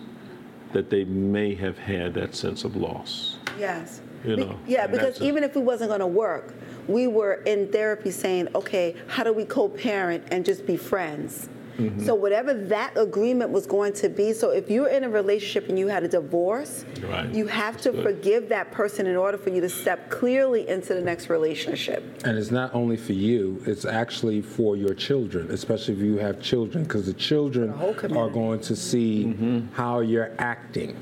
that 0.73 0.89
they 0.89 1.03
may 1.05 1.55
have 1.55 1.77
had 1.77 2.13
that 2.13 2.35
sense 2.35 2.63
of 2.63 2.75
loss. 2.75 3.37
Yes. 3.57 4.01
You 4.23 4.35
Be- 4.35 4.45
know, 4.45 4.59
yeah, 4.67 4.85
because 4.87 5.21
even 5.21 5.43
if 5.43 5.55
we 5.55 5.61
wasn't 5.61 5.89
going 5.89 6.01
to 6.01 6.07
work, 6.07 6.53
we 6.87 7.07
were 7.07 7.35
in 7.45 7.71
therapy 7.71 8.11
saying, 8.11 8.49
okay, 8.53 8.95
how 9.07 9.23
do 9.23 9.31
we 9.31 9.45
co-parent 9.45 10.25
and 10.31 10.43
just 10.43 10.65
be 10.65 10.75
friends? 10.75 11.47
Mm-hmm. 11.79 12.05
So 12.05 12.13
whatever 12.15 12.53
that 12.53 12.93
agreement 12.97 13.51
was 13.51 13.65
going 13.65 13.93
to 13.93 14.09
be, 14.09 14.33
so 14.33 14.49
if 14.51 14.69
you're 14.69 14.89
in 14.89 15.03
a 15.03 15.09
relationship 15.09 15.69
and 15.69 15.79
you 15.79 15.87
had 15.87 16.03
a 16.03 16.07
divorce, 16.07 16.85
Right. 17.01 17.29
you 17.33 17.47
have 17.47 17.79
to 17.81 17.91
good. 17.91 18.03
forgive 18.03 18.49
that 18.49 18.71
person 18.71 19.07
in 19.07 19.15
order 19.15 19.37
for 19.37 19.49
you 19.49 19.61
to 19.61 19.69
step 19.69 20.09
clearly 20.09 20.67
into 20.67 20.93
the 20.93 21.01
next 21.01 21.29
relationship. 21.29 22.03
And 22.25 22.37
it's 22.37 22.51
not 22.51 22.75
only 22.75 22.97
for 22.97 23.13
you, 23.13 23.63
it's 23.65 23.85
actually 23.85 24.41
for 24.41 24.75
your 24.75 24.93
children, 24.93 25.49
especially 25.51 25.93
if 25.93 25.99
you 26.01 26.17
have 26.17 26.41
children, 26.41 26.83
because 26.83 27.05
the 27.05 27.13
children 27.13 27.69
whole 27.69 27.95
are 28.17 28.29
going 28.29 28.59
to 28.61 28.75
see 28.75 29.63
how 29.73 30.01
you're 30.01 30.31
acting. 30.37 30.95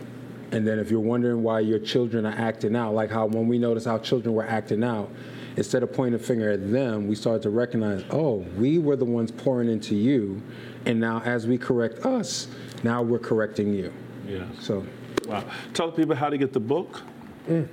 And 0.52 0.66
then 0.66 0.80
if 0.80 0.90
you're 0.92 1.00
wondering 1.02 1.44
why 1.44 1.60
your 1.60 1.80
children 1.80 2.26
are 2.26 2.36
acting 2.38 2.76
out, 2.76 2.94
like 2.94 3.12
how 3.12 3.26
when 3.26 3.48
we 3.48 3.58
notice 3.58 3.86
how 3.86 3.98
children 3.98 4.34
were 4.34 4.46
acting 4.48 4.84
out, 4.84 5.10
instead 5.58 5.84
of 5.84 5.92
pointing 5.92 6.20
a 6.20 6.24
finger 6.24 6.52
at 6.52 6.72
them, 6.72 7.08
we 7.08 7.16
started 7.16 7.42
to 7.44 7.50
recognize, 7.50 8.04
oh, 8.12 8.46
we 8.58 8.80
were 8.80 8.96
the 8.96 9.06
ones 9.06 9.32
pouring 9.32 9.70
into 9.70 9.96
you. 9.96 10.42
And 10.86 11.00
now 11.00 11.22
as 11.26 11.46
we 11.46 11.58
correct 11.58 12.06
us, 12.06 12.48
now 12.84 13.02
we're 13.02 13.20
correcting 13.20 13.74
you. 13.74 13.92
Yeah. 14.26 14.46
So 14.60 14.86
Wow. 15.28 15.44
Tell 15.74 15.92
people 15.92 16.16
how 16.16 16.30
to 16.30 16.38
get 16.38 16.54
the 16.54 16.62
book. 16.62 17.02
Mm. 17.50 17.68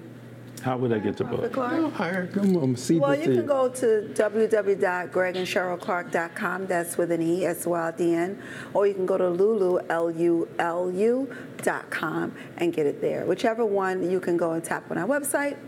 How 0.62 0.76
would 0.78 0.92
I 0.94 0.98
get 0.98 1.18
the 1.18 1.24
book? 1.24 1.52
Clark? 1.52 1.92
higher, 1.92 2.26
come 2.28 2.56
on, 2.56 2.74
see 2.76 2.98
Well, 2.98 3.14
you 3.14 3.34
can 3.34 3.44
go 3.44 3.68
to 3.68 4.08
www.gregandcherylclark.com. 4.14 6.66
That's 6.66 6.96
with 6.96 7.12
an 7.12 7.20
E 7.20 7.44
as 7.44 7.66
well 7.66 7.88
at 7.88 7.98
the 7.98 8.14
end. 8.14 8.40
Or 8.72 8.86
you 8.86 8.94
can 8.94 9.04
go 9.04 9.18
to 9.18 9.28
Lulu, 9.28 9.80
L-U-L-U 9.90 11.36
dot 11.58 11.90
com 11.90 12.34
and 12.56 12.72
get 12.72 12.86
it 12.86 13.02
there. 13.02 13.26
Whichever 13.26 13.66
one, 13.66 14.10
you 14.10 14.20
can 14.20 14.38
go 14.38 14.52
and 14.52 14.64
tap 14.64 14.90
on 14.90 14.96
our 14.96 15.06
website 15.06 15.58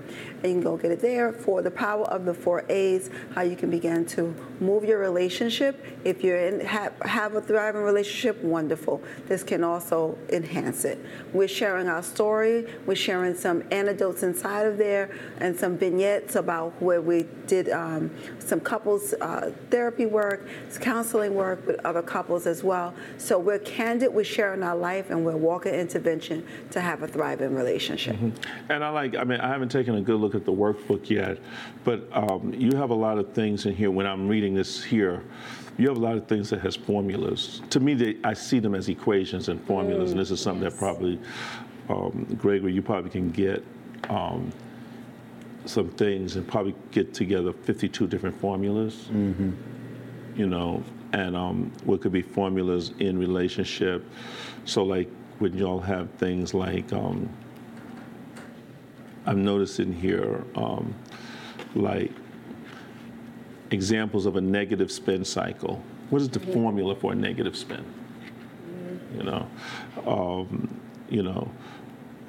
and 0.47 0.55
you 0.55 0.63
can 0.63 0.71
go 0.71 0.77
get 0.77 0.93
it 0.93 1.01
there 1.01 1.33
for 1.33 1.61
the 1.61 1.71
power 1.71 2.05
of 2.05 2.25
the 2.25 2.33
four 2.33 2.65
A's, 2.69 3.11
how 3.35 3.43
you 3.43 3.57
can 3.57 3.69
begin 3.69 4.07
to 4.07 4.33
move 4.61 4.85
your 4.85 4.99
relationship. 4.99 5.85
If 6.05 6.23
you're 6.23 6.39
in, 6.39 6.61
have, 6.61 6.93
have 7.03 7.35
a 7.35 7.41
thriving 7.41 7.83
relationship, 7.83 8.41
wonderful. 8.43 9.03
This 9.27 9.43
can 9.43 9.65
also 9.65 10.17
enhance 10.29 10.85
it. 10.85 11.05
We're 11.33 11.49
sharing 11.49 11.89
our 11.89 12.03
story. 12.03 12.73
We're 12.87 12.95
sharing 12.95 13.35
some 13.35 13.65
anecdotes 13.73 14.23
inside 14.23 14.67
of 14.67 14.79
there 14.79 15.11
and 15.41 15.59
some 15.59 15.77
vignettes 15.77 16.37
about 16.37 16.81
where 16.81 17.01
we 17.01 17.27
did 17.49 17.69
um, 17.71 18.11
some 18.39 18.61
couples 18.61 19.15
uh, 19.21 19.51
therapy 19.71 20.07
work, 20.07 20.47
counseling 20.81 21.35
work 21.35 21.67
with 21.67 21.85
other 21.85 22.03
couples 22.03 22.47
as 22.47 22.63
well. 22.63 22.95
So 23.19 23.39
we're 23.39 23.59
candid. 23.59 24.15
We're 24.15 24.25
sharing 24.25 24.63
our 24.63 24.77
life 24.77 25.11
and 25.11 25.25
we're 25.25 25.37
walking 25.37 25.75
intervention 25.75 26.47
to 26.71 26.81
have 26.81 27.03
a 27.03 27.09
thriving 27.09 27.55
relationship. 27.55 28.17
And 28.69 28.85
I 28.85 28.91
like, 28.91 29.17
I 29.17 29.25
mean, 29.25 29.41
I 29.41 29.49
haven't 29.49 29.71
taken 29.71 29.97
a 29.97 30.01
good 30.01 30.21
look 30.21 30.36
at 30.37 30.45
the 30.45 30.53
workbook 30.53 31.11
yet, 31.11 31.39
but 31.85 32.09
um, 32.13 32.55
you 32.55 32.77
have 32.77 32.91
a 32.91 32.95
lot 32.95 33.19
of 33.19 33.33
things 33.33 33.67
in 33.67 33.75
here. 33.75 33.91
When 33.91 34.07
I'm 34.07 34.29
reading 34.29 34.55
this 34.55 34.83
here, 34.85 35.25
you 35.79 35.89
have 35.89 35.97
a 35.97 36.01
lot 36.01 36.17
of 36.17 36.27
things 36.27 36.51
that 36.51 36.61
has 36.61 36.77
formulas. 36.77 37.61
To 37.71 37.81
me, 37.81 37.95
they, 37.95 38.17
I 38.25 38.35
see 38.35 38.59
them 38.59 38.75
as 38.75 38.89
equations 38.89 39.49
and 39.49 39.63
formulas, 39.65 40.13
and 40.13 40.21
this 40.21 40.31
is 40.31 40.41
something 40.41 40.65
that 40.65 40.79
probably, 40.79 41.21
um, 41.89 42.27
Gregory, 42.39 42.73
you 42.73 42.83
probably 42.83 43.11
can 43.11 43.31
get 43.31 43.65
um, 44.09 44.53
some 45.65 45.91
things 45.91 46.37
and 46.37 46.47
probably 46.47 46.75
get 46.93 47.13
together 47.13 47.53
52 47.53 48.07
different 48.07 48.39
formulas. 48.41 49.09
You 50.37 50.47
know, 50.47 50.83
and 51.13 51.35
um, 51.35 51.73
what 51.85 52.03
could 52.03 52.13
be 52.13 52.23
formulas 52.23 52.93
in 52.99 53.19
relationship. 53.19 54.05
So, 54.65 54.85
like 54.85 55.09
when 55.39 55.57
y'all 55.57 55.81
have 55.81 56.11
things 56.13 56.55
like. 56.55 56.93
Um, 56.93 57.29
I'm 59.27 59.45
noticing 59.45 59.93
here, 59.93 60.45
um, 60.55 60.95
like 61.75 62.13
examples 63.71 64.27
of 64.27 64.37
a 64.37 64.41
negative 64.41 64.91
spin 64.93 65.25
cycle. 65.25 65.83
What 66.11 66.23
is 66.23 66.29
the 66.29 66.39
formula 66.41 66.95
for 66.95 67.13
a 67.13 67.15
negative 67.17 67.57
spin? 67.57 67.85
You 69.17 69.23
know, 69.25 69.49
um, 70.07 70.81
you 71.11 71.23
know, 71.23 71.51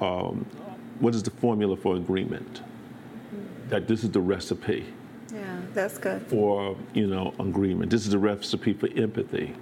um, 0.00 0.44
what 0.98 1.14
is 1.14 1.22
the 1.22 1.30
formula 1.30 1.76
for 1.76 1.96
agreement? 1.96 2.62
That 3.68 3.86
this 3.86 4.02
is 4.02 4.10
the 4.10 4.20
recipe 4.20 4.86
Yeah, 5.32 5.58
that's 5.74 5.98
good. 5.98 6.22
for 6.22 6.76
you 6.94 7.06
know 7.06 7.34
agreement. 7.38 7.90
This 7.90 8.04
is 8.06 8.10
the 8.10 8.18
recipe 8.18 8.72
for 8.72 8.88
empathy. 8.96 9.54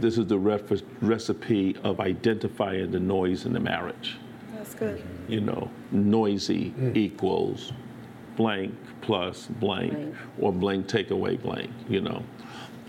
This 0.00 0.18
is 0.18 0.26
the 0.26 0.38
ref- 0.38 0.82
recipe 1.00 1.76
of 1.84 2.00
identifying 2.00 2.90
the 2.90 3.00
noise 3.00 3.46
in 3.46 3.52
the 3.52 3.60
marriage 3.60 4.16
good. 4.78 5.02
you 5.28 5.40
know, 5.40 5.70
noisy 5.90 6.72
mm. 6.78 6.96
equals 6.96 7.72
blank 8.36 8.74
plus 9.00 9.46
blank, 9.46 9.92
Blank. 9.92 10.14
or 10.38 10.52
blank 10.52 10.86
take 10.88 11.10
away 11.10 11.36
blank, 11.36 11.70
you 11.88 12.00
know. 12.00 12.22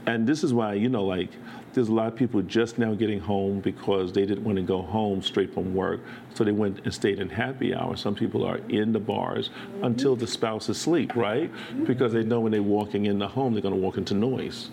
And 0.06 0.26
this 0.28 0.44
is 0.44 0.53
why, 0.53 0.74
you 0.74 0.90
know, 0.90 1.03
like, 1.03 1.30
there's 1.74 1.90
a 1.90 1.94
lot 1.94 2.07
of 2.07 2.16
people 2.16 2.41
just 2.41 2.78
now 2.80 2.94
getting 2.94 3.20
home 3.20 3.60
because 3.60 4.11
they 4.11 4.26
didn't 4.26 4.44
want 4.44 4.56
to 4.57 4.64
go 4.64 4.82
home 4.82 5.22
straight 5.22 5.53
from 5.53 5.76
work, 5.76 6.02
so 6.34 6.44
they 6.44 6.52
went 6.52 6.80
and 6.84 6.94
stayed 6.94 7.20
in 7.20 7.30
happy 7.30 7.76
hour. 7.76 7.95
Some 7.95 8.16
people 8.16 8.44
are 8.44 8.57
in 8.70 8.91
the 8.91 8.99
bars 8.99 9.49
mm-hmm. 9.49 9.84
until 9.84 10.16
the 10.16 10.26
spouse 10.28 10.64
is 10.64 10.78
asleep, 10.78 11.16
right? 11.16 11.52
Mm-hmm. 11.52 11.86
Because 11.86 12.11
they 12.14 12.24
know 12.24 12.40
when 12.40 12.52
they're 12.52 12.64
walking 12.64 13.06
in 13.06 13.20
the 13.20 13.28
home, 13.28 13.53
they're 13.53 13.61
going 13.61 13.76
to 13.76 13.80
walk 13.80 13.98
into 13.98 14.14
noise. 14.14 14.72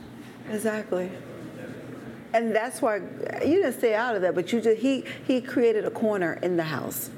Exactly. 0.51 1.11
And 2.37 2.55
that's 2.55 2.83
why 2.83 2.97
you 2.97 3.63
didn't 3.63 3.79
stay 3.79 3.95
out 3.95 4.15
of 4.15 4.21
that, 4.21 4.35
but 4.35 4.53
you 4.53 4.61
just 4.61 4.79
he 4.79 5.05
he 5.27 5.41
created 5.41 5.87
a 5.87 5.91
corner 5.91 6.39
in 6.43 6.59
the 6.59 6.65
house. 6.65 7.09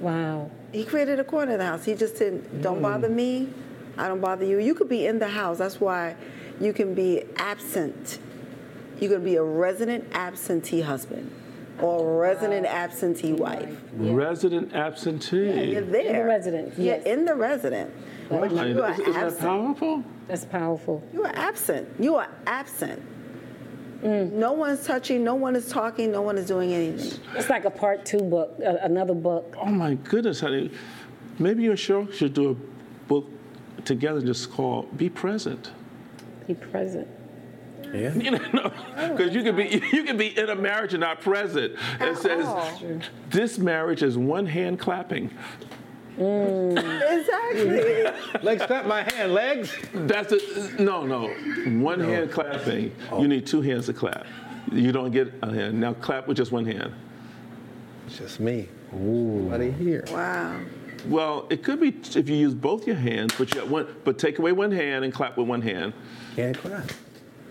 Wow. 0.00 0.50
He 0.70 0.84
created 0.84 1.18
a 1.18 1.24
corner 1.24 1.52
in 1.52 1.58
the 1.58 1.64
house. 1.64 1.86
He 1.86 1.94
just 1.94 2.18
said, 2.18 2.62
"Don't 2.62 2.80
mm. 2.80 2.82
bother 2.82 3.08
me. 3.08 3.48
I 3.96 4.08
don't 4.08 4.20
bother 4.20 4.44
you." 4.44 4.58
You 4.58 4.74
could 4.74 4.90
be 4.90 5.06
in 5.06 5.18
the 5.18 5.28
house. 5.28 5.56
That's 5.56 5.80
why 5.80 6.14
you 6.60 6.74
can 6.74 6.92
be 6.94 7.24
absent. 7.36 8.18
You 9.00 9.08
can 9.08 9.24
be 9.24 9.36
a 9.36 9.42
resident 9.42 10.04
absentee 10.12 10.82
husband 10.82 11.30
or 11.80 12.06
a 12.06 12.18
resident 12.18 12.66
absentee 12.66 13.32
wife. 13.32 13.80
Resident 13.94 14.74
absentee. 14.74 15.72
You're 15.72 15.80
there. 15.80 16.02
In 16.02 16.12
the 16.12 16.24
residence, 16.24 16.78
Yeah, 16.78 16.96
yes. 16.96 17.06
in 17.06 17.24
the 17.24 17.34
resident. 17.34 17.90
But 18.28 18.44
I 18.44 18.48
mean, 18.48 18.76
you 18.76 18.82
are 18.82 18.92
isn't 18.92 19.12
that 19.12 19.38
powerful? 19.38 20.04
That's 20.28 20.44
powerful. 20.44 21.02
You 21.14 21.24
are 21.24 21.32
absent. 21.34 21.88
You 21.98 22.16
are 22.16 22.28
absent. 22.46 23.02
No 24.02 24.52
one's 24.52 24.84
touching. 24.84 25.22
No 25.22 25.34
one 25.34 25.54
is 25.54 25.68
talking. 25.68 26.10
No 26.10 26.22
one 26.22 26.36
is 26.36 26.46
doing 26.46 26.72
anything. 26.72 27.20
It's 27.36 27.48
like 27.48 27.64
a 27.64 27.70
part 27.70 28.04
two 28.04 28.18
book, 28.18 28.54
uh, 28.64 28.76
another 28.82 29.14
book. 29.14 29.54
Oh 29.60 29.66
my 29.66 29.94
goodness, 29.94 30.40
honey. 30.40 30.70
Maybe 31.38 31.62
you 31.62 31.70
and 31.70 31.78
Cheryl 31.78 32.12
should 32.12 32.34
do 32.34 32.50
a 32.50 32.54
book 33.08 33.26
together 33.84 34.20
just 34.20 34.50
called 34.50 34.96
Be 34.96 35.08
Present. 35.08 35.70
Be 36.46 36.54
present. 36.54 37.08
Yeah. 37.92 38.12
You 38.14 38.32
know, 38.32 38.72
because 38.96 39.34
you 39.34 39.42
could 39.42 39.56
be 39.56 39.82
you 39.92 40.04
could 40.04 40.18
be 40.18 40.36
in 40.38 40.48
a 40.48 40.56
marriage 40.56 40.94
and 40.94 41.00
not 41.00 41.20
present. 41.20 41.74
It 42.00 42.16
says 42.16 42.46
this 43.28 43.58
marriage 43.58 44.02
is 44.02 44.16
one 44.16 44.46
hand 44.46 44.78
clapping. 44.80 45.30
Mm. 46.22 46.98
Exactly. 47.22 48.40
Legs 48.42 48.62
clap 48.66 48.86
my 48.86 49.02
hand. 49.02 49.34
Legs. 49.34 49.74
That's 49.92 50.32
a, 50.32 50.82
no, 50.82 51.04
no. 51.06 51.28
One 51.82 52.00
hand 52.00 52.30
clapping. 52.30 52.94
You 53.18 53.28
need 53.28 53.46
two 53.46 53.60
hands 53.60 53.86
to 53.86 53.92
clap. 53.92 54.26
You 54.72 54.90
don't 54.92 55.10
get 55.10 55.32
a 55.42 55.52
hand. 55.52 55.78
Now 55.78 55.92
clap 55.94 56.26
with 56.28 56.36
just 56.36 56.50
one 56.52 56.64
hand. 56.64 56.92
It's 58.06 58.18
just 58.18 58.40
me. 58.40 58.68
Ooh. 58.94 59.38
Somebody 59.40 59.70
here. 59.72 60.04
wow. 60.10 60.58
Well, 61.06 61.46
it 61.50 61.62
could 61.62 61.80
be 61.80 61.88
if 62.18 62.28
you 62.28 62.36
use 62.36 62.54
both 62.54 62.86
your 62.86 62.96
hands, 62.96 63.34
but 63.36 63.54
you 63.54 63.64
one. 63.66 63.86
But 64.04 64.18
take 64.18 64.38
away 64.38 64.52
one 64.52 64.70
hand 64.72 65.04
and 65.04 65.12
clap 65.12 65.36
with 65.36 65.48
one 65.48 65.60
hand. 65.62 65.92
Can't 66.36 66.56
clap. 66.56 66.90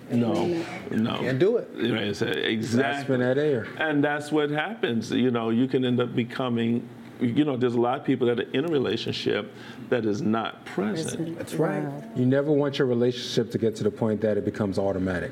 No, 0.10 0.45
no. 0.89 1.18
Can't 1.19 1.39
do 1.39 1.57
it. 1.57 1.69
You 1.76 1.95
know, 1.95 2.02
it's 2.02 2.22
a- 2.22 2.49
exactly. 2.49 2.81
Grasping 2.81 3.19
that 3.19 3.38
air. 3.38 3.68
And 3.77 4.03
that's 4.03 4.31
what 4.31 4.49
happens. 4.49 5.11
You 5.11 5.31
know, 5.31 5.49
you 5.52 5.68
can 5.68 5.85
end 5.85 5.99
up 6.02 6.14
becoming, 6.15 6.88
you 7.22 7.45
know, 7.45 7.56
there's 7.56 7.76
a 7.76 7.80
lot 7.80 7.99
of 7.99 8.06
people 8.06 8.27
that 8.27 8.39
are 8.39 8.52
in 8.52 8.65
a 8.65 8.68
relationship 8.68 9.53
that 9.89 10.06
is 10.06 10.22
not 10.22 10.65
present. 10.65 11.38
That's 11.38 11.53
right. 11.53 11.88
You 12.15 12.26
never 12.26 12.52
want 12.52 12.80
your 12.80 12.88
relationship 12.88 13.52
to 13.52 13.57
get 13.57 13.76
to 13.77 13.84
the 13.84 13.91
point 13.91 14.22
that 14.22 14.38
it 14.38 14.45
becomes 14.45 14.80
automatic. 14.80 15.31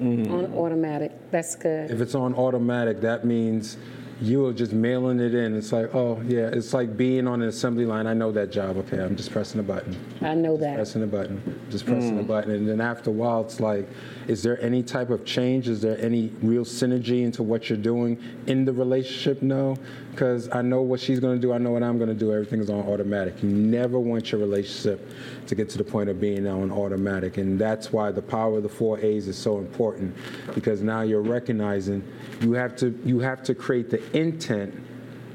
On 0.00 0.54
automatic. 0.54 1.12
That's 1.30 1.56
good. 1.56 1.90
If 1.90 2.00
it's 2.00 2.14
on 2.14 2.34
automatic, 2.34 3.00
that 3.00 3.24
means 3.24 3.76
you 4.20 4.44
are 4.46 4.52
just 4.52 4.72
mailing 4.72 5.20
it 5.20 5.34
in. 5.34 5.56
It's 5.56 5.72
like, 5.72 5.94
oh 5.94 6.20
yeah, 6.26 6.48
it's 6.52 6.72
like 6.72 6.96
being 6.96 7.26
on 7.28 7.42
an 7.42 7.48
assembly 7.48 7.84
line. 7.84 8.06
I 8.06 8.14
know 8.14 8.32
that 8.32 8.50
job. 8.50 8.76
Okay, 8.78 8.98
I'm 8.98 9.16
just 9.16 9.30
pressing 9.30 9.60
a 9.60 9.62
button. 9.62 9.96
I 10.20 10.34
know 10.34 10.56
that. 10.56 10.74
Pressing 10.74 11.02
a 11.02 11.06
button, 11.06 11.60
just 11.70 11.86
pressing 11.86 12.18
a 12.18 12.22
mm. 12.22 12.26
button, 12.26 12.50
and 12.50 12.68
then 12.68 12.80
after 12.80 13.10
a 13.10 13.12
while, 13.12 13.42
it's 13.42 13.60
like, 13.60 13.88
is 14.26 14.42
there 14.42 14.60
any 14.60 14.82
type 14.82 15.10
of 15.10 15.24
change? 15.24 15.68
Is 15.68 15.80
there 15.80 15.98
any 16.00 16.32
real 16.42 16.64
synergy 16.64 17.22
into 17.22 17.42
what 17.42 17.68
you're 17.68 17.78
doing 17.78 18.20
in 18.46 18.64
the 18.64 18.72
relationship? 18.72 19.40
No, 19.40 19.76
because 20.10 20.48
I 20.52 20.62
know 20.62 20.82
what 20.82 20.98
she's 20.98 21.20
going 21.20 21.36
to 21.36 21.40
do. 21.40 21.52
I 21.52 21.58
know 21.58 21.70
what 21.70 21.84
I'm 21.84 21.96
going 21.96 22.10
to 22.10 22.14
do. 22.14 22.32
Everything's 22.32 22.70
on 22.70 22.80
automatic. 22.80 23.40
You 23.42 23.50
never 23.50 24.00
want 24.00 24.32
your 24.32 24.40
relationship 24.40 25.08
to 25.48 25.54
get 25.54 25.68
to 25.70 25.78
the 25.78 25.84
point 25.84 26.08
of 26.08 26.20
being 26.20 26.46
on 26.46 26.70
automatic, 26.70 27.38
and 27.38 27.58
that's 27.58 27.92
why 27.92 28.12
the 28.12 28.22
power 28.22 28.58
of 28.58 28.62
the 28.62 28.68
four 28.68 28.98
A's 29.00 29.26
is 29.28 29.36
so 29.36 29.58
important, 29.58 30.14
because 30.54 30.82
now 30.82 31.00
you're 31.02 31.22
recognizing 31.22 32.02
you 32.40 32.52
have 32.52 32.76
to 32.76 32.98
you 33.04 33.18
have 33.20 33.42
to 33.44 33.54
create 33.54 33.90
the 33.90 34.00
intent 34.16 34.74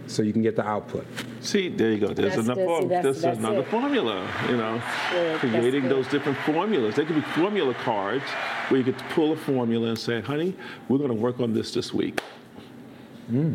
so 0.06 0.22
you 0.22 0.32
can 0.34 0.42
get 0.42 0.56
the 0.56 0.66
output. 0.66 1.06
See, 1.42 1.70
there 1.70 1.92
you 1.92 1.98
go. 2.00 2.08
There's 2.14 2.36
That's 2.36 2.46
another, 2.48 2.62
good. 2.62 2.68
Form- 2.68 2.88
that's- 2.90 3.06
this 3.06 3.16
is 3.18 3.24
that's 3.24 3.40
another 3.40 3.60
it. 3.62 3.68
formula, 3.68 4.30
you 4.50 4.58
know, 4.58 4.82
good. 5.12 5.40
Creating 5.40 5.90
those 5.90 6.08
different 6.08 6.38
formulas. 6.40 6.96
They 6.96 7.06
could 7.06 7.16
be 7.16 7.22
formula 7.22 7.74
cards 7.74 8.24
where 8.70 8.80
you 8.80 8.84
could 8.84 8.98
pull 9.10 9.32
a 9.34 9.36
formula 9.38 9.88
and 9.90 9.98
say, 10.00 10.22
honey, 10.22 10.56
we're 10.90 10.98
going 11.00 11.10
to 11.10 11.16
work 11.16 11.40
on 11.40 11.54
this 11.54 11.74
this 11.74 11.94
week. 11.94 12.22
Hmm. 13.30 13.54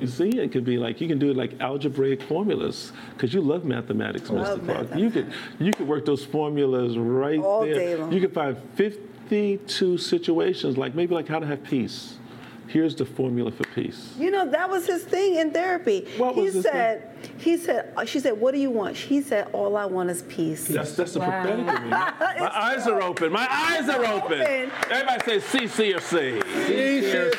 You 0.00 0.06
see, 0.06 0.28
it 0.38 0.52
could 0.52 0.64
be 0.64 0.78
like 0.78 1.00
you 1.00 1.08
can 1.08 1.18
do 1.18 1.30
it 1.30 1.36
like 1.36 1.60
algebraic 1.60 2.22
formulas 2.22 2.92
because 3.14 3.34
you 3.34 3.40
love 3.40 3.64
mathematics, 3.64 4.30
Mr. 4.30 4.64
Clark. 4.64 4.94
You 4.96 5.10
could 5.10 5.32
you 5.58 5.72
could 5.72 5.88
work 5.88 6.04
those 6.04 6.24
formulas 6.24 6.96
right 6.96 7.40
All 7.40 7.62
there. 7.62 8.10
You 8.12 8.20
could 8.20 8.34
find 8.34 8.56
52 8.74 9.98
situations 9.98 10.76
like 10.76 10.94
maybe 10.94 11.14
like 11.14 11.28
how 11.28 11.38
to 11.38 11.46
have 11.46 11.62
peace. 11.64 12.18
Here's 12.68 12.94
the 12.94 13.06
formula 13.06 13.50
for 13.50 13.64
peace. 13.74 14.14
You 14.18 14.30
know, 14.30 14.48
that 14.50 14.68
was 14.68 14.86
his 14.86 15.02
thing 15.04 15.36
in 15.36 15.50
therapy. 15.52 16.06
What 16.18 16.34
he 16.34 16.42
was 16.42 16.54
his 16.54 16.64
said, 16.64 17.16
he 17.38 17.56
said, 17.56 17.92
uh, 17.96 18.04
she 18.04 18.20
said, 18.20 18.38
what 18.38 18.52
do 18.52 18.60
you 18.60 18.70
want? 18.70 18.94
He 18.94 19.22
said, 19.22 19.48
all 19.54 19.76
I 19.76 19.86
want 19.86 20.10
is 20.10 20.22
peace. 20.22 20.68
That's 20.68 20.94
that's 20.94 21.14
the 21.14 21.20
Wow. 21.20 21.42
prophetic. 21.42 21.66
My, 21.88 22.14
my 22.38 22.50
eyes 22.54 22.86
are 22.86 23.00
open. 23.02 23.32
My 23.32 23.46
eyes 23.50 23.88
are 23.88 24.04
open. 24.04 24.40
open. 24.42 24.70
Everybody 24.90 25.24
say 25.24 25.40
C, 25.40 25.66
C, 25.66 25.94
or 25.94 26.00
C. 26.00 26.40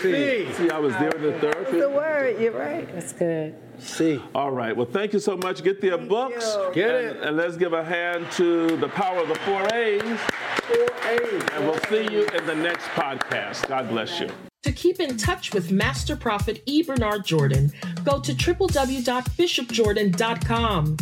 C. 0.01 0.51
See, 0.53 0.69
I 0.69 0.79
was 0.79 0.93
there 0.93 1.11
in 1.11 1.21
the 1.21 1.31
That's 1.31 1.71
the 1.71 1.89
word, 1.89 2.39
you're 2.41 2.51
right. 2.51 2.91
That's 2.93 3.13
good. 3.13 3.55
See. 3.77 4.21
All 4.35 4.51
right. 4.51 4.75
Well, 4.75 4.87
thank 4.87 5.13
you 5.13 5.19
so 5.19 5.37
much. 5.37 5.63
Get 5.63 5.79
their 5.79 5.97
books. 5.97 6.55
you. 6.55 6.71
Get 6.73 6.89
and, 6.89 7.17
it. 7.17 7.23
And 7.23 7.37
let's 7.37 7.55
give 7.55 7.73
a 7.73 7.83
hand 7.83 8.29
to 8.33 8.75
the 8.77 8.89
power 8.89 9.19
of 9.19 9.27
the 9.29 9.35
four 9.35 9.63
A's. 9.73 10.19
Four 10.63 11.09
A's. 11.09 11.43
And 11.53 11.65
we'll 11.65 11.79
see 11.89 12.11
you 12.11 12.25
in 12.27 12.45
the 12.45 12.55
next 12.55 12.85
podcast. 12.87 13.67
God 13.67 13.87
bless 13.89 14.19
you. 14.19 14.29
To 14.63 14.73
keep 14.73 14.99
in 14.99 15.15
touch 15.15 15.53
with 15.53 15.71
Master 15.71 16.17
Prophet 16.17 16.61
E. 16.65 16.83
Bernard 16.83 17.23
Jordan, 17.23 17.71
go 18.03 18.19
to 18.19 18.33
www.bishopjordan.com 18.33 20.97